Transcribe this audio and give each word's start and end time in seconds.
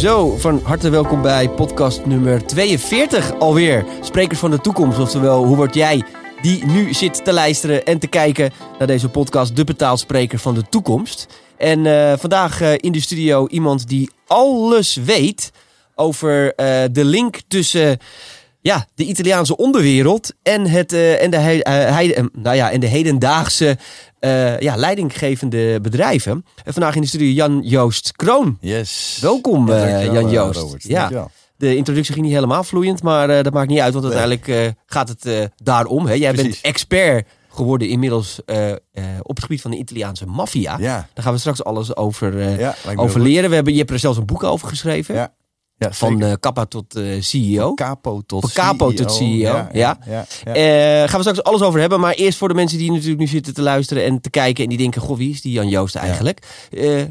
Zo, 0.00 0.36
van 0.36 0.60
harte 0.62 0.90
welkom 0.90 1.22
bij 1.22 1.50
podcast 1.50 2.06
nummer 2.06 2.46
42 2.46 3.38
alweer. 3.38 3.84
Sprekers 4.00 4.38
van 4.38 4.50
de 4.50 4.60
toekomst, 4.60 4.98
oftewel 4.98 5.44
hoe 5.44 5.56
word 5.56 5.74
jij 5.74 6.02
die 6.42 6.64
nu 6.64 6.92
zit 6.94 7.24
te 7.24 7.32
luisteren 7.32 7.84
en 7.84 7.98
te 7.98 8.06
kijken 8.06 8.50
naar 8.78 8.86
deze 8.86 9.08
podcast, 9.08 9.56
de 9.56 9.64
betaalspreker 9.64 10.38
van 10.38 10.54
de 10.54 10.62
toekomst. 10.68 11.26
En 11.56 11.84
uh, 11.84 12.12
vandaag 12.18 12.62
uh, 12.62 12.72
in 12.76 12.92
de 12.92 13.00
studio 13.00 13.46
iemand 13.46 13.88
die 13.88 14.10
alles 14.26 14.94
weet 14.94 15.50
over 15.94 16.44
uh, 16.44 16.82
de 16.92 17.04
link 17.04 17.40
tussen 17.48 17.98
ja, 18.60 18.86
de 18.94 19.04
Italiaanse 19.04 19.56
onderwereld 19.56 20.32
en, 20.42 20.66
het, 20.66 20.92
en, 20.92 21.30
de, 21.30 21.36
he, 21.36 22.22
nou 22.32 22.56
ja, 22.56 22.70
en 22.70 22.80
de 22.80 22.86
hedendaagse 22.86 23.78
uh, 24.20 24.58
ja, 24.58 24.76
leidinggevende 24.76 25.80
bedrijven. 25.80 26.44
En 26.64 26.72
vandaag 26.72 26.94
in 26.94 27.00
de 27.00 27.06
studio 27.06 27.28
Jan-Joost 27.28 28.12
Kroon. 28.16 28.58
Yes. 28.60 29.18
Welkom 29.20 29.68
ja, 29.68 30.02
Jan-Joost. 30.02 30.88
Ja. 30.88 31.28
De 31.56 31.76
introductie 31.76 32.14
ging 32.14 32.26
niet 32.26 32.34
helemaal 32.34 32.64
vloeiend, 32.64 33.02
maar 33.02 33.42
dat 33.42 33.52
maakt 33.52 33.68
niet 33.68 33.80
uit, 33.80 33.92
want 33.92 34.04
uiteindelijk 34.04 34.74
gaat 34.86 35.08
het 35.08 35.50
daarom. 35.56 36.06
Hè? 36.06 36.12
Jij 36.12 36.32
Precies. 36.32 36.60
bent 36.60 36.64
expert 36.64 37.28
geworden 37.52 37.88
inmiddels 37.88 38.40
op 39.22 39.36
het 39.36 39.42
gebied 39.42 39.60
van 39.60 39.70
de 39.70 39.76
Italiaanse 39.76 40.26
maffia. 40.26 40.76
Ja. 40.78 41.08
Daar 41.14 41.24
gaan 41.24 41.32
we 41.32 41.38
straks 41.38 41.64
alles 41.64 41.96
over, 41.96 42.58
Ja, 42.58 42.74
over 42.94 43.20
leren. 43.20 43.48
We 43.48 43.54
hebben, 43.54 43.72
je 43.72 43.78
hebt 43.78 43.90
er 43.90 43.98
zelfs 43.98 44.18
een 44.18 44.26
boek 44.26 44.42
over 44.42 44.68
geschreven. 44.68 45.14
Ja. 45.14 45.32
Ja, 45.80 45.92
Van 45.92 46.22
uh, 46.22 46.32
kappa 46.40 46.64
tot 46.64 46.96
uh, 46.96 47.22
CEO. 47.22 47.74
capo 47.74 48.20
tot 48.26 48.40
Van 48.40 48.50
capo 48.64 48.88
CEO. 48.90 48.96
tot 49.04 49.16
CEO, 49.16 49.26
Ja, 49.36 49.68
ja. 49.72 49.98
ja, 50.06 50.26
ja. 50.54 51.02
Uh, 51.02 51.08
gaan 51.08 51.16
we 51.20 51.26
straks 51.26 51.42
alles 51.42 51.62
over 51.62 51.80
hebben. 51.80 52.00
Maar 52.00 52.12
eerst 52.14 52.38
voor 52.38 52.48
de 52.48 52.54
mensen 52.54 52.78
die 52.78 52.90
natuurlijk 52.92 53.18
nu 53.18 53.26
zitten 53.26 53.54
te 53.54 53.62
luisteren 53.62 54.04
en 54.04 54.20
te 54.20 54.30
kijken. 54.30 54.62
En 54.62 54.68
die 54.68 54.78
denken, 54.78 55.00
goh, 55.00 55.16
wie 55.16 55.30
is 55.30 55.40
die 55.40 55.52
Jan 55.52 55.68
Joost 55.68 55.94
eigenlijk? 55.94 56.38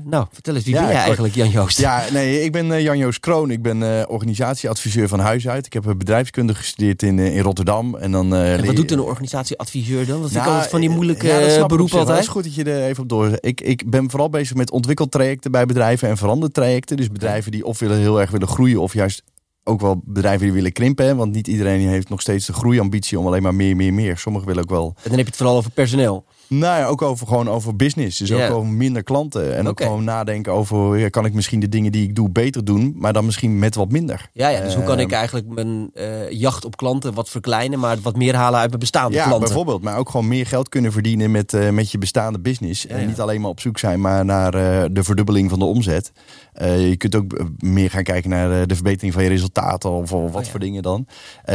Nou, 0.03 0.25
vertel 0.31 0.55
eens, 0.55 0.63
wie 0.63 0.73
ben 0.73 0.83
jij 0.87 0.93
eigenlijk, 0.95 1.35
Jan 1.35 1.49
Joost? 1.49 1.79
Ja, 1.79 2.03
nee, 2.13 2.43
ik 2.43 2.51
ben 2.51 2.71
eh, 2.71 2.81
Jan-Joos 2.81 3.19
Kroon. 3.19 3.51
Ik 3.51 3.61
ben 3.61 3.83
eh, 3.99 4.03
organisatieadviseur 4.07 5.07
van 5.07 5.19
huis 5.19 5.47
uit. 5.47 5.65
Ik 5.65 5.73
heb 5.73 5.87
eh, 5.87 5.95
bedrijfskunde 5.95 6.55
gestudeerd 6.55 7.03
in, 7.03 7.19
eh, 7.19 7.35
in 7.35 7.41
Rotterdam. 7.41 7.95
En 7.95 8.11
dan, 8.11 8.33
eh, 8.33 8.53
En 8.53 8.65
wat 8.65 8.75
doet 8.75 8.91
een 8.91 8.99
organisatieadviseur 9.01 10.05
dan? 10.05 10.21
Dat 10.21 10.29
vind 10.31 10.31
ik 10.31 10.35
Nou, 10.35 10.47
altijd 10.53 10.69
van 10.69 10.79
die 10.79 10.89
moeilijke 10.89 11.27
wel. 11.27 11.61
altijd. 11.99 12.07
Het 12.07 12.19
is 12.19 12.27
goed 12.27 12.43
dat 12.43 12.55
je 12.55 12.63
er 12.63 12.83
even 12.83 13.03
op 13.03 13.09
door. 13.09 13.37
Ik, 13.39 13.61
ik 13.61 13.89
ben 13.89 14.09
vooral 14.09 14.29
bezig 14.29 14.55
met 14.55 14.71
ontwikkeltrajecten 14.71 15.51
bij 15.51 15.65
bedrijven 15.65 16.09
en 16.09 16.17
verandertrajecten. 16.17 16.97
Dus 16.97 17.11
bedrijven 17.11 17.51
die 17.51 17.65
of 17.65 17.79
willen 17.79 17.97
heel 17.97 18.19
erg 18.21 18.31
willen 18.31 18.47
groeien 18.47 18.57
of 18.59 18.93
juist 18.93 19.23
ook 19.63 19.81
wel 19.81 20.01
bedrijven 20.05 20.45
die 20.45 20.53
willen 20.53 20.71
krimpen. 20.71 21.05
Hè? 21.05 21.15
Want 21.15 21.33
niet 21.33 21.47
iedereen 21.47 21.87
heeft 21.87 22.09
nog 22.09 22.21
steeds 22.21 22.45
de 22.45 22.53
groeiambitie 22.53 23.19
om 23.19 23.27
alleen 23.27 23.41
maar 23.41 23.55
meer, 23.55 23.75
meer, 23.75 23.93
meer. 23.93 24.17
Sommigen 24.17 24.47
willen 24.47 24.63
ook 24.63 24.69
wel 24.69 24.93
En 24.95 25.09
dan 25.09 25.11
heb 25.11 25.19
je 25.19 25.25
het 25.25 25.35
vooral 25.35 25.57
over 25.57 25.71
personeel. 25.71 26.25
Nou 26.49 26.79
ja, 26.79 26.85
ook 26.85 27.01
over, 27.01 27.27
gewoon 27.27 27.49
over 27.49 27.75
business. 27.75 28.17
Dus 28.17 28.29
Ja. 28.29 28.47
ook 28.47 28.53
over 28.55 28.69
minder 28.69 29.03
klanten. 29.03 29.55
En 29.55 29.67
ook 29.67 29.81
gewoon 29.81 30.03
nadenken 30.03 30.53
over, 30.53 30.97
ja, 30.97 31.09
kan 31.09 31.25
ik 31.25 31.33
misschien 31.33 31.59
de 31.59 31.69
dingen 31.69 31.91
die 31.91 32.03
ik 32.03 32.15
doe 32.15 32.29
beter 32.29 32.65
doen, 32.65 32.93
maar 32.97 33.13
dan 33.13 33.25
misschien 33.25 33.59
met 33.59 33.75
wat 33.75 33.91
minder. 33.91 34.29
Ja, 34.33 34.47
ja 34.49 34.61
dus 34.61 34.75
hoe 34.75 34.83
kan 34.83 34.99
ik 34.99 35.11
eigenlijk 35.11 35.47
mijn 35.47 35.89
eh, 35.93 36.31
jacht 36.31 36.65
op 36.65 36.77
klanten 36.77 37.13
wat 37.13 37.29
verkleinen, 37.29 37.79
maar 37.79 37.97
wat 38.01 38.15
meer 38.17 38.35
halen 38.35 38.59
uit 38.59 38.67
mijn 38.67 38.79
bestaande 38.79 39.15
Ja, 39.17 39.23
klanten? 39.23 39.45
bijvoorbeeld. 39.47 39.81
Maar 39.81 39.97
ook 39.97 40.09
gewoon 40.09 40.27
meer 40.27 40.45
geld 40.45 40.69
kunnen 40.69 40.91
verdienen 40.91 41.31
met, 41.31 41.53
eh, 41.53 41.69
met 41.69 41.91
je 41.91 41.97
bestaande 41.97 42.39
business. 42.39 42.81
Ja, 42.83 42.89
en 42.89 43.01
ja. 43.01 43.07
niet 43.07 43.19
alleen 43.19 43.41
maar 43.41 43.49
op 43.49 43.59
zoek 43.59 43.77
zijn, 43.77 44.01
maar 44.01 44.25
naar 44.25 44.53
eh, 44.53 44.89
de 44.91 45.03
verdubbeling 45.03 45.49
van 45.49 45.59
de 45.59 45.65
omzet. 45.65 46.11
Je 46.59 46.95
kunt 46.97 47.15
ook 47.15 47.41
meer 47.57 47.89
gaan 47.89 48.03
kijken 48.03 48.29
naar 48.29 48.67
de 48.67 48.75
verbetering 48.75 49.13
van 49.13 49.23
je 49.23 49.29
resultaten 49.29 49.89
of, 49.91 50.13
of 50.13 50.31
wat 50.31 50.35
Oh, 50.39 50.43
ja. 50.43 50.49
voor 50.51 50.59
dingen 50.59 50.81
dan. 50.81 51.07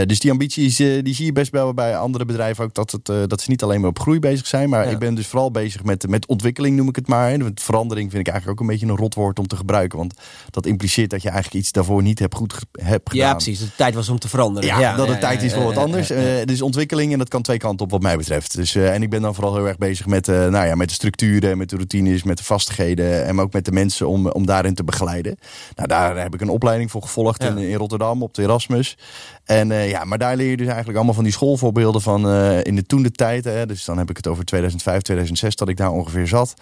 Dus 0.06 0.18
die 0.18 0.30
ambities, 0.30 0.76
die 0.76 1.14
zie 1.14 1.24
je 1.24 1.32
best 1.32 1.50
wel 1.50 1.74
bij 1.74 1.96
andere 1.96 2.24
bedrijven 2.24 2.64
ook. 2.64 2.74
Dat, 2.74 2.90
het, 2.90 3.30
dat 3.30 3.40
ze 3.40 3.50
niet 3.50 3.62
alleen 3.62 3.80
maar 3.80 3.88
op 3.90 3.98
groei 3.98 4.18
bezig 4.18 4.46
zijn. 4.46 4.68
Maar 4.68 4.83
Ik 4.90 4.98
ben 4.98 5.14
dus 5.14 5.26
vooral 5.26 5.50
bezig 5.50 5.84
met, 5.84 6.08
met 6.08 6.26
ontwikkeling, 6.26 6.76
noem 6.76 6.88
ik 6.88 6.96
het 6.96 7.06
maar. 7.06 7.38
Want 7.38 7.62
verandering 7.62 8.10
vind 8.10 8.26
ik 8.26 8.32
eigenlijk 8.32 8.60
ook 8.60 8.66
een 8.66 8.72
beetje 8.72 8.92
een 8.92 8.96
rotwoord 8.96 9.38
om 9.38 9.46
te 9.46 9.56
gebruiken. 9.56 9.98
Want 9.98 10.14
dat 10.50 10.66
impliceert 10.66 11.10
dat 11.10 11.22
je 11.22 11.28
eigenlijk 11.28 11.60
iets 11.62 11.72
daarvoor 11.72 12.02
niet 12.02 12.18
hebt 12.18 12.34
goed 12.34 12.54
hebt 12.72 13.10
gedaan. 13.10 13.26
Ja, 13.26 13.32
precies. 13.32 13.58
Dat 13.58 13.68
het 13.68 13.76
tijd 13.76 13.94
was 13.94 14.08
om 14.08 14.18
te 14.18 14.28
veranderen. 14.28 14.78
Ja, 14.78 14.96
dat 14.96 15.08
het 15.08 15.20
tijd 15.20 15.42
is 15.42 15.52
voor 15.52 15.62
wat 15.64 15.76
anders. 15.76 16.10
Eh, 16.10 16.44
dus 16.44 16.62
ontwikkeling 16.62 17.12
en 17.12 17.18
dat 17.18 17.28
kan 17.28 17.42
twee 17.42 17.58
kanten 17.58 17.84
op 17.84 17.90
wat 17.90 18.02
mij 18.02 18.16
betreft. 18.16 18.56
Dus, 18.56 18.74
eh, 18.74 18.94
en 18.94 19.02
ik 19.02 19.10
ben 19.10 19.22
dan 19.22 19.34
vooral 19.34 19.54
heel 19.54 19.66
erg 19.66 19.78
bezig 19.78 20.06
met, 20.06 20.28
eh, 20.28 20.34
nou 20.34 20.66
ja, 20.66 20.74
met 20.74 20.88
de 20.88 20.94
structuren, 20.94 21.58
met 21.58 21.70
de 21.70 21.76
routines, 21.76 22.22
met 22.22 22.38
de 22.38 22.44
vastigheden. 22.44 23.24
En 23.24 23.40
ook 23.40 23.52
met 23.52 23.64
de 23.64 23.72
mensen 23.72 24.08
om, 24.08 24.28
om 24.28 24.46
daarin 24.46 24.74
te 24.74 24.84
begeleiden. 24.84 25.38
Nou, 25.74 25.88
daar 25.88 26.16
heb 26.16 26.34
ik 26.34 26.40
een 26.40 26.48
opleiding 26.48 26.90
voor 26.90 27.02
gevolgd 27.02 27.44
in, 27.44 27.58
in 27.58 27.76
Rotterdam 27.76 28.22
op 28.22 28.34
de 28.34 28.42
Erasmus. 28.42 28.96
En 29.44 29.70
eh, 29.72 29.90
ja, 29.90 30.04
maar 30.04 30.18
daar 30.18 30.36
leer 30.36 30.50
je 30.50 30.56
dus 30.56 30.66
eigenlijk 30.66 30.96
allemaal 30.96 31.14
van 31.14 31.24
die 31.24 31.32
schoolvoorbeelden 31.32 32.00
van 32.00 32.28
eh, 32.28 32.64
in 32.64 32.74
de 32.76 32.82
toen 32.86 33.02
de 33.02 33.10
tijd. 33.10 33.44
Hè, 33.44 33.66
dus 33.66 33.84
dan 33.84 33.98
heb 33.98 34.10
ik 34.10 34.16
het 34.16 34.26
over 34.26 34.44
2005, 34.44 35.00
2006 35.02 35.56
dat 35.56 35.68
ik 35.68 35.76
daar 35.76 35.90
ongeveer 35.90 36.26
zat. 36.26 36.54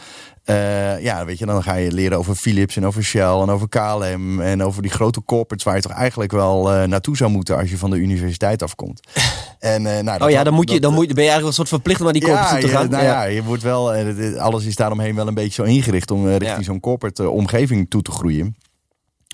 Eh, 0.44 1.02
ja, 1.02 1.24
weet 1.24 1.38
je, 1.38 1.46
dan 1.46 1.62
ga 1.62 1.74
je 1.74 1.92
leren 1.92 2.18
over 2.18 2.34
Philips 2.34 2.76
en 2.76 2.86
over 2.86 3.04
Shell 3.04 3.22
en 3.40 3.50
over 3.50 3.68
KLM 3.68 4.40
en 4.40 4.62
over 4.62 4.82
die 4.82 4.90
grote 4.90 5.22
corporates 5.24 5.64
waar 5.64 5.76
je 5.76 5.82
toch 5.82 5.92
eigenlijk 5.92 6.32
wel 6.32 6.62
naartoe 6.86 7.16
zou 7.16 7.30
moeten 7.30 7.56
als 7.56 7.70
je 7.70 7.78
van 7.78 7.90
de 7.90 7.96
universiteit 7.96 8.62
afkomt. 8.62 9.00
En, 9.58 9.82
nou, 9.82 10.04
dat- 10.04 10.22
Oh 10.22 10.30
ja, 10.30 10.44
dan, 10.44 10.54
moet 10.54 10.68
je, 10.68 10.72
dat- 10.74 10.82
dan, 10.82 10.92
moet, 10.94 11.08
je- 11.08 11.14
ben 11.14 11.24
je 11.24 11.30
eigenlijk 11.30 11.48
een 11.58 11.66
soort 11.66 11.68
verplicht 11.82 11.98
om 11.98 12.04
naar 12.04 12.14
die 12.14 12.22
corporate 12.24 12.50
toe 12.54 12.60
te 12.60 12.66
ja, 12.74 12.78
gaan. 12.80 12.90
nou 12.90 13.04
ja, 13.04 13.22
je 13.24 13.42
wordt 13.42 13.62
wel, 13.62 13.92
alles 14.38 14.64
is 14.64 14.76
daaromheen 14.76 15.14
wel 15.14 15.28
een 15.28 15.34
beetje 15.34 15.62
zo 15.62 15.68
ingericht 15.70 16.10
om 16.10 16.26
richting 16.28 16.56
Ja. 16.56 16.62
zo'n 16.62 16.80
corporate 16.80 17.28
omgeving 17.30 17.86
toe 17.90 18.02
te 18.02 18.10
groeien. 18.10 18.56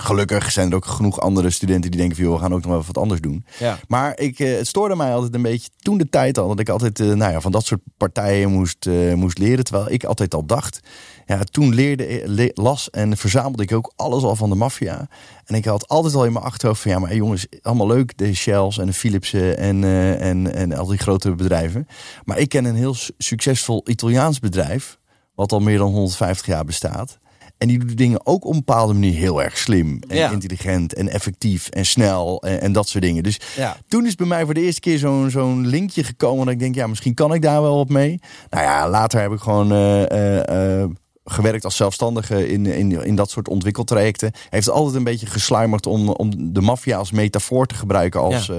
Gelukkig 0.01 0.53
zijn 0.53 0.71
er 0.71 0.77
ook 0.77 0.85
genoeg 0.87 1.21
andere 1.21 1.51
studenten 1.51 1.91
die 1.91 2.01
denken 2.01 2.17
van, 2.17 2.25
joh, 2.27 2.35
we 2.35 2.41
gaan 2.41 2.55
ook 2.55 2.61
nog 2.63 2.71
wel 2.73 2.83
wat 2.87 2.99
anders 2.99 3.21
doen. 3.21 3.45
Ja. 3.59 3.79
Maar 3.89 4.19
ik, 4.19 4.39
eh, 4.39 4.57
het 4.57 4.67
stoorde 4.67 4.97
mij 4.97 5.15
altijd 5.15 5.35
een 5.35 5.43
beetje 5.43 5.69
toen 5.79 5.99
de 5.99 6.09
tijd 6.09 6.39
al 6.39 6.49
dat 6.49 6.61
ik 6.61 6.69
altijd 6.69 7.01
eh, 7.01 7.07
nou 7.07 7.33
ja, 7.33 7.41
van 7.41 7.53
dat 7.53 7.65
soort 7.67 7.81
partijen 7.97 8.51
moest, 8.51 8.87
eh, 8.87 9.15
moest 9.15 9.39
leren. 9.39 9.65
Terwijl 9.65 9.91
ik 9.91 10.05
altijd 10.05 10.35
al 10.35 10.45
dacht, 10.47 10.81
ja, 11.27 11.39
toen 11.45 11.75
leerde, 11.75 12.23
le- 12.27 12.51
las 12.55 12.91
en 12.91 13.17
verzamelde 13.17 13.63
ik 13.63 13.73
ook 13.73 13.93
alles 13.97 14.23
al 14.23 14.37
van 14.37 14.49
de 14.49 14.55
maffia. 14.55 15.09
En 15.45 15.55
ik 15.55 15.65
had 15.65 15.89
altijd 15.89 16.15
al 16.15 16.25
in 16.25 16.33
mijn 16.33 16.45
achterhoofd 16.45 16.81
van 16.83 16.91
ja, 16.91 16.99
maar 16.99 17.15
jongens, 17.15 17.47
allemaal 17.63 17.87
leuk, 17.87 18.19
de 18.19 18.35
Shells 18.35 18.79
en 18.79 18.87
de 18.87 18.93
Philipsen 18.93 19.59
en, 19.59 19.85
en, 20.21 20.55
en 20.55 20.73
al 20.73 20.87
die 20.87 20.99
grote 20.99 21.35
bedrijven. 21.35 21.87
Maar 22.25 22.39
ik 22.39 22.49
ken 22.49 22.65
een 22.65 22.77
heel 22.77 22.95
su- 22.95 23.13
succesvol 23.19 23.83
Italiaans 23.87 24.39
bedrijf, 24.39 24.99
wat 25.35 25.53
al 25.53 25.61
meer 25.61 25.79
dan 25.79 25.91
150 25.91 26.47
jaar 26.47 26.65
bestaat. 26.65 27.19
En 27.59 27.69
die 27.69 27.79
doet 27.79 27.97
dingen 27.97 28.27
ook 28.27 28.45
op 28.45 28.51
een 28.53 28.59
bepaalde 28.59 28.93
manier 28.93 29.15
heel 29.15 29.43
erg 29.43 29.59
slim 29.59 30.01
en 30.09 30.17
Ja. 30.17 30.31
intelligent 30.31 30.95
en 30.95 31.09
effectief 31.09 31.69
en 31.69 31.87
snel 31.87 32.43
en, 32.43 32.61
en 32.61 32.73
dat 32.73 32.89
soort 32.89 33.05
dingen. 33.05 33.23
Dus 33.23 33.41
Ja. 33.57 33.77
toen 33.89 34.07
is 34.07 34.15
bij 34.15 34.27
mij 34.27 34.45
voor 34.45 34.55
de 34.55 34.61
eerste 34.63 34.81
keer 34.81 34.99
zo'n 34.99 35.31
zo'n 35.31 35.67
linkje 35.67 36.05
gekomen. 36.05 36.45
Dat 36.45 36.55
ik 36.55 36.61
denk, 36.61 36.75
ja, 36.75 36.87
misschien 36.87 37.15
kan 37.15 37.35
ik 37.35 37.43
daar 37.43 37.63
wel 37.63 37.77
wat 37.77 37.89
mee. 37.89 38.21
Nou 38.51 38.65
ja, 38.65 38.89
later 38.89 39.21
heb 39.21 39.33
ik 39.33 39.41
gewoon 39.41 39.73
eh, 39.73 40.11
eh, 40.11 40.83
eh, 40.83 40.91
gewerkt 41.25 41.65
als 41.65 41.77
zelfstandige 41.77 42.49
in, 42.49 42.67
in, 42.67 43.05
in 43.05 43.15
dat 43.17 43.31
soort 43.31 43.49
ontwikkeltrajecten. 43.49 44.33
Heeft 44.49 44.71
altijd 44.71 44.95
een 44.97 45.05
beetje 45.05 45.27
gesluimerd 45.27 45.87
om, 45.87 46.09
om 46.09 46.53
de 46.53 46.61
maffia 46.61 46.97
als 46.99 47.11
metafoor 47.11 47.67
te 47.67 47.75
gebruiken 47.75 48.21
als, 48.21 48.47
Ja. 48.47 48.55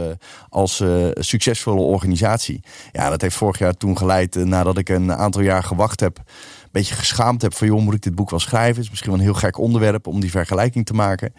als 0.49 0.83
succesvolle 1.13 1.81
organisatie. 1.81 2.59
Ja, 2.91 3.09
dat 3.09 3.21
heeft 3.21 3.35
vorig 3.35 3.59
jaar 3.59 3.73
toen 3.73 3.97
geleid, 3.97 4.35
nadat 4.35 4.77
ik 4.77 4.89
een 4.89 5.13
aantal 5.13 5.41
jaar 5.41 5.63
gewacht 5.63 5.99
heb. 5.99 6.19
Beetje 6.71 6.95
geschaamd 6.95 7.41
heb 7.41 7.53
van, 7.53 7.67
joh, 7.67 7.81
moet 7.81 7.93
ik 7.93 8.01
dit 8.01 8.15
boek 8.15 8.29
wel 8.29 8.39
schrijven? 8.39 8.75
Het 8.75 8.83
is 8.83 8.89
misschien 8.89 9.11
wel 9.11 9.19
een 9.19 9.25
heel 9.25 9.33
gek 9.33 9.57
onderwerp 9.57 10.07
om 10.07 10.19
die 10.19 10.31
vergelijking 10.31 10.85
te 10.85 10.93
maken. 10.93 11.33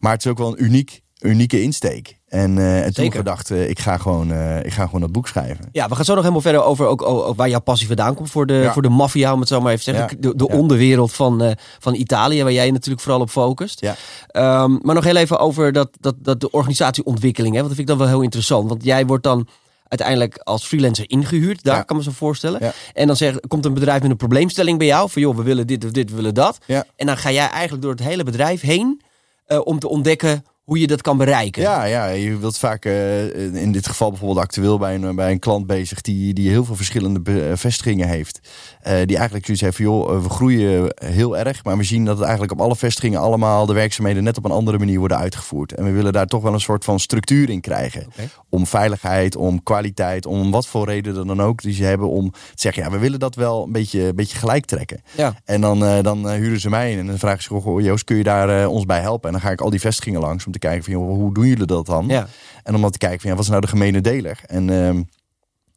Maar 0.00 0.12
het 0.12 0.24
is 0.24 0.30
ook 0.30 0.38
wel 0.38 0.48
een 0.48 0.64
uniek, 0.64 1.00
unieke 1.20 1.62
insteek. 1.62 2.18
En, 2.26 2.58
eh, 2.58 2.76
en 2.78 2.84
toen 2.84 3.04
Zeker. 3.04 3.18
gedacht, 3.18 3.50
ik, 3.50 3.78
ga 3.78 3.98
gewoon, 3.98 4.32
eh, 4.32 4.64
ik 4.64 4.72
ga 4.72 4.84
gewoon 4.84 5.00
dat 5.00 5.12
boek 5.12 5.28
schrijven. 5.28 5.68
Ja, 5.72 5.88
we 5.88 5.94
gaan 5.94 6.04
zo 6.04 6.12
nog 6.12 6.20
helemaal 6.22 6.42
verder 6.42 6.62
over 6.64 6.86
ook, 6.86 7.02
ook, 7.02 7.36
waar 7.36 7.48
jouw 7.48 7.60
passie 7.60 7.86
vandaan 7.86 8.14
komt 8.14 8.30
voor 8.30 8.46
de, 8.46 8.54
Ja. 8.54 8.72
voor 8.72 8.82
de 8.82 8.88
maffia, 8.88 9.32
om 9.32 9.40
het 9.40 9.48
zo 9.48 9.60
maar 9.60 9.72
even 9.72 9.84
te 9.84 9.90
zeggen. 9.90 10.16
Ja. 10.20 10.28
De, 10.30 10.36
de 10.36 10.46
Ja. 10.48 10.58
onderwereld 10.58 11.12
van, 11.12 11.42
eh, 11.42 11.52
van 11.78 11.94
Italië, 11.94 12.42
waar 12.42 12.52
jij 12.52 12.66
je 12.66 12.72
natuurlijk 12.72 13.02
vooral 13.02 13.20
op 13.20 13.30
focust. 13.30 13.80
Ja. 13.80 13.94
Ehm, 14.26 14.78
maar 14.82 14.94
nog 14.94 15.04
heel 15.04 15.16
even 15.16 15.38
over 15.38 15.72
dat, 15.72 15.88
dat, 16.00 16.14
dat 16.18 16.40
de 16.40 16.50
organisatieontwikkeling. 16.50 17.54
Hè? 17.54 17.60
Want 17.60 17.74
dat 17.74 17.76
vind 17.76 17.90
ik 17.90 17.96
dan 17.96 18.06
wel 18.06 18.14
heel 18.16 18.24
interessant. 18.24 18.68
Want 18.68 18.84
jij 18.84 19.06
wordt 19.06 19.24
dan 19.24 19.48
uiteindelijk 19.88 20.38
als 20.38 20.64
freelancer 20.66 21.10
ingehuurd. 21.10 21.62
Daar 21.62 21.76
Ja. 21.76 21.82
kan 21.82 21.96
me 21.96 22.02
zo 22.02 22.10
voorstellen. 22.10 22.60
Ja. 22.62 22.72
En 22.94 23.06
dan 23.06 23.16
zeg, 23.16 23.40
komt 23.48 23.64
een 23.64 23.74
bedrijf 23.74 24.02
met 24.02 24.10
een 24.10 24.16
probleemstelling 24.16 24.78
bij 24.78 24.86
jou. 24.86 25.10
Van 25.10 25.22
joh, 25.22 25.36
we 25.36 25.42
willen 25.42 25.66
dit 25.66 25.84
of 25.84 25.90
dit, 25.90 26.10
we 26.10 26.16
willen 26.16 26.34
dat. 26.34 26.58
Ja. 26.66 26.84
En 26.96 27.06
dan 27.06 27.16
ga 27.16 27.30
jij 27.30 27.48
eigenlijk 27.48 27.82
door 27.82 27.92
het 27.92 28.02
hele 28.02 28.24
bedrijf 28.24 28.60
heen 28.60 29.00
eh, 29.46 29.60
om 29.64 29.78
te 29.78 29.88
ontdekken 29.88 30.44
hoe 30.66 30.80
je 30.80 30.86
dat 30.86 31.02
kan 31.02 31.16
bereiken. 31.16 31.62
Ja, 31.62 31.84
ja, 31.84 32.06
je 32.06 32.38
wilt 32.38 32.58
vaak 32.58 32.84
eh, 32.84 33.54
in 33.54 33.72
dit 33.72 33.86
geval 33.86 34.10
bijvoorbeeld 34.10 34.44
actueel 34.44 34.78
bij 34.78 34.94
een, 34.94 35.16
bij 35.16 35.30
een 35.30 35.38
klant 35.38 35.66
bezig 35.66 36.00
die, 36.00 36.34
die 36.34 36.50
heel 36.50 36.64
veel 36.64 36.76
verschillende 36.76 37.40
eh, 37.40 37.56
vestigingen 37.56 38.08
heeft. 38.08 38.40
Eh, 38.80 38.92
die 39.04 39.16
eigenlijk 39.16 39.44
zoiets 39.44 39.62
heeft 39.62 39.76
van 39.76 39.84
joh, 39.84 40.14
eh, 40.14 40.22
we 40.22 40.28
groeien 40.28 40.92
heel 40.94 41.36
erg, 41.36 41.64
maar 41.64 41.76
we 41.76 41.82
zien 41.82 42.04
dat 42.04 42.14
het 42.14 42.22
eigenlijk 42.22 42.52
op 42.52 42.60
alle 42.60 42.76
vestigingen 42.76 43.20
allemaal 43.20 43.66
de 43.66 43.72
werkzaamheden 43.72 44.24
net 44.24 44.38
op 44.38 44.44
een 44.44 44.50
andere 44.50 44.78
manier 44.78 44.98
worden 44.98 45.18
uitgevoerd. 45.18 45.72
En 45.72 45.84
we 45.84 45.90
willen 45.90 46.12
daar 46.12 46.26
toch 46.26 46.42
wel 46.42 46.52
een 46.52 46.60
soort 46.60 46.84
van 46.84 47.00
structuur 47.00 47.50
in 47.50 47.60
krijgen. 47.60 48.06
Om 48.48 48.66
veiligheid, 48.66 49.36
om 49.36 49.62
kwaliteit, 49.62 50.26
om 50.26 50.50
wat 50.50 50.66
voor 50.66 50.86
reden 50.86 51.26
dan 51.26 51.42
ook 51.42 51.62
die 51.62 51.74
ze 51.74 51.84
hebben 51.84 52.08
om 52.08 52.30
te 52.30 52.38
zeggen, 52.54 52.82
ja, 52.82 52.90
we 52.90 52.98
willen 52.98 53.18
dat 53.18 53.34
wel 53.34 53.64
een 53.64 53.72
beetje, 53.72 54.02
een 54.02 54.14
beetje 54.14 54.38
gelijk 54.38 54.64
trekken. 54.64 55.02
Ja. 55.16 55.34
En 55.44 55.60
dan, 55.60 55.84
eh, 55.84 56.02
dan 56.02 56.28
eh, 56.28 56.36
huren 56.36 56.60
ze 56.60 56.70
mij 56.70 56.92
in 56.92 56.98
en 56.98 57.06
dan 57.06 57.18
vragen 57.18 57.42
ze, 57.42 57.48
goh, 57.48 57.80
Joost, 57.80 58.04
kun 58.04 58.16
je 58.16 58.22
daar 58.22 58.62
eh, 58.62 58.68
ons 58.68 58.84
bij 58.84 59.00
helpen? 59.00 59.26
En 59.26 59.32
dan 59.32 59.40
ga 59.40 59.50
ik 59.50 59.60
al 59.60 59.70
die 59.70 59.80
vestigingen 59.80 60.20
langs 60.20 60.46
om 60.46 60.52
te 60.58 60.66
kijken 60.66 60.84
van, 60.84 60.92
joh, 60.92 61.08
hoe 61.08 61.34
doen 61.34 61.46
jullie 61.46 61.66
dat 61.66 61.86
dan? 61.86 62.08
Ja. 62.08 62.26
En 62.62 62.74
om 62.74 62.80
dan 62.80 62.90
te 62.90 62.98
kijken 62.98 63.20
van, 63.20 63.30
ja, 63.30 63.36
wat 63.36 63.44
is 63.44 63.50
nou 63.50 63.60
de 63.60 63.68
gemene 63.68 64.00
deler? 64.00 64.40
En 64.46 64.70
ehm, 64.70 65.02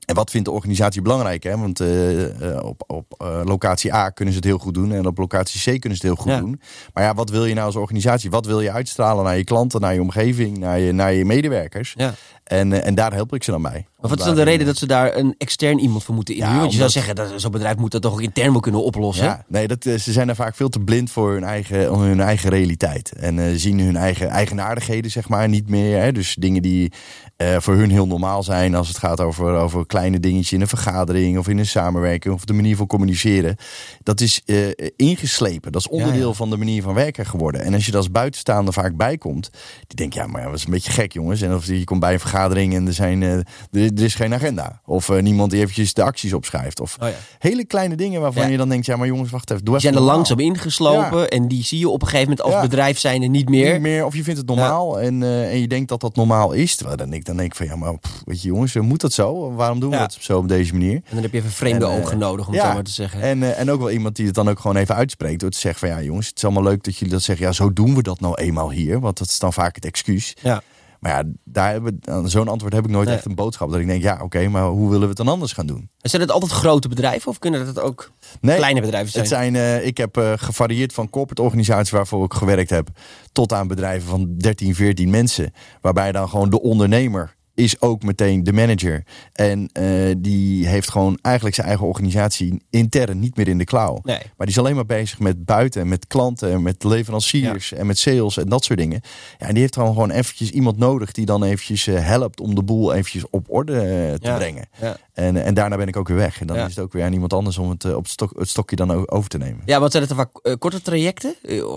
En 0.09 0.15
wat 0.15 0.31
vindt 0.31 0.47
de 0.47 0.53
organisatie 0.53 1.01
belangrijk? 1.01 1.44
Hè? 1.44 1.57
Want 1.57 1.81
uh, 1.81 2.59
op, 2.61 2.83
op 2.88 3.21
uh, 3.21 3.41
locatie 3.44 3.94
A 3.94 4.09
kunnen 4.09 4.33
ze 4.33 4.39
het 4.39 4.47
heel 4.50 4.57
goed 4.57 4.73
doen. 4.73 4.91
En 4.94 5.06
op 5.07 5.17
locatie 5.17 5.59
C 5.59 5.79
kunnen 5.79 5.97
ze 6.00 6.07
het 6.07 6.15
heel 6.15 6.23
goed 6.23 6.31
Ja. 6.31 6.39
doen. 6.39 6.61
Maar 6.94 7.03
ja, 7.03 7.13
wat 7.13 7.29
wil 7.29 7.45
je 7.45 7.53
nou 7.53 7.65
als 7.65 7.75
organisatie? 7.75 8.29
Wat 8.29 8.45
wil 8.45 8.61
je 8.61 8.71
uitstralen 8.71 9.23
naar 9.23 9.38
je 9.38 9.44
klanten, 9.44 9.81
naar 9.81 9.94
je 9.94 10.01
omgeving, 10.01 10.57
naar 10.57 10.79
je, 10.79 10.91
naar 10.91 11.13
je 11.13 11.25
medewerkers? 11.25 11.94
Ja. 11.97 12.13
En, 12.44 12.73
eh, 12.73 12.88
en 12.88 12.95
daar 12.95 13.13
help 13.13 13.33
ik 13.33 13.44
ze 13.44 13.51
dan 13.51 13.61
bij. 13.61 13.88
Maar 14.00 14.09
wat 14.09 14.19
is 14.19 14.25
dan 14.25 14.35
de 14.35 14.44
reden 14.44 14.65
dat 14.65 14.77
ze 14.77 14.85
daar 14.88 15.15
een 15.15 15.35
extern 15.38 15.79
iemand 15.79 16.03
voor 16.03 16.15
moeten 16.15 16.33
inhuren? 16.33 16.55
Ja, 16.55 16.62
Want 16.62 16.71
je 16.71 16.77
zou 16.79 16.89
zeggen, 16.89 17.15
dat 17.15 17.31
zo'n 17.35 17.51
bedrijf 17.51 17.77
moet 17.77 17.91
dat 17.91 18.01
toch 18.01 18.13
ook 18.13 18.21
intern 18.21 18.51
wel 18.51 18.62
kunnen 18.62 18.83
oplossen? 18.83 19.25
Ja, 19.25 19.45
nee, 19.47 19.67
dat, 19.67 19.85
eh, 19.85 19.95
ze 19.95 20.12
zijn 20.12 20.27
daar 20.27 20.35
vaak 20.35 20.55
veel 20.55 20.69
te 20.69 20.79
blind 20.79 21.12
voor 21.12 21.31
hun 21.33 21.44
eigen, 21.44 21.94
hun 22.00 22.19
eigen 22.19 22.50
realiteit. 22.50 23.12
En 23.12 23.39
eh, 23.39 23.45
zien 23.55 23.79
hun 23.79 23.95
eigen 23.95 24.27
eigenaardigheden, 24.29 25.12
zeg 25.12 25.29
maar, 25.29 25.50
niet 25.50 25.69
meer. 25.69 26.01
Hè? 26.01 26.12
Dus 26.12 26.35
dingen 26.39 26.62
die 26.62 26.91
eh, 27.39 27.56
voor 27.59 27.75
hun 27.75 27.89
heel 27.89 28.07
normaal 28.07 28.44
zijn 28.44 28.75
als 28.75 28.88
het 28.88 28.97
gaat 28.97 29.21
over, 29.21 29.53
over 29.53 29.86
kleine 29.86 30.19
dingetjes 30.19 30.51
in 30.51 30.62
een 30.62 30.68
vergadering 30.68 31.38
of 31.38 31.47
in 31.47 31.57
een 31.57 31.65
samenwerking 31.65 32.33
of 32.33 32.45
de 32.45 32.53
manier 32.53 32.75
van 32.75 32.88
communiceren. 32.88 33.56
Dat 34.03 34.21
is 34.21 34.41
eh, 34.45 34.57
ingeslepen. 34.95 35.71
Dat 35.71 35.81
is 35.81 35.88
onderdeel 35.88 36.21
Ja, 36.21 36.27
ja. 36.27 36.33
van 36.33 36.50
de 36.50 36.57
manier 36.57 36.81
van 36.81 36.94
werken 36.94 37.25
geworden. 37.25 37.62
En 37.62 37.74
als 37.74 37.86
je 37.86 37.91
er 37.91 37.97
als 37.97 38.12
buitenstaander 38.12 38.74
vaak 38.74 38.95
bij 38.95 39.18
komt, 39.18 39.50
die 39.88 39.95
denkt, 39.95 40.13
ja, 40.13 40.27
maar 40.27 40.41
ja, 40.41 40.47
dat 40.47 40.57
is 40.57 40.65
een 40.65 40.71
beetje 40.71 40.91
gek, 40.91 41.13
jongens. 41.13 41.41
En 41.41 41.53
of 41.56 41.65
je 41.65 41.83
komt 41.83 42.00
bij 42.00 42.13
een 42.13 42.19
vergadering 42.19 42.74
en 42.74 42.88
er, 42.88 42.94
zijn, 42.94 43.24
eh, 43.24 43.33
er, 43.33 43.45
er 43.71 44.03
is 44.03 44.15
geen 44.15 44.33
agenda. 44.33 44.81
Of 44.86 45.21
niemand 45.21 45.51
die 45.51 45.59
eventjes 45.59 45.94
de 45.94 46.03
acties 46.03 46.33
opschrijft. 46.33 46.80
Of 46.80 46.97
Oh 47.01 47.07
hele 47.39 47.65
kleine 47.65 47.95
dingen 47.95 48.21
waarvan 48.21 48.51
je 48.51 48.57
dan 48.57 48.69
denkt, 48.69 48.86
ja, 48.86 48.95
maar 48.95 49.07
jongens, 49.07 49.31
wacht 49.31 49.51
even, 49.51 49.65
doe 49.65 49.74
Die 49.74 49.81
zijn 49.81 49.94
er 49.94 50.00
normaal. 50.00 50.18
langzaam 50.18 50.39
ingeslopen 50.39 51.30
en 51.30 51.47
die 51.47 51.63
zie 51.63 51.80
je 51.80 51.89
op 51.89 52.01
een 52.01 52.07
gegeven 52.07 52.30
moment 52.30 52.56
als 52.56 52.62
bedrijf 52.62 53.00
zijn 53.00 53.21
er 53.21 53.30
niet 53.30 53.50
meer. 53.50 53.74
Niet 53.74 53.81
meer, 53.81 54.06
of 54.06 54.15
je 54.15 54.24
vindt 54.24 54.39
het 54.39 54.47
normaal 54.47 55.00
en, 55.00 55.24
en 55.24 55.59
je 55.59 55.68
denkt 55.68 55.89
dat 55.89 56.01
dat 56.01 56.15
normaal 56.15 56.51
is. 56.51 56.75
Terwijl 56.75 56.97
dan 56.97 57.09
denk, 57.09 57.25
dan 57.29 57.37
denk 57.37 57.49
ik 57.51 57.57
van 57.57 57.65
ja, 57.65 57.75
maar 57.75 57.97
pff, 57.99 58.21
weet 58.25 58.41
je 58.41 58.47
jongens, 58.47 58.75
eh, 58.75 58.81
moet 58.81 59.01
dat 59.01 59.13
zo? 59.13 59.53
Waarom 59.53 59.79
doen 59.79 59.89
we 59.89 59.97
dat 59.97 60.17
zo 60.19 60.37
op 60.37 60.47
deze 60.47 60.71
manier? 60.73 60.95
En 60.95 61.01
dan 61.09 61.21
heb 61.21 61.31
je 61.31 61.37
even 61.37 61.51
vreemde 61.51 61.85
En, 61.85 61.91
eh, 61.91 61.97
ogen 61.97 62.17
nodig, 62.17 62.47
om 62.47 62.53
het 62.53 62.61
zo 62.61 62.73
maar 62.73 62.83
te 62.83 62.91
zeggen. 62.91 63.21
En, 63.21 63.43
eh, 63.43 63.59
en 63.59 63.71
ook 63.71 63.79
wel 63.79 63.91
iemand 63.91 64.15
die 64.15 64.25
het 64.25 64.35
dan 64.35 64.49
ook 64.49 64.59
gewoon 64.59 64.75
even 64.77 64.95
uitspreekt. 64.95 65.39
Door 65.39 65.49
te 65.49 65.59
zeggen 65.59 65.79
van 65.79 65.97
ja 65.97 66.03
jongens, 66.05 66.27
het 66.27 66.37
is 66.37 66.43
allemaal 66.43 66.63
leuk 66.63 66.83
dat 66.83 66.97
jullie 66.97 67.13
dat 67.13 67.23
zeggen. 67.23 67.45
Ja, 67.45 67.51
zo 67.51 67.73
doen 67.73 67.95
we 67.95 68.01
dat 68.01 68.19
nou 68.19 68.35
eenmaal 68.35 68.71
hier. 68.71 68.99
Want 68.99 69.17
dat 69.17 69.27
is 69.27 69.39
dan 69.39 69.53
vaak 69.53 69.75
het 69.75 69.85
excuus. 69.85 70.35
ja. 70.41 70.61
Maar 71.00 71.12
ja, 71.12 71.24
daar 71.44 71.72
hebben, 71.72 72.00
aan 72.04 72.30
zo'n 72.30 72.48
antwoord 72.48 72.74
heb 72.74 72.84
ik 72.86 72.90
nooit 72.92 73.07
Nee. 73.07 73.16
echt 73.16 73.25
een 73.25 73.36
boodschap. 73.36 73.69
Dat 73.72 73.80
ik 73.80 73.88
denk, 73.88 74.01
ja 74.01 74.19
oké, 74.24 74.48
maar 74.48 74.66
hoe 74.66 74.86
willen 74.86 75.01
we 75.01 75.07
het 75.07 75.18
dan 75.18 75.28
anders 75.28 75.54
gaan 75.54 75.66
doen? 75.66 75.90
En 76.01 76.10
zijn 76.10 76.22
het 76.22 76.31
altijd 76.31 76.51
grote 76.51 76.88
bedrijven 76.88 77.30
of 77.31 77.40
kunnen 77.40 77.66
dat 77.66 77.80
ook 77.80 78.12
Nee, 78.42 78.57
kleine 78.57 78.81
bedrijven 78.81 79.12
zijn? 79.12 79.24
Het 79.24 79.34
zijn, 79.34 79.56
eh, 79.56 79.86
ik 79.86 79.98
heb 79.98 80.18
eh, 80.18 80.34
gevarieerd 80.36 80.94
van 80.94 81.10
corporate 81.10 81.42
organisaties 81.42 81.90
waarvoor 81.92 82.25
ik 82.25 82.34
gewerkt 82.34 82.69
heb, 82.69 82.90
tot 83.31 83.54
aan 83.54 83.68
bedrijven 83.68 84.10
van 84.10 84.36
13, 84.38 84.75
14 84.75 85.10
mensen. 85.10 85.54
Waarbij 85.81 86.12
dan 86.12 86.30
gewoon 86.30 86.50
de 86.50 86.62
ondernemer 86.62 87.36
is 87.59 87.81
ook 87.81 88.03
meteen 88.03 88.44
de 88.44 88.53
manager. 88.53 89.03
En 89.33 89.69
eh, 89.73 89.85
die 90.17 90.67
heeft 90.67 90.89
gewoon 90.89 91.17
eigenlijk 91.21 91.56
zijn 91.56 91.67
eigen 91.67 91.88
organisatie 91.88 92.61
intern 92.69 93.19
niet 93.19 93.35
meer 93.35 93.47
in 93.47 93.57
de 93.57 93.63
klauw. 93.63 94.00
Nee. 94.03 94.17
Maar 94.17 94.47
die 94.47 94.47
is 94.47 94.57
alleen 94.57 94.75
maar 94.75 94.85
bezig 94.85 95.19
met 95.19 95.45
buiten, 95.45 95.88
met 95.88 96.07
klanten, 96.07 96.61
met 96.61 96.83
leveranciers 96.83 97.73
en 97.73 97.85
met 97.85 97.97
sales 97.97 98.38
en 98.38 98.50
dat 98.50 98.63
soort 98.63 98.79
dingen. 98.79 99.01
Ja, 99.38 99.45
en 99.47 99.51
die 99.53 99.61
heeft 99.61 99.73
dan 99.73 99.88
gewoon 99.88 100.09
eventjes 100.11 100.50
iemand 100.51 100.77
nodig 100.77 101.11
die 101.11 101.25
dan 101.25 101.44
eventjes 101.44 101.88
eh, 101.88 102.06
helpt 102.06 102.39
om 102.39 102.56
de 102.56 102.63
boel 102.63 102.94
eventjes 102.94 103.29
op 103.29 103.45
orde 103.50 103.73
eh, 103.79 104.13
te 104.13 104.27
Ja. 104.27 104.35
brengen. 104.35 104.69
Ja. 104.81 104.97
En, 105.13 105.44
en 105.44 105.53
daarna 105.53 105.77
ben 105.77 105.88
ik 105.88 105.97
ook 105.97 106.07
weer 106.07 106.17
weg. 106.17 106.41
En 106.41 106.47
dan 106.47 106.57
is 106.57 106.63
het 106.75 106.79
ook 106.79 106.94
weer 106.94 107.03
aan 107.03 107.13
iemand 107.13 107.33
anders 107.33 107.57
om 107.57 107.69
het, 107.69 107.85
op 107.95 108.03
het, 108.03 108.12
stok, 108.12 108.33
het 108.39 108.50
stokje 108.50 108.75
dan 108.75 109.09
over 109.09 109.29
te 109.29 109.38
nemen. 109.38 109.62
Ja, 109.65 109.79
wat 109.79 109.91
zijn 109.91 110.03
het 110.07 110.15
dan 110.17 110.27
vaak 110.44 110.59
korte 110.59 110.81
trajecten? 110.81 111.35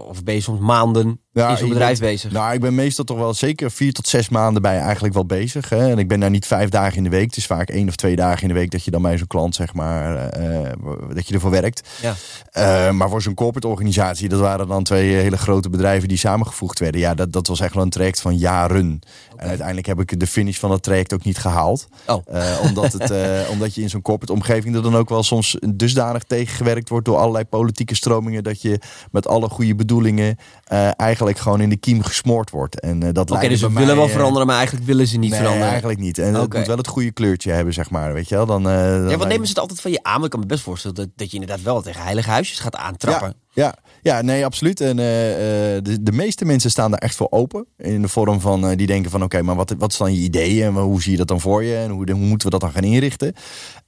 Of 0.08 0.22
ben 0.24 0.34
je 0.34 0.40
soms 0.40 0.60
maanden 0.60 1.20
in 1.32 1.56
zo'n 1.56 1.68
bedrijf 1.68 1.98
ben- 1.98 2.08
bezig? 2.08 2.32
Nou, 2.32 2.54
ik 2.54 2.60
ben 2.60 2.74
meestal 2.74 3.04
toch 3.04 3.18
wel 3.18 3.34
zeker 3.34 3.70
vier 3.70 3.92
tot 3.92 4.08
zes 4.08 4.28
maanden 4.28 4.62
bij 4.62 4.78
eigenlijk 4.78 5.14
wel 5.14 5.26
bezig. 5.26 5.68
Hè? 5.68 5.90
En 5.90 5.98
ik 5.98 6.08
ben 6.08 6.20
daar 6.20 6.30
niet 6.30 6.46
vijf 6.46 6.68
dagen 6.68 6.96
in 6.96 7.04
de 7.04 7.10
week. 7.10 7.26
Het 7.26 7.36
is 7.36 7.46
vaak 7.46 7.68
één 7.68 7.88
of 7.88 7.96
twee 7.96 8.16
dagen 8.16 8.42
in 8.42 8.48
de 8.48 8.54
week 8.54 8.70
dat 8.70 8.84
je 8.84 8.90
dan 8.90 9.02
bij 9.02 9.18
zo'n 9.18 9.26
klant, 9.26 9.54
zeg 9.54 9.74
maar, 9.74 10.16
eh, 10.16 10.66
eh, 10.70 10.76
dat 11.14 11.28
je 11.28 11.34
ervoor 11.34 11.50
werkt. 11.50 11.88
Ja. 12.02 12.14
Eh, 12.50 12.90
maar 12.90 13.08
voor 13.08 13.22
zo'n 13.22 13.34
corporate 13.34 13.68
organisatie, 13.68 14.28
dat 14.28 14.40
waren 14.40 14.68
dan 14.68 14.84
twee 14.84 15.14
hele 15.14 15.38
grote 15.38 15.70
bedrijven 15.70 16.08
die 16.08 16.18
samengevoegd 16.18 16.78
werden. 16.78 17.00
Ja, 17.00 17.14
dat, 17.14 17.32
dat 17.32 17.46
was 17.46 17.60
echt 17.60 17.74
wel 17.74 17.82
een 17.82 17.90
traject 17.90 18.20
van 18.20 18.36
jaren. 18.36 19.00
En 19.42 19.48
uiteindelijk 19.48 19.86
heb 19.86 20.00
ik 20.00 20.20
de 20.20 20.26
finish 20.26 20.58
van 20.58 20.70
dat 20.70 20.82
traject 20.82 21.12
ook 21.12 21.24
niet 21.24 21.38
gehaald. 21.38 21.88
Oh. 22.06 22.22
Eh, 22.26 22.58
omdat, 22.62 22.92
het, 22.92 23.10
eh, 23.10 23.40
omdat 23.52 23.74
je 23.74 23.82
in 23.82 23.90
zo'n 23.90 24.02
corporate 24.02 24.32
omgeving 24.32 24.74
er 24.74 24.82
dan 24.82 24.96
ook 24.96 25.08
wel 25.08 25.22
soms 25.22 25.56
dusdanig 25.74 26.22
tegengewerkt 26.22 26.88
wordt 26.88 27.06
door 27.06 27.16
allerlei 27.16 27.44
politieke 27.44 27.94
stromingen. 27.94 28.44
Dat 28.44 28.62
je 28.62 28.80
met 29.10 29.26
alle 29.26 29.48
goede 29.48 29.74
bedoelingen 29.74 30.36
eh, 30.64 31.00
eigenlijk 31.00 31.38
gewoon 31.38 31.60
in 31.60 31.68
de 31.68 31.76
kiem 31.76 32.02
gesmoord 32.02 32.50
wordt. 32.50 32.80
En, 32.80 33.12
dat 33.12 33.30
Oké, 33.30 33.48
dus 33.48 33.60
we 33.60 33.68
willen 33.68 33.86
mij, 33.86 33.96
wel 33.96 34.08
veranderen, 34.08 34.46
maar 34.46 34.56
eigenlijk 34.56 34.86
willen 34.86 35.06
ze 35.06 35.18
niet 35.18 35.30
nee, 35.30 35.38
veranderen. 35.38 35.68
eigenlijk 35.68 36.00
niet. 36.00 36.18
En 36.18 36.34
het 36.34 36.44
Oké. 36.44 36.56
moet 36.56 36.66
wel 36.66 36.76
het 36.76 36.86
goede 36.86 37.12
kleurtje 37.12 37.52
hebben, 37.52 37.74
zeg 37.74 37.90
maar. 37.90 38.12
Weet 38.12 38.28
je 38.28 38.34
wel? 38.34 38.46
Dan, 38.46 38.62
dan 38.62 39.08
Ja, 39.08 39.16
wat 39.16 39.28
nemen 39.28 39.46
ze 39.46 39.52
het 39.52 39.60
altijd 39.60 39.80
van 39.80 39.90
je 39.90 40.02
aan? 40.02 40.14
Maar 40.14 40.24
ik 40.24 40.30
kan 40.30 40.40
me 40.40 40.46
best 40.46 40.62
voorstellen 40.62 40.96
dat, 40.96 41.08
dat 41.16 41.30
je 41.30 41.38
inderdaad 41.38 41.62
wel 41.62 41.82
tegen 41.82 42.02
heilige 42.02 42.30
huisjes 42.30 42.58
gaat 42.58 42.76
aantrappen. 42.76 43.34
Ja, 43.52 43.64
ja, 43.64 43.74
ja, 44.02 44.22
nee, 44.22 44.44
absoluut. 44.44 44.80
En 44.80 44.98
eh, 44.98 45.76
eh, 45.76 45.82
de, 45.84 46.02
de 46.02 46.12
meeste 46.12 46.44
mensen 46.44 46.70
staan 46.70 46.90
daar 46.90 47.00
echt 47.00 47.14
voor 47.16 47.26
open. 47.30 47.66
In 47.76 48.02
de 48.02 48.08
vorm 48.08 48.40
van, 48.40 48.66
eh, 48.66 48.76
die 48.76 48.86
denken 48.86 49.10
van, 49.10 49.22
oké, 49.22 49.42
maar 49.42 49.56
wat, 49.56 49.74
wat 49.78 49.96
dan 49.98 50.14
je 50.14 50.20
idee? 50.20 50.64
En 50.64 50.74
hoe 50.74 51.02
zie 51.02 51.10
je 51.10 51.18
dat 51.18 51.28
dan 51.28 51.40
voor 51.40 51.64
je? 51.64 51.76
En 51.76 51.90
hoe, 51.90 52.10
hoe 52.10 52.20
moeten 52.20 52.46
we 52.46 52.58
dat 52.58 52.60
dan 52.60 52.72
gaan 52.72 52.84
inrichten? 52.84 53.32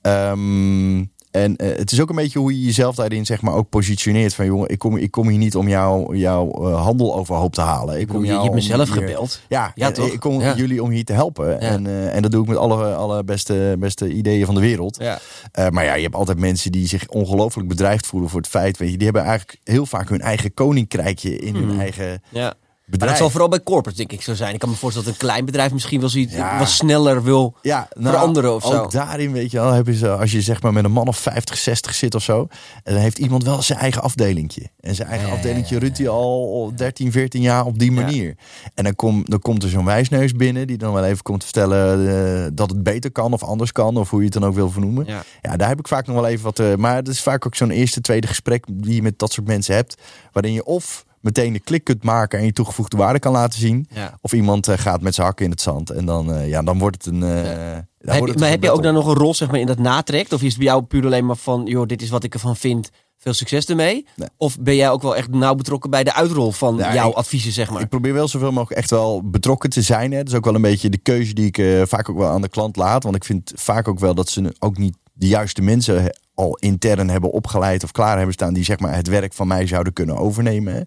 Ehm, 0.01 1.05
en 1.35 1.57
eh, 1.57 1.77
het 1.77 1.93
is 1.93 2.01
ook 2.01 2.09
een 2.09 2.17
beetje 2.17 2.39
hoe 2.39 2.53
je 2.61 2.65
jezelf 2.65 2.95
daarin 2.95 3.27
zeg 3.27 3.43
maar 3.43 3.55
ook 3.55 3.69
positioneert. 3.69 4.35
Van 4.35 4.47
jongen, 4.47 4.69
ik 4.69 4.79
kom, 4.79 4.97
ik 4.97 5.11
kom 5.11 5.29
hier 5.29 5.39
niet 5.39 5.57
om 5.57 5.69
jou, 5.69 6.17
jouw 6.17 6.51
eh, 6.51 6.83
handel 6.83 7.15
overhoop 7.17 7.55
te 7.55 7.61
halen. 7.61 8.01
Ik 8.01 8.09
kom 8.09 8.17
je, 8.21 8.23
je 8.27 8.29
jou 8.31 8.43
hebt 8.43 8.55
mezelf 8.55 8.89
hier- 8.93 9.03
gebeld. 9.03 9.41
Ja, 9.49 9.63
Ja, 9.65 9.73
ja 9.87 9.91
toch? 9.93 10.13
ik 10.13 10.21
kom 10.21 10.41
Ja. 10.41 10.55
jullie 10.57 10.83
om 10.83 10.91
hier 10.91 11.05
te 11.05 11.13
helpen. 11.13 11.61
En, 11.61 11.87
eh, 11.87 12.15
en 12.17 12.23
dat 12.23 12.31
doe 12.31 12.43
ik 12.43 12.49
met 12.49 12.57
alle, 12.57 12.95
alle 12.95 13.25
beste, 13.25 13.77
beste 13.79 14.13
ideeën 14.13 14.47
van 14.47 14.55
de 14.55 14.61
wereld. 14.61 14.97
Ja. 15.01 15.19
Eh, 15.53 15.69
maar 15.69 15.85
ja, 15.85 15.95
je 15.95 16.03
hebt 16.03 16.15
altijd 16.15 16.39
mensen 16.39 16.73
die 16.73 16.87
zich 16.89 17.09
ongelooflijk 17.09 17.69
bedreigd 17.69 18.07
voelen 18.07 18.31
voor 18.31 18.41
het 18.41 18.49
feit. 18.51 18.77
Weet 18.79 18.91
je, 18.91 18.97
die 18.97 19.05
hebben 19.07 19.25
eigenlijk 19.25 19.61
heel 19.65 19.87
vaak 19.87 20.09
hun 20.09 20.21
eigen 20.21 20.55
koninkrijkje 20.55 21.39
in 21.39 21.55
hun 21.55 21.81
eigen 21.81 22.23
Ja. 22.31 22.55
Maar 22.85 22.93
bedrijf. 22.99 23.11
dat 23.13 23.21
zal 23.21 23.31
vooral 23.31 23.49
bij 23.49 23.63
corporates 23.63 23.97
denk 24.07 24.13
ik 24.13 24.23
zo 24.23 24.35
zijn. 24.35 24.55
Ik 24.55 24.59
kan 24.61 24.69
me 24.69 24.75
voorstellen 24.75 25.09
dat 25.09 25.21
een 25.21 25.27
klein 25.27 25.45
bedrijf 25.45 25.73
misschien 25.73 26.01
wel 26.01 26.09
zoiets 26.09 26.35
Ja. 26.35 26.59
wat 26.59 26.69
sneller 26.69 27.23
wil 27.23 27.57
ja, 27.63 27.89
nou, 27.95 28.15
veranderen 28.15 28.55
of 28.55 28.63
zo. 28.67 28.83
Ook 28.83 28.91
daarin, 28.91 29.33
weet 29.33 29.51
je 29.51 29.59
wel, 29.59 29.73
hebben 29.73 29.95
ze, 29.95 30.11
als 30.11 30.33
je 30.33 30.41
zeg 30.41 30.63
maar 30.63 30.73
met 30.73 30.85
een 30.85 30.93
man 30.93 31.07
of 31.09 31.17
50, 31.19 31.57
60 31.57 31.95
zit 31.95 32.15
of 32.15 32.23
zo, 32.23 32.47
en 32.83 32.93
dan 32.93 33.03
heeft 33.03 33.19
iemand 33.19 33.45
wel 33.45 33.63
zijn 33.63 33.79
eigen 33.79 34.03
afdelingje. 34.03 34.71
En 34.81 34.95
zijn 34.95 35.09
eigen 35.09 35.29
Ja, 35.29 35.35
afdelingje 35.35 35.79
runt 35.79 35.99
hij 35.99 36.09
al 36.09 36.73
13, 36.77 37.13
14 37.13 37.41
jaar 37.43 37.65
op 37.65 37.79
die 37.79 37.93
manier. 37.93 38.35
En 38.75 38.85
dan, 38.85 38.95
kom, 38.95 39.23
dan 39.25 39.39
komt 39.39 39.63
er 39.63 39.69
zo'n 39.69 39.85
wijsneus 39.85 40.33
binnen 40.33 40.67
die 40.67 40.77
dan 40.79 40.93
wel 40.93 41.05
even 41.05 41.23
komt 41.23 41.45
vertellen 41.45 42.09
eh, 42.45 42.51
dat 42.53 42.71
het 42.71 42.83
beter 42.83 43.13
kan 43.13 43.33
of 43.33 43.43
anders 43.43 43.73
kan, 43.73 43.97
of 43.97 44.11
hoe 44.11 44.19
je 44.19 44.25
het 44.25 44.35
dan 44.35 44.45
ook 44.45 44.55
wil 44.55 44.71
vernoemen. 44.71 45.07
Ja. 45.07 45.23
Ja, 45.43 45.57
daar 45.57 45.69
heb 45.69 45.79
ik 45.79 45.89
vaak 45.89 46.07
nog 46.07 46.17
wel 46.17 46.27
even 46.27 46.45
wat. 46.45 46.59
eh, 46.59 46.75
maar 46.75 46.97
het 46.97 47.09
is 47.09 47.21
vaak 47.23 47.47
ook 47.47 47.55
zo'n 47.55 47.71
eerste, 47.71 48.01
tweede 48.01 48.27
gesprek 48.27 48.65
die 48.73 48.95
je 48.95 49.03
met 49.03 49.19
dat 49.19 49.33
soort 49.33 49.47
mensen 49.47 49.75
hebt. 49.75 49.95
Waarin 50.33 50.53
je 50.53 50.65
of 50.65 51.05
meteen 51.25 51.53
de 51.53 51.59
klik 51.61 51.85
kunt 51.85 52.03
maken 52.03 52.39
en 52.39 52.45
je 52.45 52.53
toegevoegde 52.53 52.97
waarde 52.97 53.19
kan 53.19 53.33
laten 53.33 53.59
zien. 53.59 53.87
Ja. 53.91 54.19
Of 54.21 54.33
iemand 54.33 54.69
eh, 54.69 54.79
gaat 54.79 55.01
met 55.01 55.15
zijn 55.15 55.27
hakken 55.27 55.45
in 55.45 55.51
het 55.51 55.61
zand. 55.61 55.91
En 55.91 56.05
dan, 56.07 56.33
eh, 56.35 56.49
ja, 56.49 56.63
dan 56.63 56.79
wordt 56.79 57.05
het 57.05 57.15
een. 57.15 57.23
eh, 57.23 57.79
Heb 58.15 58.27
het 58.27 58.39
maar 58.39 58.49
heb 58.49 58.63
je 58.63 58.71
ook 58.71 58.83
dan 58.83 58.95
nog 58.95 59.07
een 59.07 59.15
rol 59.15 59.35
zeg 59.35 59.51
maar, 59.51 59.61
in 59.61 59.67
dat 59.67 59.79
natrekt? 59.79 60.33
Of 60.33 60.43
is 60.43 60.49
het 60.49 60.57
bij 60.59 60.67
jou 60.67 60.83
puur 60.83 61.05
alleen 61.05 61.27
maar 61.27 61.37
van, 61.37 61.63
joh, 61.67 61.87
dit 61.87 62.03
is 62.03 62.11
wat 62.11 62.25
ik 62.25 62.35
ervan 62.35 62.57
vind, 62.57 62.91
veel 63.19 63.33
succes 63.33 63.67
ermee? 63.67 64.07
Nee. 64.17 64.29
Of 64.37 64.59
ben 64.61 64.75
jij 64.77 64.91
ook 64.91 65.03
wel 65.03 65.17
echt 65.17 65.31
nauw 65.31 65.55
betrokken 65.55 65.91
bij 65.91 66.05
de 66.05 66.15
uitrol 66.15 66.53
van 66.53 66.77
Ja, 66.77 66.95
jouw 66.95 67.11
ik- 67.11 67.17
adviezen, 67.17 67.53
zeg 67.53 67.71
maar? 67.71 67.81
Ik 67.83 67.89
probeer 67.89 68.13
wel 68.13 68.29
zoveel 68.29 68.53
mogelijk 68.53 68.81
echt 68.81 68.91
wel 68.91 69.23
betrokken 69.31 69.71
te 69.71 69.83
zijn. 69.83 70.11
Hè. 70.13 70.19
Dat 70.19 70.29
is 70.29 70.35
ook 70.35 70.45
wel 70.45 70.55
een 70.55 70.63
beetje 70.63 70.89
de 70.91 70.99
keuze 70.99 71.35
die 71.35 71.51
ik 71.53 71.87
vaak 71.89 72.09
ook 72.11 72.17
wel 72.19 72.29
aan 72.31 72.43
de 72.43 72.49
klant 72.49 72.77
laat. 72.77 73.03
Want 73.03 73.17
ik 73.17 73.25
vind 73.25 73.53
vaak 73.55 73.89
ook 73.89 73.99
wel 73.99 74.15
dat 74.15 74.29
ze 74.29 74.55
ook 74.59 74.79
niet 74.79 74.97
de 75.13 75.27
juiste 75.27 75.63
mensen 75.63 76.17
al 76.35 76.57
intern 76.57 77.11
hebben 77.11 77.31
opgeleid 77.31 77.85
of 77.85 77.93
klaar 77.93 78.17
hebben 78.17 78.35
staan 78.35 78.55
die 78.55 78.65
zeg 78.65 78.79
maar 78.79 78.95
het 78.95 79.09
werk 79.09 79.33
van 79.33 79.47
mij 79.47 79.67
zouden 79.67 79.93
kunnen 79.93 80.17
overnemen. 80.17 80.75
hè. 80.75 80.83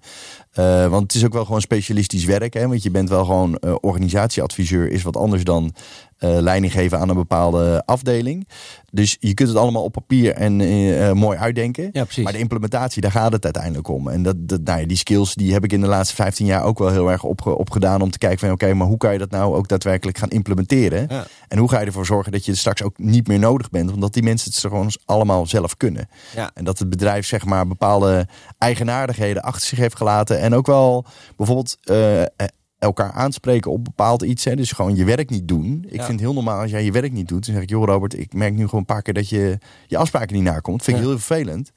Eh, 0.58 0.89
want 0.89 1.01
het 1.01 1.13
is 1.13 1.25
ook 1.25 1.34
wel 1.34 1.46
gewoon 1.46 1.62
specialistisch 1.62 2.25
werk. 2.25 2.54
Hè? 2.54 2.68
Want 2.68 2.84
je 2.84 2.92
bent 2.92 3.10
wel 3.10 3.25
gewoon 3.25 3.56
eh, 3.56 3.75
organisatieadviseur, 3.82 4.92
is 4.92 5.04
wat 5.04 5.18
anders 5.18 5.44
dan 5.44 5.74
eh, 6.17 6.38
leiding 6.39 6.71
geven 6.71 7.00
aan 7.00 7.09
een 7.09 7.15
bepaalde 7.15 7.83
afdeling. 7.86 8.47
Dus 8.91 9.17
je 9.19 9.33
kunt 9.33 9.50
het 9.50 9.57
allemaal 9.57 9.83
op 9.83 9.91
papier 9.91 10.33
en 10.33 10.62
eh, 10.62 11.09
eh, 11.09 11.15
mooi 11.15 11.38
uitdenken. 11.38 11.89
Ja. 11.91 12.05
Maar 12.24 12.33
de 12.33 12.39
implementatie, 12.39 13.01
daar 13.01 13.12
gaat 13.12 13.31
het 13.31 13.43
uiteindelijk 13.43 13.88
om. 13.88 14.07
En 14.07 14.24
dat, 14.24 14.36
dat, 14.39 14.62
nou 14.62 14.79
ja, 14.79 14.86
die 14.86 14.97
skills 14.97 15.36
die 15.36 15.53
heb 15.53 15.63
ik 15.63 15.74
in 15.74 15.81
de 15.81 15.88
laatste 15.88 16.15
15 16.15 16.45
jaar 16.45 16.63
ook 16.63 16.79
wel 16.79 16.91
heel 16.91 17.12
erg 17.12 17.24
opge- 17.24 17.57
opgedaan 17.57 18.01
om 18.01 18.12
te 18.12 18.17
kijken 18.17 18.39
van 18.39 18.51
oké, 18.51 18.74
maar 18.74 18.88
hoe 18.88 18.97
kan 18.97 19.13
je 19.13 19.19
dat 19.19 19.29
nou 19.31 19.55
ook 19.55 19.67
daadwerkelijk 19.67 20.17
gaan 20.17 20.29
implementeren? 20.29 21.05
Ja. 21.09 21.25
En 21.47 21.57
hoe 21.57 21.69
ga 21.69 21.79
je 21.79 21.86
ervoor 21.86 22.05
zorgen 22.05 22.31
dat 22.31 22.45
je 22.45 22.55
straks 22.55 22.83
ook 22.83 22.97
niet 22.97 23.27
meer 23.27 23.39
nodig 23.39 23.69
bent, 23.69 23.93
omdat 23.93 24.13
die 24.13 24.24
mensen 24.24 24.51
het 24.51 24.59
gewoon 24.59 24.91
allemaal 25.05 25.45
zelf 25.45 25.77
kunnen. 25.77 26.09
Ja. 26.36 26.51
En 26.53 26.63
dat 26.63 26.79
het 26.79 26.89
bedrijf 26.89 27.25
zeg 27.25 27.45
maar 27.45 27.67
bepaalde 27.67 28.27
eigenaardigheden 28.57 29.41
achter 29.41 29.67
zich 29.67 29.77
heeft 29.77 29.95
gelaten 29.97 30.39
en 30.39 30.55
ook 30.55 30.65
wel 30.65 31.05
bijvoorbeeld 31.36 31.77
elkaar 32.79 33.12
aanspreken 33.12 33.72
op 33.72 33.84
bepaald 33.84 34.22
iets. 34.22 34.43
Hè? 34.43 34.55
Dus 34.55 34.72
gewoon 34.72 34.96
je 34.96 35.05
werk 35.05 35.29
niet 35.29 35.48
doen. 35.48 35.84
Ik 35.88 35.91
Ja. 35.96 35.98
vind 36.05 36.07
het 36.12 36.19
heel 36.19 36.34
normaal 36.34 36.62
als 36.62 36.72
jij 36.72 36.84
je 36.84 36.91
werk 36.91 37.12
niet 37.12 37.27
doet. 37.27 37.46
Dan 37.46 37.53
zeg 37.53 37.63
ik, 37.63 37.69
joh 37.69 37.86
Robert, 37.86 38.17
ik 38.19 38.34
merk 38.34 38.53
nu 38.53 38.63
gewoon 38.63 38.79
een 38.79 38.86
paar 38.86 39.01
keer 39.01 39.13
dat 39.13 39.29
je 39.29 39.57
je 39.88 39.98
afspraken 39.98 40.36
niet 40.36 40.43
nakomt. 40.43 40.84
Vind 40.84 40.98
ik 40.98 41.03
Ja. 41.03 41.10
heel 41.10 41.19
vervelend. 41.19 41.72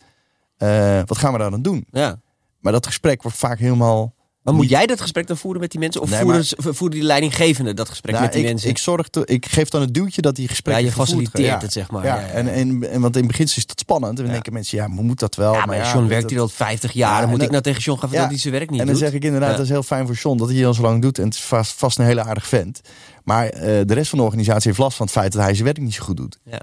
Eh, 0.56 1.00
wat 1.06 1.18
gaan 1.18 1.32
we 1.32 1.38
daar 1.38 1.50
dan 1.50 1.62
doen? 1.62 1.86
Ja. 1.90 2.20
Maar 2.60 2.72
dat 2.72 2.86
gesprek 2.86 3.22
wordt 3.22 3.36
vaak 3.38 3.58
helemaal 3.58 4.14
Maar 4.42 4.54
moet 4.54 4.68
jij 4.68 4.86
dat 4.86 5.00
gesprek 5.00 5.26
dan 5.26 5.36
voeren 5.36 5.60
met 5.60 5.70
die 5.70 5.80
mensen? 5.80 6.00
Of 6.00 6.10
Nee, 6.10 6.20
voeren, 6.20 6.44
voeren 6.58 6.90
die 6.90 7.02
leidinggevende 7.02 7.74
dat 7.74 7.88
gesprek 7.88 8.12
Nou, 8.14 8.24
met 8.24 8.34
die 8.34 8.42
ik, 8.42 8.48
mensen? 8.48 8.68
ik, 8.70 8.78
zorg 8.78 9.08
te- 9.08 9.22
ik 9.26 9.46
geef 9.46 9.68
dan 9.68 9.80
het 9.80 9.94
duwtje 9.94 10.20
dat 10.22 10.34
die 10.34 10.44
ja, 10.44 10.50
gesprekken 10.50 10.84
je 10.84 10.90
gevoerd 10.90 11.08
faciliteert 11.08 11.62
het, 11.62 11.72
zeg 11.72 11.90
maar. 11.90 12.04
Ja, 12.04 12.14
Ja, 12.16 12.20
ja, 12.26 12.28
En, 12.32 12.48
en, 12.52 12.90
en 12.90 13.00
want 13.00 13.14
in 13.16 13.22
het 13.22 13.30
begin 13.30 13.44
is 13.44 13.54
het 13.56 13.72
spannend. 13.80 14.18
En 14.18 14.24
dan 14.24 14.32
denken 14.32 14.52
mensen, 14.52 14.78
ja, 14.78 14.88
moet 14.88 15.18
dat 15.18 15.34
wel? 15.34 15.52
Ja, 15.52 15.66
maar 15.66 15.76
ja, 15.76 15.82
John 15.86 15.98
dat- 15.98 16.06
werkt 16.08 16.22
dat- 16.22 16.30
hier 16.30 16.40
al 16.40 16.48
50 16.48 16.92
jaar. 16.92 17.08
Ja, 17.08 17.14
dan 17.14 17.22
en 17.24 17.28
moet 17.30 17.36
ik 17.36 17.42
dat- 17.42 17.50
nou 17.50 17.62
tegen 17.62 17.80
John 17.82 17.98
gaan 18.00 18.08
vertellen 18.08 18.30
Ja, 18.32 18.36
dat 18.36 18.42
hij 18.42 18.50
zijn 18.50 18.54
werk 18.54 18.70
niet 18.70 18.80
En 18.80 18.86
dan 18.86 18.94
doet? 18.94 19.04
zeg 19.04 19.12
ik 19.14 19.24
inderdaad, 19.24 19.50
Ja. 19.50 19.56
dat 19.56 19.64
is 19.64 19.70
heel 19.70 19.82
fijn 19.82 20.06
voor 20.06 20.14
John 20.14 20.38
dat 20.38 20.46
hij 20.48 20.56
hier 20.56 20.66
al 20.66 20.74
zo 20.74 20.82
lang 20.82 21.02
doet. 21.02 21.18
En 21.18 21.24
het 21.24 21.34
is 21.34 21.40
vast, 21.42 21.72
vast 21.72 21.98
een 21.98 22.04
hele 22.04 22.22
aardig 22.24 22.46
vent. 22.46 22.80
Maar 23.24 23.46
eh, 23.48 23.80
de 23.84 23.94
rest 23.94 24.08
van 24.10 24.18
de 24.18 24.24
organisatie 24.24 24.66
heeft 24.68 24.78
last 24.82 24.96
van 24.96 25.06
het 25.06 25.14
feit 25.14 25.32
dat 25.32 25.42
hij 25.42 25.52
zijn 25.52 25.64
werk 25.64 25.78
niet 25.80 25.94
zo 25.94 26.02
goed 26.04 26.16
doet. 26.16 26.38
Ja. 26.44 26.62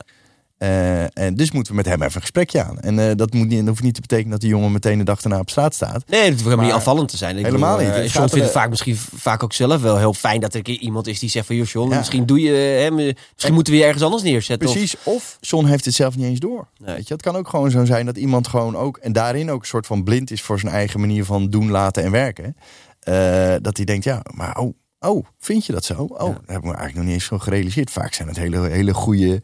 Eh, 0.57 1.17
en 1.17 1.35
dus 1.35 1.51
moeten 1.51 1.71
we 1.71 1.77
met 1.77 1.85
hem 1.87 2.01
even 2.01 2.15
een 2.15 2.21
gesprekje 2.21 2.63
aan. 2.63 2.79
En 2.79 2.99
eh, 2.99 3.15
dat, 3.15 3.33
moet 3.33 3.47
niet, 3.47 3.59
dat 3.59 3.67
hoeft 3.67 3.83
niet 3.83 3.93
te 3.93 4.01
betekenen 4.01 4.31
dat 4.31 4.41
die 4.41 4.49
jongen 4.49 4.71
meteen 4.71 4.97
de 4.97 5.03
dag 5.03 5.21
daarna 5.21 5.39
op 5.39 5.49
straat 5.49 5.75
staat. 5.75 6.03
Nee, 6.07 6.21
dat 6.21 6.29
hoeft 6.29 6.43
helemaal 6.43 6.65
niet 6.65 6.73
afvallend 6.73 7.09
te 7.09 7.17
zijn. 7.17 7.37
Ik 7.37 7.45
Helemaal 7.45 7.77
bedoel, 7.77 7.89
niet. 7.91 7.97
eh, 7.97 8.03
Het 8.03 8.11
John 8.13 8.27
vindt 8.27 8.43
het 8.43 8.53
vaak 8.53 8.69
misschien 8.69 8.95
vaak 8.97 9.43
ook 9.43 9.53
zelf 9.53 9.81
wel 9.81 9.97
heel 9.97 10.13
fijn 10.13 10.39
dat 10.41 10.51
er 10.51 10.57
een 10.57 10.63
keer 10.63 10.77
iemand 10.77 11.07
is 11.07 11.19
die 11.19 11.29
zegt 11.29 11.45
van... 11.45 11.55
joh 11.55 11.65
John, 11.67 11.89
Ja. 11.91 11.97
misschien, 11.97 12.25
doe 12.25 12.39
je, 12.41 12.51
hè, 12.51 12.91
misschien 12.91 13.53
moeten 13.53 13.73
we 13.73 13.79
je 13.79 13.85
ergens 13.85 14.03
anders 14.03 14.23
neerzetten. 14.23 14.67
Of, 14.67 14.73
Precies. 14.73 14.95
Of 15.03 15.37
John 15.41 15.65
heeft 15.65 15.85
het 15.85 15.93
zelf 15.93 16.15
niet 16.15 16.25
eens 16.25 16.39
door. 16.39 16.67
Nee. 16.77 16.95
Weet 16.95 17.07
je, 17.07 17.13
het 17.13 17.23
kan 17.23 17.35
ook 17.35 17.49
gewoon 17.49 17.71
zo 17.71 17.85
zijn 17.85 18.05
dat 18.05 18.17
iemand 18.17 18.47
gewoon 18.47 18.75
ook... 18.75 18.97
en 18.97 19.11
daarin 19.13 19.51
ook 19.51 19.61
een 19.61 19.67
soort 19.67 19.85
van 19.87 20.03
blind 20.03 20.31
is 20.31 20.41
voor 20.41 20.59
zijn 20.59 20.73
eigen 20.73 20.99
manier 20.99 21.25
van 21.25 21.49
doen, 21.49 21.69
laten 21.71 22.03
en 22.03 22.11
werken. 22.11 22.55
Eh, 22.99 23.55
dat 23.61 23.77
hij 23.77 23.85
denkt, 23.85 24.03
ja, 24.03 24.21
maar 24.33 24.57
oh, 24.57 24.73
oh, 24.99 25.25
vind 25.39 25.65
je 25.65 25.71
dat 25.73 25.85
zo? 25.85 25.93
Oh, 26.03 26.19
dat 26.19 26.27
heb 26.45 26.57
ik 26.57 26.63
me 26.63 26.73
eigenlijk 26.73 26.95
nog 26.95 27.03
niet 27.03 27.13
eens 27.13 27.25
zo 27.25 27.37
gerealiseerd. 27.39 27.91
Vaak 27.91 28.13
zijn 28.13 28.27
het 28.27 28.37
hele, 28.37 28.67
hele 28.69 28.93
goede, 28.93 29.41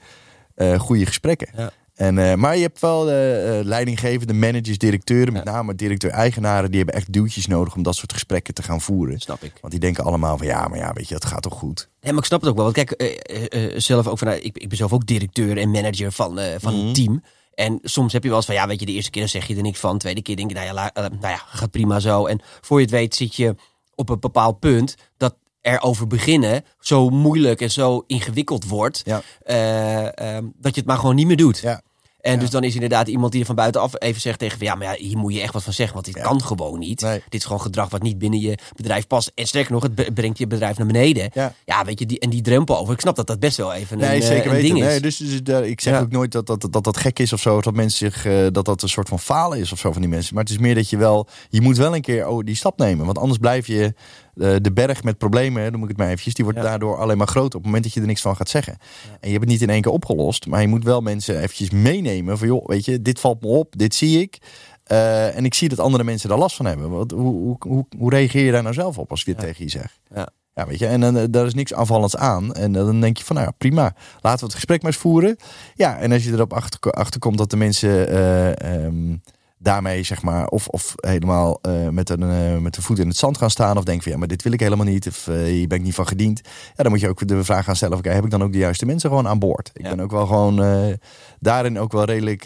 eh, 0.56 0.80
goede 0.80 1.06
gesprekken. 1.06 1.48
Ja. 1.56 1.72
En, 1.94 2.18
eh, 2.18 2.36
maar 2.36 2.56
je 2.56 2.62
hebt 2.62 2.80
wel 2.80 3.10
eh, 3.10 3.60
eh, 3.60 3.66
leidinggevende 3.66 4.34
managers, 4.34 4.78
directeuren, 4.78 5.34
met 5.34 5.44
name 5.44 5.76
directeur-eigenaren... 5.76 6.70
die 6.70 6.78
hebben 6.78 6.96
echt 6.96 7.14
duwtjes 7.14 7.48
nodig 7.48 7.76
om 7.76 7.84
dat 7.84 7.96
soort 7.96 8.14
gesprekken 8.14 8.54
te 8.54 8.64
gaan 8.64 8.82
voeren. 8.82 9.20
Snap 9.20 9.44
ik. 9.44 9.54
Want 9.62 9.72
die 9.72 9.82
denken 9.82 10.04
allemaal 10.04 10.38
van, 10.38 10.48
ja, 10.48 10.68
maar 10.68 10.78
ja, 10.78 10.94
weet 10.94 11.08
je, 11.08 11.14
dat 11.14 11.26
gaat 11.26 11.42
toch 11.42 11.54
goed? 11.58 11.90
Ja, 12.00 12.10
maar 12.10 12.20
ik 12.20 12.26
snap 12.26 12.42
het 12.42 12.50
ook 12.50 12.56
wel. 12.56 12.72
Want 12.72 12.76
kijk, 12.76 13.82
zelf 13.82 14.08
ook 14.08 14.18
van, 14.18 14.28
nou, 14.28 14.40
ik, 14.40 14.58
ik 14.58 14.68
ben 14.70 14.78
zelf 14.78 14.94
ook 14.94 15.06
directeur 15.06 15.58
en 15.58 15.72
manager 15.72 16.12
van, 16.12 16.40
van 16.58 16.74
Mhm. 16.78 16.88
een 16.88 16.94
team. 16.94 17.24
En 17.54 17.80
soms 17.82 18.14
heb 18.14 18.22
je 18.24 18.28
wel 18.30 18.38
eens 18.38 18.46
van, 18.46 18.56
ja, 18.56 18.68
weet 18.68 18.80
je, 18.80 18.86
de 18.86 18.92
eerste 18.92 19.12
keer 19.12 19.22
dan 19.22 19.30
zeg 19.30 19.48
je 19.48 19.56
er 19.56 19.62
niks 19.62 19.80
van. 19.80 19.98
Tweede 19.98 20.22
keer 20.22 20.36
denk 20.36 20.50
je, 20.50 20.56
nou 20.56 20.68
ja, 20.68 20.92
nou 20.94 21.18
ja, 21.22 21.42
gaat 21.46 21.72
prima 21.72 22.00
zo. 22.00 22.26
En 22.26 22.42
voor 22.62 22.78
je 22.78 22.86
het 22.86 22.94
weet 22.94 23.16
zit 23.16 23.36
je 23.36 23.56
op 23.96 24.10
een 24.10 24.20
bepaald 24.20 24.60
punt 24.60 24.96
dat 25.18 25.36
erover 25.64 26.08
beginnen 26.08 26.64
zo 26.80 27.10
moeilijk 27.10 27.62
en 27.62 27.72
zo 27.72 28.04
ingewikkeld 28.08 28.66
wordt. 28.68 29.02
Ja. 29.06 29.22
eh, 29.44 30.36
ehm, 30.36 30.46
dat 30.60 30.74
je 30.74 30.80
het 30.80 30.86
maar 30.90 30.98
gewoon 30.98 31.16
niet 31.16 31.28
meer 31.28 31.38
doet. 31.38 31.60
Ja. 31.60 31.82
En 32.22 32.34
Ja. 32.34 32.40
dus 32.40 32.50
dan 32.50 32.64
is 32.64 32.74
inderdaad 32.74 33.08
iemand 33.08 33.32
die 33.32 33.42
er 33.42 33.48
van 33.48 33.56
buitenaf 33.56 33.92
even 34.02 34.22
zegt 34.22 34.40
tegen 34.40 34.58
van 34.58 34.68
ja, 34.68 34.76
maar 34.76 34.88
ja, 34.88 35.06
hier 35.06 35.18
moet 35.18 35.34
je 35.34 35.42
echt 35.42 35.54
wat 35.54 35.64
van 35.64 35.74
zeggen, 35.74 35.94
want 35.94 36.06
dit 36.06 36.16
Ja. 36.16 36.22
kan 36.24 36.42
gewoon 36.44 36.80
niet. 36.80 37.02
Nee. 37.02 37.22
Dit 37.30 37.40
is 37.40 37.46
gewoon 37.46 37.62
gedrag 37.62 37.90
wat 37.90 38.02
niet 38.02 38.18
binnen 38.18 38.40
je 38.40 38.58
bedrijf 38.76 39.08
past. 39.08 39.32
En 39.36 39.48
sterker 39.48 39.72
nog, 39.72 39.84
het 39.84 40.14
brengt 40.14 40.38
je 40.38 40.48
bedrijf 40.48 40.78
naar 40.78 40.88
beneden. 40.88 41.30
Ja. 41.34 41.54
Ja, 41.66 41.86
weet 41.86 42.00
je, 42.00 42.06
die, 42.06 42.20
en 42.20 42.30
die 42.30 42.42
drempel 42.42 42.78
over. 42.78 42.94
Ik 42.94 43.00
snap 43.00 43.16
dat 43.16 43.28
dat 43.28 43.40
best 43.40 43.58
wel 43.58 43.74
even 43.74 43.98
Nee, 43.98 44.16
een, 44.16 44.22
eh, 44.22 44.28
zeker 44.28 44.46
een 44.46 44.52
weten. 44.52 44.68
ding 44.74 44.80
is. 44.86 44.86
Nee, 44.92 45.00
dus, 45.00 45.18
dus 45.18 45.44
daar- 45.44 45.66
ik 45.68 45.82
zeg 45.82 46.02
ook 46.02 46.12
nooit 46.12 46.32
dat 46.32 46.46
dat, 46.48 46.68
dat 46.72 46.84
dat 46.84 46.98
gek 46.98 47.20
is 47.20 47.34
of 47.34 47.40
zo. 47.42 47.62
Dat 47.62 47.74
mensen 47.74 48.12
zich 48.12 48.26
eh, 48.26 48.48
dat 48.52 48.66
dat 48.66 48.82
een 48.82 48.90
soort 48.90 49.10
van 49.10 49.20
falen 49.20 49.60
is 49.60 49.72
of 49.72 49.80
zo 49.80 49.92
van 49.92 50.02
die 50.02 50.10
mensen. 50.10 50.34
Maar 50.34 50.44
het 50.44 50.52
is 50.52 50.60
meer 50.60 50.76
dat 50.76 50.90
je 50.90 50.98
wel, 50.98 51.28
je 51.50 51.62
moet 51.62 51.78
wel 51.78 51.96
een 51.96 52.02
keer 52.02 52.28
oh, 52.28 52.44
die 52.46 52.56
stap 52.56 52.78
nemen. 52.78 53.06
Want 53.06 53.18
anders 53.18 53.40
blijf 53.40 53.68
je 53.68 53.84
eh, 53.84 53.90
de 54.34 54.72
berg 54.74 55.04
met 55.04 55.18
problemen, 55.18 55.72
moet 55.74 55.82
ik 55.84 55.88
het 55.88 55.98
maar 55.98 56.08
eventjes, 56.08 56.34
die 56.34 56.44
wordt 56.44 56.60
Ja. 56.60 56.66
daardoor 56.66 56.98
alleen 56.98 57.18
maar 57.18 57.28
groter 57.28 57.48
op 57.48 57.54
het 57.54 57.66
moment 57.66 57.84
dat 57.84 57.94
je 57.94 58.00
er 58.00 58.06
niks 58.08 58.22
van 58.22 58.36
gaat 58.36 58.50
zeggen. 58.50 58.74
En 59.10 59.18
je 59.22 59.28
hebt 59.30 59.40
het 59.42 59.50
niet 59.50 59.62
in 59.62 59.70
één 59.70 59.82
keer 59.82 59.92
opgelost, 59.92 60.48
maar 60.48 60.62
je 60.62 60.68
moet 60.68 60.84
wel 60.84 61.02
mensen 61.02 61.36
eventjes 61.38 61.70
meenemen 61.70 62.38
van 62.38 62.48
joh, 62.48 62.68
weet 62.68 62.86
je, 62.86 63.02
dit 63.02 63.20
valt 63.20 63.42
me 63.42 63.48
op, 63.48 63.74
dit 63.78 63.96
zie 63.96 64.22
ik. 64.22 64.38
Eh, 64.84 65.36
en 65.38 65.46
ik 65.46 65.54
zie 65.54 65.70
dat 65.70 65.80
andere 65.80 66.04
mensen 66.04 66.30
daar 66.30 66.38
last 66.38 66.56
van 66.56 66.66
hebben. 66.66 66.90
Wat, 66.90 67.12
hoe, 67.12 67.34
hoe, 67.34 67.56
hoe, 67.60 67.86
hoe 67.98 68.10
reageer 68.10 68.46
je 68.46 68.52
daar 68.52 68.62
nou 68.64 68.74
zelf 68.74 68.98
op 68.98 69.10
als 69.12 69.20
ik 69.20 69.26
dit 69.26 69.36
Ja. 69.36 69.42
tegen 69.42 69.64
je 69.64 69.70
zeg? 69.72 70.00
Ja. 70.16 70.28
Ja, 70.56 70.68
weet 70.68 70.80
je, 70.80 70.88
en 70.88 71.00
dan, 71.02 71.18
eh, 71.18 71.24
daar 71.30 71.46
is 71.46 71.54
niks 71.54 71.74
aanvallends 71.74 72.16
aan. 72.18 72.54
En 72.54 72.72
dan 72.72 73.02
denk 73.02 73.18
je 73.18 73.24
van, 73.24 73.36
nou 73.36 73.48
ja, 73.48 73.54
prima. 73.58 73.96
Laten 74.22 74.40
we 74.40 74.46
het 74.46 74.54
gesprek 74.54 74.82
maar 74.82 74.92
eens 74.92 75.00
voeren. 75.02 75.36
Ja, 75.76 75.98
en 75.98 76.12
als 76.12 76.24
je 76.24 76.32
erop 76.32 76.54
achter, 76.54 76.92
achterkomt 76.92 77.38
dat 77.38 77.50
de 77.50 77.58
mensen 77.58 78.08
eh, 78.08 78.84
ehm, 78.86 79.16
daarmee, 79.64 80.04
zeg 80.04 80.22
maar, 80.22 80.48
of, 80.48 80.68
of 80.68 80.94
helemaal 80.96 81.60
eh, 81.62 81.88
met, 81.90 82.10
een, 82.10 82.22
eh, 82.24 82.58
met 82.58 82.74
de 82.74 82.82
voet 82.82 83.00
in 83.00 83.08
het 83.08 83.18
zand 83.18 83.38
gaan 83.38 83.50
staan. 83.50 83.78
Of 83.78 83.84
denken 83.84 84.04
van, 84.04 84.12
ja, 84.12 84.18
maar 84.18 84.28
dit 84.28 84.44
wil 84.44 84.52
ik 84.52 84.60
helemaal 84.60 84.86
niet. 84.86 85.08
Of 85.08 85.28
eh, 85.28 85.36
hier 85.36 85.68
ben 85.68 85.78
ik 85.78 85.84
niet 85.84 85.94
van 85.96 86.08
gediend. 86.08 86.42
Ja, 86.76 86.84
dan 86.84 86.92
moet 86.92 87.00
je 87.02 87.10
ook 87.10 87.28
de 87.28 87.44
vraag 87.44 87.66
gaan 87.66 87.76
stellen, 87.76 87.98
oké, 87.98 88.10
heb 88.10 88.24
ik 88.24 88.30
dan 88.32 88.44
ook 88.44 88.52
de 88.52 88.58
juiste 88.58 88.86
mensen 88.86 89.10
gewoon 89.10 89.28
aan 89.28 89.40
boord? 89.40 89.72
Ik 89.74 89.82
Ja. 89.84 89.90
ben 89.96 90.00
ook 90.00 90.12
wel 90.12 90.26
gewoon 90.28 90.98
daarin 91.40 91.80
ook 91.80 91.92
wel 91.92 92.04
redelijk 92.04 92.44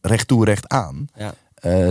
recht 0.00 0.28
toe, 0.28 0.44
recht 0.44 0.68
aan. 0.68 1.06
Ja. 1.14 1.32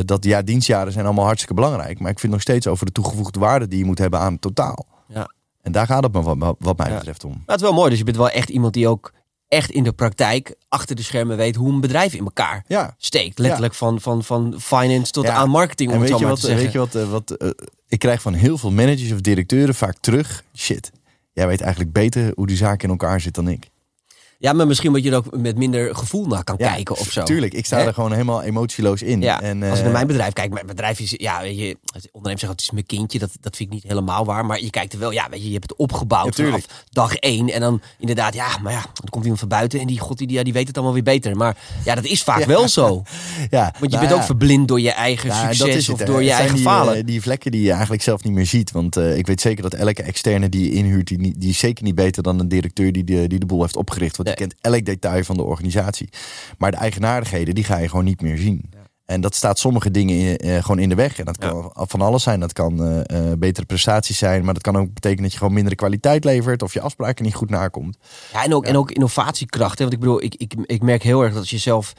Dat 0.03 0.23
ja, 0.23 0.41
dienstjaren 0.41 0.91
zijn 0.91 1.05
allemaal 1.05 1.25
hartstikke 1.25 1.53
belangrijk. 1.53 1.99
Maar 1.99 2.11
ik 2.11 2.19
vind 2.19 2.31
nog 2.31 2.41
steeds 2.41 2.67
over 2.67 2.85
de 2.85 2.91
toegevoegde 2.91 3.39
waarde 3.39 3.67
die 3.67 3.79
je 3.79 3.85
moet 3.85 3.97
hebben 3.97 4.19
aan 4.19 4.31
het 4.31 4.41
totaal. 4.41 4.85
Ja. 5.07 5.29
En 5.61 5.71
daar 5.71 5.85
gaat 5.85 6.03
het 6.03 6.13
me 6.13 6.21
wat, 6.21 6.55
wat 6.59 6.77
mij 6.77 6.93
betreft 6.93 7.23
om. 7.23 7.31
Maar 7.31 7.41
het 7.45 7.55
is 7.55 7.61
wel 7.61 7.73
mooi, 7.73 7.89
dus 7.89 7.97
je 7.99 8.03
bent 8.05 8.17
wel 8.17 8.29
echt 8.29 8.49
iemand 8.49 8.73
die 8.73 8.87
ook 8.87 9.13
echt 9.53 9.71
in 9.71 9.83
de 9.83 9.91
praktijk 9.91 10.55
achter 10.69 10.95
de 10.95 11.03
schermen 11.03 11.37
weet 11.37 11.55
hoe 11.55 11.71
een 11.71 11.81
bedrijf 11.81 12.13
in 12.13 12.23
elkaar 12.23 12.63
Ja. 12.67 12.95
steekt. 12.97 13.39
Letterlijk 13.39 13.73
van, 13.73 14.01
van, 14.01 14.23
van 14.23 14.55
finance 14.61 15.11
tot 15.11 15.23
Ja. 15.25 15.33
aan 15.33 15.49
marketing, 15.49 15.89
om 15.89 15.95
En 15.95 16.01
het 16.01 16.09
weet 16.09 16.19
zo 16.19 16.25
je 16.25 16.31
maar 16.31 16.41
wat, 16.41 16.41
te 16.41 16.47
weet 16.55 16.59
zeggen. 16.71 16.79
je 16.79 17.11
wat, 17.11 17.27
eh, 17.27 17.37
wat 17.39 17.57
eh, 17.57 17.65
ik 17.87 17.99
krijg 17.99 18.21
van 18.21 18.33
heel 18.33 18.57
veel 18.57 18.71
managers 18.71 19.11
of 19.11 19.21
directeuren 19.21 19.75
vaak 19.75 19.95
terug. 19.99 20.43
Shit, 20.55 20.91
jij 21.33 21.47
weet 21.47 21.61
eigenlijk 21.61 21.91
beter 21.93 22.31
hoe 22.35 22.47
die 22.47 22.57
zaak 22.57 22.83
in 22.83 22.89
elkaar 22.89 23.21
zit 23.21 23.35
dan 23.35 23.47
ik. 23.47 23.69
Ja, 24.43 24.53
maar 24.53 24.67
misschien 24.67 24.93
dat 24.93 25.03
je 25.03 25.09
er 25.11 25.15
ook 25.15 25.37
met 25.37 25.57
minder 25.57 25.95
gevoel 25.95 26.25
naar 26.25 26.43
kan 26.43 26.55
Ja, 26.57 26.71
kijken 26.73 26.97
of 26.97 27.11
zo. 27.11 27.23
Tuurlijk, 27.23 27.53
ik 27.53 27.65
sta 27.65 27.79
er 27.79 27.93
gewoon 27.93 28.11
helemaal 28.11 28.41
emotieloos 28.41 29.01
in. 29.01 29.21
Ja, 29.21 29.41
en, 29.41 29.63
als 29.63 29.71
ik 29.71 29.77
eh, 29.77 29.83
naar 29.83 29.91
mijn 29.91 30.07
bedrijf 30.07 30.33
kijk, 30.33 30.51
mijn 30.53 30.65
bedrijf 30.65 30.99
is, 30.99 31.13
ja, 31.17 31.41
weet 31.41 31.57
je, 31.57 31.77
het 31.93 32.09
ondernemer 32.11 32.39
zegt 32.39 32.51
het 32.51 32.61
is 32.61 32.71
mijn 32.71 32.85
kindje, 32.85 33.19
dat, 33.19 33.29
dat 33.41 33.55
vind 33.55 33.69
ik 33.69 33.75
niet 33.75 33.83
helemaal 33.83 34.25
waar. 34.25 34.45
Maar 34.45 34.61
je 34.61 34.69
kijkt 34.69 34.93
er 34.93 34.99
wel, 34.99 35.11
ja, 35.11 35.27
weet 35.29 35.41
je, 35.41 35.47
je 35.47 35.53
hebt 35.53 35.69
het 35.69 35.77
opgebouwd 35.77 36.37
Ja, 36.37 36.45
vanaf 36.45 36.65
dag 36.91 37.15
één. 37.15 37.49
En 37.49 37.61
dan 37.61 37.81
inderdaad, 37.99 38.33
ja, 38.33 38.57
maar 38.61 38.71
ja, 38.71 38.81
dan 38.81 39.09
komt 39.09 39.23
iemand 39.23 39.39
van 39.39 39.49
buiten 39.49 39.79
en 39.79 39.87
die 39.87 39.99
god, 39.99 40.17
die, 40.17 40.31
ja, 40.31 40.43
die 40.43 40.53
weet 40.53 40.67
het 40.67 40.75
allemaal 40.75 40.93
weer 40.93 41.03
beter. 41.03 41.37
Maar 41.37 41.57
ja, 41.85 41.95
dat 41.95 42.05
is 42.05 42.23
vaak 42.23 42.45
wel 42.45 42.67
zo. 42.67 43.03
ja, 43.49 43.73
Want 43.79 43.91
je 43.91 43.97
nou 43.97 44.07
bent 44.07 44.19
ook 44.19 44.25
verblind 44.25 44.67
door 44.67 44.81
je 44.81 44.91
eigen 44.91 45.33
succes 45.35 45.87
het, 45.87 45.99
of 45.99 46.05
door 46.05 46.23
je 46.23 46.31
eigen 46.31 46.55
die, 46.55 46.63
falen. 46.63 46.95
eh, 46.95 47.03
die 47.05 47.21
vlekken 47.21 47.51
die 47.51 47.61
je 47.61 47.71
eigenlijk 47.71 48.01
zelf 48.03 48.23
niet 48.23 48.33
meer 48.33 48.45
ziet. 48.45 48.71
Want 48.71 48.97
eh, 48.97 49.17
ik 49.17 49.27
weet 49.27 49.41
zeker 49.41 49.63
dat 49.63 49.73
elke 49.73 50.03
externe 50.03 50.49
die 50.49 50.63
je 50.63 50.71
inhuurt, 50.71 51.07
die, 51.07 51.37
die 51.37 51.49
is 51.49 51.57
zeker 51.57 51.83
niet 51.83 51.95
beter 51.95 52.23
dan 52.23 52.39
een 52.39 52.47
directeur 52.47 52.91
die 52.91 53.03
de, 53.03 53.27
die 53.27 53.39
de 53.39 53.45
boel 53.45 53.61
heeft 53.61 53.75
opgericht. 53.75 54.17
Want 54.17 54.31
Nee. 54.37 54.47
kent 54.47 54.61
elk 54.61 54.85
detail 54.85 55.23
van 55.23 55.37
de 55.37 55.43
organisatie. 55.43 56.09
Maar 56.57 56.71
de 56.71 56.77
eigenaardigheden, 56.77 57.55
die 57.55 57.63
ga 57.63 57.77
je 57.77 57.89
gewoon 57.89 58.05
niet 58.05 58.21
meer 58.21 58.37
zien. 58.37 58.69
En 59.05 59.21
dat 59.21 59.35
staat 59.35 59.59
sommige 59.59 59.91
dingen 59.91 60.37
eh, 60.37 60.61
gewoon 60.61 60.79
in 60.79 60.89
de 60.89 60.95
weg. 60.95 61.19
En 61.19 61.25
dat 61.25 61.37
kan 61.37 61.71
van 61.73 62.01
alles 62.01 62.23
zijn. 62.23 62.39
Dat 62.39 62.53
kan 62.53 62.83
eh, 62.83 63.31
eh, 63.31 63.37
betere 63.37 63.65
prestaties 63.65 64.17
zijn. 64.17 64.45
Maar 64.45 64.53
dat 64.53 64.63
kan 64.63 64.77
ook 64.77 64.93
betekenen 64.93 65.23
dat 65.23 65.31
je 65.31 65.37
gewoon 65.37 65.53
mindere 65.53 65.75
kwaliteit 65.75 66.23
levert. 66.23 66.61
Of 66.61 66.73
je 66.73 66.81
afspraken 66.81 67.25
niet 67.25 67.35
goed 67.35 67.49
nakomt. 67.49 67.97
Ja, 68.33 68.43
en 68.43 68.53
ook, 68.53 68.65
en 68.65 68.77
ook 68.77 68.91
innovatiekracht. 68.91 69.77
Hè? 69.77 69.83
Want 69.83 69.93
ik 69.93 69.99
bedoel, 69.99 70.23
ik, 70.23 70.35
ik, 70.35 70.53
ik 70.65 70.81
merk 70.81 71.03
heel 71.03 71.21
erg 71.21 71.31
dat 71.31 71.41
als 71.41 71.49
je 71.49 71.57
zelf 71.57 71.93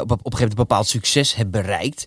op, 0.00 0.02
op 0.02 0.10
een 0.10 0.16
gegeven 0.16 0.30
moment 0.30 0.50
een 0.50 0.56
bepaald 0.56 0.86
succes 0.86 1.34
hebt 1.34 1.50
bereikt. 1.50 2.06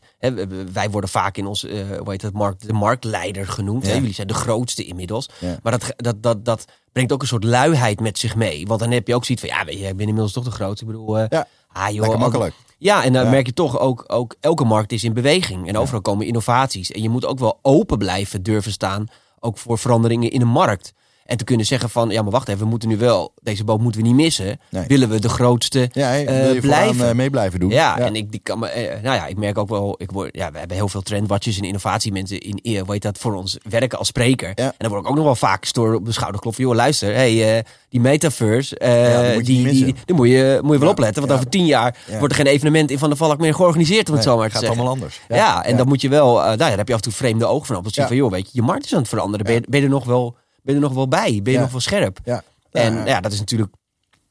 Wij 0.73 0.89
worden 0.89 1.09
vaak 1.09 1.37
in 1.37 1.45
ons, 1.45 1.63
eh 1.65 1.79
hoe 1.99 2.11
heet 2.11 2.21
het, 2.21 2.33
markt, 2.33 2.67
de 2.67 2.73
marktleider 2.73 3.47
genoemd. 3.47 3.85
Jullie 3.85 4.13
zijn 4.13 4.27
de 4.27 4.33
grootste 4.33 4.85
inmiddels. 4.85 5.29
Ja. 5.39 5.57
Maar 5.63 5.71
dat, 5.71 5.93
dat, 5.95 6.23
dat, 6.23 6.45
dat 6.45 6.65
brengt 6.91 7.11
ook 7.11 7.21
een 7.21 7.27
soort 7.27 7.43
luiheid 7.43 7.99
met 7.99 8.19
zich 8.19 8.35
mee. 8.35 8.67
Want 8.67 8.79
dan 8.79 8.91
heb 8.91 9.07
je 9.07 9.15
ook 9.15 9.25
zoiets 9.25 9.45
van, 9.47 9.55
ja, 9.57 9.65
weet 9.65 9.79
je, 9.79 9.85
ik 9.85 9.95
ben 9.97 10.07
inmiddels 10.07 10.33
toch 10.33 10.43
de 10.43 10.51
grootste. 10.51 10.85
Ik 10.85 10.91
bedoel, 10.91 11.17
eh, 11.19 11.25
Ja, 11.29 11.47
ah, 11.71 11.83
joh, 11.87 11.93
lekker 11.93 12.09
ook- 12.13 12.17
makkelijk. 12.19 12.53
Ja, 12.77 13.03
en 13.03 13.13
dan 13.13 13.23
Ja. 13.23 13.29
merk 13.29 13.45
je 13.45 13.53
toch 13.53 13.79
ook, 13.79 14.03
ook, 14.07 14.35
elke 14.39 14.63
markt 14.63 14.91
is 14.91 15.03
in 15.03 15.13
beweging. 15.13 15.67
En 15.67 15.77
overal 15.77 16.01
komen 16.01 16.25
innovaties. 16.25 16.91
En 16.91 17.01
je 17.01 17.09
moet 17.09 17.25
ook 17.25 17.39
wel 17.39 17.59
open 17.61 17.97
blijven 17.97 18.43
durven 18.43 18.71
staan, 18.71 19.07
ook 19.39 19.57
voor 19.57 19.77
veranderingen 19.77 20.31
in 20.31 20.39
de 20.39 20.45
markt. 20.45 20.93
En 21.27 21.37
te 21.37 21.43
kunnen 21.43 21.65
zeggen 21.65 21.89
van, 21.89 22.09
ja 22.09 22.21
maar 22.21 22.31
wacht 22.31 22.47
even, 22.47 22.59
we 22.63 22.69
moeten 22.69 22.89
nu 22.89 22.97
wel, 22.97 23.33
deze 23.41 23.63
boot 23.63 23.79
moeten 23.79 24.01
we 24.01 24.07
niet 24.07 24.15
missen. 24.15 24.59
Nee. 24.69 24.87
Willen 24.87 25.09
we 25.09 25.19
de 25.19 25.29
grootste 25.29 25.89
Ja, 25.91 26.13
je 26.13 26.57
blijven? 26.61 27.09
eh, 27.09 27.15
mee 27.15 27.29
blijven 27.29 27.59
doen. 27.59 27.69
Ja, 27.69 27.99
en 27.99 28.15
ik, 28.15 28.31
die 28.31 28.39
kan 28.43 28.59
me, 28.59 28.67
eh, 28.67 29.01
nou 29.03 29.15
ja, 29.15 29.27
ik 29.27 29.37
merk 29.37 29.57
ook 29.57 29.69
wel, 29.69 29.95
ik 29.97 30.11
word, 30.11 30.29
ja, 30.35 30.51
we 30.51 30.57
hebben 30.59 30.77
heel 30.77 30.89
veel 30.89 31.01
trendwatchers 31.01 31.57
en 31.57 31.63
innovatiemensen 31.63 32.39
in, 32.39 32.77
hoe 32.79 32.91
heet 32.93 33.01
dat, 33.01 33.17
voor 33.17 33.33
ons 33.35 33.57
werken 33.69 33.97
als 33.97 34.07
spreker. 34.07 34.51
Ja. 34.55 34.63
En 34.65 34.73
dan 34.77 34.89
word 34.89 35.01
ik 35.03 35.09
ook 35.09 35.15
nog 35.15 35.25
wel 35.25 35.35
vaak 35.35 35.61
gestoord 35.61 35.95
op 35.95 36.05
de 36.05 36.11
schouder 36.11 36.41
kloppen. 36.41 36.63
Joh, 36.63 36.75
luister, 36.75 37.13
hey, 37.13 37.65
die 37.89 37.99
metaverse, 37.99 38.75
die 38.79 39.33
moet 39.33 39.47
je 39.47 39.53
die, 39.63 39.95
die, 40.05 40.15
moet 40.15 40.27
je, 40.29 40.59
moet 40.63 40.73
je 40.73 40.79
wel 40.79 40.89
opletten. 40.89 41.21
Want 41.21 41.33
over 41.33 41.49
tien 41.49 41.65
jaar 41.65 41.97
Ja. 42.07 42.17
wordt 42.19 42.33
er 42.33 42.39
geen 42.43 42.53
evenement 42.53 42.91
in 42.91 42.99
Van 42.99 43.09
de 43.09 43.15
Valk 43.15 43.39
meer 43.39 43.53
georganiseerd, 43.55 44.09
om 44.09 44.15
het 44.15 44.25
Nee, 44.25 44.33
zo 44.33 44.39
maar 44.39 44.47
te 44.47 44.51
gaat 44.53 44.61
zeggen. 44.61 44.77
allemaal 44.79 44.93
anders. 44.95 45.19
Ja, 45.27 45.63
en 45.65 45.77
dan 45.77 45.87
moet 45.87 46.01
je 46.01 46.09
wel, 46.09 46.33
nou 46.35 46.49
ja, 46.49 46.55
daar 46.55 46.77
heb 46.77 46.87
je 46.87 46.93
af 46.93 46.99
en 46.99 47.05
toe 47.05 47.13
vreemde 47.13 47.45
ogen 47.45 47.65
van 47.65 47.75
op. 47.75 47.83
Dat 47.83 47.93
zie 47.93 48.01
je 48.01 48.07
van, 48.07 48.17
joh, 48.17 48.31
weet 48.31 48.45
je, 48.45 48.49
je 48.53 48.61
markt 48.61 48.85
is 48.85 48.93
aan 48.93 48.99
het 48.99 49.07
veranderen. 49.09 49.45
Ben, 49.45 49.55
je, 49.55 49.61
ben, 49.69 49.79
je 49.79 49.85
er 49.85 49.91
nog 49.91 50.05
wel, 50.05 50.35
ben 50.67 50.75
je 50.75 50.81
er 50.81 50.87
nog 50.87 50.93
wel 50.97 51.07
bij? 51.07 51.39
Ben 51.43 51.51
je 51.53 51.57
Ja. 51.57 51.63
nog 51.63 51.71
wel 51.71 51.79
scherp? 51.81 52.19
Ja. 52.23 52.43
En 52.71 53.05
Ja. 53.05 53.21
dat 53.21 53.31
is 53.31 53.39
natuurlijk 53.39 53.73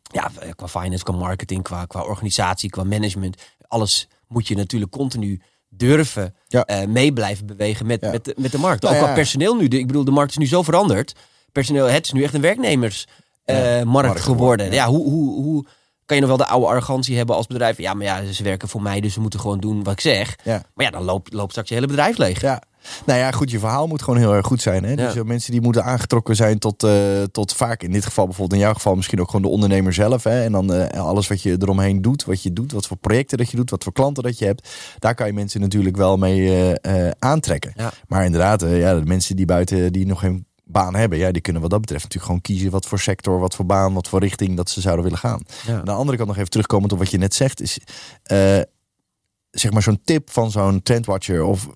ja, 0.02 0.30
qua 0.54 0.68
finance, 0.68 1.04
qua 1.04 1.12
marketing, 1.14 1.62
qua, 1.62 1.84
qua 1.84 2.02
organisatie, 2.02 2.70
qua 2.70 2.84
management. 2.84 3.42
Alles 3.68 4.08
moet 4.28 4.48
je 4.48 4.56
natuurlijk 4.56 4.92
continu 4.92 5.40
durven 5.68 6.34
Ja. 6.46 6.64
eh, 6.64 6.86
mee 6.86 7.12
blijven 7.12 7.46
bewegen 7.46 7.86
met, 7.86 8.00
Ja. 8.00 8.10
met, 8.10 8.24
de, 8.24 8.34
met 8.38 8.52
de 8.52 8.58
markt. 8.58 8.82
Nou 8.82 8.94
Ook 8.94 9.00
ja. 9.00 9.06
qua 9.06 9.14
personeel 9.16 9.54
nu. 9.56 9.68
De- 9.68 9.78
ik 9.78 9.86
bedoel, 9.86 10.04
de 10.04 10.10
markt 10.10 10.30
is 10.30 10.36
nu 10.36 10.46
zo 10.46 10.62
veranderd. 10.62 11.12
Personeel, 11.52 11.84
het 11.86 12.04
is 12.04 12.12
nu 12.12 12.22
echt 12.22 12.34
een 12.34 12.40
werknemersmarkt 12.40 13.84
markt 13.84 14.20
geworden. 14.20 14.72
Ja. 14.72 14.86
hoe, 14.86 15.10
hoe, 15.10 15.42
hoe 15.44 15.66
kan 16.06 16.16
je 16.16 16.22
nog 16.22 16.36
wel 16.36 16.46
de 16.46 16.52
oude 16.52 16.66
arrogantie 16.66 17.16
hebben 17.16 17.36
als 17.36 17.46
bedrijf? 17.46 17.78
Ja, 17.78 17.94
maar 17.94 18.06
ja, 18.06 18.32
ze 18.32 18.42
werken 18.42 18.68
voor 18.68 18.82
mij, 18.82 19.00
dus 19.00 19.12
ze 19.12 19.20
moeten 19.20 19.40
gewoon 19.40 19.60
doen 19.60 19.82
wat 19.82 19.92
ik 19.92 20.00
zeg. 20.00 20.36
Maar 20.44 20.62
ja, 20.86 20.90
dan 20.90 21.02
loopt, 21.02 21.32
loopt 21.32 21.50
straks 21.50 21.68
je 21.68 21.74
hele 21.74 21.86
bedrijf 21.86 22.16
leeg. 22.16 22.40
Ja. 22.40 22.62
Nou 23.06 23.18
ja, 23.18 23.30
goed, 23.30 23.50
je 23.50 23.58
verhaal 23.58 23.86
moet 23.86 24.02
gewoon 24.02 24.18
heel 24.18 24.34
erg 24.34 24.46
goed 24.46 24.62
zijn. 24.62 24.84
Hè? 24.84 24.90
Ja. 24.90 24.96
Dus 24.96 25.14
eh, 25.14 25.22
mensen 25.22 25.52
die 25.52 25.60
moeten 25.60 25.84
aangetrokken 25.84 26.36
zijn 26.36 26.58
tot, 26.58 26.82
eh, 26.82 27.22
tot 27.32 27.52
vaak, 27.52 27.82
in 27.82 27.92
dit 27.92 28.04
geval 28.04 28.24
bijvoorbeeld 28.24 28.60
in 28.60 28.66
jouw 28.66 28.74
geval 28.74 28.94
misschien 28.94 29.20
ook 29.20 29.26
gewoon 29.26 29.42
de 29.42 29.48
ondernemer 29.48 29.92
zelf. 29.92 30.24
Hè? 30.24 30.44
En 30.44 30.52
dan 30.52 30.72
eh, 30.72 31.00
alles 31.00 31.28
wat 31.28 31.42
je 31.42 31.56
eromheen 31.58 32.02
doet, 32.02 32.24
wat 32.24 32.42
je 32.42 32.52
doet, 32.52 32.72
wat 32.72 32.86
voor 32.86 32.96
projecten 32.96 33.38
dat 33.38 33.50
je 33.50 33.56
doet, 33.56 33.70
wat 33.70 33.84
voor 33.84 33.92
klanten 33.92 34.22
dat 34.22 34.38
je 34.38 34.44
hebt. 34.44 34.68
Daar 34.98 35.14
kan 35.14 35.26
je 35.26 35.32
mensen 35.32 35.60
natuurlijk 35.60 35.96
wel 35.96 36.16
mee 36.16 36.74
aantrekken. 37.18 37.72
Ja. 37.76 37.92
Maar 38.08 38.24
inderdaad, 38.24 38.60
ja, 38.60 38.94
de 38.94 39.04
mensen 39.04 39.36
die 39.36 39.46
buiten, 39.46 39.92
die 39.92 40.06
nog 40.06 40.20
geen 40.20 40.46
baan 40.64 40.94
hebben, 40.94 41.18
ja, 41.18 41.30
die 41.30 41.42
kunnen 41.42 41.62
wat 41.62 41.70
dat 41.70 41.80
betreft 41.80 42.02
natuurlijk 42.02 42.32
gewoon 42.32 42.46
kiezen 42.46 42.70
wat 42.70 42.86
voor 42.86 42.98
sector, 42.98 43.38
wat 43.38 43.54
voor 43.54 43.66
baan, 43.66 43.94
wat 43.94 44.08
voor 44.08 44.20
richting 44.20 44.56
dat 44.56 44.70
ze 44.70 44.80
zouden 44.80 45.04
willen 45.04 45.18
gaan. 45.18 45.42
Ja. 45.66 45.78
Aan 45.78 45.84
de 45.84 45.90
andere 45.90 46.16
kant 46.16 46.28
nog 46.28 46.36
even 46.36 46.50
terugkomend 46.50 46.92
op 46.92 46.98
wat 46.98 47.10
je 47.10 47.18
net 47.18 47.34
zegt, 47.34 47.60
is 47.60 47.78
zeg 49.60 49.72
maar 49.72 49.82
zo'n 49.82 50.00
tip 50.04 50.30
van 50.30 50.50
zo'n 50.50 50.82
trendwatcher 50.82 51.42
of 51.44 51.68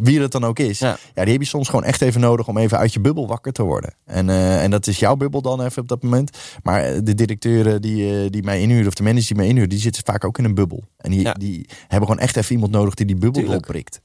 wie 0.00 0.20
het 0.20 0.32
dan 0.32 0.44
ook 0.44 0.58
is. 0.58 0.78
Ja. 0.78 0.98
Ja. 1.14 1.22
die 1.22 1.32
heb 1.32 1.42
je 1.42 1.48
soms 1.48 1.68
gewoon 1.68 1.84
echt 1.84 2.00
even 2.02 2.20
nodig 2.20 2.48
om 2.48 2.58
even 2.58 2.78
uit 2.78 2.92
je 2.92 3.00
bubbel 3.00 3.26
wakker 3.26 3.52
te 3.52 3.62
worden. 3.62 3.94
En, 4.04 4.30
eh, 4.30 4.62
en 4.62 4.70
dat 4.70 4.86
is 4.86 4.98
jouw 4.98 5.16
bubbel 5.16 5.42
dan 5.42 5.62
even 5.62 5.82
op 5.82 5.88
dat 5.88 6.02
moment. 6.02 6.38
Maar 6.62 6.82
eh, 6.82 6.98
de 7.02 7.14
directeuren 7.14 7.82
die, 7.82 8.22
eh, 8.24 8.30
die 8.30 8.42
mij 8.42 8.60
inhuren 8.60 8.86
of 8.86 8.94
de 8.94 9.02
managers 9.02 9.26
die 9.28 9.36
mij 9.36 9.46
inhuren, 9.46 9.68
die 9.68 9.78
zitten 9.78 10.02
vaak 10.04 10.24
ook 10.24 10.38
in 10.38 10.44
een 10.44 10.54
bubbel. 10.54 10.84
En 10.96 11.10
die, 11.10 11.20
Ja. 11.20 11.32
die 11.32 11.68
hebben 11.88 12.08
gewoon 12.08 12.22
echt 12.22 12.36
even 12.36 12.52
iemand 12.54 12.72
nodig 12.72 12.94
die 12.94 13.06
die 13.06 13.16
bubbel 13.16 13.40
Tuurlijk. 13.42 13.66
prikt. 13.66 14.00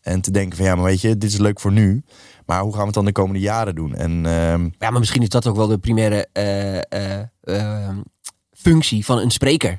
En 0.00 0.20
te 0.20 0.30
denken 0.30 0.56
van 0.56 0.66
ja, 0.66 0.74
maar 0.74 0.84
weet 0.84 1.00
je, 1.00 1.18
dit 1.18 1.30
is 1.32 1.38
leuk 1.38 1.60
voor 1.60 1.72
nu. 1.72 2.02
Maar 2.46 2.60
hoe 2.60 2.70
gaan 2.70 2.80
we 2.80 2.86
het 2.86 2.94
dan 2.94 3.04
de 3.04 3.12
komende 3.12 3.40
jaren 3.40 3.74
doen? 3.74 3.94
En 3.94 4.26
ehm, 4.26 4.68
Ja, 4.78 4.90
maar 4.90 4.98
misschien 4.98 5.22
is 5.22 5.28
dat 5.28 5.46
ook 5.46 5.56
wel 5.56 5.66
de 5.66 5.78
primaire 5.78 6.28
eh, 6.32 6.76
eh, 6.78 7.20
eh, 7.40 7.88
functie 8.52 9.04
van 9.04 9.18
een 9.18 9.30
spreker. 9.30 9.78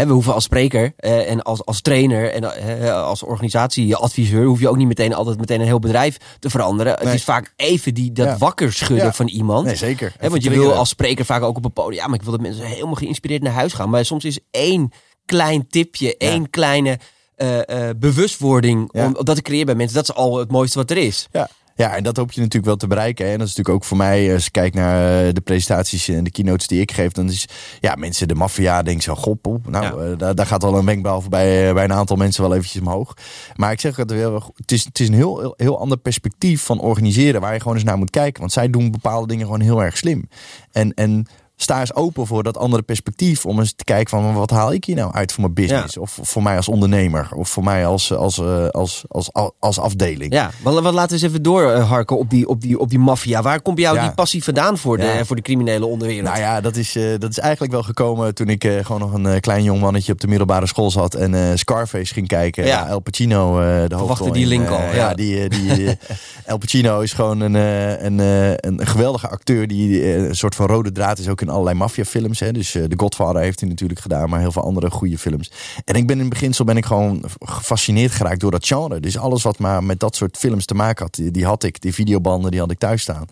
Hè, 0.00 0.06
we 0.06 0.12
hoeven 0.12 0.34
als 0.34 0.44
spreker 0.44 0.92
eh, 0.96 1.30
en 1.30 1.42
als, 1.42 1.64
als 1.64 1.80
trainer 1.80 2.32
en 2.32 2.56
eh, 2.82 3.02
als 3.04 3.22
organisatieadviseur... 3.22 4.44
hoef 4.44 4.60
je 4.60 4.68
ook 4.68 4.76
niet 4.76 4.86
meteen 4.86 5.14
altijd 5.14 5.38
meteen 5.38 5.60
een 5.60 5.66
heel 5.66 5.78
bedrijf 5.78 6.16
te 6.38 6.50
veranderen. 6.50 6.92
Het 6.98 7.14
is 7.14 7.24
vaak 7.24 7.52
even 7.56 7.94
die, 7.94 8.12
dat 8.12 8.26
Ja. 8.26 8.38
wakker 8.38 8.72
schudden 8.72 9.06
Ja. 9.06 9.12
van 9.12 9.28
iemand. 9.28 9.66
nee, 9.66 9.76
zeker. 9.76 10.12
Hè, 10.18 10.28
want 10.30 10.42
je 10.44 10.50
wil 10.50 10.72
als 10.72 10.88
spreker 10.88 11.24
vaak 11.24 11.42
ook 11.42 11.56
op 11.56 11.64
een 11.64 11.72
podium... 11.72 12.00
ja, 12.00 12.06
maar 12.06 12.14
ik 12.18 12.22
wil 12.22 12.32
dat 12.32 12.40
mensen 12.40 12.64
helemaal 12.64 12.94
geïnspireerd 12.94 13.42
naar 13.42 13.52
huis 13.52 13.72
gaan. 13.72 13.90
Maar 13.90 14.04
soms 14.04 14.24
is 14.24 14.38
één 14.50 14.90
klein 15.24 15.66
tipje, 15.68 16.16
één 16.16 16.50
kleine 16.50 16.98
eh, 17.36 17.88
eh, 17.88 17.96
bewustwording... 17.96 18.92
Om 18.92 19.16
dat 19.22 19.36
te 19.36 19.42
creëren 19.42 19.66
bij 19.66 19.74
mensen, 19.74 19.96
dat 19.96 20.08
is 20.08 20.14
al 20.14 20.38
het 20.38 20.50
mooiste 20.50 20.78
wat 20.78 20.90
er 20.90 20.96
is. 20.96 21.28
Ja. 21.32 21.48
Ja, 21.80 21.96
en 21.96 22.02
dat 22.02 22.16
hoop 22.16 22.32
je 22.32 22.38
natuurlijk 22.40 22.66
wel 22.66 22.76
te 22.76 22.86
bereiken. 22.86 23.26
Hè. 23.26 23.32
En 23.32 23.38
dat 23.38 23.48
is 23.48 23.54
natuurlijk 23.56 23.82
ook 23.84 23.88
voor 23.88 23.96
mij, 23.96 24.34
als 24.34 24.46
ik 24.46 24.52
kijk 24.52 24.74
naar 24.74 25.26
eh, 25.26 25.34
de 25.34 25.40
presentaties 25.40 26.08
en 26.08 26.24
de 26.24 26.30
keynotes 26.30 26.66
die 26.66 26.80
ik 26.80 26.92
geef, 26.92 27.12
dan 27.12 27.28
is 27.28 27.48
ja, 27.80 27.94
mensen, 27.94 28.28
de 28.28 28.34
maffia, 28.34 28.82
denken 28.82 29.02
zo, 29.02 29.14
god, 29.14 29.40
poep. 29.40 29.68
Nou, 29.68 29.84
Ja. 29.84 30.10
eh, 30.10 30.18
daar, 30.18 30.34
daar 30.34 30.46
gaat 30.46 30.64
al 30.64 30.78
een 30.78 30.84
wenkbrauw 30.84 31.22
bij, 31.28 31.68
eh, 31.68 31.74
bij 31.74 31.84
een 31.84 31.92
aantal 31.92 32.16
mensen 32.16 32.42
wel 32.42 32.54
eventjes 32.54 32.82
omhoog. 32.82 33.14
Maar 33.56 33.72
ik 33.72 33.80
zeg 33.80 33.96
het 33.96 34.10
wel, 34.10 34.52
het 34.56 34.72
is, 34.72 34.84
het 34.84 35.00
is 35.00 35.08
een 35.08 35.14
heel, 35.14 35.40
heel, 35.40 35.54
heel 35.56 35.78
ander 35.80 35.98
perspectief 35.98 36.62
van 36.62 36.80
organiseren 36.80 37.40
waar 37.40 37.52
je 37.52 37.60
gewoon 37.60 37.74
eens 37.74 37.84
naar 37.84 37.98
moet 37.98 38.10
kijken. 38.10 38.40
Want 38.40 38.52
zij 38.52 38.70
doen 38.70 38.90
bepaalde 38.90 39.26
dingen 39.26 39.44
gewoon 39.44 39.60
heel 39.60 39.82
erg 39.82 39.96
slim. 39.96 40.28
En, 40.72 40.94
en 40.94 41.26
sta 41.62 41.80
eens 41.80 41.94
open 41.94 42.26
voor 42.26 42.42
dat 42.42 42.56
andere 42.56 42.82
perspectief. 42.82 43.46
Om 43.46 43.58
eens 43.58 43.72
te 43.72 43.84
kijken 43.84 44.10
van 44.10 44.34
wat 44.34 44.50
haal 44.50 44.72
ik 44.72 44.84
hier 44.84 44.96
nou 44.96 45.12
uit 45.12 45.32
voor 45.32 45.40
mijn 45.42 45.54
business? 45.54 45.96
Of 45.96 46.18
voor 46.22 46.42
mij 46.42 46.56
als 46.56 46.68
ondernemer. 46.68 47.28
Of 47.34 47.48
voor 47.48 47.64
mij 47.64 47.86
als, 47.86 48.12
als, 48.14 48.38
eh, 48.38 48.68
als, 48.68 49.04
als, 49.08 49.32
als, 49.32 49.50
als 49.58 49.78
afdeling. 49.78 50.32
Ja, 50.32 50.50
wat, 50.62 50.80
wat 50.82 50.92
laten 50.94 51.08
we 51.08 51.14
eens 51.14 51.22
even 51.32 51.42
doorharken 51.42 52.18
op 52.18 52.30
die, 52.30 52.48
op 52.48 52.60
die, 52.60 52.78
op 52.78 52.90
die 52.90 52.98
maffia. 52.98 53.42
Waar 53.42 53.60
komt 53.62 53.74
bij 53.76 53.84
jou 53.84 53.96
Ja. 53.96 54.02
die 54.02 54.14
passie 54.14 54.44
vandaan 54.44 54.78
voor 54.78 54.96
de, 54.96 55.04
Ja. 55.04 55.24
voor 55.24 55.36
de 55.36 55.42
criminele 55.42 55.86
onderwereld? 55.86 56.26
Nou 56.26 56.38
ja, 56.38 56.60
dat 56.60 56.76
is, 56.76 56.96
eh, 56.96 57.04
dat 57.18 57.30
is 57.30 57.38
eigenlijk 57.38 57.72
wel 57.72 57.82
gekomen 57.82 58.34
toen 58.34 58.48
ik 58.48 58.64
eh, 58.64 58.84
gewoon 58.84 59.00
nog 59.00 59.12
een 59.12 59.26
eh, 59.26 59.40
klein 59.40 59.62
jong 59.62 59.80
mannetje 59.80 60.12
op 60.12 60.20
de 60.20 60.26
middelbare 60.26 60.66
school 60.66 60.90
zat 60.90 61.14
en 61.14 61.34
eh, 61.34 61.56
Scarface 61.56 62.12
ging 62.14 62.26
kijken. 62.28 62.66
Ja. 62.66 62.88
El 62.88 63.00
Pacino, 63.00 63.60
eh 63.60 63.88
de 63.88 63.94
hoofdrol. 63.94 64.32
die 64.32 64.42
in, 64.42 64.48
link 64.48 64.66
eh, 64.68 64.72
al, 64.88 64.94
ja. 64.94 65.14
die, 65.14 65.42
eh, 65.42 65.50
die, 65.50 65.86
eh, 65.86 65.94
El 66.44 66.58
Pacino 66.58 67.00
is 67.00 67.12
gewoon 67.12 67.40
een, 67.40 67.56
eh, 67.56 68.02
een, 68.02 68.20
eh, 68.20 68.50
een 68.56 68.86
geweldige 68.86 69.28
acteur 69.28 69.66
die 69.66 70.02
eh, 70.02 70.14
een 70.28 70.34
soort 70.36 70.54
van 70.54 70.66
rode 70.66 70.92
draad 70.92 71.18
is 71.18 71.28
ook 71.28 71.40
in 71.40 71.49
allerlei 71.50 71.76
maffiafilms. 71.76 72.38
Dus 72.38 72.74
eh, 72.74 72.84
The 72.84 72.98
Godfather 72.98 73.42
heeft 73.42 73.60
hij 73.60 73.68
natuurlijk 73.68 74.00
gedaan, 74.00 74.30
maar 74.30 74.40
heel 74.40 74.52
veel 74.52 74.64
andere 74.64 74.90
goede 74.90 75.18
films. 75.18 75.50
En 75.84 75.94
ik 75.94 76.06
ben 76.06 76.16
in 76.16 76.20
het 76.20 76.30
beginsel 76.30 76.64
ben 76.64 76.76
ik 76.76 76.84
gewoon 76.84 77.24
gefascineerd 77.40 78.12
geraakt 78.12 78.40
door 78.40 78.50
dat 78.50 78.66
genre. 78.66 79.00
Dus 79.00 79.18
alles 79.18 79.42
wat 79.42 79.58
maar 79.58 79.84
met 79.84 80.00
dat 80.00 80.16
soort 80.16 80.36
films 80.36 80.64
te 80.64 80.74
maken 80.74 81.04
had, 81.04 81.14
die, 81.14 81.30
die 81.30 81.44
had 81.44 81.62
ik. 81.62 81.80
Die 81.80 81.94
videobanden, 81.94 82.50
die 82.50 82.60
had 82.60 82.70
ik 82.70 82.78
thuis 82.78 83.02
staan. 83.02 83.24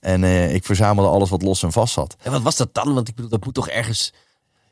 En 0.00 0.24
eh, 0.24 0.54
ik 0.54 0.64
verzamelde 0.64 1.10
alles 1.10 1.30
wat 1.30 1.42
los 1.42 1.62
en 1.62 1.72
vast 1.72 1.94
zat. 1.94 2.16
En 2.22 2.32
wat 2.32 2.42
was 2.42 2.56
dat 2.56 2.74
dan? 2.74 2.94
Want 2.94 3.08
ik 3.08 3.14
bedoel, 3.14 3.30
dat 3.30 3.44
moet 3.44 3.54
toch 3.54 3.68
ergens... 3.68 4.12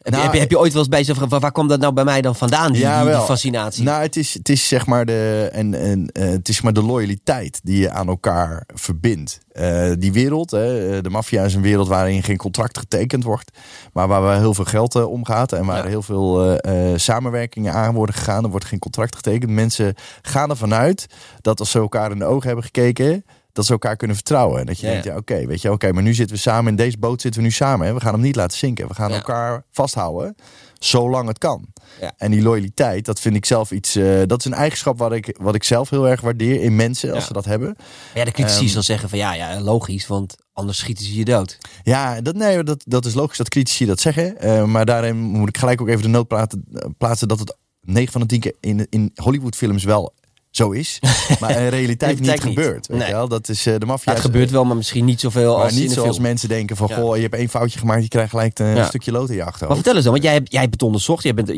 Heb, 0.02 0.12
Nou, 0.12 0.16
je, 0.16 0.22
heb, 0.22 0.32
je, 0.34 0.40
heb 0.40 0.50
je 0.50 0.58
ooit 0.58 0.72
wel 0.72 0.80
eens 0.80 0.90
bij 0.90 1.04
gevraagd, 1.04 1.30
waar, 1.30 1.40
waar 1.40 1.52
kwam 1.52 1.68
dat 1.68 1.80
nou 1.80 1.92
bij 1.92 2.04
mij 2.04 2.20
dan 2.22 2.34
vandaan, 2.36 2.72
die, 2.72 2.80
Ja, 2.82 3.04
die, 3.04 3.14
fascinatie? 3.14 3.84
Nou, 3.84 4.02
het 4.02 4.16
is, 4.16 4.34
het 4.34 4.48
is 4.48 4.68
zeg 4.68 4.86
maar 4.86 5.04
de, 5.06 5.48
en, 5.52 5.74
en, 5.74 6.08
eh, 6.12 6.28
het 6.28 6.48
is 6.48 6.60
maar 6.60 6.72
de 6.72 6.82
loyaliteit 6.82 7.60
die 7.62 7.78
je 7.78 7.90
aan 7.90 8.08
elkaar 8.08 8.64
verbindt. 8.74 9.38
Eh, 9.52 9.90
die 9.98 10.12
wereld, 10.12 10.50
hè, 10.50 11.00
de 11.00 11.10
maffia 11.10 11.44
is 11.44 11.54
een 11.54 11.62
wereld 11.62 11.88
waarin 11.88 12.22
geen 12.22 12.36
contract 12.36 12.78
getekend 12.78 13.24
wordt, 13.24 13.50
maar 13.92 14.08
waar 14.08 14.22
wel 14.22 14.38
heel 14.38 14.54
veel 14.54 14.64
geld 14.64 14.94
eh, 14.94 15.08
omgaat 15.10 15.52
en 15.52 15.66
waar 15.66 15.82
Ja. 15.82 15.88
heel 15.88 16.02
veel 16.02 16.42
eh, 16.58 16.92
eh, 16.92 16.98
samenwerkingen 16.98 17.72
aan 17.72 17.94
worden 17.94 18.14
gegaan. 18.14 18.44
Er 18.44 18.50
wordt 18.50 18.64
geen 18.64 18.78
contract 18.78 19.16
getekend. 19.16 19.50
Mensen 19.50 19.94
gaan 20.22 20.50
ervan 20.50 20.74
uit 20.74 21.06
dat 21.40 21.60
als 21.60 21.70
ze 21.70 21.78
elkaar 21.78 22.10
in 22.10 22.18
de 22.18 22.24
ogen 22.24 22.46
hebben 22.46 22.64
gekeken, 22.64 23.24
dat 23.52 23.66
ze 23.66 23.72
elkaar 23.72 23.96
kunnen 23.96 24.16
vertrouwen. 24.16 24.60
En 24.60 24.66
dat 24.66 24.80
je 24.80 24.86
Ja, 24.86 24.92
denkt, 24.92 25.06
ja. 25.06 25.16
oké, 25.16 25.46
weet 25.46 25.62
je, 25.62 25.72
oké, 25.72 25.92
maar 25.92 26.02
nu 26.02 26.14
zitten 26.14 26.36
we 26.36 26.42
samen 26.42 26.70
in 26.70 26.76
deze 26.76 26.98
boot 26.98 27.20
zitten 27.20 27.40
we 27.40 27.46
nu 27.46 27.52
samen. 27.52 27.86
Hè? 27.86 27.94
We 27.94 28.00
gaan 28.00 28.12
hem 28.12 28.22
niet 28.22 28.36
laten 28.36 28.58
zinken. 28.58 28.88
We 28.88 28.94
gaan 28.94 29.10
Ja. 29.10 29.14
elkaar 29.16 29.64
vasthouden, 29.70 30.34
zolang 30.78 31.28
het 31.28 31.38
kan. 31.38 31.66
Ja. 32.00 32.12
En 32.16 32.30
die 32.30 32.42
loyaliteit, 32.42 33.04
dat 33.04 33.20
vind 33.20 33.36
ik 33.36 33.44
zelf 33.46 33.70
iets. 33.70 33.96
eh, 33.96 34.20
dat 34.26 34.38
is 34.38 34.44
een 34.44 34.54
eigenschap 34.54 34.98
wat 34.98 35.12
ik, 35.12 35.36
wat 35.40 35.54
ik 35.54 35.64
zelf 35.64 35.90
heel 35.90 36.08
erg 36.08 36.20
waardeer 36.20 36.60
in 36.62 36.76
mensen 36.76 37.12
als 37.14 37.26
ze 37.26 37.32
dat 37.32 37.44
hebben. 37.44 37.76
Ja, 38.14 38.24
de 38.24 38.30
critici 38.30 38.58
Ehm, 38.64 38.68
zal 38.72 38.82
zeggen 38.82 39.08
van 39.08 39.18
ja, 39.18 39.34
ja, 39.34 39.60
logisch, 39.60 40.06
want 40.06 40.36
anders 40.52 40.78
schieten 40.78 41.04
ze 41.04 41.14
je 41.14 41.24
dood. 41.24 41.58
Ja, 41.82 42.20
dat, 42.20 42.34
nee, 42.34 42.62
dat, 42.62 42.82
dat 42.86 43.04
is 43.06 43.14
logisch 43.14 43.38
dat 43.38 43.48
critici 43.48 43.86
dat 43.86 44.00
zeggen. 44.00 44.38
Eh, 44.38 44.64
maar 44.64 44.84
daarin 44.84 45.16
moet 45.16 45.48
ik 45.48 45.58
gelijk 45.58 45.80
ook 45.80 45.88
even 45.88 46.02
de 46.02 46.08
noot 46.08 46.28
plaatsen, 46.28 46.64
plaatsen 46.98 47.28
dat 47.28 47.38
het 47.38 47.56
9 47.80 48.12
van 48.12 48.20
de 48.20 48.26
10 48.26 48.40
keer 48.40 48.54
in, 48.60 48.86
in 48.90 49.10
Hollywoodfilms 49.14 49.84
wel 49.84 50.14
zo 50.52 50.70
is. 50.70 50.98
Maar 51.40 51.50
in 51.60 51.68
realiteit 51.68 52.20
niet 52.20 52.40
gebeurt. 52.40 52.86
Weet 52.86 52.98
Nee. 52.98 53.06
je 53.08 53.14
wel? 53.14 53.28
Dat 53.28 53.48
is 53.48 53.58
eh, 53.66 53.72
de 53.74 53.78
Ja, 53.80 53.86
maffia. 53.86 54.12
het 54.12 54.20
gebeurt 54.20 54.50
wel, 54.50 54.64
maar 54.64 54.76
misschien 54.76 55.04
niet 55.04 55.20
zoveel 55.20 55.54
Maar 55.56 55.64
als 55.64 55.72
niet 55.72 55.92
zoals 55.92 56.10
film. 56.10 56.22
mensen 56.22 56.48
denken 56.48 56.76
van, 56.76 56.88
Ja. 56.88 56.96
goh, 56.96 57.16
je 57.16 57.22
hebt 57.22 57.34
één 57.34 57.48
foutje 57.48 57.78
gemaakt, 57.78 58.02
je 58.02 58.08
krijgt 58.08 58.30
gelijk 58.30 58.58
een 58.58 58.66
Ja. 58.76 58.86
stukje 58.86 59.12
lood 59.12 59.28
in 59.30 59.34
je 59.34 59.44
achterhoofd. 59.44 59.66
Maar 59.68 59.76
vertel 59.76 59.94
eens 59.94 60.04
dan, 60.04 60.12
want 60.12 60.24
jij 60.24 60.32
hebt, 60.32 60.52
jij 60.52 60.60
hebt 60.60 60.72
het 60.72 60.82
onderzocht, 60.82 61.22
jij 61.22 61.34
bent, 61.34 61.48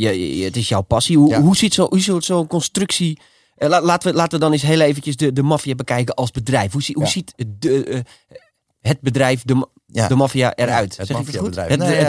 het 0.44 0.56
is 0.56 0.68
jouw 0.68 0.80
passie. 0.82 1.16
Hoe, 1.18 1.34
hoe 1.36 1.56
ziet 1.56 1.74
zo- 1.74 1.86
hoe 1.88 2.00
ziet 2.00 2.24
zo'n 2.24 2.46
constructie... 2.46 3.18
eh, 3.56 3.68
la- 3.68 3.82
laten, 3.82 4.10
we, 4.10 4.16
laten 4.16 4.32
we 4.38 4.44
dan 4.44 4.52
eens 4.52 4.62
heel 4.62 4.80
eventjes 4.80 5.16
de, 5.16 5.32
de 5.32 5.42
maffia 5.42 5.74
bekijken 5.74 6.14
als 6.14 6.30
bedrijf. 6.30 6.72
Hoe, 6.72 6.82
hoe 6.92 7.06
ziet 7.06 7.32
de, 7.58 7.84
eh, 7.84 8.00
het 8.88 9.00
bedrijf, 9.00 9.42
de, 9.44 9.66
Ja. 9.86 10.08
de 10.08 10.14
maffia 10.14 10.54
eruit? 10.54 10.96
het 10.96 11.06
zeg 11.06 11.18
ik 11.18 11.26
het 11.26 11.34
maffiabedrijf. 11.34 11.68
Het, 11.68 11.78
Nee, 11.78 11.88
het 11.88 11.98
nee, 11.98 12.04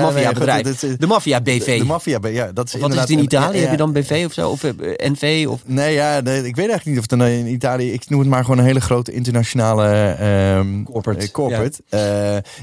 de 0.98 1.08
maffia 1.08 1.42
BV. 1.42 1.78
De 1.80 1.86
maffia, 1.86 2.20
ja, 2.24 2.52
dat 2.52 2.68
is 2.68 2.74
Of 2.74 2.80
wat 2.82 2.94
is 2.94 3.00
het 3.00 3.10
in 3.10 3.20
Italië? 3.20 3.56
ja, 3.58 3.62
Heb 3.62 3.72
je 3.72 3.78
dan 3.78 3.92
BV 3.94 4.24
of 4.26 4.34
zo? 4.34 4.50
Of 4.50 4.64
eh, 4.64 4.72
NV? 5.12 5.46
Of... 5.50 5.62
Nee, 5.66 5.94
ja, 5.94 6.20
nee, 6.20 6.38
ik 6.38 6.56
weet 6.56 6.70
eigenlijk 6.70 6.86
niet 6.86 6.96
of 6.98 7.02
het 7.10 7.20
dan 7.20 7.28
in 7.28 7.48
Italië... 7.48 7.92
Ik 7.94 8.10
noem 8.10 8.20
het 8.20 8.30
maar 8.30 8.44
gewoon 8.44 8.58
een 8.60 8.66
hele 8.66 8.82
grote 8.82 9.12
internationale 9.12 9.88
ehm, 10.20 10.84
Corporate, 10.84 11.26
eh, 11.26 11.32
corporate. 11.32 11.84
Eh, 11.90 12.00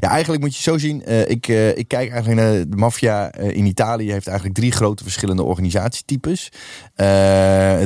Ja. 0.00 0.08
eigenlijk 0.08 0.42
moet 0.42 0.56
je 0.56 0.62
zo 0.62 0.78
zien. 0.78 1.02
ik, 1.28 1.46
ik 1.74 1.88
kijk 1.88 2.10
eigenlijk 2.10 2.40
naar 2.40 2.52
de 2.68 2.76
maffia 2.76 3.34
in 3.34 3.66
Italië. 3.66 4.12
heeft 4.12 4.26
eigenlijk 4.26 4.56
drie 4.58 4.72
grote 4.72 5.02
verschillende 5.02 5.42
organisatietypes. 5.42 6.48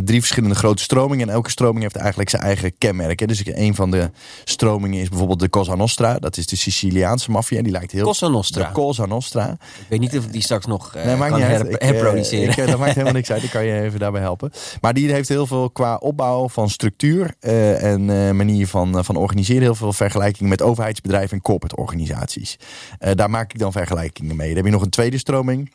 Drie 0.04 0.20
verschillende 0.20 0.54
grote 0.54 0.82
stromingen. 0.82 1.28
En 1.28 1.34
elke 1.34 1.50
stroming 1.50 1.82
heeft 1.82 1.96
eigenlijk 1.96 2.30
zijn 2.30 2.42
eigen 2.42 2.78
kenmerk. 2.78 3.20
Hè. 3.20 3.26
Dus 3.26 3.42
een 3.44 3.74
van 3.74 3.90
de 3.90 4.10
stromingen 4.44 5.00
is 5.00 5.08
bijvoorbeeld 5.08 5.40
de 5.40 5.48
Cosa 5.48 5.74
Nostra. 5.74 6.15
Dat 6.18 6.36
is 6.36 6.46
de 6.46 6.56
Siciliaanse 6.56 7.30
maffia. 7.30 7.62
Die 7.62 7.72
lijkt 7.72 7.92
heel... 7.92 8.04
Cosa 8.04 8.28
Nostra. 8.28 8.66
De 8.66 8.72
Cosa 8.72 9.06
Nostra. 9.06 9.50
Ik 9.50 9.86
weet 9.88 10.00
niet 10.00 10.18
of 10.18 10.26
die 10.26 10.42
straks 10.42 10.66
nog 10.66 10.94
eh, 10.94 11.04
Nee, 11.04 11.16
maakt 11.16 11.30
kan 11.30 11.40
her- 11.40 11.66
Ik, 11.70 11.76
eh, 11.76 11.88
herproduceren. 11.88 12.50
ik, 12.50 12.56
eh, 12.56 12.66
dat 12.66 12.78
maakt 12.78 12.90
helemaal 12.92 13.12
niks 13.12 13.30
uit. 13.32 13.42
Ik 13.42 13.50
kan 13.50 13.64
je 13.64 13.80
even 13.86 13.98
daarbij 13.98 14.20
helpen. 14.20 14.52
Maar 14.80 14.94
die 14.94 15.12
heeft 15.12 15.28
heel 15.28 15.46
veel 15.46 15.70
qua 15.70 15.96
opbouw 15.96 16.48
van 16.48 16.70
structuur 16.70 17.34
eh, 17.40 17.82
en 17.92 18.10
eh, 18.10 18.30
manier 18.30 18.66
van, 18.66 18.98
eh, 18.98 19.04
van 19.04 19.16
organiseren. 19.16 19.62
Heel 19.62 19.74
veel 19.74 19.92
vergelijkingen 19.92 20.48
met 20.50 20.62
overheidsbedrijven 20.62 21.36
en 21.36 21.42
corporate 21.42 21.76
organisaties. 21.76 22.58
Eh, 22.98 23.12
daar 23.14 23.30
maak 23.30 23.52
ik 23.52 23.58
dan 23.58 23.72
vergelijkingen 23.72 24.36
mee. 24.36 24.46
Dan 24.46 24.56
heb 24.56 24.64
je 24.64 24.70
nog 24.70 24.82
een 24.82 24.90
tweede 24.90 25.18
stroming. 25.18 25.70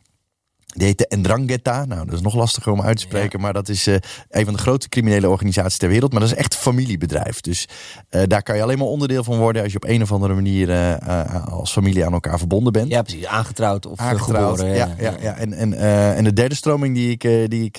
Die 0.73 0.85
heet 0.87 0.97
de 0.97 1.17
Ndrangheta. 1.17 1.85
Nou, 1.85 2.05
dat 2.05 2.15
is 2.15 2.21
nog 2.21 2.35
lastiger 2.35 2.71
om 2.71 2.81
uit 2.81 2.95
te 2.95 3.01
spreken. 3.01 3.39
Maar 3.39 3.53
dat 3.53 3.69
is 3.69 3.87
eh, 3.87 3.95
een 4.29 4.45
van 4.45 4.53
de 4.53 4.59
grootste 4.59 4.89
criminele 4.89 5.29
organisaties 5.29 5.77
ter 5.77 5.89
wereld. 5.89 6.11
Maar 6.11 6.21
dat 6.21 6.29
is 6.29 6.35
echt 6.35 6.53
een 6.53 6.59
familiebedrijf. 6.59 7.41
Dus 7.41 7.67
eh, 8.09 8.21
daar 8.27 8.43
kan 8.43 8.55
je 8.55 8.61
alleen 8.63 8.77
maar 8.77 8.87
onderdeel 8.87 9.23
van 9.23 9.37
worden... 9.37 9.63
als 9.63 9.71
je 9.71 9.77
op 9.77 9.89
een 9.89 10.01
of 10.01 10.11
andere 10.11 10.33
manier 10.33 10.69
eh, 10.69 11.47
als 11.47 11.71
familie 11.71 12.05
aan 12.05 12.13
elkaar 12.13 12.37
verbonden 12.37 12.73
bent. 12.73 12.91
ja, 12.91 13.01
precies. 13.01 13.25
Aangetrouwd 13.25 13.85
of 13.85 13.99
Aangetrouwd, 13.99 14.59
geboren. 14.59 14.75
ja, 14.77 14.95
ja, 14.99 15.15
ja. 15.21 15.35
En, 15.35 15.53
en, 15.53 15.73
en 16.15 16.23
de 16.23 16.33
derde 16.33 16.55
stroming 16.55 16.95
die 16.95 17.11
ik, 17.11 17.49
die 17.49 17.71
ik 17.71 17.75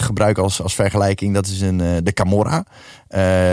gebruik 0.00 0.38
als, 0.38 0.62
als 0.62 0.74
vergelijking, 0.74 1.34
dat 1.34 1.46
is 1.46 1.60
een, 1.60 1.78
de 2.04 2.12
Camorra. 2.12 2.64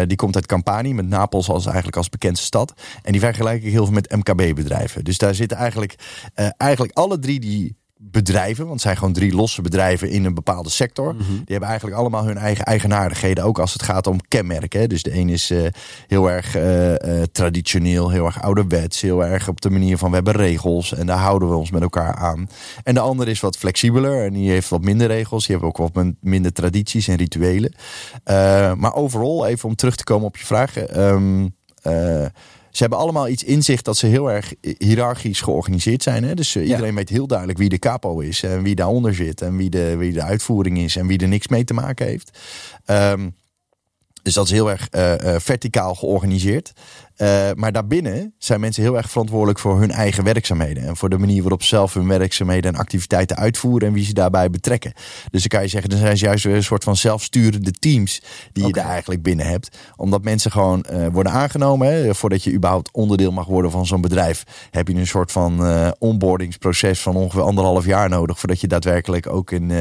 Die 0.05 0.17
komt 0.17 0.35
uit 0.35 0.45
Campani, 0.45 0.93
met 0.93 1.07
Napels 1.07 1.49
als 1.49 1.65
eigenlijk 1.65 1.97
als 1.97 2.09
bekendste 2.09 2.45
stad. 2.45 2.73
En 3.01 3.11
die 3.11 3.21
vergelijk 3.21 3.63
ik 3.63 3.71
heel 3.71 3.85
veel 3.85 3.93
met 3.93 4.15
MKB-bedrijven. 4.15 5.03
Dus 5.03 5.17
daar 5.17 5.35
zitten 5.35 5.57
eigenlijk, 5.57 5.95
eigenlijk 6.57 6.93
alle 6.93 7.19
drie 7.19 7.39
die 7.39 7.75
bedrijven, 8.11 8.61
want 8.63 8.73
het 8.73 8.81
zijn 8.81 8.97
gewoon 8.97 9.13
drie 9.13 9.35
losse 9.35 9.61
bedrijven 9.61 10.09
in 10.09 10.25
een 10.25 10.33
bepaalde 10.33 10.69
sector. 10.69 11.13
Mhm. 11.15 11.23
Die 11.27 11.43
hebben 11.45 11.69
eigenlijk 11.69 11.99
allemaal 11.99 12.25
hun 12.25 12.37
eigen 12.37 12.65
eigenaardigheden, 12.65 13.43
ook 13.43 13.59
als 13.59 13.73
het 13.73 13.83
gaat 13.83 14.07
om 14.07 14.19
kenmerken. 14.27 14.79
hè. 14.79 14.87
Dus 14.87 15.03
de 15.03 15.15
een 15.15 15.29
is 15.29 15.49
eh, 15.49 15.59
heel 16.07 16.31
erg 16.31 16.55
eh, 16.55 16.93
eh, 17.21 17.23
traditioneel, 17.31 18.09
heel 18.09 18.25
erg 18.25 18.41
ouderwets, 18.41 19.01
heel 19.01 19.25
erg 19.25 19.47
op 19.47 19.61
de 19.61 19.69
manier 19.69 19.97
van 19.97 20.09
we 20.09 20.15
hebben 20.15 20.33
regels 20.35 20.93
en 20.93 21.05
daar 21.05 21.17
houden 21.17 21.49
we 21.49 21.55
ons 21.55 21.71
met 21.71 21.81
elkaar 21.81 22.15
aan. 22.15 22.49
En 22.83 22.93
de 22.93 22.99
ander 22.99 23.27
is 23.27 23.39
wat 23.39 23.57
flexibeler 23.57 24.25
en 24.25 24.33
die 24.33 24.49
heeft 24.49 24.69
wat 24.69 24.81
minder 24.83 25.07
regels, 25.07 25.45
die 25.45 25.55
hebben 25.55 25.69
ook 25.69 25.77
wat 25.93 26.03
min- 26.03 26.17
minder 26.21 26.53
tradities 26.53 27.07
en 27.07 27.15
rituelen. 27.15 27.73
Maar 28.77 28.93
overal, 28.95 29.45
even 29.47 29.69
om 29.69 29.75
terug 29.75 29.95
te 29.95 30.03
komen 30.03 30.27
op 30.27 30.37
je 30.37 30.45
vragen. 30.45 30.89
ehm, 30.93 31.47
eh, 31.81 32.25
ze 32.77 32.83
hebben 32.83 32.99
allemaal 32.99 33.27
iets 33.27 33.43
in 33.43 33.63
zich 33.63 33.81
dat 33.81 33.97
ze 33.97 34.07
heel 34.07 34.31
erg 34.31 34.53
hiërarchisch 34.77 35.41
georganiseerd 35.41 36.03
zijn. 36.03 36.23
Hè? 36.23 36.33
Dus 36.33 36.55
eh, 36.55 36.63
Ja. 36.63 36.69
iedereen 36.69 36.95
weet 36.95 37.09
heel 37.09 37.27
duidelijk 37.27 37.57
wie 37.57 37.69
de 37.69 37.79
capo 37.79 38.19
is 38.19 38.43
en 38.43 38.63
wie 38.63 38.75
daaronder 38.75 39.15
zit 39.15 39.41
en 39.41 39.57
wie 39.57 39.69
de, 39.69 39.95
wie 39.97 40.11
de 40.13 40.21
uitvoering 40.23 40.77
is 40.77 40.95
en 40.95 41.07
wie 41.07 41.17
er 41.19 41.27
niks 41.27 41.47
mee 41.47 41.63
te 41.63 41.73
maken 41.73 42.05
heeft. 42.05 42.37
Ehm, 42.85 43.29
dus 44.27 44.35
dat 44.35 44.45
is 44.45 44.51
heel 44.51 44.69
erg 44.69 44.87
eh, 44.89 45.35
eh, 45.35 45.41
verticaal 45.41 45.95
georganiseerd. 45.95 46.73
Eh, 47.15 47.49
maar 47.55 47.71
daarbinnen 47.71 48.33
zijn 48.37 48.59
mensen 48.59 48.83
heel 48.83 48.97
erg 48.97 49.09
verantwoordelijk 49.09 49.59
voor 49.59 49.79
hun 49.79 49.91
eigen 49.91 50.23
werkzaamheden. 50.23 50.83
En 50.83 50.97
voor 50.97 51.09
de 51.09 51.17
manier 51.17 51.41
waarop 51.41 51.61
ze 51.61 51.67
zelf 51.67 51.93
hun 51.93 52.07
werkzaamheden 52.07 52.73
en 52.73 52.79
activiteiten 52.79 53.37
uitvoeren 53.37 53.87
en 53.87 53.93
wie 53.93 54.05
ze 54.05 54.13
daarbij 54.13 54.49
betrekken. 54.49 54.93
Dus 55.31 55.41
dan 55.41 55.49
kan 55.49 55.61
je 55.61 55.67
zeggen, 55.67 55.91
er 55.91 55.97
zijn 55.97 56.15
juist 56.15 56.43
weer 56.43 56.55
een 56.55 56.63
soort 56.63 56.83
van 56.83 56.95
zelfsturende 56.95 57.71
teams 57.71 58.21
die 58.53 58.65
je 58.65 58.73
daar 58.73 58.89
eigenlijk 58.89 59.21
binnen 59.21 59.45
hebt. 59.45 59.77
Omdat 59.95 60.23
mensen 60.23 60.51
gewoon 60.51 60.85
worden 61.11 61.31
aangenomen. 61.31 61.87
Hè. 61.87 62.15
Voordat 62.15 62.43
je 62.43 62.53
überhaupt 62.53 62.91
onderdeel 62.91 63.31
mag 63.31 63.45
worden 63.45 63.71
van 63.71 63.85
zo'n 63.85 64.01
bedrijf, 64.01 64.43
heb 64.71 64.87
je 64.87 64.95
een 64.95 65.07
soort 65.07 65.31
van 65.31 65.61
onboardingsproces 65.99 67.01
van 67.01 67.15
ongeveer 67.15 67.41
anderhalf 67.41 67.85
jaar 67.85 68.09
nodig. 68.09 68.39
Voordat 68.39 68.61
je 68.61 68.67
daadwerkelijk 68.67 69.27
ook 69.27 69.51
een 69.51 69.71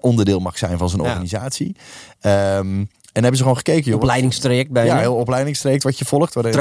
onderdeel 0.00 0.40
mag 0.40 0.58
zijn 0.58 0.78
van 0.78 0.88
zo'n 0.88 1.02
Ja. 1.02 1.08
organisatie. 1.08 1.76
Ehm, 2.20 2.84
en 3.12 3.20
hebben 3.20 3.36
ze 3.36 3.42
gewoon 3.42 3.56
gekeken, 3.56 3.84
joh. 3.90 3.94
Opleidingstraject 4.00 4.70
bij 4.70 4.84
Ja, 4.86 4.98
heel 4.98 5.14
opleidingstraject 5.14 5.82
wat 5.82 5.98
je 5.98 6.04
volgt. 6.04 6.34
waarin- 6.34 6.52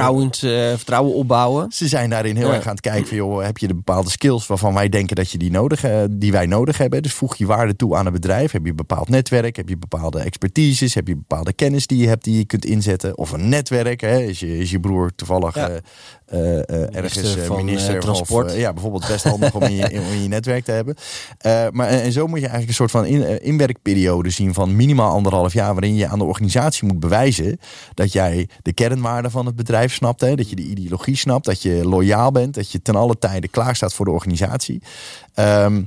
eh, 0.41 0.49
vertrouwen 0.75 1.13
opbouwen. 1.15 1.71
Ze 1.71 1.87
zijn 1.87 2.09
daarin 2.09 2.35
heel 2.35 2.47
Ja. 2.47 2.53
erg 2.53 2.65
aan 2.65 2.71
het 2.71 2.81
kijken 2.81 3.07
van, 3.07 3.17
joh, 3.17 3.43
heb 3.43 3.57
je 3.57 3.67
de 3.67 3.75
bepaalde 3.75 4.09
skills 4.09 4.47
waarvan 4.47 4.73
wij 4.73 4.89
denken 4.89 5.15
dat 5.15 5.31
je 5.31 5.37
die 5.37 5.51
nodig, 5.51 5.83
eh, 5.83 5.97
die 6.11 6.31
wij 6.31 6.45
nodig 6.45 6.77
hebben. 6.77 7.01
Dus 7.01 7.13
voeg 7.13 7.35
je 7.35 7.45
waarde 7.45 7.75
toe 7.75 7.95
aan 7.95 8.05
een 8.05 8.11
bedrijf. 8.13 8.51
Heb 8.51 8.63
je 8.63 8.69
een 8.69 8.75
bepaald 8.75 9.09
netwerk? 9.09 9.55
Heb 9.55 9.69
je 9.69 9.77
bepaalde 9.77 10.19
expertises? 10.19 10.93
Heb 10.93 11.07
je 11.07 11.15
bepaalde 11.15 11.53
kennis 11.53 11.87
die 11.87 11.97
je 11.97 12.07
hebt 12.07 12.23
die 12.23 12.37
je 12.37 12.45
kunt 12.45 12.65
inzetten? 12.65 13.17
Of 13.17 13.31
een 13.31 13.49
netwerk? 13.49 14.01
Hè? 14.01 14.17
Is, 14.19 14.39
je, 14.39 14.57
is 14.57 14.71
je 14.71 14.79
broer 14.79 15.11
toevallig 15.15 15.55
Ja. 15.55 15.69
eh, 16.25 16.95
ergens 16.95 17.37
van, 17.45 17.55
minister 17.65 17.97
of, 17.97 18.03
Transport. 18.03 18.51
eh, 18.51 18.59
ja, 18.59 18.73
bijvoorbeeld 18.73 19.07
best 19.07 19.23
handig 19.23 19.53
om 19.55 19.61
in 19.63 19.75
je, 19.75 19.83
om 20.15 20.21
je 20.21 20.27
netwerk 20.27 20.63
te 20.63 20.71
hebben. 20.71 20.95
Maar 21.75 21.87
en, 21.87 22.01
en 22.01 22.11
zo 22.11 22.27
moet 22.27 22.39
je 22.39 22.47
eigenlijk 22.47 22.69
een 22.69 22.73
soort 22.75 22.91
van 22.91 23.05
in, 23.05 23.41
inwerkperiode 23.41 24.29
zien 24.29 24.53
van 24.53 24.75
minimaal 24.75 25.11
anderhalf 25.13 25.53
jaar, 25.53 25.73
waarin 25.73 25.95
je 25.95 26.07
aan 26.07 26.17
de 26.19 26.23
organisatie 26.23 26.37
moet 26.81 26.99
bewijzen 26.99 27.59
dat 27.93 28.11
jij 28.11 28.49
de 28.61 28.73
kernwaarden 28.73 29.31
van 29.31 29.45
het 29.45 29.55
bedrijf 29.55 29.93
snapt, 29.93 30.21
hè, 30.21 30.35
dat 30.35 30.49
je 30.49 30.55
de 30.55 30.61
ideologie 30.61 31.15
snapt, 31.15 31.45
dat 31.45 31.61
je 31.61 31.87
loyaal 31.87 32.31
bent, 32.31 32.53
dat 32.53 32.71
je 32.71 32.81
ten 32.81 32.95
alle 32.95 33.17
tijde 33.17 33.47
klaar 33.47 33.75
staat 33.75 33.93
voor 33.93 34.05
de 34.05 34.11
organisatie. 34.11 34.81
Ehm, 35.33 35.83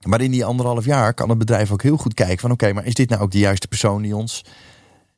maar 0.00 0.20
in 0.20 0.30
die 0.30 0.44
anderhalf 0.44 0.84
jaar 0.84 1.14
kan 1.14 1.28
het 1.28 1.38
bedrijf 1.38 1.72
ook 1.72 1.82
heel 1.82 1.96
goed 1.96 2.14
kijken 2.14 2.38
van 2.38 2.50
oké, 2.50 2.72
maar 2.72 2.86
is 2.86 2.94
dit 2.94 3.08
nou 3.08 3.22
ook 3.22 3.30
de 3.30 3.38
juiste 3.38 3.68
persoon 3.68 4.02
die 4.02 4.16
ons 4.16 4.44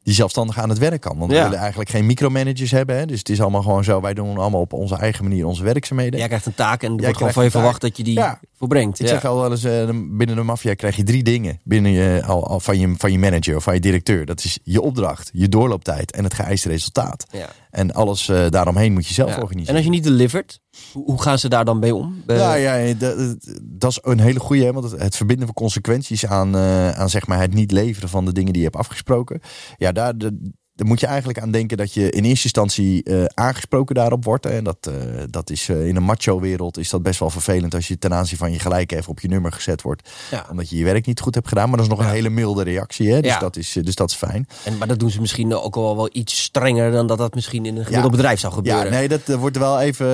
die 0.02 0.14
zelfstandig 0.14 0.58
aan 0.58 0.68
het 0.68 0.78
werk 0.78 1.00
kan. 1.00 1.18
Want 1.18 1.30
Ja. 1.30 1.36
we 1.36 1.42
willen 1.42 1.58
eigenlijk 1.58 1.90
geen 1.90 2.06
micromanagers 2.06 2.70
hebben. 2.70 2.96
Hè? 2.96 3.06
Dus 3.06 3.18
het 3.18 3.28
is 3.28 3.40
allemaal 3.40 3.62
gewoon 3.62 3.84
zo. 3.84 4.00
Wij 4.00 4.14
doen 4.14 4.36
allemaal 4.38 4.60
op 4.60 4.72
onze 4.72 4.96
eigen 4.96 5.24
manier 5.24 5.46
onze 5.46 5.64
werkzaamheden. 5.64 6.18
Jij 6.18 6.28
krijgt 6.28 6.46
een 6.46 6.54
taak 6.54 6.82
en 6.82 6.92
er 6.96 7.02
wordt 7.02 7.16
gewoon 7.16 7.32
van 7.32 7.44
je 7.44 7.50
verwacht 7.50 7.80
dat 7.80 7.96
je 7.96 8.02
die 8.02 8.14
Ja. 8.14 8.40
volbrengt. 8.58 9.00
Ik 9.00 9.06
Ja. 9.06 9.12
zeg 9.12 9.24
al 9.24 9.36
wel 9.40 9.50
eens, 9.50 9.64
eh, 9.64 9.88
binnen 9.92 10.36
de 10.36 10.42
maffia 10.42 10.74
krijg 10.74 10.96
je 10.96 11.02
drie 11.02 11.22
dingen 11.22 11.60
binnen 11.64 11.92
je, 11.92 12.22
al, 12.26 12.46
al 12.46 12.60
van, 12.60 12.78
je, 12.78 12.94
van 12.96 13.12
je 13.12 13.18
manager 13.18 13.56
of 13.56 13.62
van 13.62 13.74
je 13.74 13.80
directeur. 13.80 14.26
Dat 14.26 14.44
is 14.44 14.58
je 14.62 14.80
opdracht, 14.80 15.30
je 15.32 15.48
doorlooptijd 15.48 16.12
en 16.12 16.24
het 16.24 16.34
geëiste 16.34 16.68
resultaat. 16.68 17.26
En 17.72 17.92
alles 17.92 18.28
eh, 18.28 18.48
daaromheen 18.48 18.92
moet 18.92 19.06
je 19.06 19.14
zelf 19.14 19.30
Ja. 19.30 19.40
organiseren. 19.40 19.68
En 19.70 19.76
als 19.76 19.84
je 19.84 19.90
niet 19.90 20.04
delivert, 20.04 20.60
hoe, 20.92 21.22
gaan 21.22 21.38
ze 21.38 21.48
daar 21.48 21.64
dan 21.64 21.78
mee 21.78 21.94
om? 21.94 22.22
Bij- 22.26 22.36
Ja, 22.36 22.54
ja 22.54 22.94
dat, 22.94 23.18
dat- 23.18 23.58
dat 23.62 23.90
is 23.90 23.98
een 24.02 24.20
hele 24.20 24.40
goede, 24.40 24.72
want 24.72 24.90
het, 24.90 25.00
het 25.02 25.16
verbinden 25.16 25.46
van 25.46 25.54
consequenties 25.54 26.26
aan, 26.26 26.54
eh, 26.56 26.90
aan 26.90 27.10
zeg 27.10 27.26
maar 27.26 27.40
het 27.40 27.54
niet 27.54 27.70
leveren 27.72 28.08
van 28.08 28.24
de 28.24 28.32
dingen 28.32 28.52
die 28.52 28.62
je 28.62 28.68
hebt 28.68 28.78
afgesproken. 28.80 29.40
Ja, 29.76 29.92
daar, 29.92 30.18
de, 30.18 30.50
daar 30.74 30.86
moet 30.86 31.00
je 31.00 31.06
eigenlijk 31.06 31.38
aan 31.38 31.50
denken 31.50 31.76
dat 31.76 31.94
je 31.94 32.10
in 32.10 32.24
eerste 32.24 32.44
instantie 32.44 33.02
eh, 33.02 33.24
aangesproken 33.34 33.94
daarop 33.94 34.24
wordt. 34.24 34.46
En 34.46 34.64
dat, 34.64 34.76
eh, 34.80 34.94
dat 35.30 35.50
is 35.50 35.68
eh, 35.68 35.86
in 35.86 35.96
een 35.96 36.02
macho-wereld 36.02 36.78
is 36.78 36.90
dat 36.90 37.02
best 37.02 37.20
wel 37.20 37.30
vervelend 37.30 37.74
als 37.74 37.88
je 37.88 37.98
ten 37.98 38.14
aanzien 38.14 38.38
van 38.38 38.52
je 38.52 38.58
gelijk 38.58 38.92
even 38.92 39.10
op 39.10 39.20
je 39.20 39.28
nummer 39.28 39.52
gezet 39.52 39.82
wordt. 39.82 40.10
Ja. 40.30 40.46
Omdat 40.50 40.70
je 40.70 40.76
je 40.76 40.84
werk 40.84 41.06
niet 41.06 41.20
goed 41.20 41.34
hebt 41.34 41.48
gedaan. 41.48 41.68
Maar 41.68 41.76
dat 41.76 41.86
is 41.86 41.92
nog 41.92 42.00
een 42.00 42.12
hele 42.12 42.30
milde 42.30 42.62
reactie. 42.62 43.12
Hè? 43.12 43.20
Dus, 43.20 43.30
Ja. 43.30 43.38
dat 43.38 43.56
is, 43.56 43.72
dus 43.82 43.94
dat 43.94 44.10
is 44.10 44.16
fijn. 44.16 44.46
En, 44.64 44.78
maar 44.78 44.88
dat 44.88 44.98
doen 44.98 45.10
ze 45.10 45.20
misschien 45.20 45.54
ook 45.54 45.76
al 45.76 45.96
wel 45.96 46.08
iets 46.12 46.42
strenger 46.42 46.90
dan 46.90 47.06
dat 47.06 47.18
dat 47.18 47.34
misschien 47.34 47.66
in 47.66 47.76
een 47.76 47.84
gemiddeld 47.84 48.12
bedrijf 48.12 48.40
zou 48.40 48.52
gebeuren. 48.52 48.84
Ja, 48.84 48.90
nee, 48.90 49.08
dat 49.08 49.26
wordt 49.26 49.58
wel 49.58 49.80
even. 49.80 50.06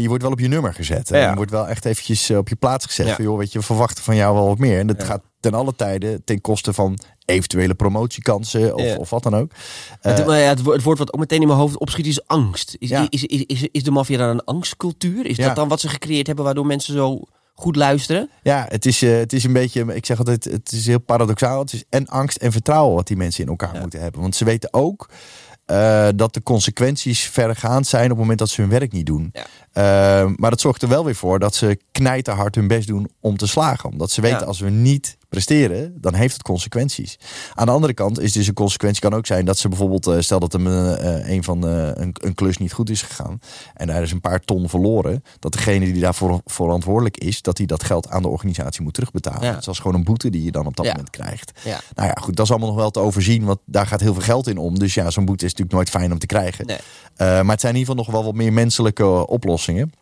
je 0.00 0.08
wordt 0.08 0.22
wel 0.22 0.32
op 0.32 0.40
je 0.40 0.48
nummer 0.48 0.74
gezet. 0.74 1.08
hè. 1.08 1.28
Je 1.28 1.34
wordt 1.34 1.50
wel 1.50 1.68
echt 1.68 1.84
eventjes 1.84 2.30
op 2.30 2.48
je 2.48 2.56
plaats 2.56 2.86
gezet. 2.86 3.10
Van, 3.10 3.24
joh, 3.24 3.38
weet 3.38 3.52
je, 3.52 3.58
we 3.58 3.64
verwachten 3.64 4.04
van 4.04 4.16
jou 4.16 4.34
wel 4.34 4.46
wat 4.46 4.58
meer. 4.58 4.78
En 4.78 4.86
dat 4.86 5.04
gaat 5.04 5.22
ten 5.40 5.54
alle 5.54 5.76
tijden 5.76 6.24
ten 6.24 6.40
koste 6.40 6.72
van 6.72 6.98
eventuele 7.26 7.74
promotiekansen 7.74 8.74
of, 8.74 8.82
Ja. 8.82 8.96
of 8.96 9.10
wat 9.10 9.22
dan 9.22 9.34
ook. 9.36 9.50
Het, 10.00 10.18
Eh, 10.20 10.26
ja, 10.26 10.32
het, 10.48 10.62
wo- 10.62 10.72
het 10.72 10.82
woord 10.82 10.98
wat 10.98 11.12
ook 11.12 11.20
meteen 11.20 11.40
in 11.40 11.46
mijn 11.46 11.58
hoofd 11.58 11.78
opschiet 11.78 12.06
is 12.06 12.26
angst. 12.26 12.76
Is, 12.78 12.88
Ja. 12.88 13.06
is, 13.10 13.24
is, 13.24 13.42
is, 13.46 13.68
is 13.72 13.82
de 13.82 13.90
maffia 13.90 14.16
dan 14.18 14.28
een 14.28 14.44
angstcultuur? 14.44 15.26
Is 15.26 15.36
dat 15.36 15.56
dan 15.56 15.68
wat 15.68 15.80
ze 15.80 15.88
gecreëerd 15.88 16.26
hebben 16.26 16.44
waardoor 16.44 16.66
mensen 16.66 16.94
zo 16.94 17.20
goed 17.54 17.76
luisteren? 17.76 18.30
ja, 18.42 18.66
het 18.68 18.86
is, 18.86 19.02
eh, 19.02 19.16
het 19.16 19.32
is 19.32 19.44
een 19.44 19.52
beetje. 19.52 19.94
Ik 19.94 20.06
zeg 20.06 20.18
altijd, 20.18 20.44
het 20.44 20.72
is 20.72 20.86
heel 20.86 21.00
paradoxaal. 21.00 21.58
Het 21.58 21.72
is 21.72 21.84
en 21.88 22.06
angst 22.06 22.36
en 22.36 22.52
vertrouwen 22.52 22.94
wat 22.94 23.06
die 23.06 23.16
mensen 23.16 23.42
in 23.44 23.50
elkaar 23.50 23.80
moeten 23.80 24.00
hebben. 24.00 24.20
Want 24.20 24.36
ze 24.36 24.44
weten 24.44 24.72
ook. 24.72 25.08
eh, 25.66 26.08
dat 26.16 26.34
de 26.34 26.42
consequenties 26.42 27.20
verregaand 27.20 27.86
zijn 27.86 28.04
op 28.04 28.08
het 28.10 28.18
moment 28.18 28.38
dat 28.38 28.48
ze 28.48 28.60
hun 28.60 28.70
werk 28.70 28.92
niet 28.92 29.06
doen. 29.06 29.32
Ja. 29.72 30.28
Maar 30.36 30.50
dat 30.50 30.60
zorgt 30.60 30.82
er 30.82 30.88
wel 30.88 31.04
weer 31.04 31.14
voor 31.14 31.38
dat 31.38 31.54
ze 31.54 31.78
knijterhard 31.92 32.54
hun 32.54 32.66
best 32.68 32.86
doen 32.88 33.08
om 33.20 33.36
te 33.36 33.46
slagen. 33.46 33.90
Omdat 33.90 34.10
ze 34.10 34.20
weten 34.20 34.38
Ja. 34.40 34.44
als 34.44 34.60
we 34.60 34.70
niet 34.70 35.16
presteren, 35.28 35.94
dan 36.00 36.14
heeft 36.14 36.32
het 36.32 36.42
consequenties. 36.42 37.18
Aan 37.54 37.66
de 37.66 37.72
andere 37.72 37.94
kant 37.94 38.20
is 38.20 38.32
dus 38.32 38.46
een 38.46 38.54
consequentie 38.54 39.00
kan 39.00 39.14
ook 39.14 39.26
zijn 39.26 39.44
dat 39.44 39.58
ze 39.58 39.68
bijvoorbeeld, 39.68 40.06
eh, 40.06 40.20
stel 40.20 40.38
dat 40.40 40.52
hem 40.52 40.66
eh, 40.66 41.28
een 41.28 41.44
van 41.44 41.60
de, 41.60 41.92
een, 41.96 42.16
een 42.20 42.34
klus 42.34 42.56
niet 42.58 42.72
goed 42.72 42.90
is 42.90 43.02
gegaan 43.02 43.38
en 43.74 43.86
daar 43.86 44.02
is 44.02 44.12
een 44.12 44.20
paar 44.20 44.40
ton 44.40 44.68
verloren, 44.68 45.22
dat 45.38 45.52
degene 45.52 45.84
die 45.92 46.00
daarvoor 46.00 46.40
verantwoordelijk 46.44 47.16
is, 47.16 47.42
dat 47.42 47.56
hij 47.58 47.66
dat 47.66 47.84
geld 47.84 48.08
aan 48.08 48.22
de 48.22 48.28
organisatie 48.28 48.82
moet 48.82 48.94
terugbetalen. 48.94 49.42
Ja. 49.42 49.52
Dat 49.52 49.66
is 49.68 49.78
gewoon 49.78 49.96
een 49.96 50.04
boete 50.04 50.30
die 50.30 50.44
je 50.44 50.50
dan 50.52 50.66
op 50.66 50.76
dat 50.76 50.84
Ja. 50.86 50.90
moment 50.92 51.10
krijgt. 51.10 51.52
Ja. 51.64 51.80
Nou 51.94 52.08
ja, 52.08 52.14
goed, 52.22 52.36
dat 52.36 52.44
is 52.44 52.50
allemaal 52.50 52.68
nog 52.70 52.78
wel 52.78 52.90
te 52.90 53.00
overzien, 53.00 53.44
want 53.44 53.58
daar 53.64 53.86
gaat 53.86 54.00
heel 54.00 54.12
veel 54.14 54.22
geld 54.22 54.46
in 54.46 54.58
om. 54.58 54.78
Dus 54.78 54.94
ja, 54.94 55.10
zo'n 55.10 55.24
boete 55.24 55.44
is 55.44 55.50
natuurlijk 55.50 55.76
nooit 55.76 55.90
fijn 55.90 56.12
om 56.12 56.18
te 56.18 56.26
krijgen. 56.26 56.66
Nee. 56.66 56.76
Eh, 57.16 57.26
maar 57.26 57.50
het 57.52 57.60
zijn 57.60 57.74
in 57.74 57.78
ieder 57.80 57.94
geval 57.94 57.94
nog 57.94 58.06
wel 58.22 58.24
wat 58.24 58.34
meer 58.42 58.52
menselijke 58.52 59.02
eh, 59.02 59.22
oplossingen. 59.26 59.92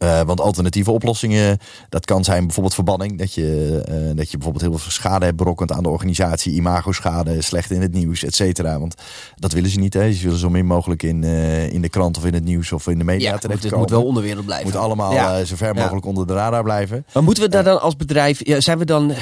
Eh, 0.00 0.20
want 0.22 0.40
alternatieve 0.40 0.90
oplossingen, 0.90 1.58
dat 1.88 2.04
kan 2.04 2.24
zijn 2.24 2.42
bijvoorbeeld 2.44 2.74
verbanning. 2.74 3.18
Dat 3.18 3.34
je, 3.34 3.80
eh, 3.88 3.94
dat 4.16 4.30
je 4.30 4.36
bijvoorbeeld 4.36 4.64
heel 4.70 4.78
veel 4.78 4.90
schade 4.90 5.24
hebt 5.24 5.36
berokkend 5.36 5.72
aan 5.72 5.82
de 5.82 5.88
organisatie. 5.88 6.52
Imago-schade, 6.52 7.42
slecht 7.42 7.70
in 7.70 7.80
het 7.82 7.92
nieuws, 7.92 8.24
et 8.24 8.34
cetera. 8.34 8.78
Want 8.78 8.94
dat 9.36 9.52
willen 9.52 9.70
ze 9.70 9.78
niet. 9.78 9.94
Hè. 9.94 10.12
Ze 10.12 10.22
willen 10.24 10.38
zo 10.38 10.50
min 10.50 10.66
mogelijk 10.66 11.02
in, 11.02 11.24
eh, 11.24 11.72
in 11.72 11.82
de 11.82 11.88
krant 11.88 12.16
of 12.16 12.24
in 12.24 12.34
het 12.34 12.44
nieuws 12.44 12.72
of 12.72 12.86
in 12.86 12.98
de 12.98 13.04
media 13.04 13.28
Ja, 13.28 13.32
het 13.34 13.42
moet, 13.42 13.52
het 13.52 13.60
terechtkomen. 13.60 13.78
moet 13.78 13.90
wel 13.98 14.08
onderwereld 14.08 14.44
blijven. 14.44 14.66
Moet 14.66 14.76
allemaal 14.76 15.12
Ja. 15.12 15.44
zo 15.44 15.56
ver 15.56 15.74
Ja. 15.74 15.80
mogelijk 15.82 16.06
onder 16.06 16.26
de 16.26 16.32
radar 16.32 16.62
blijven. 16.62 17.04
Maar 17.12 17.22
moeten 17.22 17.42
we 17.42 17.48
daar 17.48 17.64
dan 17.64 17.80
als 17.80 17.96
bedrijf, 17.96 18.46
ja, 18.46 18.60
zijn 18.60 18.78
we 18.78 18.84
dan, 18.84 19.12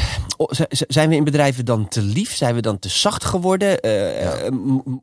zijn 0.89 1.09
we 1.09 1.15
in 1.15 1.25
bedrijven 1.25 1.65
dan 1.65 1.89
te 1.89 2.03
lief? 2.03 2.37
Zijn 2.37 2.55
we 2.55 2.61
dan 2.61 2.79
te 2.79 2.89
zacht 2.89 3.25
geworden? 3.25 3.81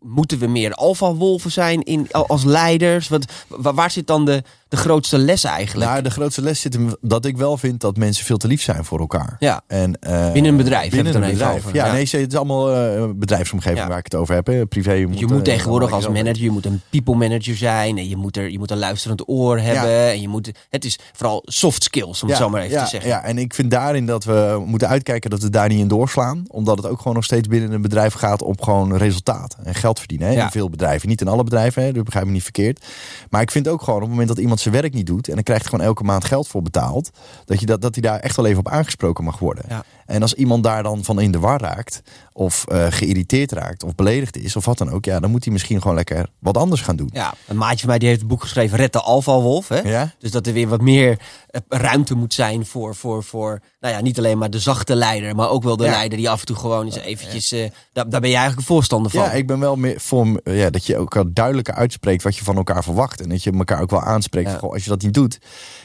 Moeten 0.01 0.39
we 0.39 0.47
meer 0.47 0.73
alfa-wolven 0.73 1.51
zijn 1.51 1.83
in, 1.83 2.11
als 2.11 2.43
leiders? 2.43 3.07
Wat, 3.07 3.25
wa- 3.47 3.73
waar 3.73 3.91
zit 3.91 4.07
dan 4.07 4.25
de, 4.25 4.43
de 4.75 4.81
grootste 4.81 5.17
les 5.17 5.43
eigenlijk? 5.43 5.89
Nou, 5.91 6.01
de 6.03 6.09
grootste 6.09 6.41
les 6.41 6.61
zit 6.61 6.73
hem 6.73 6.95
dat 7.01 7.25
ik 7.25 7.37
wel 7.37 7.57
vind 7.57 7.81
dat 7.81 7.97
mensen 7.97 8.25
veel 8.25 8.37
te 8.37 8.47
lief 8.47 8.61
zijn 8.61 8.85
voor 8.85 8.99
elkaar. 8.99 9.35
ja, 9.39 9.61
En, 9.67 9.99
eh, 9.99 10.31
Binnen 10.31 10.51
een 10.51 10.57
bedrijf, 10.57 10.89
Binnen 10.91 11.15
een 11.23 11.29
bedrijf. 11.31 11.57
over. 11.57 11.75
Ja, 11.75 11.85
Ja. 11.85 11.91
nee, 11.91 12.05
ze- 12.05 12.17
het 12.17 12.31
is 12.31 12.37
allemaal 12.37 12.71
eh, 12.75 13.09
bedrijfsomgeving 13.15 13.79
Ja. 13.81 13.87
waar 13.87 13.97
ik 13.97 14.03
het 14.03 14.15
over 14.15 14.35
heb. 14.35 14.47
hè. 14.47 14.65
Privé. 14.65 14.91
je 14.91 15.07
moet, 15.07 15.21
moet 15.21 15.31
eh, 15.31 15.37
tegenwoordig 15.41 15.91
als 15.91 16.07
manager, 16.07 16.43
je 16.43 16.49
moet 16.51 16.65
een 16.65 16.81
people 16.89 17.15
manager 17.15 17.55
zijn. 17.55 17.97
En 17.97 18.09
je 18.09 18.15
moet, 18.15 18.37
er, 18.37 18.49
je 18.51 18.57
moet 18.59 18.71
een 18.71 18.77
luisterend 18.77 19.29
oor 19.29 19.59
hebben. 19.59 20.11
En 20.11 20.21
je 20.21 20.27
moet, 20.27 20.51
het 20.69 20.85
is 20.85 20.99
vooral 21.13 21.41
soft 21.45 21.83
skills, 21.83 22.23
om 22.23 22.29
het 22.29 22.37
zo 22.37 22.49
maar 22.49 22.61
even 22.61 22.73
ja, 22.77 22.83
te 22.83 22.89
zeggen. 22.89 23.09
Ja, 23.09 23.23
en 23.23 23.37
ik 23.37 23.53
vind 23.53 23.71
daarin 23.71 24.05
dat 24.05 24.23
we 24.23 24.63
moeten 24.65 24.87
uitkijken 24.87 25.29
dat 25.29 25.41
we 25.41 25.49
daar 25.49 25.67
niet 25.69 25.79
in 25.79 25.87
doorslaan. 25.87 26.43
Omdat 26.47 26.77
het 26.77 26.87
ook 26.87 26.97
gewoon 26.97 27.13
nog 27.13 27.23
steeds 27.23 27.47
binnen 27.47 27.71
een 27.71 27.81
bedrijf 27.81 28.13
gaat 28.13 28.41
om 28.41 28.55
gewoon 28.61 28.97
resultaat 28.97 29.55
en 29.63 29.75
geld 29.75 29.99
verdienen. 29.99 30.27
Hè? 30.27 30.33
Ja. 30.33 30.43
In 30.43 30.51
veel 30.51 30.69
bedrijven. 30.69 31.09
Niet 31.09 31.21
in 31.21 31.27
alle 31.27 31.43
bedrijven, 31.43 31.83
hè? 31.83 31.91
dat 31.91 32.03
begrijp 32.03 32.25
ik 32.25 32.31
niet 32.31 32.43
verkeerd. 32.43 32.85
Maar 33.29 33.41
ik 33.41 33.51
vind 33.51 33.67
ook 33.67 33.79
gewoon 33.79 33.95
op 33.95 34.01
het 34.01 34.09
moment 34.09 34.27
dat 34.27 34.37
iemand 34.37 34.59
zijn 34.69 34.81
werk 34.81 34.93
niet 34.93 35.07
doet... 35.07 35.27
en 35.27 35.33
dan 35.33 35.43
krijgt 35.43 35.65
gewoon 35.67 35.85
elke 35.85 36.03
maand 36.03 36.25
geld 36.25 36.47
voor 36.47 36.61
betaald... 36.61 37.09
dat, 37.45 37.59
je 37.59 37.65
dat, 37.65 37.81
dat 37.81 37.93
hij 37.93 38.03
daar 38.03 38.19
echt 38.19 38.35
wel 38.35 38.45
even 38.45 38.59
op 38.59 38.67
aangesproken 38.67 39.23
mag 39.23 39.39
worden. 39.39 39.65
Ja. 39.67 39.83
En 40.05 40.21
als 40.21 40.33
iemand 40.33 40.63
daar 40.63 40.83
dan 40.83 41.03
van 41.03 41.19
in 41.19 41.31
de 41.31 41.39
war 41.39 41.61
raakt, 41.61 42.01
of 42.33 42.65
uh, 42.71 42.85
geïrriteerd 42.89 43.51
raakt, 43.51 43.83
of 43.83 43.95
beledigd 43.95 44.37
is, 44.37 44.55
of 44.55 44.65
wat 44.65 44.77
dan 44.77 44.89
ook, 44.89 45.05
ja, 45.05 45.19
dan 45.19 45.31
moet 45.31 45.43
hij 45.43 45.53
misschien 45.53 45.81
gewoon 45.81 45.95
lekker 45.95 46.29
wat 46.39 46.57
anders 46.57 46.81
gaan 46.81 46.95
doen. 46.95 47.09
Ja, 47.13 47.33
een 47.47 47.57
maatje 47.57 47.79
van 47.79 47.89
mij 47.89 47.99
die 47.99 48.07
heeft 48.07 48.19
het 48.19 48.29
boek 48.29 48.41
geschreven, 48.41 48.77
Red 48.77 48.93
de 48.93 49.01
Alpha 49.01 49.39
Wolf. 49.39 49.67
Hè? 49.67 49.79
Ja? 49.79 50.11
Dus 50.19 50.31
dat 50.31 50.47
er 50.47 50.53
weer 50.53 50.67
wat 50.67 50.81
meer 50.81 51.19
eh, 51.47 51.61
ruimte 51.67 52.15
moet 52.15 52.33
zijn 52.33 52.65
voor, 52.65 52.95
voor, 52.95 53.23
voor 53.23 53.61
nou 53.79 53.93
ja, 53.93 54.01
niet 54.01 54.17
alleen 54.17 54.37
maar 54.37 54.49
de 54.49 54.59
zachte 54.59 54.95
leider, 54.95 55.35
maar 55.35 55.49
ook 55.49 55.63
wel 55.63 55.77
de 55.77 55.83
Ja. 55.83 55.91
leider 55.91 56.17
die 56.17 56.29
af 56.29 56.39
en 56.39 56.45
toe 56.45 56.55
gewoon 56.55 56.85
eens 56.85 56.95
eventjes, 56.97 57.51
eh, 57.51 57.69
daar, 57.93 58.09
daar 58.09 58.21
ben 58.21 58.29
je 58.29 58.35
eigenlijk 58.35 58.57
een 58.67 58.75
voorstander 58.75 59.11
van. 59.11 59.23
Ja, 59.23 59.31
ik 59.31 59.47
ben 59.47 59.59
wel 59.59 59.75
meer 59.75 59.99
voor 59.99 60.39
ja, 60.43 60.69
dat 60.69 60.85
je 60.85 60.97
ook 60.97 61.23
duidelijker 61.35 61.73
uitspreekt 61.73 62.23
wat 62.23 62.35
je 62.35 62.43
van 62.43 62.55
elkaar 62.55 62.83
verwacht. 62.83 63.21
En 63.21 63.29
dat 63.29 63.43
je 63.43 63.51
elkaar 63.51 63.81
ook 63.81 63.89
wel 63.91 64.01
aanspreekt. 64.01 64.51
Ja. 64.51 64.57
Goh, 64.57 64.73
als 64.73 64.83
je 64.83 64.89
dat 64.89 65.01
niet 65.01 65.13
doet, 65.13 65.39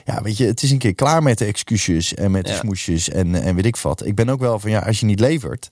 ja, 0.04 0.22
weet 0.22 0.36
je, 0.36 0.46
het 0.46 0.62
is 0.62 0.70
een 0.70 0.78
keer 0.78 0.94
klaar 0.94 1.22
met 1.22 1.38
de 1.38 1.44
excuses 1.44 2.14
en 2.14 2.30
met 2.30 2.46
de 2.46 2.54
smoesjes 2.54 3.08
en, 3.08 3.34
en 3.34 3.54
weet 3.54 3.66
ik 3.66 3.76
wat. 3.76 4.06
Ik 4.06 4.14
ben 4.14 4.28
ook 4.28 4.40
wel 4.40 4.58
van 4.58 4.70
ja, 4.70 4.80
als 4.80 5.00
je 5.00 5.06
niet 5.06 5.20
levert, 5.20 5.70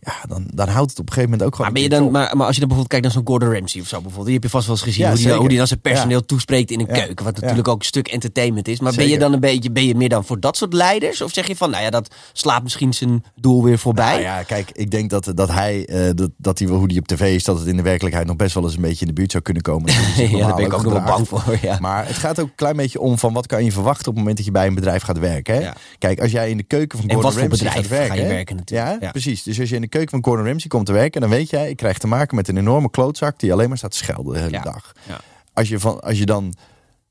ja, 0.00 0.12
dan, 0.28 0.50
dan 0.54 0.68
houdt 0.68 0.90
het 0.90 0.98
op 1.00 1.06
een 1.06 1.12
gegeven 1.12 1.30
moment 1.30 1.42
ook 1.48 1.56
gewoon. 1.56 1.72
Maar, 1.72 1.80
ben 1.82 1.90
je 1.90 1.96
dan, 2.02 2.10
maar, 2.12 2.36
maar 2.36 2.46
als 2.46 2.54
je 2.54 2.60
dan 2.60 2.68
bijvoorbeeld 2.68 2.88
kijkt 2.88 3.04
naar 3.04 3.12
zo'n 3.14 3.26
Gordon 3.26 3.52
Ramsay 3.58 3.80
of 3.80 3.86
zo 3.88 3.94
bijvoorbeeld. 3.96 4.24
Die 4.26 4.34
heb 4.34 4.42
je 4.42 4.50
vast 4.50 4.66
wel 4.66 4.74
eens 4.76 4.84
gezien. 4.84 5.02
Ja, 5.04 5.08
hoe, 5.08 5.16
die, 5.16 5.24
dan- 5.26 5.32
zeker. 5.32 5.38
hoe 5.40 5.48
die 5.48 5.58
dan 5.58 5.66
zijn 5.66 5.80
personeel 5.80 6.24
toespreekt 6.24 6.70
in 6.70 6.80
een 6.80 6.86
Ja. 6.94 7.04
keuken. 7.04 7.24
Wat 7.24 7.40
natuurlijk 7.40 7.68
ook 7.68 7.78
een 7.78 7.84
stuk 7.86 8.08
entertainment 8.08 8.68
is. 8.68 8.80
Maar 8.80 8.92
ben 8.94 9.08
je 9.08 9.18
dan 9.18 9.32
een 9.32 9.40
beetje, 9.40 9.70
ben 9.70 9.86
je 9.86 9.94
meer 9.94 10.08
dan 10.08 10.24
voor 10.24 10.40
dat 10.40 10.56
soort 10.56 10.72
leiders? 10.72 11.20
Of 11.22 11.32
zeg 11.32 11.46
je 11.46 11.56
van, 11.56 11.70
nou 11.70 11.82
ja, 11.82 11.90
dat 11.90 12.14
slaat 12.32 12.62
misschien 12.62 12.92
zijn 12.92 13.24
doel 13.34 13.64
weer 13.64 13.78
voorbij? 13.78 14.10
Nou 14.12 14.20
ja, 14.22 14.42
kijk, 14.42 14.70
ik 14.72 14.90
denk 14.90 15.10
dat, 15.10 15.32
dat 15.34 15.48
hij, 15.50 15.86
eh, 15.86 16.10
dat, 16.14 16.30
dat 16.36 16.58
hij, 16.58 16.68
hoe 16.68 16.88
die 16.88 16.98
op 16.98 17.06
tv 17.06 17.34
is, 17.34 17.44
dat 17.44 17.58
het 17.58 17.66
in 17.68 17.76
de 17.76 17.82
werkelijkheid 17.82 18.26
nog 18.26 18.36
best 18.36 18.54
wel 18.54 18.64
eens 18.64 18.74
een 18.74 18.80
beetje 18.82 19.00
in 19.00 19.06
de 19.06 19.12
buurt 19.12 19.30
zou 19.30 19.42
kunnen 19.42 19.62
komen. 19.62 19.92
Ja, 20.16 20.46
daar 20.46 20.54
ben 20.56 20.64
ik 20.64 20.72
ook 20.72 20.82
nog 20.82 20.92
wel 20.92 21.02
bang 21.02 21.28
voor. 21.28 21.42
Ja. 21.62 21.78
Maar 21.80 22.06
het 22.06 22.16
gaat 22.16 22.38
ook 22.40 22.46
een 22.46 22.54
klein 22.54 22.76
beetje 22.76 23.00
om 23.00 23.18
van 23.18 23.32
wat 23.32 23.46
kan 23.46 23.64
je 23.64 23.72
verwachten 23.72 24.06
op 24.06 24.12
het 24.14 24.16
moment 24.18 24.36
dat 24.36 24.46
je 24.46 24.52
bij 24.52 24.66
een 24.66 24.74
bedrijf 24.74 25.02
gaat 25.02 25.18
werken. 25.18 25.54
Hè? 25.54 25.70
Kijk, 25.98 26.20
als 26.20 26.30
jij 26.30 26.50
in 26.50 26.56
de 26.56 26.62
keuken 26.62 26.98
van 26.98 27.12
Gordon 27.12 27.32
Ramsay 27.40 27.70
gaat 27.70 27.88
werken, 27.88 28.08
ga 28.16 28.22
je 28.22 28.26
werken 28.28 28.56
natuurlijk. 28.56 28.90
Ja, 28.90 28.96
Ja. 29.00 29.10
precies. 29.10 29.42
Dus 29.42 29.60
als 29.60 29.68
je 29.68 29.74
in 29.74 29.80
de 29.80 29.88
keuken 29.90 30.10
van 30.10 30.24
Gordon 30.24 30.46
Ramsay 30.46 30.68
komt 30.68 30.86
te 30.86 30.92
werken, 30.92 31.20
dan 31.20 31.30
weet 31.30 31.50
jij, 31.50 31.70
ik 31.70 31.76
krijg 31.76 31.98
te 31.98 32.06
maken 32.06 32.36
met 32.36 32.48
een 32.48 32.56
enorme 32.56 32.90
klootzak 32.90 33.38
die 33.38 33.52
alleen 33.52 33.68
maar 33.68 33.78
staat 33.78 33.90
te 33.90 33.96
schelden 33.96 34.32
de 34.32 34.38
hele 34.38 34.50
Ja. 34.50 34.62
dag. 34.62 34.92
Ja. 35.08 35.20
Als, 35.52 35.68
je 35.68 35.78
van, 35.78 36.00
als 36.00 36.18
je 36.18 36.26
dan 36.26 36.54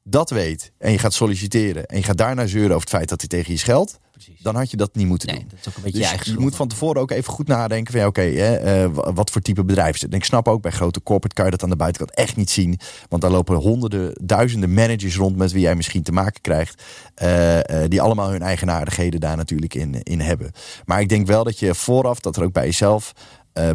dat 0.03 0.29
weet 0.29 0.71
en 0.77 0.91
je 0.91 0.97
gaat 0.97 1.13
solliciteren 1.13 1.85
en 1.85 1.97
je 1.97 2.03
gaat 2.03 2.17
daarna 2.17 2.45
zeuren 2.45 2.69
over 2.75 2.81
het 2.81 2.89
feit 2.89 3.09
dat 3.09 3.19
hij 3.19 3.29
tegen 3.29 3.51
je 3.53 3.59
scheldt, 3.59 3.99
Precies. 4.25 4.41
dan 4.43 4.55
had 4.55 4.71
je 4.71 4.77
dat 4.77 4.95
niet 4.95 5.07
moeten 5.07 5.27
Nee, 5.27 5.37
doen. 5.39 5.47
dat 5.49 5.59
is 5.59 5.67
ook 5.67 5.75
een 5.75 5.81
beetje 5.81 5.97
Dus 5.97 6.07
je 6.07 6.13
eigen 6.13 6.25
je 6.25 6.31
schuld. 6.31 6.45
moet 6.49 6.55
van 6.55 6.67
tevoren 6.67 7.01
ook 7.01 7.11
even 7.11 7.33
goed 7.33 7.47
nadenken 7.47 7.91
van 7.91 8.01
ja, 8.01 8.07
oké, 8.07 8.21
eh, 8.21 8.85
wa- 8.91 9.13
wat 9.13 9.29
voor 9.29 9.41
type 9.41 9.63
bedrijf 9.63 9.95
is 9.95 10.01
het? 10.01 10.11
En 10.11 10.17
ik 10.17 10.23
snap 10.25 10.47
ook 10.47 10.61
bij 10.61 10.71
grote 10.71 11.03
corporate 11.03 11.35
kan 11.35 11.45
je 11.45 11.51
dat 11.51 11.63
aan 11.63 11.69
de 11.69 11.75
buitenkant 11.75 12.17
echt 12.17 12.35
niet 12.35 12.49
zien, 12.49 12.79
want 13.09 13.21
daar 13.21 13.31
lopen 13.31 13.55
honderden, 13.55 14.11
duizenden 14.23 14.73
managers 14.73 15.15
rond 15.17 15.35
met 15.35 15.51
wie 15.51 15.61
jij 15.61 15.75
misschien 15.75 16.03
te 16.03 16.11
maken 16.11 16.41
krijgt, 16.41 16.83
eh, 17.15 17.83
eh, 17.83 17.89
die 17.89 18.01
allemaal 18.01 18.31
hun 18.31 18.41
eigenaardigheden 18.41 19.19
daar 19.19 19.37
natuurlijk 19.37 19.73
in, 19.73 20.03
in 20.03 20.19
hebben. 20.19 20.51
Maar 20.85 21.01
ik 21.01 21.09
denk 21.09 21.27
wel 21.27 21.43
dat 21.43 21.59
je 21.59 21.75
vooraf, 21.75 22.19
dat 22.19 22.35
er 22.35 22.43
ook 22.43 22.53
bij 22.53 22.65
jezelf 22.65 23.11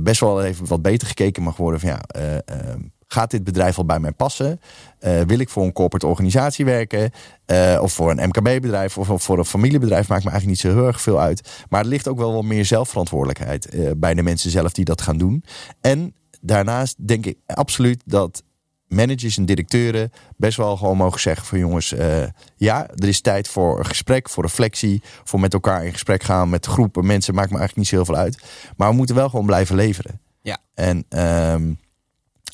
best 0.02 0.20
wel 0.20 0.44
even 0.44 0.66
wat 0.66 0.82
beter 0.82 1.06
gekeken 1.08 1.42
mag 1.42 1.56
worden 1.56 1.80
van 1.80 1.88
ja, 1.88 2.00
eh, 2.00 2.34
eh, 2.36 2.74
gaat 3.06 3.30
dit 3.30 3.44
bedrijf 3.44 3.76
wel 3.76 3.84
bij 3.84 4.00
mij 4.00 4.12
passen? 4.12 4.60
Eh, 4.98 5.20
wil 5.20 5.38
ik 5.38 5.48
voor 5.48 5.64
een 5.64 5.72
corporate 5.72 6.06
organisatie 6.06 6.64
werken? 6.64 7.10
Eh, 7.44 7.78
of 7.82 7.92
voor 7.92 8.10
een 8.10 8.28
MKB-bedrijf 8.28 8.98
of 8.98 9.22
voor 9.22 9.38
een 9.38 9.44
familiebedrijf? 9.44 10.08
Maakt 10.08 10.24
me 10.24 10.30
eigenlijk 10.30 10.62
niet 10.62 10.72
zo 10.72 10.78
heel 10.78 10.86
erg 10.86 11.00
veel 11.00 11.20
uit. 11.20 11.64
Maar 11.68 11.80
er 11.80 11.86
ligt 11.86 12.08
ook 12.08 12.18
wel 12.18 12.32
wat 12.32 12.44
meer 12.44 12.64
zelfverantwoordelijkheid 12.64 13.68
eh, 13.68 13.90
bij 13.96 14.14
de 14.14 14.22
mensen 14.22 14.50
zelf 14.50 14.72
die 14.72 14.84
dat 14.84 15.00
gaan 15.00 15.18
doen. 15.18 15.44
En 15.80 16.14
daarnaast 16.40 17.08
denk 17.08 17.26
ik 17.26 17.38
absoluut 17.46 18.02
dat 18.04 18.42
managers 18.86 19.36
en 19.36 19.44
directeuren 19.44 20.12
best 20.36 20.56
wel 20.56 20.76
gewoon 20.76 20.96
mogen 20.96 21.20
zeggen 21.20 21.46
van 21.46 21.58
jongens, 21.58 21.94
ja, 22.56 22.88
er 22.94 23.08
is 23.08 23.20
tijd 23.20 23.48
voor 23.48 23.78
een 23.78 23.86
gesprek, 23.86 24.28
voor 24.28 24.42
reflectie, 24.42 25.02
voor 25.24 25.40
met 25.40 25.52
elkaar 25.52 25.84
in 25.84 25.92
gesprek 25.92 26.22
gaan 26.22 26.48
met 26.48 26.66
groepen 26.66 27.06
mensen, 27.06 27.34
maakt 27.34 27.50
me 27.50 27.58
eigenlijk 27.58 27.76
niet 27.76 27.88
zo 27.88 28.04
heel 28.04 28.14
veel 28.14 28.24
uit. 28.24 28.42
Maar 28.76 28.88
we 28.88 28.96
moeten 28.96 29.14
wel 29.14 29.28
gewoon 29.28 29.46
blijven 29.46 29.76
leveren. 29.76 30.20
Ja. 30.44 30.58
En 30.74 31.04
ehm, 31.08 31.72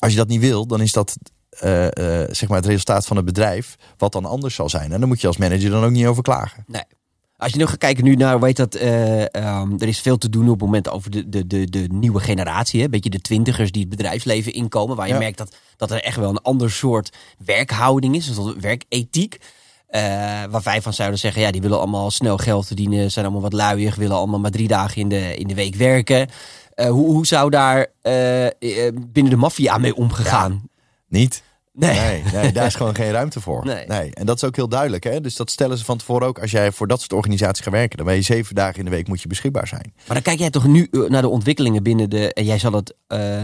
als 0.01 0.11
je 0.11 0.17
dat 0.17 0.27
niet 0.27 0.41
wil, 0.41 0.67
dan 0.67 0.81
is 0.81 0.91
dat 0.91 1.17
eh, 1.49 1.85
eh, 1.85 2.27
zeg 2.31 2.49
maar 2.49 2.57
het 2.57 2.67
resultaat 2.67 3.05
van 3.05 3.15
het 3.15 3.25
bedrijf, 3.25 3.75
wat 3.97 4.11
dan 4.11 4.25
anders 4.25 4.55
zal 4.55 4.69
zijn. 4.69 4.91
En 4.91 4.99
dan 4.99 5.09
moet 5.09 5.21
je 5.21 5.27
als 5.27 5.37
manager 5.37 5.69
dan 5.69 5.83
ook 5.83 5.91
niet 5.91 6.05
over 6.05 6.23
klagen. 6.23 6.63
Nee. 6.67 6.83
Als 7.37 7.51
je 7.51 7.57
nu 7.57 7.65
gaat 7.65 7.77
kijken 7.77 8.03
nu 8.03 8.15
naar, 8.15 8.39
weet 8.39 8.55
dat, 8.55 8.75
eh, 8.75 9.35
ehm, 9.35 9.73
er 9.77 9.87
is 9.87 9.99
veel 9.99 10.17
te 10.17 10.29
doen 10.29 10.43
op 10.43 10.49
het 10.49 10.61
moment 10.61 10.89
over 10.89 11.11
de, 11.11 11.29
de, 11.29 11.47
de, 11.47 11.69
de 11.69 11.87
nieuwe 11.91 12.19
generatie. 12.19 12.79
Hè? 12.79 12.85
Een 12.85 12.91
beetje 12.91 13.09
de 13.09 13.21
twintigers 13.21 13.71
die 13.71 13.81
het 13.81 13.89
bedrijfsleven 13.89 14.53
inkomen. 14.53 14.95
Waar 14.95 15.07
je 15.07 15.13
Ja. 15.13 15.19
merkt 15.19 15.37
dat, 15.37 15.55
dat 15.77 15.91
er 15.91 16.01
echt 16.03 16.17
wel 16.17 16.29
een 16.29 16.41
ander 16.41 16.71
soort 16.71 17.17
werkhouding 17.45 18.15
is. 18.15 18.27
Een 18.27 18.33
soort 18.33 18.59
werkethiek. 18.59 19.37
Waar 20.49 20.61
wij 20.63 20.81
van 20.81 20.93
zouden 20.93 21.19
zeggen, 21.19 21.41
ja, 21.41 21.51
die 21.51 21.61
willen 21.61 21.77
allemaal 21.77 22.11
snel 22.11 22.37
geld 22.37 22.67
verdienen. 22.67 23.11
Zijn 23.11 23.25
allemaal 23.25 23.43
wat 23.43 23.53
luiig, 23.53 23.95
willen 23.95 24.15
allemaal 24.17 24.39
maar 24.39 24.51
drie 24.51 24.67
dagen 24.67 25.01
in 25.01 25.09
de, 25.09 25.35
in 25.35 25.47
de 25.47 25.53
week 25.55 25.75
werken. 25.75 26.29
Eh, 26.75 26.89
hoe, 26.89 27.11
hoe 27.11 27.25
zou 27.25 27.49
daar 27.49 27.87
eh, 28.01 28.45
eh, 28.45 28.93
binnen 29.07 29.31
de 29.31 29.37
maffia 29.37 29.77
mee 29.77 29.95
omgegaan? 29.95 30.69
Niet? 31.07 31.43
Nee. 31.73 31.99
Nee, 31.99 32.23
nee, 32.33 32.51
daar 32.51 32.65
is 32.65 32.75
gewoon 32.81 32.95
geen 32.95 33.11
ruimte 33.11 33.41
voor. 33.41 33.65
Nee. 33.65 34.13
En 34.13 34.25
dat 34.25 34.35
is 34.35 34.43
ook 34.43 34.55
heel 34.55 34.69
duidelijk. 34.69 35.03
Hè? 35.03 35.21
Dus 35.21 35.35
dat 35.35 35.51
stellen 35.51 35.77
ze 35.77 35.85
van 35.85 35.97
tevoren 35.97 36.27
ook. 36.27 36.39
Als 36.39 36.51
jij 36.51 36.71
voor 36.71 36.87
dat 36.87 36.99
soort 36.99 37.13
organisaties 37.13 37.63
gaat 37.63 37.73
werken, 37.73 37.97
dan 37.97 38.05
ben 38.05 38.15
je 38.15 38.21
zeven 38.21 38.55
dagen 38.55 38.79
in 38.79 38.85
de 38.85 38.91
week 38.91 39.07
moet 39.07 39.21
je 39.21 39.27
beschikbaar 39.27 39.67
zijn. 39.67 39.93
Maar 39.95 40.13
dan 40.13 40.21
kijk 40.21 40.39
jij 40.39 40.49
toch 40.49 40.67
nu 40.67 40.87
naar 41.07 41.21
de 41.21 41.27
ontwikkelingen 41.27 41.83
binnen 41.83 42.09
de. 42.09 42.33
En 42.33 42.45
jij 42.45 42.59
zal 42.59 42.73
het 42.73 42.95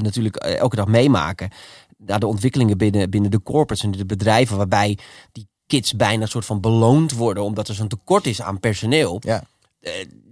natuurlijk 0.02 0.36
elke 0.36 0.76
dag 0.76 0.88
meemaken. 0.88 1.50
Naar 1.98 2.20
de 2.20 2.28
ontwikkelingen 2.28 2.78
binnen, 2.78 3.10
binnen 3.10 3.32
de 3.32 3.44
corporates 3.44 3.84
en 3.84 3.92
de 3.92 4.06
bedrijven. 4.06 4.58
Waarbij 4.58 4.98
die 5.32 5.48
kids 5.68 5.96
bijna 5.96 6.22
een 6.22 6.28
soort 6.28 6.46
van 6.46 6.62
beloond 6.62 7.12
worden. 7.12 7.44
omdat 7.44 7.68
er 7.68 7.76
zo'n 7.76 7.88
tekort 7.88 8.26
is 8.26 8.42
aan 8.42 8.60
personeel. 8.60 9.22
Ja. 9.24 9.44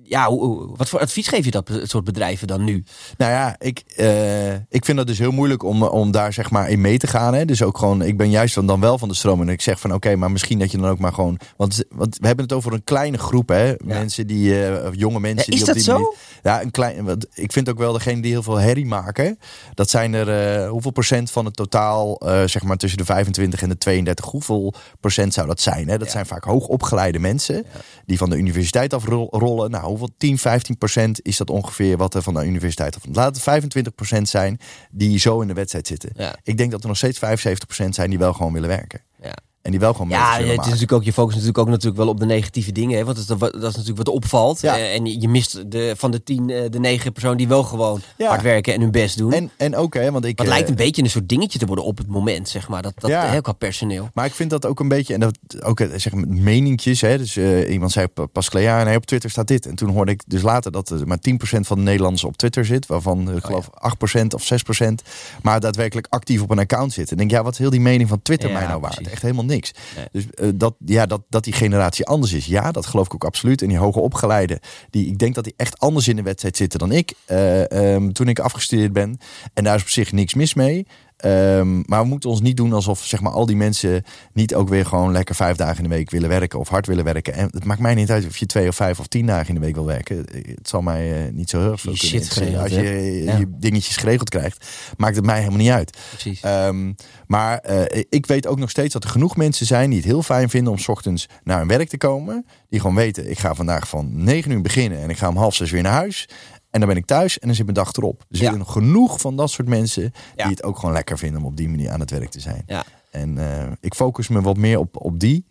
Ja, 0.08 0.36
wat 0.76 0.90
voor 0.90 1.00
advies 1.00 1.28
geef 1.28 1.46
je 1.46 1.52
dat 1.52 1.72
soort 1.84 2.04
bedrijven 2.04 2.48
dan 2.48 2.64
nu? 2.64 2.84
Nou 3.18 3.32
ja, 3.32 3.56
ik, 3.60 3.80
eh, 3.96 4.54
ik 4.54 4.86
vind 4.86 4.98
dat 4.98 5.08
dus 5.08 5.18
heel 5.20 5.32
moeilijk 5.32 5.64
om, 5.64 5.84
om 5.84 6.12
daar 6.12 6.34
zeg 6.34 6.50
maar 6.52 6.70
in 6.70 6.82
mee 6.82 6.98
te 6.98 7.08
gaan. 7.08 7.34
Hè? 7.34 7.46
Dus 7.46 7.64
ook 7.64 7.78
gewoon, 7.78 8.02
ik 8.02 8.18
ben 8.18 8.30
juist 8.30 8.56
dan, 8.56 8.68
dan 8.68 8.80
wel 8.80 8.98
van 8.98 9.08
de 9.08 9.16
stroom. 9.16 9.42
En 9.42 9.50
ik 9.50 9.62
zeg 9.62 9.80
van 9.80 9.94
oké, 9.94 10.16
maar 10.16 10.32
misschien 10.32 10.60
dat 10.60 10.72
je 10.72 10.78
dan 10.78 10.90
ook 10.90 11.00
maar 11.00 11.14
gewoon. 11.14 11.40
Want, 11.58 11.84
want 11.90 12.18
we 12.20 12.28
hebben 12.28 12.46
het 12.46 12.54
over 12.54 12.74
een 12.74 12.84
kleine 12.84 13.18
groep, 13.18 13.50
hè? 13.50 13.74
Mensen 13.84 14.28
die, 14.28 14.66
eh, 14.66 14.88
jonge 14.94 15.20
mensen. 15.20 15.54
Ja, 15.54 15.58
is 15.58 15.60
die 15.60 15.60
op 15.60 15.66
dat 15.66 15.76
die 15.76 15.84
zo? 15.84 15.92
manier- 15.94 16.14
ja, 16.44 16.62
een 16.62 16.72
klein. 16.72 17.06
want 17.06 17.26
Ik 17.34 17.52
vind 17.52 17.70
ook 17.70 17.78
wel 17.78 17.94
degene 17.94 18.22
die 18.22 18.32
heel 18.32 18.44
veel 18.44 18.58
herrie 18.60 18.86
maken. 18.86 19.40
Dat 19.74 19.90
zijn 19.90 20.14
er 20.14 20.30
eh, 20.64 20.70
hoeveel 20.70 20.92
procent 20.92 21.32
van 21.32 21.46
het 21.46 21.56
totaal, 21.56 22.22
zeg 22.46 22.64
maar 22.64 22.78
tussen 22.78 22.98
de 22.98 23.06
25 23.06 23.62
en 23.62 23.70
de 23.70 23.78
32. 23.78 24.26
Hoeveel 24.26 24.74
procent 25.00 25.34
zou 25.34 25.48
dat 25.48 25.62
zijn? 25.62 25.88
Hè? 25.90 25.98
Dat 25.98 26.08
Ja. 26.08 26.14
zijn 26.14 26.26
vaak 26.26 26.44
hoogopgeleide 26.44 27.20
mensen 27.20 27.66
die 28.06 28.18
van 28.18 28.30
de 28.30 28.38
universiteit 28.38 28.94
afrollen. 28.94 29.72
Nou, 29.72 29.95
hoeveel 29.98 30.16
10, 30.18 30.38
15 30.38 30.78
procent 30.78 31.20
is 31.22 31.38
dat 31.38 31.50
ongeveer 31.50 31.98
wat 31.98 32.14
er 32.14 32.22
van 32.22 32.34
de 32.34 32.46
universiteit 32.46 32.96
af? 32.96 33.02
Laat 33.12 33.34
het 33.34 33.44
25 33.44 33.96
procent 33.96 34.30
zijn 34.30 34.60
die 34.92 35.20
zo 35.20 35.42
in 35.42 35.48
de 35.48 35.54
wedstrijd 35.54 35.88
zitten. 35.88 36.10
Ja. 36.16 36.36
Ik 36.44 36.58
denk 36.58 36.72
dat 36.72 36.82
er 36.82 36.88
nog 36.88 36.98
steeds 36.98 37.20
75 37.20 37.68
procent 37.68 37.96
zijn 37.96 38.10
die 38.10 38.20
wel 38.20 38.34
gewoon 38.34 38.54
willen 38.54 38.70
werken. 38.70 39.02
Ja. 39.22 39.36
En 39.66 39.72
die 39.72 39.80
wel 39.80 39.94
gewoon 39.94 40.10
Ja, 40.10 40.32
het 40.32 40.42
is 40.42 40.48
maken. 40.48 40.64
natuurlijk 40.66 40.92
ook, 40.92 41.04
je 41.04 41.14
focust 41.14 41.34
natuurlijk 41.36 41.58
ook 41.64 41.70
natuurlijk 41.70 41.98
wel 41.98 42.08
op 42.08 42.20
de 42.20 42.26
negatieve 42.26 42.72
dingen. 42.72 42.98
Hè? 42.98 43.04
Want 43.06 43.28
dat 43.28 43.38
is, 43.42 43.50
dat 43.52 43.70
is 43.70 43.76
natuurlijk 43.76 43.98
wat 43.98 44.10
opvalt. 44.10 44.62
Ja. 44.62 44.78
Eh, 44.78 44.94
en 44.96 45.22
je 45.22 45.28
mist 45.28 45.72
de, 45.72 45.94
van 45.98 46.12
de 46.12 46.24
tien, 46.24 46.50
eh, 46.50 46.70
de 46.70 46.80
negen 46.80 47.12
personen 47.12 47.38
die 47.38 47.48
wel 47.48 47.64
gewoon 47.64 48.02
Ja. 48.18 48.28
hard 48.28 48.42
werken 48.42 48.74
en 48.74 48.82
hun 48.82 48.92
best 48.92 49.18
doen. 49.18 49.34
En, 49.34 49.52
en 49.58 49.76
ook, 49.76 49.94
hè, 49.94 50.12
want 50.12 50.26
ik. 50.26 50.38
Maar 50.38 50.46
het 50.46 50.56
lijkt 50.56 50.70
eh, 50.70 50.76
een 50.78 50.86
beetje 50.86 51.04
een 51.04 51.10
soort 51.10 51.30
dingetje 51.30 51.60
te 51.60 51.66
worden 51.66 51.86
op 51.86 51.98
het 51.98 52.08
moment, 52.08 52.50
zeg 52.50 52.68
maar. 52.68 52.82
Dat, 52.82 52.94
dat 52.98 53.10
Ja. 53.10 53.26
hè, 53.26 53.42
qua 53.42 53.52
personeel. 53.52 54.10
Maar 54.14 54.26
ik 54.26 54.34
vind 54.34 54.50
dat 54.50 54.66
ook 54.66 54.80
een 54.80 54.88
beetje, 54.88 55.14
en 55.14 55.20
dat 55.20 55.38
ook 55.64 55.80
zeg 55.96 56.14
maar, 56.14 56.28
meningjes. 56.28 57.02
Hè, 57.02 57.18
dus 57.18 57.38
iemand 57.70 57.92
zei 57.92 58.08
pa- 58.08 58.26
Pascal, 58.26 58.62
ja, 58.62 58.84
nee, 58.84 58.96
op 58.96 59.06
Twitter 59.06 59.30
staat 59.30 59.48
dit. 59.48 59.66
En 59.66 59.76
toen 59.76 59.90
hoorde 59.90 60.12
ik 60.12 60.22
dus 60.28 60.42
later 60.42 60.72
dat 60.72 60.90
er 60.90 61.08
maar 61.08 61.20
10% 61.20 61.68
van 61.68 61.78
de 61.78 61.84
Nederlanders 61.84 62.24
op 62.24 62.38
Twitter 62.38 62.66
zit. 62.66 62.86
Waarvan 62.86 63.36
ik 63.36 63.44
geloof 63.44 63.70
8% 63.74 64.34
of 64.34 64.44
6% 64.44 65.02
maar 65.42 65.60
daadwerkelijk 65.60 66.08
actief 66.10 66.42
op 66.42 66.50
een 66.50 66.60
account 66.60 66.94
zit. 66.94 67.12
En 67.12 67.18
denk, 67.18 67.32
ja, 67.32 67.44
wat 67.44 67.52
is 67.54 67.60
heel 67.60 67.70
die 67.70 67.80
mening 67.80 68.10
van 68.10 68.22
Twitter 68.22 68.52
mij 68.52 68.68
nou 68.68 68.80
waard? 68.82 69.08
Echt 69.08 69.22
helemaal 69.22 69.46
niks. 69.46 69.54
Nee. 69.96 70.06
Dus 70.12 70.30
eh, 70.30 70.50
dat, 70.56 70.76
ja, 70.86 71.06
dat, 71.06 71.22
dat 71.30 71.44
die 71.44 71.54
generatie 71.54 72.06
anders 72.06 72.34
is, 72.34 72.46
ja, 72.46 72.72
dat 72.72 72.86
geloof 72.86 73.06
ik 73.06 73.14
ook 73.14 73.26
absoluut. 73.26 73.62
En 73.62 73.68
die 73.68 73.78
hoge 73.78 74.00
opgeleiden, 74.00 74.60
die, 74.90 75.08
ik 75.08 75.18
denk 75.18 75.36
dat 75.36 75.44
die 75.44 75.54
echt 75.58 75.80
anders 75.80 76.08
in 76.08 76.16
de 76.16 76.22
wedstrijd 76.22 76.58
zitten 76.58 76.80
dan 76.80 76.92
ik. 76.92 77.14
ehm, 77.26 78.12
toen 78.12 78.28
ik 78.28 78.40
afgestudeerd 78.40 78.94
ben. 78.94 79.18
En 79.54 79.64
daar 79.64 79.76
is 79.76 79.82
op 79.82 79.90
zich 79.90 80.12
niks 80.12 80.34
mis 80.34 80.54
mee. 80.54 80.88
Ehm, 81.26 81.82
maar 81.86 82.02
we 82.02 82.08
moeten 82.08 82.30
ons 82.30 82.42
niet 82.42 82.58
doen 82.58 82.74
alsof 82.74 83.04
zeg 83.04 83.22
maar, 83.22 83.32
al 83.32 83.46
die 83.46 83.56
mensen 83.56 84.04
niet 84.34 84.56
ook 84.56 84.70
weer 84.70 84.86
gewoon 84.86 85.12
lekker 85.12 85.36
vijf 85.36 85.56
dagen 85.56 85.78
in 85.78 85.90
de 85.90 85.96
week 85.96 86.10
willen 86.10 86.30
werken 86.30 86.60
of 86.60 86.70
hard 86.70 86.88
willen 86.88 87.04
werken. 87.04 87.34
En 87.34 87.48
het 87.52 87.64
maakt 87.64 87.80
mij 87.80 87.96
niet 87.96 88.12
uit 88.12 88.28
of 88.28 88.38
je 88.38 88.46
twee 88.46 88.68
of 88.68 88.76
vijf 88.76 89.00
of 89.00 89.08
tien 89.08 89.26
dagen 89.26 89.48
in 89.48 89.54
de 89.54 89.60
week 89.60 89.76
wil 89.76 89.86
werken. 89.86 90.18
Het 90.18 90.68
zal 90.70 90.82
mij 90.82 91.26
eh, 91.26 91.34
niet 91.34 91.50
zo 91.50 91.60
heel 91.60 91.72
erg 91.72 91.82
veel 91.82 91.96
shit 91.96 92.12
interesseren. 92.12 92.62
Als 92.62 92.72
geregeld 92.72 93.24
je 93.24 93.30
hebt. 93.30 93.40
je 93.40 93.48
dingetjes 93.60 93.98
geregeld 93.98 94.30
krijgt, 94.30 94.66
maakt 94.98 95.16
het 95.16 95.26
mij 95.26 95.38
helemaal 95.38 95.60
niet 95.60 95.70
uit. 95.70 95.98
Precies. 96.10 96.42
Ehm, 96.42 96.94
maar 97.28 97.58
eh, 97.58 98.04
ik 98.10 98.26
weet 98.26 98.48
ook 98.48 98.60
nog 98.60 98.70
steeds 98.70 98.94
dat 98.94 99.04
er 99.04 99.10
genoeg 99.10 99.36
mensen 99.36 99.66
zijn 99.66 99.90
die 99.90 100.00
het 100.00 100.08
heel 100.08 100.24
fijn 100.24 100.50
vinden 100.50 100.74
om 100.74 100.80
's 100.80 100.88
ochtends 100.88 101.28
naar 101.44 101.58
hun 101.58 101.68
werk 101.68 101.90
te 101.90 101.98
komen. 101.98 102.46
Die 102.70 102.80
gewoon 102.80 102.96
weten, 102.96 103.30
ik 103.30 103.40
ga 103.40 103.56
vandaag 103.56 103.88
van 103.88 104.24
9 104.24 104.52
uur 104.52 104.62
beginnen 104.62 105.00
en 105.00 105.10
ik 105.10 105.18
ga 105.18 105.28
om 105.28 105.38
half 105.38 105.56
zes 105.56 105.72
weer 105.72 105.84
naar 105.84 105.92
huis. 105.92 106.30
En 106.76 106.82
dan 106.82 106.90
ben 106.90 106.98
ik 107.00 107.06
thuis 107.06 107.40
en 107.40 107.48
dan 107.48 107.56
zit 107.56 107.66
mijn 107.66 107.78
dag 107.78 107.94
erop. 107.94 108.26
Dus 108.30 108.40
Ja. 108.40 108.46
er 108.48 108.54
zijn 108.54 108.68
genoeg 108.68 109.22
van 109.22 109.36
dat 109.36 109.50
soort 109.50 109.68
mensen 109.68 110.04
Ja. 110.36 110.44
die 110.44 110.52
het 110.54 110.64
ook 110.64 110.78
gewoon 110.80 110.94
lekker 110.96 111.18
vinden 111.18 111.42
om 111.42 111.48
op 111.48 111.58
die 111.58 111.70
manier 111.70 111.90
aan 111.92 112.00
het 112.00 112.12
werk 112.12 112.30
te 112.30 112.40
zijn. 112.40 112.64
Ja. 112.68 112.84
En 113.12 113.38
eh, 113.38 113.72
ik 113.80 113.94
focus 113.94 114.28
me 114.28 114.42
wat 114.42 114.58
meer 114.58 114.80
op, 114.80 115.06
op 115.06 115.20
die 115.20 115.46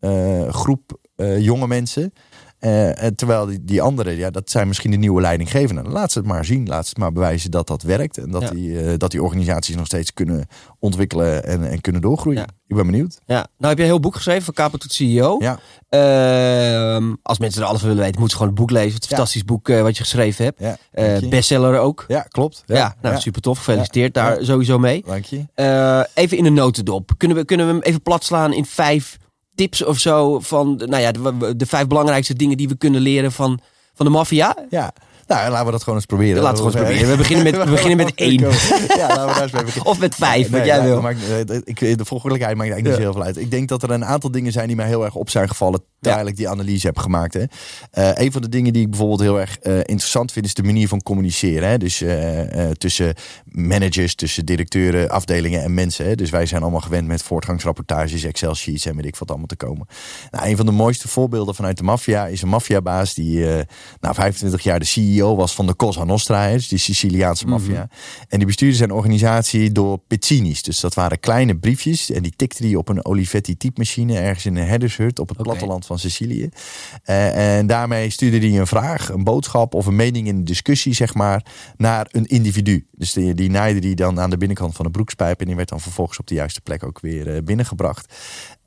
eh, 0.00 0.48
groep 0.48 0.98
eh, 1.16 1.38
jonge 1.38 1.66
mensen. 1.66 2.12
En 2.58 3.14
terwijl 3.16 3.46
die, 3.46 3.64
die 3.64 3.82
anderen, 3.82 4.16
ja, 4.16 4.30
dat 4.30 4.50
zijn 4.50 4.68
misschien 4.68 4.90
de 4.90 4.96
nieuwe 4.96 5.20
leidinggevenden. 5.20 5.88
Laat 5.88 6.12
ze 6.12 6.18
het 6.18 6.26
maar 6.28 6.44
zien. 6.44 6.66
Laat 6.68 6.82
ze 6.84 6.88
het 6.88 6.98
maar 6.98 7.12
bewijzen 7.12 7.50
dat 7.50 7.66
dat 7.66 7.82
werkt. 7.82 8.18
En 8.18 8.30
dat, 8.30 8.42
Ja. 8.42 8.50
die, 8.50 8.80
eh, 8.80 8.92
dat 8.98 9.10
die 9.10 9.22
organisaties 9.22 9.76
nog 9.76 9.86
steeds 9.86 10.12
kunnen 10.14 10.46
ontwikkelen 10.78 11.44
en, 11.44 11.68
en 11.70 11.80
kunnen 11.80 12.00
doorgroeien. 12.00 12.40
Ja. 12.40 12.46
Ik 12.66 12.76
ben 12.76 12.86
benieuwd. 12.86 13.18
Ja, 13.26 13.34
nou 13.34 13.68
heb 13.68 13.76
je 13.76 13.82
een 13.82 13.90
heel 13.90 14.00
boek 14.00 14.14
geschreven 14.14 14.42
van 14.44 14.54
Kapo 14.54 14.76
tot 14.76 14.92
CEO. 14.92 15.36
Ja, 15.38 15.58
Ehm, 15.88 17.14
als 17.22 17.38
mensen 17.38 17.62
er 17.62 17.66
alles 17.68 17.80
van 17.80 17.88
willen 17.88 18.04
weten, 18.04 18.20
moeten 18.20 18.38
ze 18.38 18.42
gewoon 18.42 18.56
het 18.56 18.66
boek 18.66 18.78
lezen. 18.78 18.94
Het 18.94 19.02
is 19.04 19.10
een 19.10 19.16
Ja. 19.16 19.16
fantastisch 19.16 19.44
boek 19.44 19.68
wat 19.68 19.96
je 19.96 20.02
geschreven 20.02 20.44
hebt. 20.44 20.60
je. 21.20 21.28
bestseller 21.28 21.78
ook. 21.78 22.04
ja 22.08 22.20
klopt. 22.20 22.62
Ja, 22.66 22.94
nou 23.02 23.20
super 23.20 23.40
tof. 23.40 23.58
Gefeliciteerd 23.58 24.14
daar 24.14 24.38
sowieso 24.44 24.78
mee. 24.78 25.02
Dank 25.06 25.24
je. 25.24 26.06
Even 26.14 26.36
in 26.36 26.44
de 26.44 26.50
notendop. 26.50 27.10
Kunnen 27.16 27.36
we, 27.36 27.44
kunnen 27.44 27.66
we 27.66 27.72
hem 27.72 27.82
even 27.82 28.02
plat 28.02 28.24
slaan 28.24 28.52
in 28.52 28.64
vijf 28.64 29.16
tips 29.58 29.84
of 29.84 29.98
zo 29.98 30.40
van 30.40 30.82
nou 30.86 31.02
ja, 31.02 31.12
de, 31.12 31.56
de 31.56 31.66
vijf 31.66 31.86
belangrijkste 31.86 32.34
dingen 32.34 32.56
die 32.56 32.68
we 32.68 32.76
kunnen 32.76 33.00
leren 33.00 33.32
van, 33.32 33.60
van 33.94 34.06
de 34.06 34.12
maffia? 34.12 34.56
Ja, 34.70 34.92
nou 35.28 35.50
laten 35.50 35.64
we 35.66 35.70
dat 35.72 35.82
gewoon 35.82 35.98
eens 35.98 36.06
proberen. 36.06 36.42
Laten 36.42 36.64
we 36.64 36.70
gewoon 36.70 36.86
eens 36.86 36.96
proberen. 36.98 37.10
We 37.10 37.22
beginnen 37.28 37.44
met, 37.44 37.64
we 37.64 37.70
beginnen 37.70 37.96
met 37.96 38.14
één. 38.14 38.40
Ja, 38.98 39.06
laten 39.08 39.26
we 39.26 39.32
daar 39.32 39.42
eens 39.42 39.52
mee 39.52 39.64
beginnen. 39.64 39.90
Of 39.90 39.98
met 39.98 40.14
vijf, 40.14 40.50
wat 40.50 40.64
jij 40.64 40.76
ja, 40.76 40.82
wil. 40.82 41.00
maakt- 41.00 41.28
eh, 41.50 41.56
ik, 41.64 41.98
de 41.98 42.04
volgelijkheid 42.04 42.56
maakt 42.56 42.70
eigenlijk 42.70 42.82
niet 42.82 42.94
zo 42.94 43.00
heel 43.00 43.12
veel 43.12 43.22
uit. 43.22 43.36
Ik 43.36 43.50
denk 43.50 43.68
dat 43.68 43.82
er 43.82 43.90
een 43.90 44.04
aantal 44.04 44.30
dingen 44.30 44.52
zijn 44.52 44.66
die 44.66 44.76
mij 44.76 44.86
heel 44.86 45.04
erg 45.04 45.14
op 45.14 45.30
zijn 45.30 45.48
gevallen 45.48 45.82
terwijl 46.00 46.26
ik 46.26 46.36
die 46.36 46.48
analyse 46.48 46.86
heb 46.86 46.98
gemaakt. 46.98 47.34
Hè. 47.34 47.42
Eh, 47.90 48.10
een 48.24 48.32
van 48.32 48.42
de 48.42 48.48
dingen 48.48 48.72
die 48.72 48.82
ik 48.82 48.88
bijvoorbeeld 48.90 49.20
heel 49.20 49.40
erg 49.40 49.58
eh, 49.58 49.76
interessant 49.78 50.32
vind, 50.32 50.44
is 50.44 50.54
de 50.54 50.62
manier 50.62 50.88
van 50.88 51.02
communiceren. 51.02 51.68
Hè. 51.68 51.78
Dus 51.78 52.02
eh, 52.02 52.64
eh, 52.64 52.70
tussen 52.70 53.14
managers, 53.44 54.14
tussen 54.14 54.46
directeuren, 54.46 55.10
afdelingen 55.10 55.62
en 55.62 55.74
mensen. 55.74 56.06
Hè. 56.06 56.14
Dus 56.14 56.30
wij 56.30 56.46
zijn 56.46 56.62
allemaal 56.62 56.80
gewend 56.80 57.06
met 57.06 57.22
voortgangsrapportages, 57.22 58.24
Excel-sheets 58.24 58.86
en 58.86 58.96
weet 58.96 59.04
ik 59.06 59.16
wat 59.16 59.28
allemaal 59.28 59.46
te 59.46 59.56
komen. 59.56 59.86
Nou, 60.30 60.46
een 60.48 60.56
van 60.56 60.66
de 60.66 60.72
mooiste 60.72 61.08
voorbeelden 61.08 61.54
vanuit 61.54 61.76
de 61.76 61.82
maffia 61.82 62.26
is 62.26 62.42
een 62.42 62.48
maffiabaas 62.48 63.14
die 63.14 63.48
eh 63.54 63.64
na 64.00 64.14
25 64.14 64.62
jaar 64.62 64.78
de 64.78 64.84
CEO 64.84 65.17
was 65.22 65.54
van 65.54 65.66
de 65.66 65.76
Cosa 65.76 66.04
Nostra, 66.04 66.50
dus 66.50 66.68
die 66.68 66.78
Siciliaanse 66.78 67.46
maffia. 67.46 67.88
En 68.28 68.38
die 68.38 68.46
bestuurde 68.46 68.76
zijn 68.76 68.90
organisatie 68.90 69.72
door 69.72 69.98
pizzini's. 70.06 70.62
Dus 70.62 70.80
dat 70.80 70.94
waren 70.94 71.20
kleine 71.20 71.56
briefjes 71.56 72.10
en 72.10 72.22
die 72.22 72.32
tikte 72.36 72.66
hij 72.66 72.74
op 72.74 72.88
een 72.88 73.04
Olivetti 73.04 73.56
typemachine 73.56 74.18
ergens 74.18 74.46
in 74.46 74.56
een 74.56 74.66
herdershut 74.66 75.18
op 75.18 75.28
het 75.28 75.42
platteland 75.42 75.86
van 75.86 75.98
Sicilië. 75.98 76.48
Eh, 77.02 77.56
en 77.56 77.66
daarmee 77.66 78.10
stuurde 78.10 78.38
hij 78.38 78.58
een 78.58 78.66
vraag, 78.66 79.08
een 79.08 79.24
boodschap 79.24 79.74
of 79.74 79.86
een 79.86 79.96
mening 79.96 80.26
in 80.26 80.36
een 80.36 80.44
discussie, 80.44 80.94
zeg 80.94 81.14
maar, 81.14 81.44
naar 81.76 82.08
een 82.10 82.26
individu. 82.26 82.86
Dus 82.92 83.12
die, 83.12 83.34
die 83.34 83.50
naaide 83.50 83.80
die 83.80 83.94
dan 83.94 84.20
aan 84.20 84.30
de 84.30 84.36
binnenkant 84.36 84.76
van 84.76 84.84
de 84.84 84.90
broekspijp 84.90 85.40
en 85.40 85.46
die 85.46 85.56
werd 85.56 85.68
dan 85.68 85.80
vervolgens 85.80 86.18
op 86.18 86.26
de 86.26 86.34
juiste 86.34 86.60
plek 86.60 86.84
ook 86.84 87.00
weer 87.00 87.34
eh, 87.34 87.42
binnengebracht. 87.42 88.14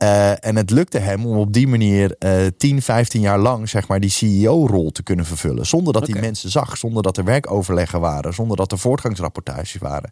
Eh, 0.01 0.45
en 0.45 0.55
het 0.55 0.69
lukte 0.69 0.97
hem 0.97 1.25
om 1.25 1.37
op 1.37 1.53
die 1.53 1.67
manier 1.67 2.15
eh 2.19 2.45
10, 2.57 2.81
15 2.81 3.21
jaar 3.21 3.39
lang 3.39 3.69
zeg 3.69 3.87
maar, 3.87 3.99
die 3.99 4.09
CEO-rol 4.09 4.91
te 4.91 5.03
kunnen 5.03 5.25
vervullen. 5.25 5.65
Zonder 5.65 5.93
dat 5.93 6.07
hij 6.07 6.21
mensen 6.21 6.49
zag, 6.49 6.77
zonder 6.77 7.03
dat 7.03 7.17
er 7.17 7.23
werkoverleggen 7.23 7.99
waren, 7.99 8.33
zonder 8.33 8.57
dat 8.57 8.71
er 8.71 8.77
voortgangsrapportages 8.79 9.75
waren. 9.79 10.11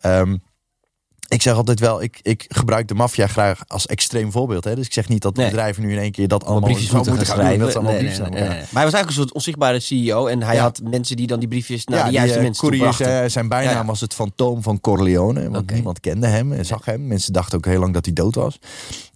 Ehm, 0.00 0.36
ik 1.28 1.42
zeg 1.42 1.54
altijd 1.54 1.80
wel, 1.80 2.02
ik, 2.02 2.18
ik 2.22 2.44
gebruik 2.48 2.88
de 2.88 2.94
maffia 2.94 3.26
graag 3.26 3.60
als 3.66 3.86
extreem 3.86 4.32
voorbeeld. 4.32 4.64
Hè? 4.64 4.74
Dus 4.74 4.86
ik 4.86 4.92
zeg 4.92 5.08
niet 5.08 5.22
dat 5.22 5.36
Nee. 5.36 5.46
bedrijven 5.46 5.82
nu 5.82 5.92
in 5.92 5.98
één 5.98 6.10
keer 6.12 6.28
dat 6.28 6.44
Allemaal 6.44 6.62
briefjes 6.70 6.90
moeten 6.90 7.16
gaan 7.16 7.26
gaan 7.26 7.34
schrijven. 7.36 7.58
Dat 7.58 7.70
ze 7.70 7.74
allemaal 7.78 7.92
Nee, 7.94 8.02
briefjes. 8.02 8.28
Maar 8.30 8.38
hij 8.40 8.62
was 8.70 8.72
eigenlijk 8.74 9.06
een 9.08 9.12
soort 9.14 9.32
onzichtbare 9.32 9.80
CEO 9.80 10.26
en 10.26 10.42
hij 10.42 10.54
Ja. 10.54 10.62
had 10.62 10.80
mensen 10.90 11.16
die 11.16 11.26
dan 11.26 11.38
die 11.38 11.48
briefjes 11.48 11.84
naar 11.84 11.98
Ja, 11.98 12.04
de 12.04 12.10
juiste 12.12 12.36
eh, 12.36 12.42
mensen 12.42 12.68
couriers, 12.68 13.00
eh, 13.00 13.24
zijn 13.26 13.48
bijnaam 13.48 13.74
Ja, 13.74 13.84
was 13.84 14.00
het 14.00 14.14
fantoom 14.14 14.62
van 14.62 14.80
Corleone. 14.80 15.50
Want 15.50 15.70
niemand 15.70 16.00
kende 16.00 16.26
hem 16.26 16.52
en 16.52 16.66
zag 16.66 16.84
hem. 16.84 17.06
Mensen 17.06 17.32
dachten 17.32 17.58
ook 17.58 17.64
heel 17.66 17.80
lang 17.80 17.94
dat 17.94 18.04
hij 18.04 18.14
dood 18.14 18.34
was. 18.34 18.58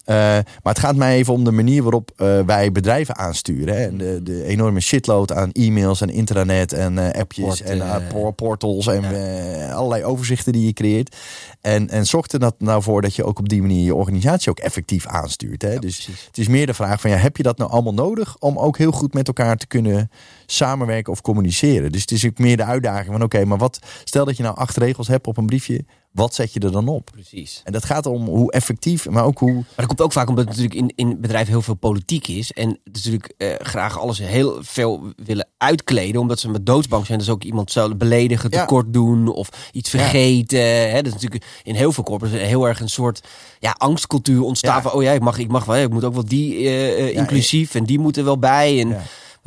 Eh, 0.05 0.17
maar 0.17 0.45
het 0.63 0.79
gaat 0.79 0.97
mij 0.97 1.17
even 1.17 1.33
om 1.33 1.45
de 1.45 1.51
manier 1.51 1.83
waarop 1.83 2.11
eh, 2.17 2.41
wij 2.41 2.73
bedrijven 2.73 3.17
aansturen. 3.17 3.75
Hè. 3.75 3.87
En 3.87 3.97
de, 3.97 4.21
de 4.23 4.45
enorme 4.45 4.81
shitload 4.81 5.33
aan 5.33 5.53
e-mails 5.53 6.01
en 6.01 6.11
intranet 6.11 6.73
en 6.73 6.99
eh, 6.99 7.21
appjes 7.21 7.63
en 7.63 8.07
por- 8.09 8.33
portals 8.33 8.87
en 8.87 9.03
ja. 9.03 9.73
allerlei 9.73 10.05
overzichten 10.05 10.53
die 10.53 10.67
je 10.67 10.73
creëert. 10.73 11.17
En, 11.61 11.89
en 11.89 12.07
zorgt 12.07 12.33
er 12.33 12.39
dat 12.39 12.55
nou 12.59 12.83
voor 12.83 13.03
dat 13.03 13.15
je 13.15 13.25
ook 13.25 13.39
op 13.39 13.49
die 13.49 13.61
manier 13.61 13.85
je 13.85 13.95
organisatie 13.95 14.51
ook 14.51 14.59
effectief 14.59 15.07
aanstuurt. 15.07 15.63
Hè. 15.63 15.79
dus 15.79 16.05
precies. 16.05 16.27
het 16.27 16.39
is 16.39 16.49
meer 16.49 16.67
de 16.67 16.75
vraag 16.75 17.01
van 17.01 17.11
ja, 17.11 17.17
heb 17.17 17.37
je 17.37 17.43
dat 17.43 17.59
nou 17.59 17.71
allemaal 17.71 17.95
nodig 17.95 18.37
om 18.39 18.59
ook 18.59 18.79
heel 18.79 18.93
goed 18.93 19.15
met 19.15 19.27
elkaar 19.27 19.57
te 19.57 19.67
kunnen 19.67 20.11
samenwerken 20.47 21.13
of 21.13 21.21
communiceren? 21.21 21.93
Dus 21.93 22.01
het 22.01 22.11
is 22.11 22.27
ook 22.27 22.39
meer 22.39 22.57
de 22.57 22.65
uitdaging 22.65 23.13
van 23.13 23.23
oké, 23.23 23.45
maar 23.45 23.59
wat 23.59 23.79
stel 24.05 24.25
dat 24.25 24.37
je 24.37 24.43
nou 24.43 24.57
acht 24.57 24.77
regels 24.77 25.09
hebt 25.09 25.27
op 25.27 25.37
een 25.37 25.47
briefje, 25.47 25.85
wat 26.13 26.35
zet 26.35 26.53
je 26.53 26.61
er 26.61 26.73
dan 26.73 26.89
op? 26.89 27.09
Precies. 27.13 27.61
En 27.65 27.73
dat 27.73 27.85
gaat 27.85 28.07
om 28.07 28.27
hoe 28.27 28.53
effectief, 28.53 29.09
maar 29.09 29.25
ook 29.25 29.39
hoe. 29.39 29.53
Maar 29.53 29.65
dat 29.77 29.87
komt 29.87 30.01
ook 30.01 30.13
vaak 30.13 30.29
omdat 30.29 30.47
natuurlijk 30.47 30.75
in, 30.75 30.93
in 30.95 31.21
bedrijven 31.21 31.53
heel 31.53 31.63
veel 31.63 31.75
politiek 31.75 32.29
is. 32.29 32.53
En 32.53 32.79
natuurlijk 32.85 33.35
eh, 33.37 33.49
graag 33.59 33.99
alles 33.99 34.19
heel 34.19 34.57
veel 34.61 35.13
willen 35.25 35.49
uitkleden. 35.59 36.21
Omdat 36.21 36.41
ze 36.41 36.49
met 36.51 36.67
doodsbang 36.67 37.07
zijn. 37.07 37.19
Dus 37.19 37.29
ook 37.31 37.43
iemand 37.45 37.71
zou 37.73 37.95
beledigen, 37.95 38.51
Ja. 38.53 38.61
tekort 38.61 38.93
doen 38.93 39.29
of 39.29 39.49
iets 39.73 39.91
Ja. 39.93 39.99
vergeten. 39.99 40.61
Hè? 40.91 40.95
Dat 41.03 41.07
is 41.07 41.13
natuurlijk 41.13 41.45
in 41.63 41.75
heel 41.75 41.93
veel 41.93 42.05
corporates 42.05 42.41
heel 42.41 42.69
erg 42.69 42.81
een 42.81 42.89
soort 42.89 43.23
ja, 43.59 43.75
angstcultuur 43.79 44.43
ontstaan. 44.43 44.77
Ja. 44.77 44.83
Van, 44.83 44.93
oh 44.93 45.03
ja, 45.03 45.13
ik 45.13 45.21
mag, 45.23 45.39
ik 45.39 45.49
mag 45.49 45.65
wel. 45.65 45.77
Ik 45.77 45.91
moet 45.93 46.05
ook 46.05 46.15
wel 46.15 46.25
die 46.25 46.57
eh, 46.57 46.99
eh, 47.09 47.17
inclusief. 47.17 47.75
En 47.75 47.85
die 47.85 47.99
moeten 47.99 48.25
wel 48.25 48.39
bij. 48.39 48.81
En, 48.81 48.97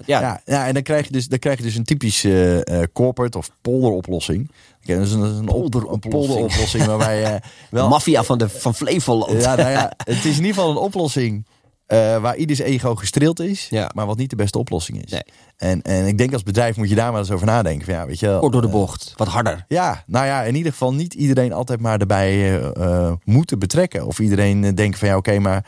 Ja. 0.06 0.42
ja. 0.46 0.68
En 0.68 0.74
dan 0.74 0.84
krijg 0.84 1.06
je 1.06 1.12
dus, 1.12 1.28
dan 1.28 1.40
krijg 1.40 1.58
je 1.58 1.64
dus 1.64 1.76
een 1.76 1.84
typische 1.84 2.64
eh, 2.64 2.82
eh, 2.82 2.88
corporate 2.94 3.38
of 3.38 3.50
polderoplossing. 3.62 4.52
Oké, 4.84 4.96
dat 4.98 5.06
is 5.06 5.12
een, 5.12 5.22
een, 5.22 5.32
op- 5.34 5.40
een 5.40 5.46
Polderoplossing. 5.46 6.14
polderoplossing 6.14 6.86
waarbij 6.86 7.20
je 7.20 7.40
wel. 7.72 7.88
Maffia 7.90 8.24
van, 8.24 8.38
de, 8.38 8.50
van 8.50 8.76
Flevoland. 8.76 9.42
Ja, 9.42 9.56
nou 9.56 9.70
ja, 9.70 9.92
het 9.98 10.18
is 10.18 10.24
in 10.24 10.30
ieder 10.46 10.46
geval 10.54 10.70
een 10.72 10.78
oplossing 10.78 11.46
eh, 11.86 12.22
waar 12.22 12.36
ieders 12.36 12.60
ego 12.60 12.96
gestreeld 12.96 13.40
is, 13.40 13.68
Ja. 13.70 13.92
maar 13.96 14.06
wat 14.06 14.18
niet 14.18 14.30
de 14.30 14.36
beste 14.36 14.58
oplossing 14.58 15.04
is. 15.06 15.12
Nee. 15.12 15.24
En, 15.58 15.82
en 15.82 16.08
ik 16.08 16.18
denk 16.18 16.34
als 16.34 16.44
bedrijf 16.44 16.78
moet 16.78 16.90
je 16.90 16.96
daar 16.96 17.12
maar 17.12 17.20
eens 17.20 17.32
over 17.32 17.46
nadenken. 17.46 17.86
Van, 17.86 17.94
ja, 17.94 18.06
weet 18.06 18.20
je 18.20 18.26
wel, 18.26 18.40
Kort 18.40 18.52
door 18.52 18.62
de 18.62 18.68
eh, 18.68 18.74
bocht. 18.74 19.14
Wat 19.16 19.28
harder. 19.28 19.66
Ja, 19.68 20.04
nou 20.08 20.26
ja, 20.26 20.44
in 20.44 20.56
ieder 20.56 20.72
geval 20.72 20.94
niet 20.94 21.14
iedereen 21.14 21.54
altijd 21.54 21.80
maar 21.80 22.00
erbij 22.00 22.60
eh, 22.74 23.12
moeten 23.24 23.60
betrekken. 23.60 24.06
Of 24.06 24.20
iedereen 24.20 24.76
denkt 24.76 24.98
van 25.00 25.08
ja, 25.08 25.18
oké, 25.18 25.40
maar 25.40 25.66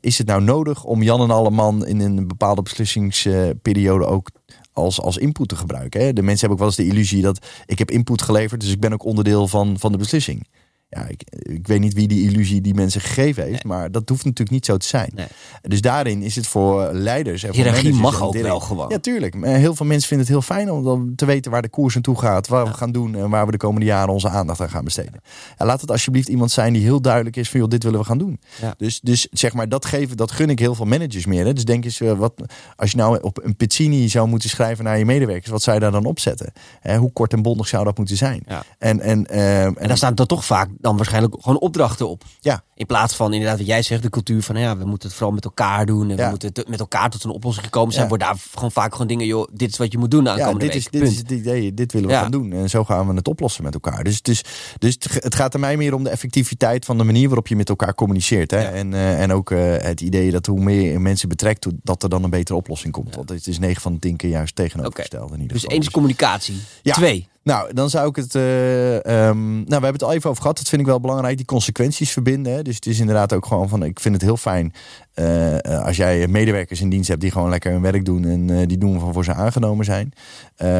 is 0.00 0.18
het 0.18 0.26
nou 0.26 0.42
nodig 0.42 0.84
om 0.84 1.02
Jan 1.02 1.20
en 1.20 1.30
Alleman 1.30 1.86
in 1.86 2.00
een 2.00 2.28
bepaalde 2.28 2.62
beslissingsperiode 2.62 4.06
ook 4.06 4.30
als, 4.72 5.00
als 5.00 5.16
input 5.16 5.48
te 5.48 5.56
gebruiken? 5.56 6.00
Hè? 6.00 6.12
De 6.12 6.22
mensen 6.22 6.48
hebben 6.48 6.50
ook 6.50 6.58
wel 6.58 6.84
eens 6.84 6.90
de 6.90 6.96
illusie 6.96 7.22
dat 7.22 7.46
ik 7.66 7.78
heb 7.78 7.90
input 7.90 8.22
geleverd, 8.22 8.60
dus 8.60 8.70
ik 8.72 8.80
ben 8.80 8.92
ook 8.92 9.04
onderdeel 9.04 9.48
van, 9.48 9.78
van 9.78 9.92
de 9.92 9.98
beslissing. 9.98 10.46
Ja, 10.88 11.06
ik, 11.08 11.22
ik 11.30 11.66
weet 11.66 11.80
niet 11.80 11.94
wie 11.94 12.08
die 12.08 12.30
illusie 12.30 12.60
die 12.60 12.74
mensen 12.74 13.00
gegeven 13.00 13.44
heeft, 13.44 13.64
maar 13.64 13.90
dat 13.90 14.08
hoeft 14.08 14.24
natuurlijk 14.24 14.50
niet 14.50 14.66
zo 14.66 14.76
te 14.76 14.86
zijn. 14.86 15.10
Nee. 15.14 15.26
Dus 15.62 15.80
daarin 15.80 16.22
is 16.22 16.36
het 16.36 16.46
voor 16.46 16.92
leiders 16.92 17.42
en 17.42 17.54
voor 17.54 17.64
managers 17.64 17.98
mag 17.98 18.22
ook 18.22 18.32
direct- 18.32 18.48
wel 18.50 18.60
gewoon. 18.60 18.88
Ja, 18.88 18.98
tuurlijk. 18.98 19.34
Heel 19.44 19.74
veel 19.74 19.86
mensen 19.86 20.08
vinden 20.08 20.26
het 20.26 20.34
heel 20.36 20.56
fijn 20.56 20.70
om 20.70 20.84
dan 20.84 21.12
te 21.16 21.24
weten 21.26 21.50
waar 21.50 21.62
de 21.62 21.68
koers 21.68 21.94
naartoe 21.94 22.18
gaat, 22.18 22.48
waar 22.48 22.64
we 22.66 22.72
gaan 22.72 22.92
doen 22.92 23.14
en 23.16 23.30
waar 23.30 23.44
we 23.46 23.50
de 23.52 23.56
komende 23.56 23.86
jaren 23.86 24.12
onze 24.12 24.28
aandacht 24.28 24.60
aan 24.60 24.70
gaan 24.70 24.84
besteden. 24.84 25.20
Ja, 25.58 25.66
laat 25.66 25.80
het 25.80 25.90
alsjeblieft 25.90 26.28
iemand 26.28 26.50
zijn 26.50 26.72
die 26.72 26.82
heel 26.82 27.00
duidelijk 27.00 27.36
is 27.36 27.50
van 27.50 27.60
joh, 27.60 27.68
dit 27.68 27.82
willen 27.82 27.98
we 28.00 28.06
gaan 28.06 28.18
doen. 28.18 28.40
Ja. 28.60 28.74
Dus, 28.76 29.00
dus 29.00 29.28
zeg 29.30 29.52
maar, 29.54 29.68
dat 29.68 29.84
geven, 29.84 30.16
dat 30.16 30.30
gun 30.30 30.50
ik 30.50 30.58
heel 30.58 30.74
veel 30.74 30.86
managers 30.86 31.26
meer. 31.26 31.46
Hè. 31.46 31.52
Dus 31.52 31.64
denk 31.64 31.84
eens, 31.84 32.00
eh, 32.00 32.12
wat, 32.12 32.32
als 32.76 32.90
je 32.90 32.96
nou 32.96 33.18
op 33.20 33.44
een 33.44 33.56
Pizzini 33.56 34.08
zou 34.08 34.28
moeten 34.28 34.48
schrijven 34.48 34.84
naar 34.84 34.98
je 34.98 35.04
medewerkers, 35.04 35.50
wat 35.50 35.62
zou 35.62 35.76
je 35.76 35.82
daar 35.82 35.92
dan 35.92 36.04
opzetten? 36.04 36.52
Hè, 36.80 36.96
hoe 36.96 37.12
kort 37.12 37.32
en 37.32 37.42
bondig 37.42 37.68
zou 37.68 37.84
dat 37.84 37.98
moeten 37.98 38.16
zijn? 38.16 38.42
En, 38.78 39.00
en, 39.00 39.26
eh, 39.26 39.64
en, 39.64 39.76
En 39.76 39.88
daar 39.88 39.96
staan 39.96 40.14
dan 40.14 40.26
toch 40.26 40.44
vaak 40.44 40.68
dan 40.80 40.96
waarschijnlijk 40.96 41.34
gewoon 41.40 41.58
opdrachten 41.58 42.08
op. 42.08 42.24
ja, 42.40 42.64
In 42.74 42.86
plaats 42.86 43.14
van 43.14 43.32
inderdaad 43.32 43.58
wat 43.58 43.66
jij 43.66 43.82
zegt, 43.82 44.02
de 44.02 44.10
cultuur 44.10 44.42
van 44.42 44.56
ja, 44.56 44.76
we 44.76 44.84
moeten 44.84 45.08
het 45.08 45.16
vooral 45.16 45.34
met 45.34 45.44
elkaar 45.44 45.86
doen. 45.86 46.10
En 46.10 46.16
we 46.16 46.22
Ja. 46.22 46.30
moeten 46.30 46.50
het 46.52 46.68
met 46.68 46.80
elkaar 46.80 47.10
tot 47.10 47.24
een 47.24 47.30
oplossing 47.30 47.64
gekomen 47.64 47.90
zijn. 47.92 48.02
Ja. 48.02 48.08
Wordt 48.08 48.24
daar 48.24 48.36
gewoon 48.54 48.72
vaak 48.72 48.92
gewoon 48.92 49.06
dingen, 49.06 49.26
joh, 49.26 49.48
dit 49.52 49.70
is 49.70 49.76
wat 49.76 49.92
je 49.92 49.98
moet 49.98 50.10
doen 50.10 50.24
ja, 50.24 50.30
aankomende 50.30 50.58
dit 50.64 50.68
week. 50.68 50.78
is, 50.78 50.88
dit 50.90 51.00
Punt. 51.00 51.12
is 51.12 51.18
het 51.18 51.30
idee, 51.30 51.74
dit 51.74 51.92
willen 51.92 52.08
we 52.08 52.14
Ja. 52.14 52.20
gaan 52.22 52.30
doen. 52.30 52.52
En 52.52 52.70
zo 52.70 52.84
gaan 52.84 53.08
we 53.08 53.14
het 53.14 53.28
oplossen 53.28 53.62
met 53.64 53.74
elkaar. 53.74 54.04
Dus, 54.04 54.22
dus, 54.22 54.42
dus 54.78 54.96
het 55.10 55.34
gaat 55.34 55.54
er 55.54 55.60
mij 55.60 55.76
meer 55.76 55.94
om 55.94 56.04
de 56.04 56.10
effectiviteit 56.10 56.84
van 56.84 56.98
de 56.98 57.04
manier 57.04 57.26
waarop 57.26 57.46
je 57.48 57.56
met 57.56 57.68
elkaar 57.68 57.94
communiceert. 57.94 58.50
Hè? 58.50 58.60
Ja. 58.62 58.70
En, 58.70 58.94
eh, 58.94 59.22
en 59.22 59.32
ook 59.32 59.50
eh, 59.50 59.76
het 59.76 60.00
idee 60.00 60.30
dat 60.30 60.46
hoe 60.46 60.60
meer 60.60 60.92
je 60.92 60.98
mensen 60.98 61.28
betrekt, 61.28 61.66
dat 61.82 62.02
er 62.02 62.08
dan 62.08 62.24
een 62.24 62.30
betere 62.30 62.58
oplossing 62.58 62.92
komt. 62.92 63.14
Want 63.14 63.28
het 63.28 63.46
is 63.46 63.58
9 63.58 63.82
van 63.82 63.92
de 63.92 63.98
10 63.98 64.16
keer 64.16 64.30
juist 64.30 64.54
tegenovergesteld 64.54 65.28
in 65.30 65.34
ieder 65.40 65.52
Dus 65.52 65.56
geval. 65.60 65.76
één 65.76 65.80
is 65.86 65.90
communicatie. 65.90 66.56
Ja. 66.82 66.94
Twee. 66.94 67.28
Nou, 67.46 67.72
dan 67.72 67.90
zou 67.90 68.08
ik 68.08 68.16
het. 68.16 68.34
eh, 68.34 68.96
ehm, 69.28 69.54
nou, 69.54 69.64
we 69.64 69.72
hebben 69.72 69.92
het 69.92 70.02
al 70.02 70.12
even 70.12 70.30
over 70.30 70.42
gehad. 70.42 70.56
Dat 70.56 70.68
vind 70.68 70.80
ik 70.80 70.86
wel 70.86 71.00
belangrijk. 71.00 71.36
Die 71.36 71.46
consequenties 71.46 72.12
verbinden. 72.12 72.52
Hè. 72.52 72.62
Dus 72.62 72.74
het 72.74 72.86
is 72.86 72.98
inderdaad 72.98 73.32
ook 73.32 73.46
gewoon 73.46 73.68
van. 73.68 73.82
Ik 73.82 74.00
vind 74.00 74.14
het 74.14 74.22
heel 74.24 74.36
fijn. 74.36 74.72
Eh, 75.16 75.64
eh, 75.64 75.84
als 75.84 75.96
jij 75.96 76.28
medewerkers 76.28 76.80
in 76.80 76.88
dienst 76.88 77.08
hebt 77.08 77.20
die 77.20 77.30
gewoon 77.30 77.48
lekker 77.50 77.72
hun 77.72 77.82
werk 77.82 78.04
doen. 78.04 78.24
En 78.24 78.50
eh, 78.50 78.66
die 78.66 78.78
doen 78.78 79.00
waarvoor 79.00 79.24
ze 79.24 79.32
aangenomen 79.32 79.84
zijn. 79.84 80.12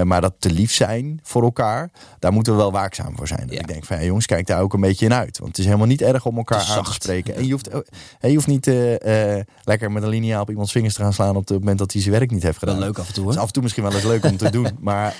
Maar 0.04 0.20
dat 0.20 0.34
te 0.38 0.50
lief 0.50 0.72
zijn 0.72 1.20
voor 1.22 1.42
elkaar. 1.42 1.90
Daar 2.18 2.32
moeten 2.32 2.52
we 2.52 2.58
wel 2.58 2.72
waakzaam 2.72 3.16
voor 3.16 3.26
zijn. 3.28 3.40
Dat 3.40 3.52
Ja. 3.54 3.60
Ik 3.60 3.66
denk 3.66 3.84
van 3.84 3.96
ja, 3.96 4.04
jongens, 4.04 4.26
kijk 4.26 4.46
daar 4.46 4.60
ook 4.60 4.72
een 4.74 4.80
beetje 4.80 5.04
in 5.06 5.12
uit. 5.14 5.38
Want 5.38 5.48
het 5.50 5.58
is 5.58 5.64
helemaal 5.64 5.86
niet 5.86 6.02
erg 6.02 6.26
om 6.26 6.36
elkaar 6.36 6.64
aan 6.76 6.84
te 6.84 6.92
spreken. 6.92 7.34
En 7.36 7.46
je 7.46 7.52
hoeft, 7.52 7.70
je 8.20 8.34
hoeft 8.34 8.46
niet 8.46 8.66
lekker 9.62 9.92
met 9.92 10.02
een 10.02 10.08
lineaal 10.08 10.42
op 10.42 10.50
iemands 10.50 10.72
vingers 10.72 10.94
te 10.94 11.02
gaan 11.02 11.12
slaan. 11.12 11.36
op 11.36 11.48
het 11.48 11.58
moment 11.58 11.78
dat 11.78 11.92
hij 11.92 12.00
zijn 12.02 12.14
werk 12.14 12.30
niet 12.30 12.42
heeft 12.42 12.58
gedaan. 12.58 12.76
Wel 12.76 12.84
leuk 12.84 12.98
af 12.98 13.08
en 13.08 13.14
toe 13.14 13.24
hoor. 13.24 13.38
af 13.38 13.46
en 13.46 13.52
toe 13.52 13.62
misschien 13.62 13.84
wel 13.84 13.92
eens 13.92 14.04
leuk 14.04 14.24
om 14.24 14.36
te 14.36 14.50
doen. 14.50 14.68
Maar, 14.80 15.14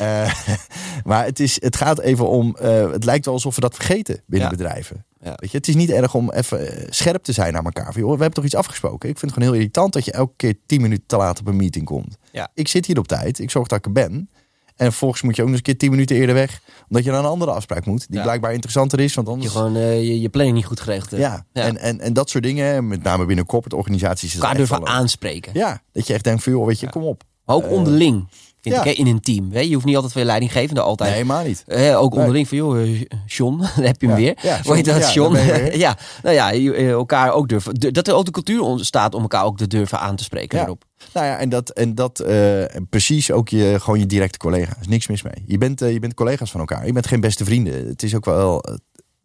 maar 1.04 1.24
het, 1.24 1.40
is, 1.40 1.60
het 1.62 1.76
gaat 1.76 2.00
even 2.00 2.28
om. 2.28 2.56
het 2.92 3.04
lijkt 3.04 3.24
wel 3.24 3.34
alsof 3.34 3.54
we 3.54 3.60
dat 3.60 3.74
vergeten 3.74 4.22
binnen 4.26 4.50
Ja. 4.50 4.56
bedrijven. 4.56 5.04
Ja. 5.26 5.32
Weet 5.36 5.50
je, 5.50 5.56
het 5.56 5.68
is 5.68 5.74
niet 5.74 5.90
erg 5.90 6.14
om 6.14 6.30
even 6.30 6.76
eh, 6.76 6.86
scherp 6.90 7.22
te 7.22 7.32
zijn 7.32 7.52
naar 7.52 7.64
elkaar. 7.64 7.92
Van, 7.92 8.00
joh, 8.00 8.10
we 8.10 8.16
hebben 8.16 8.32
toch 8.34 8.44
iets 8.44 8.54
afgesproken. 8.54 9.08
Ik 9.08 9.18
vind 9.18 9.20
het 9.20 9.32
gewoon 9.32 9.48
heel 9.48 9.58
irritant 9.62 9.92
dat 9.92 10.04
je 10.04 10.12
elke 10.12 10.32
keer 10.36 10.54
tien 10.66 10.80
minuten 10.80 11.06
te 11.06 11.16
laat 11.16 11.40
op 11.40 11.46
een 11.46 11.56
meeting 11.56 11.84
komt. 11.84 12.16
Ja. 12.32 12.48
Ik 12.54 12.68
zit 12.68 12.86
hier 12.86 12.98
op 12.98 13.08
tijd. 13.08 13.38
Ik 13.38 13.50
zorg 13.50 13.66
dat 13.68 13.78
ik 13.78 13.84
er 13.84 13.92
ben. 13.92 14.30
En 14.76 14.86
vervolgens 14.86 15.22
moet 15.22 15.36
je 15.36 15.42
ook 15.42 15.48
nog 15.48 15.56
eens 15.58 15.66
een 15.66 15.72
keer 15.72 15.80
tien 15.82 15.90
minuten 15.90 16.16
eerder 16.16 16.34
weg. 16.34 16.60
Omdat 16.88 17.04
je 17.04 17.10
naar 17.10 17.18
een 17.20 17.26
andere 17.26 17.50
afspraak 17.50 17.86
moet. 17.86 18.06
Die 18.08 18.16
Ja. 18.16 18.22
blijkbaar 18.22 18.52
interessanter 18.52 19.00
is. 19.00 19.14
Want 19.14 19.26
Je 19.26 19.32
anders. 19.32 19.52
gewoon 19.52 19.76
eh, 19.76 20.02
je, 20.02 20.20
je 20.20 20.28
planning 20.28 20.56
niet 20.56 20.66
goed 20.66 20.80
geregeld 20.80 21.10
hebt. 21.10 21.22
ja. 21.22 21.46
Ja. 21.52 21.62
En, 21.62 21.76
en, 21.78 22.00
en 22.00 22.12
dat 22.12 22.30
soort 22.30 22.44
dingen. 22.44 22.88
Met 22.88 23.02
name 23.02 23.24
binnen 23.24 23.46
corporate 23.46 23.76
organisaties. 23.76 24.34
Elkaar 24.34 24.54
durven 24.56 24.78
wel 24.78 24.88
aanspreken. 24.88 25.52
Ja, 25.54 25.82
dat 25.92 26.06
je 26.06 26.12
echt 26.14 26.24
denkt 26.24 26.42
van 26.42 26.52
joh, 26.52 26.66
weet 26.66 26.80
je, 26.80 26.90
kom 26.90 27.02
op. 27.02 27.22
Maar 27.44 27.56
ook 27.56 27.64
Eh, 27.64 27.70
onderling, 27.70 28.28
vind 28.72 28.84
ja. 28.84 28.90
ik, 28.90 28.96
hè, 28.96 29.02
in 29.04 29.06
een 29.06 29.20
team. 29.20 29.52
Hè? 29.52 29.60
Je 29.60 29.74
hoeft 29.74 29.86
niet 29.86 29.94
altijd 29.94 30.12
veel 30.12 30.24
leidinggevende, 30.24 30.80
altijd. 30.80 31.10
Nee, 31.10 31.18
helemaal 31.18 31.44
niet. 31.44 31.64
Eh, 31.66 32.00
ook 32.00 32.14
onderling 32.14 32.48
van, 32.48 32.58
joh, 32.58 32.82
eh, 32.82 33.02
John, 33.26 33.58
daar 33.76 33.84
heb 33.84 34.00
je 34.00 34.06
hem 34.06 34.16
weer. 34.16 34.38
Ja, 34.42 34.60
John, 34.62 34.82
dat, 34.82 35.02
ja, 35.02 35.12
John? 35.12 35.36
ja, 35.84 35.96
nou 36.22 36.34
ja, 36.34 36.52
eh, 36.52 36.90
elkaar 36.90 37.32
ook 37.32 37.48
durven. 37.48 37.74
Dat 37.74 38.08
er 38.08 38.14
ook 38.14 38.24
de 38.24 38.30
cultuur 38.30 38.60
ontstaat 38.60 39.14
om 39.14 39.22
elkaar 39.22 39.44
ook 39.44 39.56
te 39.56 39.66
durven 39.66 40.00
aan 40.00 40.16
te 40.16 40.24
spreken 40.24 40.58
Ja. 40.58 40.64
daarop. 40.64 40.84
Nou 41.12 41.26
ja, 41.26 41.38
en 41.38 41.48
dat, 41.48 41.70
en 41.70 41.94
dat 41.94 42.20
eh, 42.20 42.64
precies 42.90 43.30
ook 43.30 43.48
je, 43.48 43.76
gewoon 43.80 43.98
je 43.98 44.06
directe 44.06 44.38
collega's. 44.38 44.86
Niks 44.86 45.06
mis 45.06 45.22
mee. 45.22 45.44
Je 45.46 45.58
bent, 45.58 45.80
je 45.80 45.98
bent 45.98 46.14
collega's 46.14 46.50
van 46.50 46.60
elkaar. 46.60 46.86
Je 46.86 46.92
bent 46.92 47.06
geen 47.06 47.20
beste 47.20 47.44
vrienden. 47.44 47.86
Het 47.86 48.02
is 48.02 48.14
ook 48.14 48.24
wel, 48.24 48.64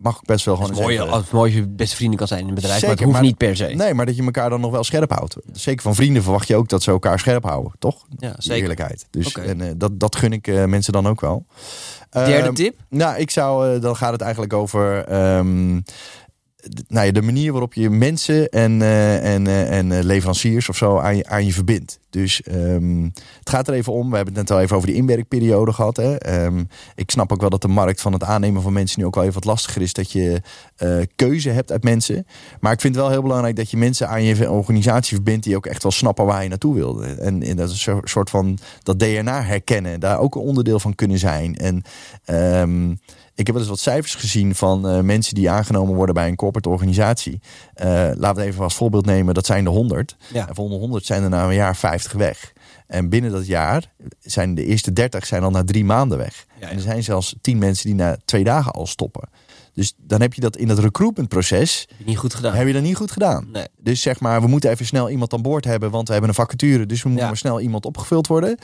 mag 0.01 0.15
ook 0.17 0.25
best 0.25 0.45
wel 0.45 0.55
gewoon 0.55 0.73
mooi 0.73 0.95
even- 0.95 1.09
als 1.09 1.21
het 1.21 1.31
mooi 1.31 1.51
als 1.51 1.59
je 1.59 1.67
beste 1.67 1.95
vrienden 1.95 2.17
kan 2.17 2.27
zijn 2.27 2.39
in 2.41 2.47
een 2.47 2.53
bedrijf, 2.53 2.73
maar 2.73 2.89
Zeker, 2.89 2.95
het 2.97 3.05
hoeft 3.05 3.17
maar- 3.17 3.27
niet 3.27 3.37
per 3.37 3.55
se. 3.55 3.65
Nee, 3.65 3.93
maar 3.93 4.05
dat 4.05 4.15
je 4.15 4.23
elkaar 4.23 4.49
dan 4.49 4.61
nog 4.61 4.71
wel 4.71 4.83
scherp 4.83 5.11
houdt. 5.11 5.35
Zeker 5.53 5.81
van 5.81 5.95
vrienden 5.95 6.23
verwacht 6.23 6.47
je 6.47 6.55
ook 6.55 6.69
dat 6.69 6.83
ze 6.83 6.91
elkaar 6.91 7.19
scherp 7.19 7.43
houden, 7.43 7.71
toch? 7.79 8.05
Ja, 8.17 8.29
Die 8.31 8.35
zeker. 8.41 8.61
Eerlijkheid. 8.61 9.05
Dus 9.09 9.33
en, 9.33 9.61
eh, 9.61 9.71
dat, 9.77 9.99
dat 9.99 10.15
gun 10.15 10.33
ik 10.33 10.47
eh, 10.47 10.65
mensen 10.65 10.93
dan 10.93 11.07
ook 11.07 11.21
wel. 11.21 11.45
Derde 12.09 12.31
Ehm, 12.33 12.53
tip? 12.53 12.75
Nou, 12.89 13.17
ik 13.17 13.31
zou, 13.31 13.75
eh, 13.75 13.81
dan 13.81 13.95
gaat 13.95 14.11
het 14.11 14.21
eigenlijk 14.21 14.53
over 14.53 15.05
ehm, 15.05 15.79
nou 16.87 17.05
ja, 17.05 17.11
de 17.11 17.21
manier 17.21 17.51
waarop 17.51 17.73
je 17.73 17.89
mensen 17.89 18.49
en, 18.49 18.81
eh, 18.81 19.33
en, 19.33 19.47
eh, 19.47 19.77
en 19.77 19.91
eh, 19.91 20.03
leveranciers 20.03 20.69
of 20.69 20.77
zo 20.77 20.97
aan 20.97 21.17
je, 21.17 21.27
aan 21.27 21.45
je 21.45 21.53
verbindt. 21.53 21.99
Dus 22.09 22.41
ehm, 22.41 23.03
het 23.39 23.49
gaat 23.49 23.67
er 23.67 23.73
even 23.73 23.93
om. 23.93 24.09
We 24.09 24.15
hebben 24.15 24.33
het 24.33 24.43
net 24.47 24.57
al 24.57 24.63
even 24.63 24.75
over 24.75 24.87
de 24.87 24.95
inwerkperiode 24.95 25.73
gehad. 25.73 25.97
Hè. 25.97 26.15
Ehm, 26.15 26.63
ik 26.95 27.11
snap 27.11 27.31
ook 27.31 27.39
wel 27.39 27.49
dat 27.49 27.61
de 27.61 27.67
markt 27.67 28.01
van 28.01 28.13
het 28.13 28.23
aannemen 28.23 28.61
van 28.61 28.73
mensen 28.73 28.99
nu 28.99 29.05
ook 29.05 29.15
wel 29.15 29.23
even 29.23 29.35
wat 29.35 29.45
lastiger 29.45 29.81
is. 29.81 29.93
Dat 29.93 30.11
je 30.11 30.41
keuze 31.15 31.49
hebt 31.49 31.71
uit 31.71 31.83
mensen. 31.83 32.25
Maar 32.59 32.71
ik 32.71 32.81
vind 32.81 32.95
het 32.95 33.03
wel 33.03 33.13
heel 33.13 33.21
belangrijk 33.21 33.55
dat 33.55 33.71
je 33.71 33.77
mensen 33.77 34.09
aan 34.09 34.23
je 34.23 34.51
organisatie 34.51 35.15
verbindt 35.15 35.43
die 35.43 35.55
ook 35.55 35.65
echt 35.65 35.83
wel 35.83 35.91
snappen 35.91 36.25
waar 36.25 36.43
je 36.43 36.49
naartoe 36.49 36.73
wil. 36.73 37.03
En, 37.03 37.43
en 37.43 37.55
dat 37.55 37.69
is 37.69 37.85
een 37.85 38.01
soort 38.03 38.29
van 38.29 38.57
dat 38.83 38.99
DNA 38.99 39.43
herkennen. 39.43 39.99
Daar 39.99 40.19
ook 40.19 40.35
een 40.35 40.41
onderdeel 40.41 40.79
van 40.79 40.95
kunnen 40.95 41.19
zijn. 41.19 41.55
En 41.55 41.83
ehm, 42.25 42.93
ik 43.35 43.45
heb 43.45 43.55
wel 43.55 43.59
eens 43.59 43.69
wat 43.69 43.79
cijfers 43.79 44.15
gezien 44.15 44.55
van 44.55 44.87
eh, 44.89 44.99
mensen 44.99 45.35
die 45.35 45.49
aangenomen 45.49 45.95
worden 45.95 46.15
bij 46.15 46.27
een 46.27 46.35
corporate 46.35 46.69
organisatie. 46.69 47.39
Eh, 47.73 48.09
laten 48.15 48.35
we 48.43 48.49
even 48.49 48.63
als 48.63 48.75
voorbeeld 48.75 49.05
nemen. 49.05 49.33
Dat 49.33 49.45
zijn 49.45 49.63
de 49.63 49.69
100. 49.69 50.15
Ja. 50.33 50.47
En 50.47 50.55
van 50.55 50.69
de 50.69 50.75
100 50.75 51.05
zijn 51.05 51.23
er 51.23 51.29
na 51.29 51.43
een 51.45 51.53
jaar 51.53 51.75
50 51.75 52.11
weg. 52.11 52.53
En 52.87 53.09
binnen 53.09 53.31
dat 53.31 53.45
jaar 53.47 53.91
zijn 54.19 54.55
de 54.55 54.65
eerste 54.65 54.93
30 54.93 55.25
zijn 55.25 55.43
al 55.43 55.51
na 55.51 55.63
drie 55.63 55.85
maanden 55.85 56.17
weg. 56.17 56.45
Ja, 56.49 56.65
ja. 56.65 56.69
En 56.71 56.75
er 56.75 56.81
zijn 56.81 57.03
zelfs 57.03 57.35
10 57.41 57.57
mensen 57.57 57.85
die 57.85 57.95
na 57.95 58.17
twee 58.25 58.43
dagen 58.43 58.71
al 58.71 58.87
stoppen. 58.87 59.29
Dus 59.73 59.93
dan 59.97 60.21
heb 60.21 60.33
je 60.33 60.41
dat 60.41 60.57
in 60.57 60.67
dat 60.67 60.79
recruitmentproces 60.79 61.85
Heb 61.89 61.97
je 61.97 62.05
niet 62.05 62.17
goed 62.17 62.33
gedaan. 62.33 62.53
heb 62.53 62.67
je 62.67 62.73
dat 62.73 62.81
niet 62.81 62.95
goed 62.95 63.11
gedaan. 63.11 63.47
Nee. 63.51 63.65
Dus 63.77 64.01
zeg 64.01 64.19
maar, 64.19 64.41
we 64.41 64.47
moeten 64.47 64.69
even 64.69 64.85
snel 64.85 65.09
iemand 65.09 65.33
aan 65.33 65.41
boord 65.41 65.65
hebben, 65.65 65.91
want 65.91 66.05
we 66.07 66.11
hebben 66.13 66.29
een 66.29 66.35
vacature, 66.35 66.85
dus 66.85 66.97
we 67.01 67.07
moeten 67.07 67.23
Ja. 67.25 67.31
maar 67.31 67.39
snel 67.41 67.59
iemand 67.59 67.85
opgevuld 67.85 68.27
worden. 68.27 68.57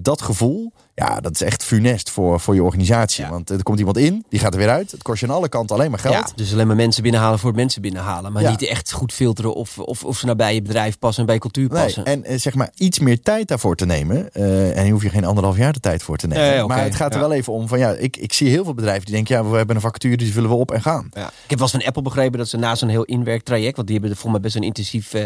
Dat 0.00 0.22
gevoel, 0.22 0.72
ja, 0.94 1.20
dat 1.20 1.32
is 1.34 1.42
echt 1.42 1.64
funest 1.64 2.10
voor, 2.10 2.40
voor 2.40 2.54
je 2.54 2.62
organisatie. 2.62 3.24
Ja. 3.24 3.30
Want 3.30 3.50
er 3.50 3.62
komt 3.62 3.78
iemand 3.78 3.96
in, 3.96 4.24
die 4.28 4.40
gaat 4.40 4.52
er 4.52 4.58
weer 4.58 4.68
uit. 4.68 4.90
Het 4.90 5.02
kost 5.02 5.20
je 5.20 5.26
aan 5.26 5.34
alle 5.34 5.48
kanten 5.48 5.76
alleen 5.76 5.90
maar 5.90 5.98
geld. 5.98 6.14
Ja, 6.14 6.26
dus 6.34 6.52
alleen 6.52 6.66
maar 6.66 6.76
mensen 6.76 7.02
binnenhalen 7.02 7.38
voor 7.38 7.48
het 7.48 7.58
mensen 7.58 7.82
binnenhalen. 7.82 8.32
Maar 8.32 8.42
Ja. 8.42 8.50
niet 8.50 8.62
echt 8.66 8.92
goed 8.92 9.12
filteren 9.12 9.54
of, 9.54 9.78
of, 9.78 10.04
of 10.04 10.18
ze 10.18 10.24
nou 10.24 10.36
bij 10.36 10.54
je 10.54 10.62
bedrijf 10.62 10.98
passen 10.98 11.20
en 11.20 11.26
bij 11.26 11.34
je 11.34 11.40
cultuur 11.40 11.68
Nee, 11.72 11.82
passen. 11.84 12.04
en 12.04 12.24
eh, 12.24 12.38
zeg 12.38 12.54
maar 12.54 12.70
iets 12.74 12.98
meer 12.98 13.20
tijd 13.20 13.48
daarvoor 13.48 13.76
te 13.76 13.86
nemen. 13.86 14.32
eh, 14.32 14.76
en 14.76 14.82
hier 14.82 14.92
hoef 14.92 15.02
je 15.02 15.08
geen 15.10 15.24
anderhalf 15.24 15.56
jaar 15.56 15.72
de 15.72 15.80
tijd 15.80 16.02
voor 16.02 16.16
te 16.16 16.26
nemen. 16.26 16.48
Nee, 16.48 16.64
maar 16.66 16.82
het 16.82 16.94
gaat 16.94 17.14
er 17.14 17.20
wel 17.20 17.32
even 17.32 17.52
om 17.52 17.68
van 17.68 17.78
ja, 17.78 17.90
ik, 17.90 18.16
ik 18.16 18.32
zie 18.32 18.48
heel 18.48 18.64
veel 18.64 18.74
bedrijven 18.74 19.04
die 19.04 19.14
denken, 19.14 19.36
ja, 19.36 19.44
we 19.50 19.56
hebben 19.56 19.76
een 19.76 19.82
vacature, 19.82 20.16
die 20.16 20.32
vullen 20.32 20.50
we 20.50 20.56
op 20.56 20.70
en 20.70 20.82
gaan. 20.82 21.08
Ja. 21.10 21.26
Ik 21.26 21.50
heb 21.50 21.58
wel 21.58 21.68
eens 21.68 21.76
van 21.76 21.86
Apple 21.86 22.02
begrepen 22.02 22.38
dat 22.38 22.48
ze 22.48 22.56
na 22.56 22.74
zo'n 22.74 22.88
heel 22.88 23.04
inwerktraject, 23.04 23.76
want 23.76 23.88
die 23.88 23.98
hebben 23.98 24.16
volgens 24.16 24.32
mij 24.32 24.42
best 24.42 24.56
een 24.56 24.62
intensief 24.68 25.14
eh, 25.14 25.22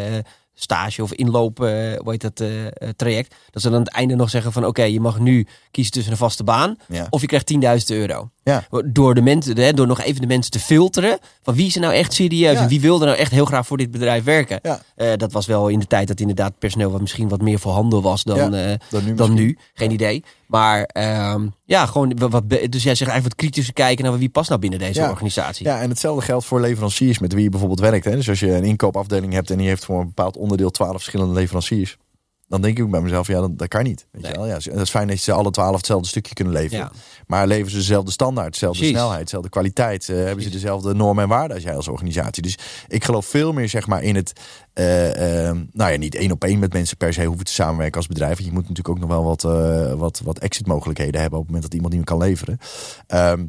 stage 0.54 1.02
of 1.02 1.12
inloop, 1.12 1.62
eh 1.62 1.68
hoe 1.98 2.10
heet 2.10 2.20
dat, 2.20 2.40
eh, 2.40 2.66
eh, 2.66 2.72
traject, 2.96 3.34
dat 3.50 3.62
ze 3.62 3.68
dan 3.68 3.78
aan 3.78 3.84
het 3.84 3.92
einde 3.94 4.14
nog 4.14 4.30
zeggen 4.30 4.52
van 4.52 4.66
oké, 4.66 4.82
je 4.82 5.00
mag 5.00 5.18
nu 5.18 5.46
kiezen 5.70 5.92
tussen 5.92 6.12
een 6.12 6.18
vaste 6.18 6.44
baan 6.44 6.76
Ja. 6.88 7.06
of 7.10 7.20
je 7.20 7.26
krijgt 7.26 7.46
10.000 7.46 7.90
euro. 7.90 8.30
Ja. 8.44 8.64
Door, 8.84 9.14
de 9.14 9.20
mensen, 9.22 9.58
hè, 9.58 9.72
door 9.72 9.86
nog 9.86 10.00
even 10.02 10.20
de 10.20 10.26
mensen 10.26 10.50
te 10.50 10.58
filteren 10.58 11.18
van 11.42 11.54
wie 11.54 11.66
is 11.66 11.74
er 11.74 11.80
nou 11.80 11.94
echt 11.94 12.12
serieus 12.12 12.52
Ja. 12.56 12.62
en 12.62 12.68
wie 12.68 12.80
wil 12.80 13.00
er 13.00 13.06
nou 13.06 13.18
echt 13.18 13.30
heel 13.32 13.44
graag 13.44 13.66
voor 13.66 13.76
dit 13.76 13.90
bedrijf 13.90 14.24
werken. 14.24 14.58
Ja. 14.62 14.80
Eh, 14.96 15.12
dat 15.16 15.32
was 15.32 15.46
wel 15.46 15.68
in 15.68 15.78
de 15.78 15.86
tijd 15.86 16.08
dat 16.08 16.20
inderdaad 16.20 16.58
personeel 16.58 16.90
wat 16.90 17.00
misschien 17.00 17.28
wat 17.28 17.40
meer 17.42 17.58
voorhanden 17.58 18.02
was 18.02 18.22
dan, 18.24 18.54
eh, 18.54 18.74
Dan 18.90 19.04
nu. 19.04 19.14
dan 19.14 19.28
misschien. 19.30 19.34
nu. 19.34 19.58
Geen 19.74 19.90
idee. 19.90 20.24
Maar 20.46 20.82
ehm, 20.84 21.46
ja, 21.64 21.86
gewoon 21.86 22.18
wat, 22.18 22.48
dus 22.48 22.82
jij 22.82 22.94
zegt 22.94 23.10
eigenlijk 23.10 23.22
wat 23.22 23.34
kritischer 23.34 23.74
kijken 23.74 24.04
naar 24.04 24.18
wie 24.18 24.28
past 24.28 24.48
nou 24.48 24.60
binnen 24.60 24.78
deze 24.78 25.02
organisatie. 25.02 25.66
Ja, 25.66 25.80
en 25.80 25.88
hetzelfde 25.88 26.24
geldt 26.24 26.44
voor 26.44 26.60
leveranciers 26.60 27.18
met 27.18 27.32
wie 27.32 27.42
je 27.42 27.48
bijvoorbeeld 27.48 27.80
werkt. 27.80 28.04
Hè. 28.04 28.14
Dus 28.16 28.28
als 28.28 28.40
je 28.40 28.52
een 28.52 28.64
inkoopafdeling 28.64 29.32
hebt 29.32 29.50
en 29.50 29.58
die 29.58 29.68
heeft 29.68 29.84
voor 29.84 30.00
een 30.00 30.06
bepaald 30.06 30.36
onderdeel 30.36 30.70
twaalf 30.70 30.92
verschillende 30.92 31.34
leveranciers. 31.34 31.96
Dan 32.52 32.60
denk 32.62 32.78
ik 32.78 32.90
bij 32.90 33.00
mezelf, 33.00 33.26
ja, 33.26 33.40
dat, 33.40 33.58
dat 33.58 33.68
kan 33.68 33.82
niet. 33.84 34.06
Weet 34.10 34.22
Nee. 34.22 34.32
je 34.32 34.38
wel? 34.38 34.46
Ja, 34.46 34.58
dat 34.58 34.80
is 34.80 34.90
fijn 34.90 35.08
dat 35.08 35.18
ze 35.18 35.32
alle 35.32 35.50
twaalf 35.50 35.76
hetzelfde 35.76 36.08
stukje 36.08 36.34
kunnen 36.34 36.52
leveren. 36.52 36.84
Ja. 36.84 36.92
Maar 37.26 37.46
leveren 37.46 37.70
ze 37.70 37.76
dezelfde 37.76 38.10
standaard, 38.10 38.52
dezelfde 38.52 38.78
Precies. 38.78 38.96
snelheid, 38.98 39.22
dezelfde 39.22 39.48
kwaliteit. 39.48 40.08
eh, 40.08 40.16
hebben 40.16 40.44
ze 40.44 40.50
dezelfde 40.50 40.94
normen 40.94 41.22
en 41.22 41.28
waarden 41.28 41.54
als 41.54 41.64
jij 41.64 41.76
als 41.76 41.88
organisatie. 41.88 42.42
Dus 42.42 42.58
ik 42.88 43.04
geloof 43.04 43.26
veel 43.26 43.52
meer 43.52 43.68
zeg 43.68 43.86
maar 43.86 44.02
in 44.02 44.14
het, 44.14 44.32
eh, 44.72 44.84
nou 45.72 45.92
ja, 45.92 45.96
niet 45.96 46.14
één 46.14 46.30
op 46.30 46.44
één 46.44 46.58
met 46.58 46.72
mensen 46.72 46.96
per 46.96 47.12
se 47.12 47.24
hoeven 47.24 47.44
te 47.44 47.52
samenwerken 47.52 47.96
als 47.96 48.06
bedrijf. 48.06 48.34
Want 48.34 48.44
je 48.46 48.52
moet 48.52 48.68
natuurlijk 48.68 48.88
ook 48.88 48.98
nog 48.98 49.08
wel 49.08 49.24
wat, 49.24 49.44
eh, 49.44 49.92
wat, 49.92 50.20
wat 50.24 50.38
exit 50.38 50.66
mogelijkheden 50.66 51.20
hebben 51.20 51.38
op 51.38 51.44
het 51.44 51.54
moment 51.54 51.62
dat 51.72 51.74
iemand 51.80 51.94
niet 51.94 52.08
meer 52.08 52.18
kan 52.18 52.28
leveren. 52.28 52.58
Ehm, 53.06 53.44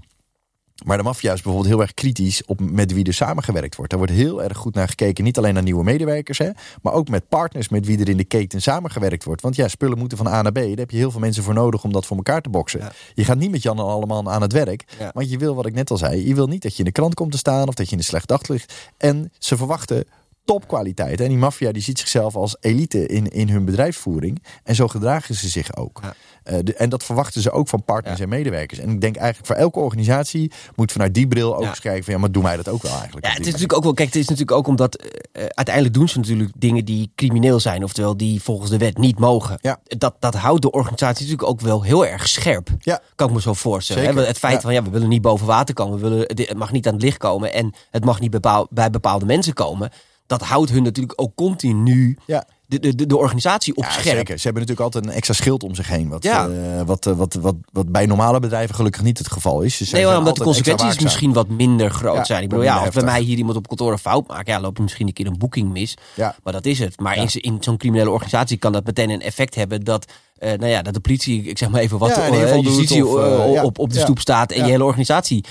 maar 0.85 0.97
de 0.97 1.03
maffia 1.03 1.33
is 1.33 1.41
bijvoorbeeld 1.41 1.73
heel 1.73 1.81
erg 1.81 1.93
kritisch 1.93 2.45
op 2.45 2.59
met 2.59 2.93
wie 2.93 3.05
er 3.05 3.13
samengewerkt 3.13 3.75
wordt. 3.75 3.91
Daar 3.91 3.99
wordt 3.99 4.15
heel 4.15 4.43
erg 4.43 4.57
goed 4.57 4.75
naar 4.75 4.87
gekeken. 4.87 5.23
Niet 5.23 5.37
alleen 5.37 5.53
naar 5.53 5.63
nieuwe 5.63 5.83
medewerkers, 5.83 6.37
hè, 6.37 6.49
maar 6.81 6.93
ook 6.93 7.09
met 7.09 7.29
partners 7.29 7.69
met 7.69 7.85
wie 7.85 7.99
er 7.99 8.09
in 8.09 8.17
de 8.17 8.23
keten 8.23 8.61
samengewerkt 8.61 9.23
wordt. 9.23 9.41
Want 9.41 9.55
ja, 9.55 9.67
spullen 9.67 9.97
moeten 9.97 10.17
van 10.17 10.27
A 10.27 10.41
naar 10.41 10.51
B. 10.51 10.55
Daar 10.55 10.65
heb 10.65 10.91
je 10.91 10.97
heel 10.97 11.11
veel 11.11 11.19
mensen 11.19 11.43
voor 11.43 11.53
nodig 11.53 11.83
om 11.83 11.91
dat 11.91 12.05
voor 12.05 12.17
elkaar 12.17 12.41
te 12.41 12.49
boksen. 12.49 12.79
Ja. 12.79 12.91
Je 13.13 13.25
gaat 13.25 13.37
niet 13.37 13.51
met 13.51 13.63
Jan 13.63 13.77
en 13.77 13.83
allemaal 13.83 14.31
aan 14.31 14.41
het 14.41 14.53
werk. 14.53 14.85
Ja. 14.99 15.11
Want 15.13 15.29
je 15.29 15.37
wil, 15.37 15.55
wat 15.55 15.65
ik 15.65 15.73
net 15.73 15.91
al 15.91 15.97
zei, 15.97 16.27
je 16.27 16.35
wil 16.35 16.47
niet 16.47 16.61
dat 16.61 16.71
je 16.71 16.79
in 16.79 16.85
de 16.85 16.91
krant 16.91 17.13
komt 17.13 17.31
te 17.31 17.37
staan 17.37 17.67
of 17.67 17.73
dat 17.73 17.85
je 17.85 17.91
in 17.91 17.97
de 17.97 18.03
slecht 18.03 18.27
daglicht. 18.27 18.73
En 18.97 19.31
ze 19.39 19.57
verwachten 19.57 20.05
topkwaliteit. 20.45 21.21
En 21.21 21.27
die 21.29 21.37
maffia 21.37 21.71
die 21.71 21.81
ziet 21.81 21.99
zichzelf 21.99 22.35
als 22.35 22.55
elite 22.59 23.05
in, 23.07 23.27
in 23.27 23.49
hun 23.49 23.65
bedrijfsvoering. 23.65 24.43
En 24.63 24.75
zo 24.75 24.87
gedragen 24.87 25.35
ze 25.35 25.49
zich 25.49 25.75
ook. 25.75 25.99
Ja. 26.03 26.13
Eh, 26.43 26.57
de- 26.63 26.73
en 26.75 26.89
dat 26.89 27.03
verwachten 27.03 27.41
ze 27.41 27.51
ook 27.51 27.67
van 27.67 27.83
partners 27.83 28.17
Ja. 28.17 28.23
en 28.23 28.29
medewerkers. 28.29 28.79
En 28.79 28.89
ik 28.89 29.01
denk 29.01 29.15
eigenlijk 29.15 29.47
voor 29.47 29.55
elke 29.55 29.79
organisatie 29.79 30.51
moet 30.75 30.91
vanuit 30.91 31.13
die 31.13 31.27
bril 31.27 31.55
ook 31.55 31.63
Ja. 31.63 31.71
kijken 31.81 32.03
van 32.03 32.13
ja, 32.13 32.19
maar 32.19 32.31
doen 32.31 32.43
wij 32.43 32.55
dat 32.55 32.67
ook 32.69 32.81
wel 32.81 32.91
eigenlijk? 32.95 33.25
Ja, 33.25 33.31
het 33.31 33.39
is 33.39 33.45
natuurlijk 33.45 33.73
ook 33.73 33.83
wel. 33.83 33.93
Kijk, 33.93 34.07
het 34.07 34.17
is 34.17 34.27
natuurlijk 34.27 34.57
ook 34.57 34.67
omdat 34.67 34.95
eh, 34.95 35.45
uiteindelijk 35.47 35.95
doen 35.95 36.09
ze 36.09 36.17
natuurlijk 36.19 36.51
dingen 36.57 36.85
die 36.85 37.11
crimineel 37.15 37.59
zijn, 37.59 37.83
oftewel 37.83 38.17
die 38.17 38.41
volgens 38.41 38.69
de 38.69 38.77
wet 38.77 38.97
niet 38.97 39.19
mogen. 39.19 39.57
Ja. 39.61 39.79
Dat, 39.83 40.15
dat 40.19 40.35
houdt 40.35 40.61
de 40.61 40.71
organisatie 40.71 41.25
natuurlijk 41.25 41.49
ook 41.49 41.61
wel 41.61 41.83
heel 41.83 42.05
erg 42.05 42.27
scherp. 42.27 42.69
Ja. 42.79 42.99
Kan 43.15 43.27
ik 43.27 43.33
me 43.33 43.41
zo 43.41 43.53
voorstellen. 43.53 44.15
Hè? 44.15 44.25
Het 44.25 44.37
feit 44.37 44.61
van 44.61 44.73
ja, 44.73 44.83
we 44.83 44.89
willen 44.89 45.09
niet 45.09 45.21
boven 45.21 45.47
water 45.47 45.73
komen, 45.75 45.99
we 45.99 46.09
willen, 46.09 46.25
het 46.27 46.57
mag 46.57 46.71
niet 46.71 46.87
aan 46.87 46.93
het 46.93 47.01
licht 47.03 47.17
komen 47.17 47.53
en 47.53 47.73
het 47.91 48.05
mag 48.05 48.19
niet 48.19 48.31
bepaal, 48.31 48.67
bij 48.69 48.89
bepaalde 48.89 49.25
mensen 49.25 49.53
komen. 49.53 49.91
Dat 50.39 50.47
houdt 50.47 50.69
hun 50.71 50.83
natuurlijk 50.83 51.21
ook 51.21 51.35
continu 51.35 52.17
Ja. 52.25 52.45
de, 52.65 52.79
de, 52.79 53.05
de, 53.05 53.17
organisatie 53.17 53.75
op 53.75 53.83
Ja, 53.83 53.89
scherp. 53.89 54.05
zeker. 54.17 54.37
Ze 54.37 54.43
hebben 54.43 54.61
natuurlijk 54.61 54.79
altijd 54.79 55.05
een 55.05 55.17
extra 55.17 55.33
schild 55.33 55.63
om 55.63 55.75
zich 55.75 55.87
heen. 55.87 56.09
Wat, 56.09 56.23
Ja. 56.23 56.47
eh, 56.47 56.81
wat, 56.85 57.05
eh, 57.05 57.13
wat, 57.13 57.33
wat, 57.33 57.55
wat 57.71 57.91
bij 57.91 58.05
normale 58.05 58.39
bedrijven 58.39 58.75
gelukkig 58.75 59.01
niet 59.01 59.17
het 59.17 59.31
geval 59.31 59.61
is. 59.61 59.77
Ze 59.77 59.95
Nee, 59.95 60.17
omdat 60.17 60.35
de 60.35 60.43
consequenties 60.43 60.99
misschien 60.99 61.33
wat 61.33 61.47
minder 61.47 61.89
groot 61.91 62.15
Ja, 62.15 62.23
zijn. 62.23 62.43
Ik 62.43 62.49
bedoel, 62.49 62.63
ja, 62.63 62.77
als 62.77 62.95
bij 62.95 63.03
mij 63.03 63.21
hier 63.21 63.37
iemand 63.37 63.57
op 63.57 63.67
kantoor 63.67 63.91
een 63.91 63.97
fout 63.97 64.27
maakt, 64.27 64.47
ja, 64.47 64.59
loop 64.59 64.77
je 64.77 64.83
misschien 64.83 65.07
een 65.07 65.13
keer 65.13 65.27
een 65.27 65.37
boeking 65.37 65.71
mis. 65.71 65.97
Ja. 66.15 66.35
Maar 66.43 66.53
dat 66.53 66.65
is 66.65 66.79
het. 66.79 66.99
Maar 66.99 67.17
in, 67.17 67.27
in 67.31 67.57
zo'n 67.59 67.77
criminele 67.77 68.09
organisatie 68.09 68.57
kan 68.57 68.71
dat 68.71 68.85
meteen 68.85 69.09
een 69.09 69.21
effect 69.21 69.55
hebben 69.55 69.83
dat, 69.83 70.05
eh, 70.37 70.49
nou 70.49 70.67
ja, 70.71 70.81
dat 70.81 70.93
de 70.93 70.99
politie, 70.99 71.43
ik 71.43 71.57
zeg 71.57 71.69
maar 71.69 71.81
even 71.81 71.97
wat, 71.97 72.09
Ja, 72.15 72.57
justitie 72.57 73.05
of, 73.05 73.61
op, 73.63 73.79
op 73.79 73.93
de 73.93 73.99
stoep 73.99 74.19
staat 74.19 74.51
en 74.51 74.65
je 74.65 74.71
hele 74.71 74.83
organisatie 74.83 75.43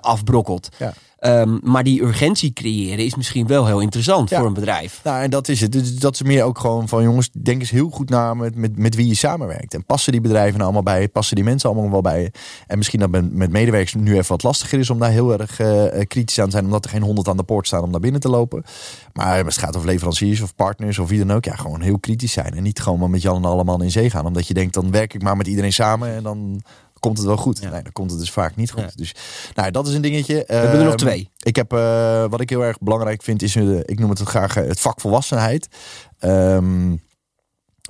afbrokkelt. 0.00 0.68
Ja. 0.78 0.94
Ehm, 1.18 1.58
maar 1.62 1.84
die 1.84 2.02
urgentie 2.02 2.52
creëren 2.52 3.04
is 3.04 3.14
misschien 3.14 3.46
wel 3.46 3.66
heel 3.66 3.80
interessant 3.80 4.30
Ja. 4.30 4.38
voor 4.38 4.46
een 4.46 4.52
bedrijf. 4.54 5.00
Nou, 5.04 5.22
en 5.22 5.30
dat 5.30 5.48
is 5.48 5.60
het. 5.60 5.72
Dus 5.72 5.96
dat 5.96 6.14
is 6.14 6.22
meer 6.22 6.44
ook 6.44 6.58
gewoon 6.58 6.88
van 6.88 7.02
jongens, 7.02 7.30
denk 7.42 7.60
eens 7.60 7.70
heel 7.70 7.90
goed 7.90 8.08
na 8.10 8.34
met, 8.34 8.54
met, 8.56 8.78
met 8.78 8.94
wie 8.94 9.06
je 9.06 9.14
samenwerkt. 9.14 9.74
En 9.74 9.84
passen 9.84 10.12
die 10.12 10.20
bedrijven 10.20 10.52
nou 10.52 10.62
allemaal 10.64 10.82
bij 10.82 11.00
je? 11.00 11.08
Passen 11.08 11.36
die 11.36 11.44
mensen 11.44 11.70
allemaal 11.70 11.90
wel 11.90 12.00
bij 12.00 12.20
je? 12.22 12.30
En 12.66 12.76
misschien 12.78 13.00
dat 13.00 13.10
met, 13.10 13.32
met 13.32 13.50
medewerkers 13.50 13.94
nu 13.94 14.12
even 14.16 14.28
wat 14.28 14.42
lastiger 14.42 14.78
is 14.78 14.90
om 14.90 14.98
daar 14.98 15.10
heel 15.10 15.38
erg 15.38 15.60
eh, 15.60 16.00
eh, 16.00 16.06
kritisch 16.06 16.38
aan 16.38 16.44
te 16.44 16.50
zijn. 16.50 16.64
Omdat 16.64 16.84
er 16.84 16.90
geen 16.90 17.02
honderd 17.02 17.28
aan 17.28 17.36
de 17.36 17.42
poort 17.42 17.66
staan 17.66 17.82
om 17.82 17.90
naar 17.90 18.00
binnen 18.00 18.20
te 18.20 18.28
lopen. 18.28 18.62
Maar 19.12 19.44
als 19.44 19.54
het 19.54 19.64
gaat 19.64 19.76
over 19.76 19.88
leveranciers 19.88 20.40
of 20.40 20.54
partners 20.54 20.98
of 20.98 21.08
wie 21.08 21.18
dan 21.24 21.36
ook. 21.36 21.44
Ja, 21.44 21.54
gewoon 21.54 21.80
heel 21.80 21.98
kritisch 21.98 22.32
zijn. 22.32 22.54
En 22.54 22.62
niet 22.62 22.80
gewoon 22.80 22.98
maar 22.98 23.10
met 23.10 23.22
Jan 23.22 23.36
en 23.36 23.44
allemaal 23.44 23.82
in 23.82 23.90
zee 23.90 24.10
gaan. 24.10 24.26
Omdat 24.26 24.46
je 24.46 24.54
denkt, 24.54 24.74
dan 24.74 24.90
werk 24.90 25.14
ik 25.14 25.22
maar 25.22 25.36
met 25.36 25.46
iedereen 25.46 25.72
samen 25.72 26.14
en 26.14 26.22
dan 26.22 26.62
komt 27.00 27.16
het 27.18 27.26
wel 27.26 27.36
goed. 27.36 27.58
Ja. 27.62 27.70
Nee, 27.70 27.82
dan 27.82 27.92
komt 27.92 28.10
het 28.10 28.20
dus 28.20 28.30
vaak 28.30 28.56
niet 28.56 28.70
goed. 28.70 28.80
Ja. 28.82 28.90
Dus 28.94 29.14
nou, 29.54 29.70
dat 29.70 29.86
is 29.88 29.94
een 29.94 30.00
dingetje. 30.00 30.44
We 30.46 30.54
hebben 30.54 30.78
er 30.80 30.84
nog 30.86 30.94
twee. 30.94 31.30
Ik 31.38 31.56
heb, 31.56 31.72
eh, 31.72 32.24
wat 32.28 32.40
ik 32.40 32.50
heel 32.50 32.64
erg 32.64 32.78
belangrijk 32.80 33.22
vind, 33.22 33.42
is, 33.42 33.56
eh, 33.56 33.78
ik 33.78 33.98
noem 33.98 34.10
het 34.10 34.20
graag 34.20 34.56
eh, 34.56 34.66
het 34.68 34.80
vak 34.80 35.00
volwassenheid. 35.00 35.68
Ehm, 36.18 36.96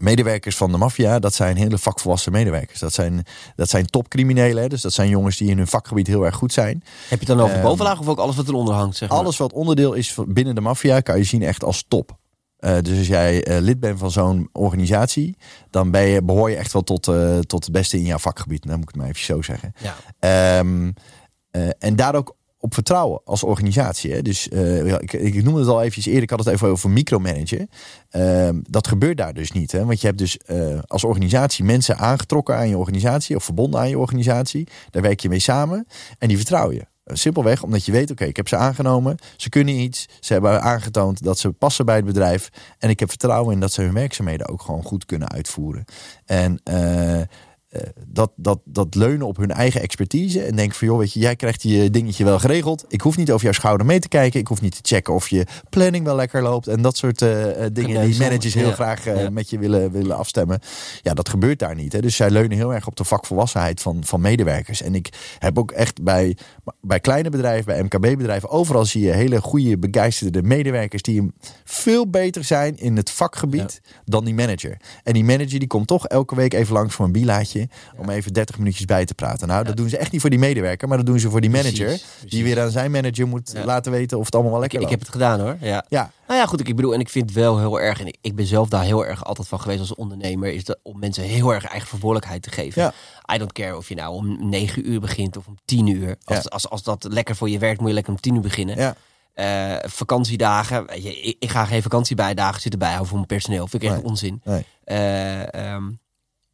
medewerkers 0.01 0.57
van 0.57 0.73
de 0.73 0.79
maffia, 0.79 1.19
dat 1.19 1.35
zijn 1.35 1.57
hele 1.57 1.79
vakvolwassen 1.79 2.33
medewerkers. 2.33 2.79
Dat 2.81 2.93
zijn, 2.93 3.25
dat 3.57 3.69
zijn 3.69 3.87
topcriminelen. 3.87 4.69
Dus 4.69 4.81
dat 4.83 4.93
zijn 4.93 5.09
jongens 5.09 5.37
die 5.37 5.51
in 5.51 5.57
hun 5.57 5.67
vakgebied 5.67 6.07
heel 6.07 6.25
erg 6.25 6.35
goed 6.35 6.53
zijn. 6.53 6.83
Heb 7.09 7.21
je 7.21 7.27
het 7.27 7.27
dan 7.27 7.37
over 7.41 7.51
de 7.53 7.59
Ehm, 7.59 7.69
bovenlaag 7.69 8.01
of 8.01 8.09
ook 8.09 8.19
alles 8.19 8.37
wat 8.37 8.49
eronder 8.49 8.75
hangt? 8.75 8.97
Zeg 8.97 9.09
maar? 9.09 9.19
Alles 9.19 9.37
wat 9.37 9.53
onderdeel 9.53 9.93
is 9.93 10.13
van- 10.13 10.33
binnen 10.33 10.55
de 10.55 10.61
maffia 10.61 11.01
kan 11.01 11.19
je 11.19 11.25
zien 11.25 11.43
echt 11.43 11.65
als 11.65 11.85
top. 11.89 12.17
Eh, 12.59 12.77
dus 12.83 12.99
als 12.99 13.07
jij 13.07 13.45
eh, 13.45 13.61
lid 13.61 13.81
bent 13.81 13.99
van 13.99 14.11
zo'n 14.11 14.49
organisatie, 14.53 15.37
dan 15.71 15.91
ben 15.91 16.03
je, 16.03 16.23
behoor 16.23 16.51
je 16.51 16.57
echt 16.57 16.73
wel 16.73 16.83
tot, 16.83 17.09
eh, 17.09 17.39
tot 17.39 17.65
het 17.65 17.73
beste 17.73 17.97
in 17.97 18.05
jouw 18.05 18.19
vakgebied. 18.19 18.63
Dan 18.63 18.73
moet 18.73 18.83
ik 18.83 18.89
het 18.89 18.97
maar 18.97 19.09
even 19.09 19.25
zo 19.25 19.43
zeggen. 19.43 19.73
Ja. 19.79 19.95
Ehm, 20.19 20.93
eh, 21.51 21.69
en 21.79 21.97
daar 21.97 22.15
ook 22.15 22.37
op 22.61 22.75
vertrouwen 22.75 23.21
als 23.25 23.43
organisatie. 23.43 24.13
Hè? 24.13 24.23
Dus 24.23 24.49
ik, 24.99 25.13
ik 25.13 25.45
noemde 25.45 25.61
het 25.61 25.69
al 25.69 25.81
eventjes 25.81 26.07
eerder, 26.07 26.23
ik 26.23 26.31
had 26.31 26.39
het 26.39 26.49
even 26.49 26.69
over 26.69 26.91
micromanagen. 26.91 27.69
Ehm, 28.11 28.61
dat 28.63 28.87
gebeurt 28.87 29.17
daar 29.17 29.35
dus 29.35 29.53
niet. 29.53 29.73
Hè? 29.73 29.85
Want 29.85 30.01
je 30.01 30.07
hebt 30.07 30.19
dus 30.19 30.39
als 30.87 31.05
organisatie 31.05 31.65
mensen 31.65 31.99
aangetrokken 31.99 32.57
aan 32.57 32.69
je 32.69 32.79
organisatie 32.79 33.37
of 33.37 33.45
verbonden 33.45 33.81
aan 33.81 33.89
je 33.89 33.99
organisatie. 33.99 34.69
Daar 34.91 35.03
werk 35.03 35.21
je 35.21 35.29
mee 35.29 35.39
samen 35.39 35.87
en 36.19 36.29
die 36.29 36.37
vertrouw 36.37 36.73
je. 36.73 36.87
Simpelweg 37.13 37.63
omdat 37.63 37.85
je 37.85 37.93
weet, 37.93 38.11
oké, 38.11 38.25
ik 38.25 38.37
heb 38.37 38.49
ze 38.49 38.57
aangenomen. 38.57 39.17
Ze 39.37 39.49
kunnen 39.49 39.75
iets. 39.75 40.09
Ze 40.21 40.33
hebben 40.33 40.63
aangetoond 40.63 41.23
dat 41.23 41.39
ze 41.39 41.51
passen 41.51 41.87
bij 41.87 41.97
het 41.97 42.05
bedrijf. 42.05 42.49
En 42.79 42.91
ik 42.91 43.01
heb 43.01 43.09
vertrouwen 43.09 43.55
in 43.55 43.61
dat 43.61 43.73
ze 43.73 43.83
hun 43.83 43.95
werkzaamheden 43.95 44.49
ook 44.49 44.63
gewoon 44.63 44.83
goed 44.83 45.05
kunnen 45.05 45.31
uitvoeren. 45.31 45.85
En 46.25 46.61
eh, 46.65 47.21
dat, 48.07 48.31
dat, 48.37 48.61
dat 48.65 48.95
leunen 48.95 49.27
op 49.27 49.37
hun 49.37 49.51
eigen 49.51 49.81
expertise. 49.81 50.43
En 50.43 50.57
denk 50.57 50.75
van, 50.75 50.89
joh, 50.89 50.99
weet 50.99 51.13
je, 51.13 51.21
jij 51.21 51.37
krijgt 51.37 51.63
je 51.63 51.91
dingetje 51.91 52.25
wel 52.25 52.39
geregeld. 52.39 52.85
Ik 52.89 53.01
hoef 53.01 53.17
niet 53.17 53.31
over 53.31 53.45
jouw 53.45 53.53
schouder 53.53 53.87
mee 53.87 53.99
te 53.99 54.09
kijken. 54.09 54.41
Ik 54.41 54.47
hoef 54.47 54.61
niet 54.61 54.83
te 54.83 54.95
checken 54.95 55.15
of 55.15 55.29
je 55.29 55.47
planning 55.71 56.05
wel 56.05 56.17
lekker 56.17 56.43
loopt. 56.43 56.67
En 56.67 56.83
dat 56.83 56.97
soort 56.97 57.23
eh, 57.23 57.65
eh, 57.65 57.71
dingen 57.73 58.07
die 58.07 58.19
managers 58.19 58.55
heel 58.55 58.67
Ja. 58.69 58.75
graag 58.75 59.07
eh, 59.07 59.23
Ja. 59.23 59.31
met 59.31 59.51
je 59.51 59.59
willen, 59.59 59.91
willen 59.93 60.17
afstemmen. 60.17 60.61
Ja, 61.03 61.15
dat 61.15 61.29
gebeurt 61.29 61.59
daar 61.59 61.75
niet. 61.75 61.93
Hè. 61.93 62.01
Dus 62.01 62.17
zij 62.17 62.31
leunen 62.31 62.57
heel 62.57 62.75
erg 62.75 62.87
op 62.87 62.97
de 62.97 63.05
vakvolwassenheid 63.05 63.81
van, 63.81 64.05
van 64.05 64.21
medewerkers. 64.21 64.83
En 64.83 64.95
ik 64.95 65.09
heb 65.39 65.59
ook 65.59 65.71
echt 65.71 66.03
bij, 66.03 66.37
bij 66.81 67.01
kleine 67.01 67.31
bedrijven, 67.31 67.65
bij 67.65 67.83
MKB-bedrijven, 67.83 68.49
overal 68.51 68.85
zie 68.85 69.03
je 69.05 69.13
hele 69.13 69.41
goede, 69.41 69.79
begeisterde 69.79 70.43
medewerkers 70.43 71.03
die 71.03 71.33
veel 71.65 72.11
beter 72.11 72.45
zijn 72.45 72.79
in 72.79 72.97
het 72.97 73.11
vakgebied 73.11 73.81
dan 74.05 74.25
die 74.25 74.35
manager. 74.35 74.77
En 75.03 75.13
die 75.13 75.25
manager 75.25 75.59
die 75.59 75.69
komt 75.69 75.87
toch 75.87 76.07
elke 76.07 76.35
week 76.35 76.55
even 76.55 76.73
langs 76.75 76.95
voor 76.95 77.05
een 77.05 77.13
bilaatje 77.13 77.58
om 77.97 78.11
even 78.11 78.33
30 78.33 78.59
minuutjes 78.59 78.85
bij 78.85 79.05
te 79.05 79.15
praten. 79.15 79.49
Nou, 79.49 79.65
dat 79.65 79.77
doen 79.77 79.89
ze 79.89 79.97
echt 79.99 80.13
niet 80.13 80.21
voor 80.21 80.31
die 80.31 80.39
medewerker, 80.39 80.89
maar 80.89 80.97
dat 80.97 81.07
doen 81.07 81.19
ze 81.19 81.31
voor 81.31 81.41
die 81.41 81.51
manager. 81.51 81.87
Precies, 81.87 82.31
Die 82.31 82.45
weer 82.45 82.61
aan 82.61 82.71
zijn 82.71 82.91
manager 82.91 83.29
moet 83.29 83.53
laten 83.65 83.93
weten 83.93 84.19
of 84.19 84.25
het 84.25 84.35
allemaal 84.35 84.53
wel 84.53 84.61
lekker 84.61 84.81
ik 84.81 84.89
heb 84.91 85.01
het 85.01 85.09
gedaan 85.09 85.41
hoor. 85.41 85.57
Ja. 85.61 85.85
Ja, 85.89 86.11
Nou 86.27 86.41
ja, 86.41 86.47
goed. 86.47 86.69
Ik 86.69 86.77
bedoel, 86.77 86.95
en 86.95 87.01
ik 87.01 87.09
vind 87.09 87.29
het 87.29 87.39
wel 87.39 87.59
heel 87.59 87.81
erg. 87.81 88.01
En 88.01 88.07
ik, 88.07 88.17
ik 88.21 88.35
ben 88.35 88.47
zelf 88.47 88.69
daar 88.69 88.85
heel 88.85 89.07
erg 89.07 89.25
altijd 89.25 89.49
van 89.49 89.61
geweest 89.61 89.81
als 89.81 89.95
ondernemer. 89.95 90.53
Is 90.53 90.65
dat 90.65 90.79
om 90.83 90.99
mensen 90.99 91.23
heel 91.25 91.55
erg 91.55 91.65
eigen 91.65 91.85
verantwoordelijkheid 91.85 92.43
te 92.43 92.51
geven. 92.51 92.83
Ja. 92.83 92.93
I 93.35 93.39
don't 93.39 93.53
care 93.53 93.77
of 93.77 93.89
je 93.89 93.95
nou 93.95 94.15
om 94.15 94.49
9 94.51 94.91
uur 94.91 95.01
begint 95.01 95.37
of 95.37 95.47
om 95.47 95.57
10 95.65 95.87
uur. 95.87 96.17
Als, 96.25 96.37
Ja. 96.43 96.51
als, 96.51 96.69
als 96.71 96.83
dat 96.83 97.07
lekker 97.11 97.37
voor 97.37 97.49
je 97.51 97.59
werkt, 97.59 97.79
moet 97.81 97.89
je 97.89 97.95
lekker 97.95 98.13
om 98.13 98.21
10 98.21 98.35
uur 98.35 98.41
beginnen. 98.41 98.77
ja. 98.77 98.95
Eh, 99.35 99.89
vakantiedagen. 99.91 100.87
Weet 100.87 101.03
je, 101.03 101.21
ik, 101.21 101.37
ik 101.39 101.51
ga 101.51 101.65
geen 101.65 101.83
vakantiebijdagen 101.83 102.61
zitten 102.61 102.79
bijhouden 102.79 103.09
voor 103.09 103.17
mijn 103.17 103.29
personeel. 103.29 103.67
Vind 103.67 103.83
ik 103.83 103.89
echt 103.89 103.99
Nee. 103.99 104.09
onzin. 104.11 104.41
Nee. 104.45 104.65
Eh, 104.85 105.55
ehm, 105.73 105.85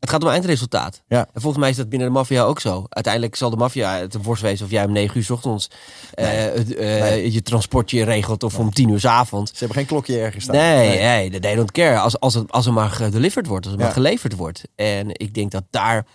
het 0.04 0.12
gaat 0.12 0.22
om 0.24 0.28
eindresultaat. 0.28 1.02
Ja. 1.08 1.18
En 1.32 1.40
volgens 1.40 1.60
mij 1.62 1.70
is 1.70 1.76
dat 1.76 1.88
binnen 1.88 2.08
de 2.08 2.14
maffia 2.14 2.42
ook 2.42 2.60
zo. 2.60 2.84
Uiteindelijk 2.88 3.36
zal 3.36 3.50
de 3.50 3.56
maffia 3.56 3.96
het 3.98 4.14
een 4.14 4.22
worst 4.22 4.42
wezen 4.42 4.64
of 4.64 4.70
jij 4.70 4.84
om 4.84 4.92
9 4.92 5.16
uur 5.16 5.24
's 5.24 5.30
ochtends 5.30 5.70
eh, 6.14 6.26
het, 6.28 6.74
eh, 6.74 6.86
Nee. 7.00 7.32
je 7.32 7.42
transportje 7.42 8.04
regelt 8.04 8.42
of 8.42 8.58
om 8.58 8.72
10 8.72 8.88
uur 8.88 9.00
's 9.00 9.04
avonds. 9.04 9.50
Ze 9.50 9.58
hebben 9.58 9.76
geen 9.76 9.86
klokje 9.86 10.18
ergens 10.18 10.44
staan. 10.44 10.56
Nee, 10.56 10.98
nee, 10.98 11.40
they 11.40 11.54
don't 11.54 11.72
care. 11.72 11.98
Als, 11.98 12.20
als, 12.20 12.34
het, 12.34 12.52
als 12.52 12.66
er 12.66 12.72
maar 12.72 12.90
gedeliverd 12.90 13.46
wordt, 13.46 13.64
als 13.64 13.72
het 13.74 13.82
Ja. 13.82 13.86
maar 13.88 13.96
geleverd 13.96 14.36
wordt. 14.36 14.62
En 14.74 15.08
ik 15.10 15.34
denk 15.34 15.50
dat 15.50 15.64
daar, 15.70 16.06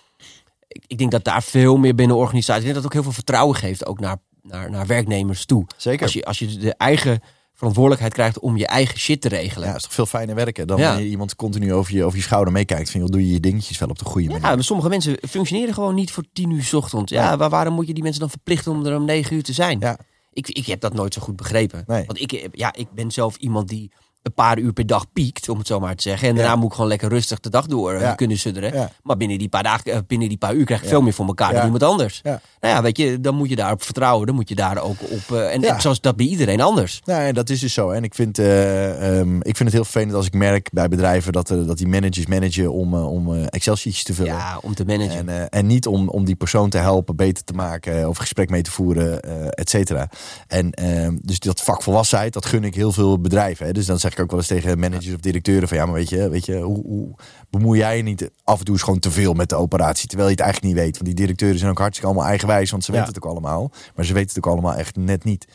ik, 0.67 0.97
denk 0.97 1.11
dat 1.11 1.23
daar 1.23 1.43
veel 1.43 1.77
meer 1.77 1.95
binnen 1.95 2.17
organisaties, 2.17 2.63
ik 2.65 2.73
denk 2.73 2.75
dat 2.75 2.83
het 2.83 2.85
ook 2.85 3.03
heel 3.03 3.11
veel 3.11 3.23
vertrouwen 3.23 3.55
geeft, 3.55 3.85
ook 3.85 3.99
naar, 3.99 4.17
naar, 4.41 4.69
naar 4.71 4.85
werknemers 4.87 5.45
toe. 5.45 5.65
Zeker. 5.77 6.01
Als 6.03 6.13
je, 6.13 6.25
als 6.25 6.39
je 6.39 6.57
de 6.57 6.73
eigen 6.73 7.21
verantwoordelijkheid 7.59 8.13
krijgt 8.13 8.39
om 8.39 8.57
je 8.57 8.67
eigen 8.67 8.99
shit 8.99 9.21
te 9.21 9.27
regelen. 9.27 9.67
Ja, 9.67 9.75
is 9.75 9.81
toch 9.81 9.93
veel 9.93 10.05
fijner 10.05 10.35
werken 10.35 10.67
dan 10.67 10.77
Ja. 10.77 10.87
wanneer 10.89 11.07
iemand 11.09 11.35
continu 11.35 11.73
over 11.73 11.93
je, 11.95 12.03
over 12.03 12.17
je 12.17 12.23
schouder 12.23 12.53
meekijkt. 12.53 12.89
Van, 12.91 12.99
joh, 12.99 13.09
doe 13.09 13.25
je 13.27 13.33
je 13.33 13.39
dingetjes 13.39 13.77
wel 13.77 13.89
op 13.89 13.99
de 13.99 14.05
goede 14.05 14.27
manier. 14.27 14.43
Ja, 14.43 14.55
maar 14.55 14.63
sommige 14.63 14.89
mensen 14.89 15.17
functioneren 15.29 15.73
gewoon 15.73 15.95
niet 15.95 16.11
voor 16.11 16.23
tien 16.33 16.49
uur 16.51 16.63
's 16.63 16.73
ochtends. 16.73 17.11
Ja, 17.11 17.37
waar, 17.37 17.49
waarom 17.49 17.73
moet 17.73 17.87
je 17.87 17.93
die 17.93 18.03
mensen 18.03 18.21
dan 18.21 18.29
verplichten 18.29 18.71
om 18.71 18.85
er 18.85 18.95
om 18.95 19.05
negen 19.05 19.35
uur 19.35 19.43
te 19.43 19.53
zijn? 19.53 19.79
Ja. 19.79 19.99
Ik, 20.33 20.47
ik 20.49 20.65
heb 20.65 20.79
dat 20.79 20.93
nooit 20.93 21.13
zo 21.13 21.21
goed 21.21 21.35
begrepen. 21.35 21.83
Nee. 21.87 22.05
Want 22.05 22.21
ik, 22.21 22.49
ja, 22.51 22.73
ik 22.73 22.91
ben 22.91 23.11
zelf 23.11 23.35
iemand 23.37 23.67
die 23.67 23.91
een 24.21 24.33
paar 24.33 24.57
uur 24.57 24.73
per 24.73 24.85
dag 24.87 25.11
piekt, 25.13 25.49
om 25.49 25.57
het 25.57 25.67
zo 25.67 25.79
maar 25.79 25.95
te 25.95 26.01
zeggen. 26.01 26.27
En 26.27 26.35
daarna 26.35 26.51
Ja. 26.51 26.57
moet 26.57 26.67
ik 26.69 26.73
gewoon 26.73 26.89
lekker 26.89 27.09
rustig 27.09 27.39
de 27.39 27.49
dag 27.49 27.65
door 27.65 27.93
eh, 27.93 28.01
Ja. 28.01 28.13
kunnen 28.13 28.37
sudderen. 28.37 28.73
Ja. 28.73 28.91
Maar 29.03 29.17
binnen 29.17 29.37
die 29.37 29.49
paar 29.49 29.63
dagen, 29.63 29.91
eh, 29.91 29.99
binnen 30.07 30.27
die 30.29 30.37
paar 30.37 30.53
uur 30.53 30.65
krijg 30.65 30.81
ik 30.81 30.87
veel 30.89 31.01
meer 31.01 31.13
voor 31.13 31.25
elkaar 31.25 31.53
dan 31.53 31.63
iemand 31.63 31.83
anders. 31.83 32.21
Nou 32.23 32.39
ja, 32.61 32.81
weet 32.81 32.97
je, 32.97 33.19
dan 33.19 33.35
moet 33.35 33.49
je 33.49 33.55
daarop 33.55 33.83
vertrouwen. 33.83 34.25
Dan 34.27 34.35
moet 34.35 34.49
je 34.49 34.55
daar 34.55 34.77
ook 34.81 34.97
op. 35.01 35.35
eh, 35.35 35.53
en, 35.53 35.81
zoals 35.81 36.01
dat 36.01 36.15
bij 36.15 36.25
iedereen 36.25 36.61
anders. 36.61 37.01
Nou, 37.05 37.21
en 37.21 37.33
dat 37.33 37.49
is 37.49 37.59
dus 37.59 37.73
zo. 37.73 37.89
En 37.89 38.03
ik 38.03 38.15
vind, 38.15 38.39
eh, 38.39 39.19
ehm, 39.19 39.35
ik 39.35 39.43
vind 39.55 39.59
het 39.59 39.71
heel 39.73 39.83
vervelend 39.83 40.13
als 40.13 40.25
ik 40.25 40.33
merk 40.33 40.69
bij 40.71 40.87
bedrijven 40.87 41.31
dat, 41.33 41.49
er 41.49 41.65
dat 41.67 41.77
die 41.77 41.87
managers 41.87 42.25
managen 42.25 42.73
om, 42.73 42.93
om 42.93 43.33
eh, 43.35 43.43
Excel-sheets 43.49 44.03
te 44.03 44.13
vullen. 44.13 44.33
Ja, 44.33 44.57
om 44.61 44.75
te 44.75 44.85
managen. 44.85 45.29
En, 45.29 45.49
en 45.49 45.67
niet 45.67 45.87
om, 45.87 46.09
om 46.09 46.25
die 46.25 46.35
persoon 46.35 46.69
te 46.69 46.77
helpen 46.77 47.15
beter 47.15 47.43
te 47.43 47.53
maken 47.53 48.07
of 48.09 48.17
gesprek 48.17 48.49
mee 48.49 48.61
te 48.61 48.71
voeren, 48.71 49.21
et 49.53 49.69
cetera. 49.69 50.09
En 50.47 50.71
ehm, 50.71 51.17
dus 51.21 51.39
dat 51.39 51.61
vakvolwassenheid, 51.61 52.33
dat 52.33 52.45
gun 52.45 52.63
ik 52.63 52.75
heel 52.75 52.91
veel 52.91 53.19
bedrijven. 53.21 53.65
Hè. 53.65 53.71
Dus 53.71 53.85
dan 53.85 53.99
zeg 54.09 54.17
ik 54.17 54.23
ook 54.23 54.29
wel 54.29 54.39
eens 54.39 54.47
tegen 54.47 54.79
managers 54.79 55.13
of 55.13 55.19
directeuren 55.19 55.67
van 55.67 55.77
ja, 55.77 55.85
maar 55.85 55.93
weet 55.93 56.09
je, 56.09 56.29
weet 56.29 56.45
je 56.45 56.57
hoe, 56.59 56.83
hoe 56.85 57.15
bemoei 57.49 57.79
jij 57.79 57.97
je 57.97 58.03
niet 58.03 58.29
af 58.43 58.59
en 58.59 58.65
toe 58.65 58.73
eens 58.73 58.83
gewoon 58.83 58.99
te 58.99 59.11
veel 59.11 59.33
met 59.33 59.49
de 59.49 59.55
operatie, 59.55 60.07
terwijl 60.07 60.29
je 60.29 60.35
het 60.35 60.43
eigenlijk 60.43 60.73
niet 60.73 60.83
weet. 60.83 60.93
Want 60.93 61.05
die 61.05 61.15
directeuren 61.15 61.57
zijn 61.59 61.71
ook 61.71 61.77
hartstikke 61.77 62.09
allemaal 62.11 62.29
eigenwijs, 62.29 62.71
want 62.71 62.83
ze 62.83 62.91
weten 62.91 63.07
het 63.07 63.17
ook 63.17 63.31
allemaal. 63.31 63.71
Maar 63.95 64.05
ze 64.05 64.13
weten 64.13 64.29
het 64.35 64.45
ook 64.45 64.51
allemaal 64.53 64.73
echt 64.75 64.95
net 64.95 65.23
niet. 65.23 65.47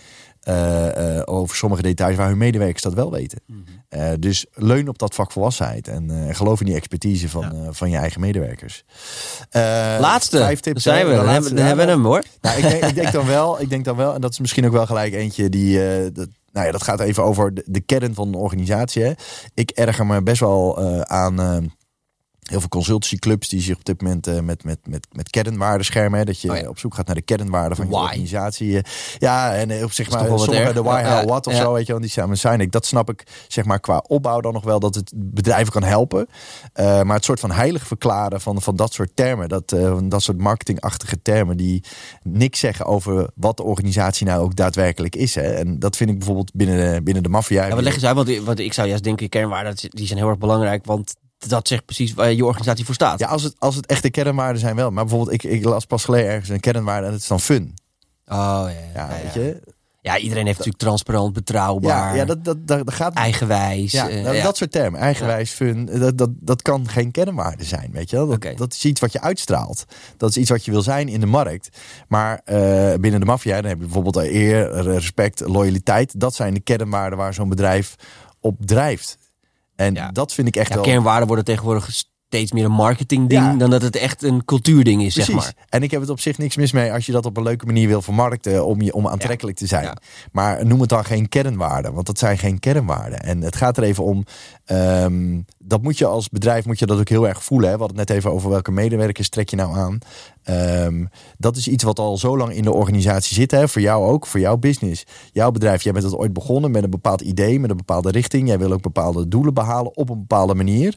eh, 0.44 1.16
eh, 1.18 1.22
over 1.24 1.56
sommige 1.56 1.82
details 1.82 2.16
waar 2.16 2.28
hun 2.28 2.38
medewerkers 2.38 2.82
dat 2.82 2.94
wel 2.94 3.10
weten. 3.10 3.40
Mhm. 3.46 3.58
Eh, 3.88 4.10
dus 4.18 4.46
leun 4.54 4.88
op 4.88 4.98
dat 4.98 5.14
vakvolwassenheid 5.14 5.88
en 5.88 6.10
eh, 6.28 6.34
geloof 6.34 6.60
in 6.60 6.66
die 6.66 6.74
expertise 6.74 7.28
van, 7.28 7.40
Ja. 7.42 7.72
van 7.72 7.90
je 7.90 7.96
eigen 7.96 8.20
medewerkers. 8.20 8.84
Laatste, 10.00 10.38
vijf 10.38 10.60
tips, 10.60 10.82
zijn 10.82 11.06
we. 11.08 11.14
Dan 11.14 11.28
hebben, 11.28 11.56
dan 11.56 11.64
hebben 11.64 11.84
we 11.86 11.90
hem 11.90 12.04
hoor. 12.04 12.22
nou, 12.40 12.56
ik, 12.56 12.62
denk, 12.62 12.84
ik, 12.84 12.94
denk 12.94 13.12
dan 13.12 13.26
wel, 13.26 13.60
ik 13.60 13.68
denk 13.68 13.84
dan 13.84 13.96
wel, 13.96 14.14
en 14.14 14.20
dat 14.20 14.30
is 14.32 14.38
misschien 14.40 14.66
ook 14.66 14.72
wel 14.72 14.86
gelijk 14.86 15.12
eentje 15.14 15.48
die. 15.48 15.78
dat, 16.12 16.28
nou 16.54 16.66
ja, 16.66 16.72
dat 16.72 16.82
gaat 16.82 17.00
even 17.00 17.24
over 17.24 17.52
de, 17.64 17.80
kern 17.80 18.14
van 18.14 18.32
de 18.32 18.38
organisatie. 18.38 19.02
Hè. 19.02 19.12
Ik 19.54 19.70
erger 19.70 20.06
me 20.06 20.22
best 20.22 20.40
wel 20.40 20.78
eh, 20.78 21.00
aan. 21.00 21.72
Heel 22.44 22.60
veel 22.60 22.68
consultancyclubs 22.68 23.48
die 23.48 23.60
zich 23.60 23.76
op 23.76 23.84
dit 23.84 24.02
moment 24.02 24.26
eh, 24.26 24.40
met, 24.40 24.64
met, 24.64 24.78
met, 24.88 25.06
met 25.12 25.30
kernwaarden 25.30 25.84
schermen. 25.84 26.18
Hè, 26.18 26.24
dat 26.24 26.40
je 26.40 26.50
Oh 26.50 26.56
ja. 26.56 26.68
op 26.68 26.78
zoek 26.78 26.94
gaat 26.94 27.06
naar 27.06 27.14
de 27.14 27.22
kernwaarden 27.22 27.76
van 27.76 27.86
je 27.86 27.92
Why. 27.92 28.02
organisatie. 28.02 28.76
eh. 28.76 28.92
Ja, 29.18 29.54
en 29.54 29.70
eh, 29.70 29.82
op 29.84 29.92
zich 29.92 30.06
is 30.06 30.12
maar 30.12 30.20
toch 30.20 30.28
wel 30.28 30.38
wat 30.38 30.46
sommige 30.46 30.72
de 30.72 30.82
why, 30.82 31.02
how, 31.02 31.28
what 31.28 31.46
of 31.46 31.52
ja. 31.52 31.58
zo, 31.58 31.72
weet 31.72 31.86
je 31.86 31.92
wel, 31.92 32.00
die 32.00 32.10
samen 32.10 32.38
zijn. 32.38 32.60
Ik, 32.60 32.72
dat 32.72 32.86
snap 32.86 33.10
ik, 33.10 33.24
zeg 33.48 33.64
maar, 33.64 33.80
qua 33.80 34.04
opbouw 34.06 34.40
dan 34.40 34.52
nog 34.52 34.64
wel 34.64 34.80
dat 34.80 34.94
het 34.94 35.12
bedrijven 35.16 35.72
kan 35.72 35.82
helpen. 35.82 36.26
Maar 36.74 37.14
het 37.14 37.24
soort 37.24 37.40
van 37.40 37.50
heilig 37.50 37.86
verklaren 37.86 38.40
van, 38.40 38.62
van 38.62 38.76
dat 38.76 38.92
soort 38.92 39.10
termen, 39.14 39.48
dat, 39.48 39.76
dat 40.04 40.22
soort 40.22 40.38
marketingachtige 40.38 41.22
termen 41.22 41.56
die 41.56 41.84
niks 42.22 42.60
zeggen 42.60 42.86
over 42.86 43.30
wat 43.34 43.56
de 43.56 43.62
organisatie 43.62 44.26
nou 44.26 44.42
ook 44.42 44.56
daadwerkelijk 44.56 45.16
is. 45.16 45.34
Hè. 45.34 45.42
En 45.42 45.78
dat 45.78 45.96
vind 45.96 46.10
ik 46.10 46.16
bijvoorbeeld 46.16 46.52
binnen 46.54 46.94
de, 46.94 47.02
binnen 47.02 47.22
de 47.22 47.28
maffia. 47.28 47.66
Ja, 47.66 47.74
wat 47.74 47.84
leg 47.84 47.94
eens 47.94 48.04
uit, 48.04 48.16
want, 48.16 48.38
want 48.44 48.58
ik 48.58 48.72
zou 48.72 48.88
juist 48.88 49.04
denken, 49.04 49.28
kernwaarden, 49.28 49.74
die 49.90 50.06
zijn 50.06 50.18
heel 50.18 50.28
erg 50.28 50.38
belangrijk, 50.38 50.84
want 50.84 51.16
dat 51.48 51.68
zegt 51.68 51.84
precies 51.84 52.14
waar 52.14 52.32
je 52.32 52.44
organisatie 52.44 52.84
voor 52.84 52.94
staat. 52.94 53.18
Ja, 53.18 53.28
als 53.28 53.42
het, 53.42 53.54
als 53.58 53.76
het 53.76 53.86
echte 53.86 54.10
kernwaarden 54.10 54.60
zijn 54.60 54.76
wel. 54.76 54.90
Maar 54.90 55.04
bijvoorbeeld, 55.04 55.32
ik, 55.32 55.42
ik 55.42 55.64
las 55.64 55.84
pas 55.84 56.04
geleden 56.04 56.30
ergens 56.30 56.48
een 56.48 56.60
kernwaarde 56.60 57.06
en 57.06 57.12
het 57.12 57.22
is 57.22 57.28
dan 57.28 57.40
fun. 57.40 57.74
Oh 58.26 58.34
ja, 58.34 58.68
Ja, 58.94 59.08
ja, 59.08 59.22
weet 59.22 59.34
ja. 59.34 59.40
je. 59.40 59.72
Ja, 60.04 60.18
iedereen 60.18 60.44
heeft 60.44 60.58
natuurlijk 60.58 60.84
transparant, 60.84 61.32
betrouwbaar, 61.32 62.10
Ja, 62.10 62.14
ja 62.14 62.24
dat, 62.24 62.44
dat, 62.44 62.66
dat, 62.66 62.84
dat 62.86 62.94
gaat... 62.94 63.14
eigenwijs. 63.14 63.92
Ja, 63.92 64.08
eh, 64.08 64.22
nou, 64.22 64.36
ja. 64.36 64.42
dat 64.42 64.56
soort 64.56 64.72
termen. 64.72 65.00
Eigenwijs, 65.00 65.50
fun. 65.50 65.84
Dat, 65.84 66.18
dat, 66.18 66.30
dat 66.40 66.62
kan 66.62 66.88
geen 66.88 67.10
kernwaarde 67.10 67.64
zijn, 67.64 67.90
weet 67.92 68.10
je 68.10 68.16
wel. 68.16 68.26
Dat, 68.26 68.36
Oké. 68.36 68.54
dat 68.54 68.72
is 68.72 68.84
iets 68.84 69.00
wat 69.00 69.12
je 69.12 69.20
uitstraalt. 69.20 69.84
Dat 70.16 70.30
is 70.30 70.36
iets 70.36 70.50
wat 70.50 70.64
je 70.64 70.70
wil 70.70 70.82
zijn 70.82 71.08
in 71.08 71.20
de 71.20 71.26
markt. 71.26 71.68
Maar 72.08 72.40
eh, 72.44 72.94
binnen 73.00 73.20
de 73.20 73.26
maffia, 73.26 73.54
dan 73.60 73.64
heb 73.64 73.78
je 73.78 73.84
bijvoorbeeld 73.84 74.16
eer, 74.16 74.82
respect, 74.82 75.40
loyaliteit. 75.40 76.20
Dat 76.20 76.34
zijn 76.34 76.54
de 76.54 76.60
kernwaarden 76.60 77.18
waar 77.18 77.34
zo'n 77.34 77.48
bedrijf 77.48 77.94
op 78.40 78.56
drijft. 78.66 79.18
En 79.76 79.94
Ja. 79.94 80.10
dat 80.12 80.32
vind 80.32 80.48
ik 80.48 80.56
echt 80.56 80.68
Ja, 80.68 80.74
wel... 80.74 80.84
kernwaarden 80.84 81.26
worden 81.26 81.44
tegenwoordig 81.44 81.90
steeds 82.34 82.52
meer 82.52 82.64
een 82.64 82.72
marketingding 82.72 83.42
Ja. 83.42 83.54
dan 83.54 83.70
dat 83.70 83.82
het 83.82 83.96
echt 83.96 84.22
een 84.22 84.44
cultuurding 84.44 85.02
is, 85.02 85.14
zeg 85.14 85.24
Precies. 85.24 85.44
maar. 85.44 85.66
En 85.68 85.82
ik 85.82 85.90
heb 85.90 86.00
het 86.00 86.10
op 86.10 86.20
zich 86.20 86.38
niks 86.38 86.56
mis 86.56 86.72
mee 86.72 86.92
als 86.92 87.06
je 87.06 87.12
dat 87.12 87.26
op 87.26 87.36
een 87.36 87.42
leuke 87.42 87.66
manier 87.66 87.88
wil 87.88 88.02
vermarkten 88.02 88.66
om, 88.66 88.80
je, 88.80 88.94
om 88.94 89.08
aantrekkelijk 89.08 89.56
te 89.56 89.66
zijn. 89.66 89.84
Ja. 89.84 89.96
Maar 90.32 90.66
noem 90.66 90.80
het 90.80 90.88
dan 90.88 91.04
geen 91.04 91.28
kernwaarden, 91.28 91.92
want 91.94 92.06
dat 92.06 92.18
zijn 92.18 92.38
geen 92.38 92.58
kernwaarden. 92.60 93.20
En 93.22 93.40
het 93.40 93.56
gaat 93.56 93.76
er 93.76 93.82
even 93.82 94.04
om, 94.04 94.24
ehm, 94.64 95.40
dat 95.58 95.82
moet 95.82 95.98
je 95.98 96.06
als 96.06 96.28
bedrijf 96.28 96.64
moet 96.64 96.78
je 96.78 96.86
dat 96.86 96.98
ook 96.98 97.08
heel 97.08 97.28
erg 97.28 97.44
voelen. 97.44 97.68
Hè? 97.68 97.74
We 97.74 97.80
hadden 97.80 97.98
het 97.98 98.08
net 98.08 98.18
even 98.18 98.32
over 98.32 98.50
welke 98.50 98.72
medewerkers 98.72 99.28
trek 99.28 99.48
je 99.50 99.56
nou 99.56 99.76
aan. 99.76 99.98
Ehm, 100.42 101.04
dat 101.38 101.56
is 101.56 101.68
iets 101.68 101.84
wat 101.84 101.98
al 101.98 102.18
zo 102.18 102.36
lang 102.36 102.54
in 102.54 102.62
de 102.62 102.72
organisatie 102.72 103.34
zit. 103.34 103.50
Hè? 103.50 103.68
Voor 103.68 103.82
jou 103.82 104.06
ook, 104.06 104.26
voor 104.26 104.40
jouw 104.40 104.56
business. 104.56 105.04
Jouw 105.32 105.50
bedrijf, 105.50 105.82
jij 105.82 105.92
bent 105.92 106.04
het 106.04 106.16
ooit 106.16 106.32
begonnen 106.32 106.70
met 106.70 106.84
een 106.84 106.90
bepaald 106.90 107.20
idee, 107.20 107.60
met 107.60 107.70
een 107.70 107.76
bepaalde 107.76 108.10
richting. 108.10 108.48
Jij 108.48 108.58
wil 108.58 108.72
ook 108.72 108.82
bepaalde 108.82 109.28
doelen 109.28 109.54
behalen 109.54 109.96
op 109.96 110.10
een 110.10 110.18
bepaalde 110.18 110.54
manier. 110.54 110.96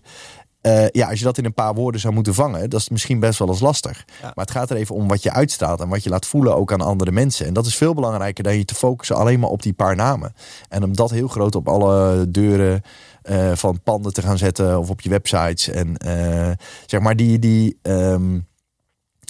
Eh, 0.62 0.88
ja, 0.90 1.10
als 1.10 1.20
je 1.20 1.26
dat 1.26 1.38
in 1.38 1.46
een 1.46 1.54
paar 1.54 1.74
woorden 1.74 2.02
zou 2.02 2.14
moeten 2.14 2.34
vangen, 2.34 2.70
dat 2.70 2.80
is 2.80 2.90
misschien 2.90 3.20
best 3.20 3.40
wel 3.40 3.48
eens 3.48 3.60
lastig. 3.60 4.06
Ja. 4.08 4.32
Maar 4.36 4.46
het 4.46 4.52
gaat 4.52 4.70
er 4.70 4.78
even 4.78 4.96
om 4.96 5.08
wat 5.08 5.24
je 5.24 5.32
uitstraalt 5.32 5.80
en 5.80 5.90
wat 5.90 6.04
je 6.04 6.10
laat 6.10 6.26
voelen 6.26 6.56
ook 6.56 6.72
aan 6.72 6.82
andere 6.82 7.12
mensen. 7.12 7.46
En 7.46 7.54
dat 7.54 7.66
is 7.66 7.76
veel 7.76 7.94
belangrijker 7.94 8.44
dan 8.44 8.58
je 8.58 8.66
te 8.66 8.76
focussen 8.76 9.16
alleen 9.16 9.40
maar 9.40 9.50
op 9.50 9.62
die 9.62 9.74
paar 9.74 9.96
namen. 9.96 10.34
En 10.70 10.84
om 10.84 10.96
dat 10.96 11.10
heel 11.10 11.28
groot 11.28 11.56
op 11.56 11.68
alle 11.68 12.26
deuren 12.30 12.82
eh, 13.22 13.52
van 13.54 13.80
panden 13.84 14.14
te 14.14 14.22
gaan 14.22 14.38
zetten 14.38 14.80
of 14.80 14.90
op 14.90 15.02
je 15.02 15.10
websites. 15.10 15.70
En 15.70 15.98
eh, 15.98 16.52
zeg 16.86 17.00
maar 17.00 17.16
die, 17.16 17.40
die, 17.40 17.80
ehm, 17.82 18.40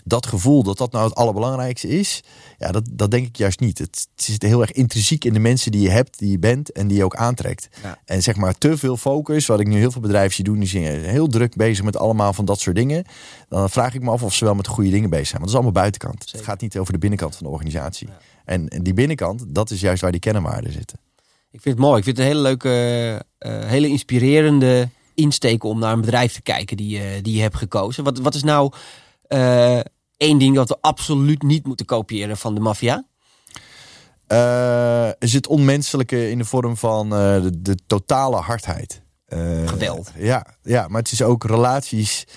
dat 0.07 0.25
gevoel 0.25 0.63
dat 0.63 0.77
dat 0.77 0.91
nou 0.91 1.05
het 1.05 1.15
allerbelangrijkste 1.15 1.87
is, 1.87 2.23
ja, 2.57 2.71
dat, 2.71 2.83
dat 2.91 3.11
denk 3.11 3.27
ik 3.27 3.37
juist 3.37 3.59
niet. 3.59 3.77
Het, 3.77 4.07
het 4.15 4.25
zit 4.25 4.41
heel 4.41 4.61
erg 4.61 4.71
intrinsiek 4.71 5.25
in 5.25 5.33
de 5.33 5.39
mensen 5.39 5.71
die 5.71 5.81
je 5.81 5.89
hebt, 5.89 6.19
die 6.19 6.31
je 6.31 6.39
bent 6.39 6.71
en 6.71 6.87
die 6.87 6.97
je 6.97 7.03
ook 7.03 7.15
aantrekt. 7.15 7.69
Ja. 7.83 7.99
En 8.05 8.23
zeg 8.23 8.35
maar 8.35 8.57
te 8.57 8.77
veel 8.77 8.97
focus, 8.97 9.45
wat 9.45 9.59
ik 9.59 9.67
nu 9.67 9.77
heel 9.77 9.91
veel 9.91 10.01
bedrijven 10.01 10.35
zie 10.35 10.43
doen, 10.43 10.59
die 10.59 10.67
zijn 10.67 11.03
heel 11.03 11.27
druk 11.27 11.55
bezig 11.55 11.83
met 11.83 11.97
allemaal 11.97 12.33
van 12.33 12.45
dat 12.45 12.59
soort 12.59 12.75
dingen. 12.75 13.05
Dan 13.49 13.69
vraag 13.69 13.93
ik 13.93 14.01
me 14.01 14.11
af 14.11 14.23
of 14.23 14.33
ze 14.33 14.45
wel 14.45 14.55
met 14.55 14.65
de 14.65 14.71
goede 14.71 14.89
dingen 14.89 15.09
bezig 15.09 15.27
zijn. 15.27 15.41
Want 15.41 15.51
dat 15.51 15.61
is 15.61 15.65
allemaal 15.65 15.81
buitenkant. 15.83 16.23
Zeker. 16.23 16.37
Het 16.37 16.47
gaat 16.47 16.61
niet 16.61 16.77
over 16.77 16.93
de 16.93 16.99
binnenkant 16.99 17.35
van 17.35 17.45
de 17.45 17.51
organisatie. 17.51 18.07
Ja. 18.07 18.17
En, 18.45 18.67
en 18.67 18.83
die 18.83 18.93
binnenkant, 18.93 19.43
dat 19.47 19.71
is 19.71 19.81
juist 19.81 20.01
waar 20.01 20.11
die 20.11 20.19
kernwaarden 20.19 20.71
zitten. 20.71 20.99
Ik 21.51 21.61
vind 21.61 21.75
het 21.77 21.85
mooi. 21.85 21.97
Ik 21.97 22.03
vind 22.03 22.17
het 22.17 22.25
een 22.25 22.31
hele 22.31 22.43
leuke, 22.43 23.25
eh, 23.37 23.65
hele 23.65 23.87
inspirerende 23.87 24.89
insteek 25.13 25.63
om 25.63 25.79
naar 25.79 25.93
een 25.93 26.01
bedrijf 26.01 26.33
te 26.33 26.41
kijken 26.41 26.77
die, 26.77 26.99
je 26.99 27.21
die 27.21 27.35
je 27.35 27.41
hebt 27.41 27.55
gekozen. 27.55 28.03
Wat, 28.03 28.17
wat 28.17 28.35
is 28.35 28.43
nou 28.43 28.71
eh, 29.27 29.79
één 30.17 30.37
ding 30.37 30.55
dat 30.55 30.69
we 30.69 30.77
absoluut 30.81 31.41
niet 31.41 31.65
moeten 31.65 31.85
kopiëren 31.85 32.37
van 32.37 32.55
de 32.55 32.59
maffia? 32.61 33.05
Eh, 34.27 35.09
is 35.19 35.33
het 35.33 35.47
onmenselijke 35.47 36.29
in 36.29 36.37
de 36.37 36.45
vorm 36.45 36.77
van 36.77 37.05
eh, 37.13 37.41
de, 37.41 37.61
de 37.61 37.77
totale 37.87 38.35
hardheid. 38.35 39.01
Eh, 39.25 39.67
Geweld. 39.67 40.11
Ja, 40.15 40.45
ja, 40.61 40.87
maar 40.87 41.01
het 41.01 41.11
is 41.11 41.21
ook 41.21 41.43
relaties. 41.43 42.27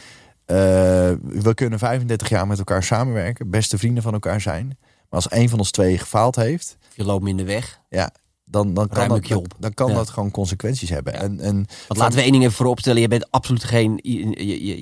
We 0.46 1.52
kunnen 1.54 1.78
35 1.78 2.28
jaar 2.28 2.46
met 2.46 2.58
elkaar 2.58 2.82
samenwerken, 2.82 3.50
beste 3.50 3.78
vrienden 3.78 4.02
van 4.02 4.12
elkaar 4.12 4.40
zijn. 4.40 4.66
Maar 4.68 5.20
als 5.22 5.30
een 5.30 5.48
van 5.48 5.58
ons 5.58 5.70
twee 5.70 5.98
gefaald 5.98 6.36
heeft, 6.36 6.76
Of 6.88 6.96
je 6.96 7.04
loopt 7.04 7.22
me 7.22 7.30
in 7.30 7.36
de 7.36 7.44
weg. 7.44 7.80
ja, 7.88 8.10
dan, 8.51 8.74
dan 8.74 8.88
kan, 8.88 9.09
dat, 9.09 9.34
op. 9.34 9.55
dan 9.59 9.74
kan 9.74 9.88
Ja. 9.88 9.94
dat 9.94 10.11
gewoon 10.11 10.30
consequenties 10.30 10.90
hebben. 10.90 11.12
Ja. 11.12 11.18
En, 11.18 11.40
en 11.40 11.55
Want 11.88 12.01
laten 12.01 12.16
we 12.16 12.22
één 12.22 12.32
ding 12.32 12.44
even 12.44 12.57
vooropstellen. 12.57 13.01
Je 13.01 13.09
bent 13.09 13.30
absoluut 13.30 13.64
geen... 13.64 13.98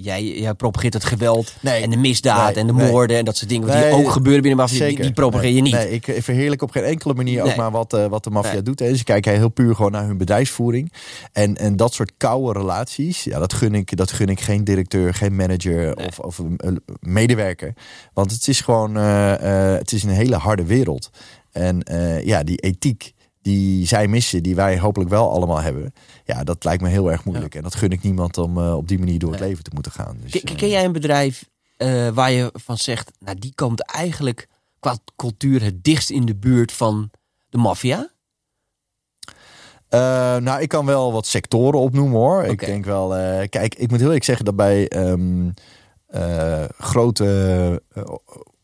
Jij, 0.03 0.25
jij 0.25 0.55
propageert 0.55 0.95
het 0.95 1.05
geweld 1.05 1.55
Nee. 1.61 1.83
en 1.83 1.91
de 1.91 1.97
misdaad 1.97 2.55
Nee, 2.55 2.55
en 2.55 2.66
de 2.66 2.73
nee. 2.73 2.91
moorden 2.91 3.16
en 3.16 3.25
dat 3.25 3.37
soort 3.37 3.51
dingen. 3.51 3.66
Die 3.66 3.93
ook 3.93 4.11
gebeuren 4.11 4.43
binnen 4.43 4.51
de 4.51 4.57
maffia. 4.57 4.79
Die, 4.79 4.89
Zeker. 4.89 5.05
die 5.05 5.12
propageer 5.12 5.51
je 5.51 5.62
niet. 5.62 5.73
Nee, 5.73 5.91
ik 5.91 6.16
verheerlijk 6.23 6.62
op 6.62 6.71
geen 6.71 6.83
enkele 6.83 7.14
manier 7.14 7.43
ook 7.43 7.57
maar 7.57 7.71
wat, 7.71 7.93
eh, 7.93 8.07
wat 8.07 8.25
de 8.25 8.31
maffia 8.31 8.61
doet. 8.61 8.79
Hè. 8.79 8.97
Ze 8.97 9.05
kijken 9.05 9.33
heel 9.33 9.49
puur 9.49 9.75
gewoon 9.75 9.93
naar 9.93 10.07
hun 10.07 10.19
bedrijfsvoering. 10.19 10.93
En, 11.33 11.57
en 11.57 11.77
dat 11.77 11.95
soort 11.95 12.12
koude 12.16 12.59
relaties, 12.59 13.25
ja, 13.25 13.39
dat, 13.39 13.53
gun 13.53 13.75
ik, 13.75 13.97
dat 13.97 14.12
gun 14.12 14.29
ik 14.29 14.41
geen 14.41 14.64
directeur, 14.64 15.14
geen 15.14 15.37
manager 15.37 15.97
of, 16.07 16.19
of 16.19 16.39
een, 16.39 16.81
medewerker. 17.01 17.73
Want 18.12 18.31
het 18.31 18.49
is 18.49 18.61
gewoon, 18.61 18.97
eh, 18.97 19.73
eh, 19.73 19.79
het 19.79 19.93
is 19.93 20.03
een 20.03 20.11
hele 20.11 20.37
harde 20.37 20.64
wereld. 20.64 21.11
En 21.53 21.83
ja, 22.25 22.43
die 22.43 22.57
ethiek 22.57 23.12
die 23.49 23.86
zij 23.86 24.09
missen, 24.09 24.42
die 24.42 24.55
wij 24.55 24.78
hopelijk 24.78 25.11
wel 25.11 25.30
allemaal 25.30 25.61
hebben. 25.61 25.92
Ja, 26.24 26.44
dat 26.44 26.64
lijkt 26.64 26.82
me 26.82 26.88
heel 26.88 27.11
erg 27.11 27.24
moeilijk. 27.24 27.55
En 27.55 27.62
dat 27.62 27.74
gun 27.74 27.90
ik 27.90 28.03
niemand 28.03 28.38
om 28.38 28.59
eh, 28.59 28.76
op 28.76 28.88
die 28.88 28.99
manier 28.99 29.18
door 29.18 29.30
het 29.30 29.40
leven 29.40 29.64
te 29.64 29.70
moeten 29.74 29.92
gaan. 29.92 30.16
Dus, 30.22 30.30
Ken, 30.30 30.42
eh, 30.42 30.57
ken 30.57 30.68
jij 30.68 30.84
een 30.84 30.92
bedrijf 30.92 31.49
eh, 31.76 32.09
waar 32.09 32.30
je 32.30 32.51
van 32.53 32.76
zegt... 32.76 33.11
Nou, 33.18 33.38
die 33.38 33.53
komt 33.55 33.80
eigenlijk 33.80 34.49
qua 34.80 34.96
cultuur 35.16 35.62
het 35.62 35.84
dichtst 35.84 36.11
in 36.11 36.26
de 36.26 36.36
buurt 36.36 36.72
van 36.72 37.11
de 37.49 37.59
maffia? 37.59 38.11
Eh, 39.88 40.36
nou, 40.36 40.61
ik 40.61 40.68
kan 40.68 40.86
wel 40.86 41.12
wat 41.12 41.26
sectoren 41.26 41.80
opnoemen 41.80 42.18
hoor. 42.18 42.44
Ik 42.44 42.66
denk 42.66 42.84
wel. 42.84 43.09
kijk, 43.49 43.74
ik 43.74 43.90
moet 43.90 43.99
heel 43.99 44.07
eerlijk 44.07 44.24
zeggen 44.24 44.44
dat 44.44 44.57
bij 44.57 44.88
ehm, 44.88 45.51
eh, 46.09 46.64
grote 46.78 47.82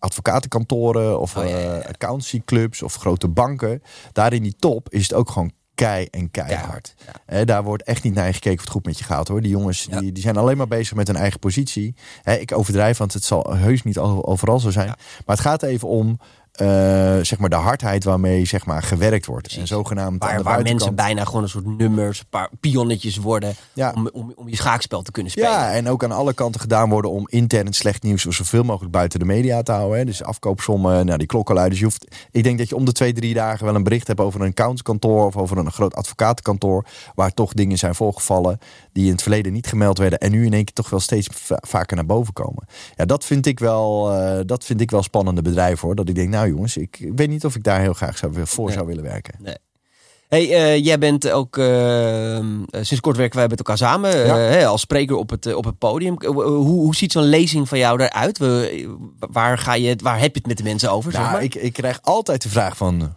advocatenkantoren 0.04 1.20
of 1.20 1.36
Oh, 1.36 1.48
ja, 1.48 1.58
ja, 1.58 1.78
eh, 1.78 1.88
accountancyclubs 1.88 2.82
of 2.82 2.94
grote 2.94 3.28
banken, 3.28 3.82
daar 4.12 4.32
in 4.32 4.42
die 4.42 4.56
top 4.58 4.88
is 4.90 5.02
het 5.02 5.14
ook 5.14 5.30
gewoon 5.30 5.52
kei 5.74 6.06
en 6.10 6.30
keihard. 6.30 6.94
Ja. 7.26 7.44
Daar 7.44 7.62
wordt 7.64 7.82
echt 7.82 8.02
niet 8.02 8.14
naar 8.14 8.32
gekeken 8.34 8.58
of 8.58 8.60
het 8.64 8.70
goed 8.72 8.84
met 8.86 8.98
je 8.98 9.04
gaat 9.04 9.28
hoor. 9.28 9.40
Die 9.40 9.50
jongens 9.50 9.86
Ja. 9.90 10.00
die, 10.00 10.12
die 10.12 10.22
zijn 10.22 10.36
alleen 10.36 10.56
maar 10.56 10.68
bezig 10.68 10.96
met 10.96 11.06
hun 11.06 11.16
eigen 11.16 11.38
positie. 11.38 11.94
Ik 12.24 12.52
overdrijf, 12.52 12.98
want 12.98 13.12
het 13.12 13.24
zal 13.24 13.54
heus 13.56 13.82
niet 13.82 13.98
al- 13.98 14.26
overal 14.26 14.60
zo 14.60 14.70
zijn. 14.70 14.86
Maar 14.86 15.36
het 15.36 15.40
gaat 15.40 15.62
even 15.62 15.88
om 15.88 16.18
eh, 16.54 16.66
zeg 17.22 17.38
maar 17.38 17.48
de 17.48 17.56
hardheid 17.56 18.04
waarmee 18.04 18.44
zeg 18.44 18.66
maar, 18.66 18.82
gewerkt 18.82 19.26
wordt. 19.26 19.42
Precies. 19.42 19.60
En 19.60 19.66
zogenaamd 19.66 20.22
Waar, 20.22 20.42
waar 20.42 20.62
mensen 20.62 20.94
bijna 20.94 21.24
gewoon 21.24 21.42
een 21.42 21.48
soort 21.48 21.78
nummers, 21.78 22.18
een 22.18 22.26
paar 22.30 22.50
pionnetjes 22.60 23.16
worden... 23.16 23.54
Ja. 23.72 23.92
Om, 23.94 24.08
om, 24.12 24.32
om 24.36 24.48
je 24.48 24.56
schaakspel 24.56 25.02
te 25.02 25.10
kunnen 25.10 25.32
spelen. 25.32 25.50
Ja, 25.50 25.72
en 25.72 25.88
ook 25.88 26.04
aan 26.04 26.12
alle 26.12 26.32
kanten 26.32 26.60
gedaan 26.60 26.88
worden 26.90 27.10
om 27.10 27.26
intern 27.28 27.72
slecht 27.72 28.02
nieuws 28.02 28.22
zoveel 28.22 28.62
mogelijk 28.62 28.92
buiten 28.92 29.18
de 29.18 29.24
media 29.24 29.62
te 29.62 29.72
houden. 29.72 29.98
Hè. 29.98 30.04
Dus 30.04 30.22
afkoopsommen, 30.22 31.06
nou, 31.06 31.18
die 31.18 31.26
klokkenluiders. 31.26 31.78
Je 31.78 31.86
hoeft, 31.86 32.16
ik 32.30 32.42
denk 32.42 32.58
dat 32.58 32.68
je 32.68 32.76
om 32.76 32.84
de 32.84 32.92
twee, 32.92 33.12
drie 33.12 33.34
dagen 33.34 33.64
wel 33.64 33.74
een 33.74 33.82
bericht 33.82 34.06
hebt 34.06 34.20
over 34.20 34.40
een 34.40 34.48
accountskantoor 34.48 35.26
of 35.26 35.36
over 35.36 35.58
een 35.58 35.72
groot 35.72 35.94
advocatenkantoor. 35.94 36.84
Waar 37.14 37.32
toch 37.32 37.52
dingen 37.52 37.78
zijn 37.78 37.94
voorgevallen 37.94 38.58
die 38.92 39.04
in 39.04 39.12
het 39.12 39.22
verleden 39.22 39.52
niet 39.52 39.66
gemeld 39.66 39.98
werden. 39.98 40.18
En 40.18 40.30
nu 40.30 40.46
in 40.46 40.52
één 40.52 40.64
keer 40.64 40.74
toch 40.74 40.90
wel 40.90 41.00
steeds 41.00 41.28
va- 41.32 41.58
vaker 41.66 41.96
naar 41.96 42.06
boven 42.06 42.32
komen. 42.32 42.66
Ja, 42.96 43.04
dat 43.04 43.24
vind 43.24 43.46
ik 43.46 43.58
wel, 43.58 44.12
eh, 44.12 44.40
dat 44.46 44.64
vind 44.64 44.80
ik 44.80 44.90
wel 44.90 45.02
spannende 45.02 45.42
bedrijf 45.42 45.80
hoor. 45.80 45.94
Dat 45.94 46.08
ik 46.08 46.14
denk, 46.14 46.28
nou 46.28 46.43
jongens, 46.48 46.76
ik, 46.76 47.10
weet 47.16 47.28
niet 47.28 47.44
of 47.44 47.54
ik 47.56 47.62
daar 47.64 47.80
heel 47.80 47.94
graag 47.94 48.18
zou, 48.18 48.32
voor 48.44 48.64
Nee. 48.66 48.74
zou 48.74 48.86
willen 48.86 49.02
werken. 49.04 49.34
Hey, 50.28 50.50
eh, 50.54 50.84
jij 50.84 50.98
bent 50.98 51.30
ook 51.30 51.58
eh, 51.58 52.36
eh, 52.36 52.44
sinds 52.70 53.00
kort 53.00 53.16
werken 53.16 53.38
wij 53.38 53.48
met 53.48 53.58
elkaar 53.58 53.76
samen 53.78 54.12
eh, 54.12 54.26
Ja. 54.26 54.36
hè, 54.36 54.66
als 54.66 54.80
spreker 54.80 55.16
op 55.16 55.30
het, 55.30 55.46
eh, 55.46 55.56
op 55.56 55.64
het 55.64 55.78
podium. 55.78 56.16
Eh, 56.18 56.28
hoe, 56.28 56.44
hoe 56.64 56.94
ziet 56.94 57.12
zo'n 57.12 57.22
lezing 57.22 57.68
van 57.68 57.78
jou 57.78 58.02
eruit? 58.02 58.38
Waar, 59.18 59.58
ga 59.58 59.74
je, 59.74 59.96
waar 60.02 60.18
heb 60.20 60.32
je 60.32 60.38
het 60.38 60.46
met 60.46 60.56
de 60.56 60.62
mensen 60.62 60.90
over? 60.90 61.12
zeg 61.12 61.20
Nou, 61.20 61.32
maar? 61.32 61.42
ik, 61.42 61.54
ik 61.54 61.72
krijg 61.72 61.98
altijd 62.02 62.42
de 62.42 62.48
vraag 62.48 62.76
van... 62.76 63.14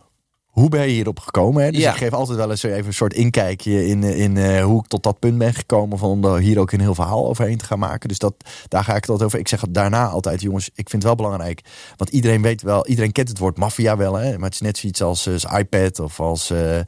Hoe 0.58 0.70
ben 0.70 0.82
je 0.82 0.88
hierop 0.93 1.20
gekomen? 1.20 1.64
Hè? 1.64 1.72
Dus 1.72 1.82
Ja. 1.82 1.91
ik 1.91 1.97
geef 1.97 2.14
altijd 2.14 2.38
wel 2.38 2.49
eens 2.49 2.60
zo 2.60 2.68
even 2.68 2.86
een 2.86 2.93
soort 2.93 3.14
inkijkje 3.14 3.88
in, 3.88 4.03
in 4.03 4.38
eh, 4.38 4.64
hoe 4.64 4.80
ik 4.80 4.88
tot 4.88 5.03
dat 5.03 5.20
punt 5.20 5.38
ben 5.38 5.53
gekomen. 5.53 5.97
Van 5.97 6.10
om 6.10 6.26
er 6.26 6.39
hier 6.39 6.60
ook 6.60 6.72
een 6.72 6.80
heel 6.80 6.95
verhaal 6.95 7.28
overheen 7.28 7.58
te 7.58 7.66
gaan 7.66 7.80
maken. 7.80 8.08
Dus 8.08 8.20
dat, 8.20 8.34
daar 8.68 8.84
ga 8.84 8.95
ik 8.95 9.01
het 9.01 9.10
altijd 9.10 9.28
over. 9.28 9.39
Ik 9.39 9.47
zeg 9.47 9.62
het 9.62 9.74
daarna 9.74 10.08
altijd, 10.08 10.41
jongens, 10.41 10.68
ik 10.68 10.89
vind 10.89 10.91
het 10.91 11.03
wel 11.03 11.16
belangrijk. 11.16 11.62
Want 11.95 12.10
iedereen 12.10 12.41
weet 12.41 12.62
wel, 12.62 12.88
iedereen 12.88 13.12
kent 13.12 13.30
het 13.30 13.39
woord 13.39 13.58
maffia 13.58 13.97
wel. 13.97 14.14
Hè? 14.16 14.32
Maar 14.38 14.45
het 14.45 14.53
is 14.53 14.62
net 14.62 14.78
zoiets 14.78 15.01
als, 15.01 15.26
eh, 15.28 15.34
als 15.34 15.45
iPad 15.60 15.99
of 15.99 16.20
als 16.20 16.49
eh 16.49 16.80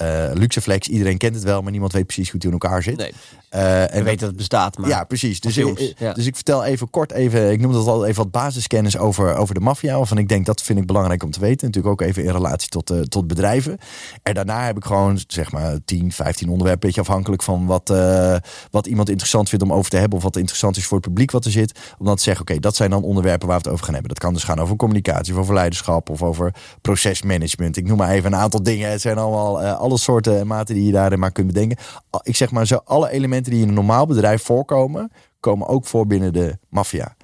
eh, 0.00 0.30
Luxeflex. 0.34 0.88
Iedereen 0.88 1.18
kent 1.18 1.34
het 1.34 1.44
wel, 1.44 1.62
maar 1.62 1.70
niemand 1.70 1.92
weet 1.92 2.06
precies 2.06 2.26
hoe 2.30 2.34
het 2.34 2.44
in 2.44 2.52
elkaar 2.52 2.82
zit. 2.82 2.96
nee, 2.96 3.12
Eh, 3.48 3.94
en 3.94 4.04
weet 4.04 4.18
dat 4.18 4.28
het 4.28 4.36
bestaat, 4.36 4.78
maar 4.78 4.88
ja, 4.88 5.04
precies. 5.04 5.40
Dus, 5.40 5.56
ik- 5.56 5.94
ja. 5.98 6.12
dus 6.12 6.26
ik 6.26 6.34
vertel 6.34 6.64
even 6.64 6.90
kort 6.90 7.12
even, 7.12 7.50
ik 7.50 7.60
noem 7.60 7.72
dat 7.72 7.86
altijd 7.86 8.10
even 8.10 8.22
wat 8.22 8.32
basiskennis 8.32 8.98
over, 8.98 9.34
over 9.34 9.54
de 9.54 9.60
maffia. 9.60 9.96
Waarvan 9.96 10.18
ik 10.18 10.28
denk 10.28 10.46
dat 10.46 10.62
vind 10.62 10.78
ik 10.78 10.86
belangrijk 10.86 11.22
om 11.22 11.30
te 11.30 11.40
weten. 11.40 11.66
Natuurlijk 11.66 12.00
ook 12.02 12.08
even 12.08 12.24
in 12.24 12.30
relatie 12.30 12.68
tot, 12.68 12.90
eh, 12.90 13.00
tot 13.00 13.26
bedrijven. 13.26 13.78
En 14.22 14.34
daarna 14.34 14.64
heb 14.64 14.76
ik 14.76 14.84
gewoon 14.84 15.18
zeg 15.26 15.52
maar 15.52 15.78
10, 15.84 16.12
15 16.12 16.48
onderwerpen. 16.48 16.86
Beetje 16.86 17.00
afhankelijk 17.00 17.42
van 17.42 17.66
wat, 17.66 17.90
eh, 17.90 18.36
wat 18.70 18.86
iemand 18.86 19.08
interessant 19.08 19.48
vindt 19.48 19.64
om 19.64 19.72
over 19.72 19.90
te 19.90 19.96
hebben. 19.96 20.16
Of 20.18 20.24
wat 20.24 20.36
interessant 20.36 20.76
is 20.76 20.84
voor 20.86 20.96
het 20.98 21.06
publiek 21.06 21.30
wat 21.30 21.44
er 21.44 21.50
zit. 21.50 21.78
Om 21.98 22.06
dan 22.06 22.16
te 22.16 22.22
zeggen, 22.22 22.42
oké, 22.48 22.58
dat 22.60 22.76
zijn 22.76 22.90
dan 22.90 23.02
onderwerpen 23.02 23.48
waar 23.48 23.56
we 23.56 23.62
het 23.62 23.72
over 23.72 23.84
gaan 23.84 23.94
hebben. 23.94 24.12
Dat 24.14 24.22
kan 24.22 24.32
dus 24.34 24.44
gaan 24.44 24.58
over 24.58 24.76
communicatie, 24.76 25.32
of 25.34 25.38
over 25.40 25.54
leiderschap 25.54 26.10
of 26.10 26.22
over 26.22 26.54
procesmanagement. 26.82 27.76
Ik 27.76 27.86
noem 27.86 27.96
maar 27.96 28.10
even 28.10 28.32
een 28.32 28.38
aantal 28.38 28.62
dingen. 28.62 28.90
Het 28.90 29.00
zijn 29.00 29.18
allemaal 29.18 29.62
eh, 29.62 29.80
alle 29.90 29.98
soorten 29.98 30.38
en 30.38 30.46
maten 30.46 30.74
die 30.74 30.86
je 30.86 30.92
daarin 30.92 31.18
maar 31.18 31.32
kunt 31.32 31.46
bedenken. 31.46 31.76
Ik 32.22 32.36
zeg 32.36 32.50
maar 32.50 32.66
zo, 32.66 32.80
alle 32.84 33.10
elementen 33.10 33.52
die 33.52 33.62
in 33.62 33.68
een 33.68 33.74
normaal 33.74 34.06
bedrijf 34.06 34.42
voorkomen, 34.42 35.12
komen 35.40 35.66
ook 35.66 35.86
voor 35.86 36.06
binnen 36.06 36.32
de 36.32 36.58
maffia. 36.68 37.16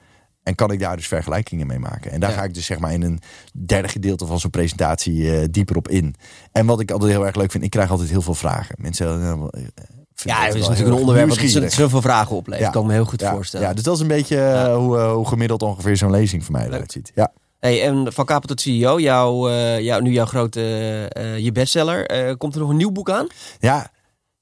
En 0.43 0.55
kan 0.55 0.71
ik 0.71 0.81
daar 0.81 0.97
dus 0.97 1.09
vergelijkingen 1.09 1.67
mee 1.67 1.79
maken. 1.79 2.11
En 2.11 2.21
daar 2.21 2.31
Ja. 2.31 2.37
ga 2.37 2.43
ik 2.45 2.55
dus 2.55 2.67
zeg 2.67 2.79
maar 2.79 2.93
in 2.93 3.03
een 3.03 3.21
derde 3.53 3.89
gedeelte 3.89 4.27
van 4.27 4.41
zo'n 4.41 4.51
presentatie 4.51 5.33
eh, 5.39 5.45
dieper 5.51 5.77
op 5.77 5.89
in. 5.89 6.15
En 6.53 6.67
wat 6.67 6.81
ik 6.81 6.91
altijd 6.91 7.11
heel 7.11 7.27
erg 7.27 7.35
leuk 7.37 7.51
vind, 7.51 7.65
ik 7.65 7.71
krijg 7.71 7.91
altijd 7.91 8.09
heel 8.11 8.23
veel 8.23 8.35
vragen. 8.35 8.75
Mensen 8.79 9.07
eh, 9.07 9.31
eh, 9.31 9.39
ja, 10.15 10.45
het 10.45 10.55
is 10.55 10.61
natuurlijk 10.69 10.95
een 10.95 11.01
onderwerp 11.01 11.29
wat 11.29 11.73
zoveel 11.73 12.01
vragen 12.01 12.37
oplevert. 12.37 12.67
Ja. 12.67 12.71
kan 12.73 12.83
ik 12.83 12.89
me 12.89 12.95
heel 12.95 13.05
goed 13.05 13.21
ja, 13.21 13.33
voorstellen. 13.33 13.67
Ja, 13.67 13.75
dus 13.75 13.83
dat 13.83 13.95
is 13.95 14.01
een 14.01 14.07
beetje 14.07 14.71
hoe, 14.77 14.99
hoe 15.01 15.27
gemiddeld 15.27 15.63
ongeveer 15.63 15.97
zo'n 15.97 16.11
lezing 16.11 16.45
voor 16.45 16.53
mij 16.53 16.67
eruit 16.67 16.93
ziet. 16.93 17.13
Ja. 17.15 17.33
Hey, 17.61 17.83
en 17.83 18.13
van 18.13 18.25
Kaper 18.25 18.49
tot 18.49 18.61
CEO, 18.61 19.01
jouw, 19.01 19.49
eh, 19.49 19.81
jouw, 19.81 20.01
nu 20.01 20.13
jouw 20.13 20.27
grote, 20.27 20.61
eh, 21.09 21.39
je 21.39 21.53
bestseller. 21.53 22.07
Eh, 22.07 22.35
komt 22.37 22.55
er 22.55 22.61
nog 22.61 22.69
een 22.69 22.77
nieuw 22.77 22.91
boek 22.91 23.11
aan? 23.11 23.27
Ja, 23.61 23.91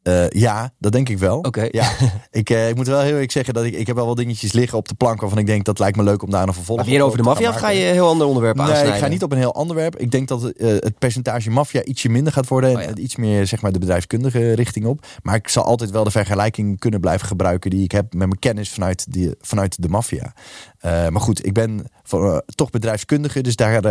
Eh, 0.05 0.29
ja, 0.29 0.71
dat 0.79 0.93
denk 0.93 1.09
ik 1.09 1.19
wel. 1.19 1.39
Oké. 1.39 1.69
Ja, 1.71 1.91
ik, 2.31 2.51
eh, 2.51 2.69
ik 2.69 2.75
moet 2.75 2.87
wel 2.87 3.01
heel 3.01 3.13
eerlijk 3.13 3.33
zeggen 3.33 3.55
dat 3.55 3.65
ik, 3.65 3.75
ik 3.75 3.87
heb 3.87 3.97
wel 3.97 4.07
wat 4.07 4.17
dingetjes 4.17 4.53
liggen 4.53 4.79
op 4.79 4.89
de 4.89 4.95
plank 4.95 5.21
waarvan 5.21 5.39
ik 5.39 5.47
denk 5.47 5.65
dat 5.65 5.79
lijkt 5.79 5.97
me 5.97 6.03
leuk 6.03 6.23
om 6.23 6.31
daar 6.31 6.49
een 6.49 6.55
vervolg 6.55 6.79
Maar 6.79 6.87
weer 6.87 7.03
over 7.03 7.17
de 7.17 7.23
te 7.23 7.29
maffia 7.29 7.49
of 7.49 7.57
ga 7.57 7.69
je 7.69 7.87
een 7.87 7.93
heel 7.93 8.09
ander 8.09 8.27
onderwerp 8.27 8.57
Nee, 8.57 8.67
aansnijden? 8.67 8.95
ik 8.95 9.01
ga 9.01 9.07
niet 9.07 9.23
op 9.23 9.33
een 9.33 9.39
heel 9.39 9.55
ander 9.55 9.77
werp. 9.77 9.97
Ik 9.97 10.11
denk 10.11 10.29
dat 10.29 10.43
het, 10.43 10.57
eh, 10.57 10.69
het 10.69 10.99
percentage 10.99 11.51
maffia 11.51 11.85
ietsje 11.85 12.09
minder 12.09 12.33
gaat 12.33 12.49
worden. 12.49 12.71
En 12.71 12.77
Oh 12.77 12.83
ja. 12.83 12.95
iets 12.95 13.17
meer 13.17 13.47
zeg 13.47 13.63
maar, 13.63 13.73
de 13.73 13.79
bedrijfskundige 13.79 14.53
richting 14.53 14.87
op. 14.87 15.07
Maar 15.23 15.35
ik 15.35 15.49
zal 15.49 15.65
altijd 15.65 15.91
wel 15.91 16.05
de 16.05 16.11
vergelijking 16.11 16.79
kunnen 16.79 17.01
blijven 17.01 17.27
gebruiken 17.27 17.71
die 17.71 17.85
ik 17.85 17.93
heb 17.93 18.05
met 18.05 18.27
mijn 18.27 18.39
kennis 18.39 18.71
vanuit, 18.71 19.13
die, 19.13 19.35
vanuit 19.41 19.83
de 19.83 19.89
maffia. 19.89 20.35
Maar 20.83 21.21
goed, 21.21 21.47
ik 21.47 21.53
ben 21.53 21.85
voor, 22.03 22.43
toch 22.55 22.71
bedrijfskundige. 22.71 23.41
Dus 23.41 23.57
daar, 23.57 23.83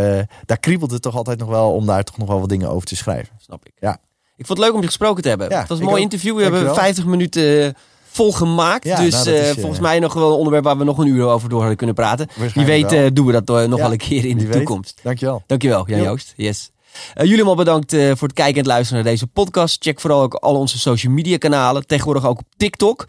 daar 0.45 0.59
kriebelt 0.59 0.91
het 0.91 1.01
toch 1.01 1.15
altijd 1.15 1.39
nog 1.39 1.49
wel 1.49 1.73
om 1.73 1.85
daar 1.85 2.03
toch 2.03 2.17
nog 2.17 2.27
wel 2.27 2.39
wat 2.39 2.49
dingen 2.49 2.69
over 2.69 2.87
te 2.87 2.95
schrijven. 2.95 3.35
Snap 3.37 3.65
ik. 3.65 3.73
Ja. 3.79 3.99
Ik 4.35 4.45
vond 4.45 4.57
het 4.57 4.67
leuk 4.67 4.75
om 4.75 4.81
je 4.81 4.87
gesproken 4.87 5.23
te 5.23 5.29
hebben. 5.29 5.49
Ja, 5.49 5.59
het 5.59 5.69
was 5.69 5.77
een 5.77 5.83
mooi 5.83 5.97
ook. 5.97 6.03
interview. 6.03 6.35
We 6.35 6.41
hebben 6.41 6.59
Dankjewel. 6.59 6.85
50 6.85 7.05
minuten 7.05 7.65
eh, 7.65 7.69
vol 8.03 8.31
gemaakt. 8.31 8.83
Ja, 8.83 9.01
dus 9.01 9.13
nou, 9.13 9.27
eh, 9.27 9.41
is, 9.41 9.49
eh, 9.49 9.55
volgens 9.59 9.79
mij 9.79 9.99
nog 9.99 10.13
wel 10.13 10.29
een 10.29 10.37
onderwerp 10.37 10.63
waar 10.63 10.77
we 10.77 10.83
nog 10.83 10.97
een 10.97 11.07
uur 11.07 11.25
over 11.25 11.49
door 11.49 11.59
hadden 11.59 11.77
kunnen 11.77 11.95
praten. 11.95 12.27
Wie 12.53 12.65
weet 12.65 13.15
doen 13.15 13.25
we 13.25 13.41
dat 13.41 13.67
nog 13.67 13.79
wel 13.79 13.91
een 13.91 13.97
keer 13.97 14.25
in 14.25 14.37
de 14.37 14.45
weet. 14.45 14.53
toekomst. 14.53 14.99
Dankjewel. 15.03 15.43
Dankjewel, 15.47 15.87
Jan 15.87 15.99
Jo. 15.99 16.05
Joost. 16.05 16.33
Yes. 16.35 16.71
Jullie 17.13 17.35
allemaal 17.35 17.55
bedankt 17.55 17.91
voor 17.91 18.27
het 18.27 18.33
kijken 18.33 18.53
en 18.53 18.59
het 18.59 18.65
luisteren 18.65 19.03
naar 19.03 19.11
deze 19.11 19.27
podcast. 19.27 19.83
Check 19.83 19.99
vooral 19.99 20.21
ook 20.21 20.33
al 20.33 20.55
onze 20.55 20.79
social 20.79 21.13
media 21.13 21.37
kanalen. 21.37 21.87
Tegenwoordig 21.87 22.25
ook 22.25 22.39
op 22.39 22.45
TikTok. 22.57 23.05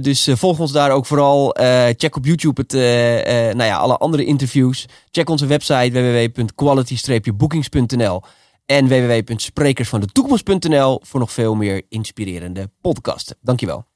Dus 0.00 0.28
volg 0.32 0.58
ons 0.58 0.72
daar 0.72 0.90
ook 0.90 1.06
vooral. 1.06 1.56
Check 1.96 2.16
op 2.16 2.24
YouTube 2.24 2.64
het, 2.66 2.72
nou 3.56 3.64
ja, 3.64 3.76
alle 3.76 3.96
andere 3.96 4.24
interviews. 4.24 4.86
Check 5.10 5.28
onze 5.28 5.46
website 5.46 5.90
www.quality-bookings.nl 5.92 8.22
en 8.66 8.88
www.sprekersvandetoekomst.nl 8.88 11.00
voor 11.02 11.20
nog 11.20 11.32
veel 11.32 11.54
meer 11.54 11.82
inspirerende 11.88 12.70
podcasten. 12.80 13.36
Dankjewel. 13.40 13.86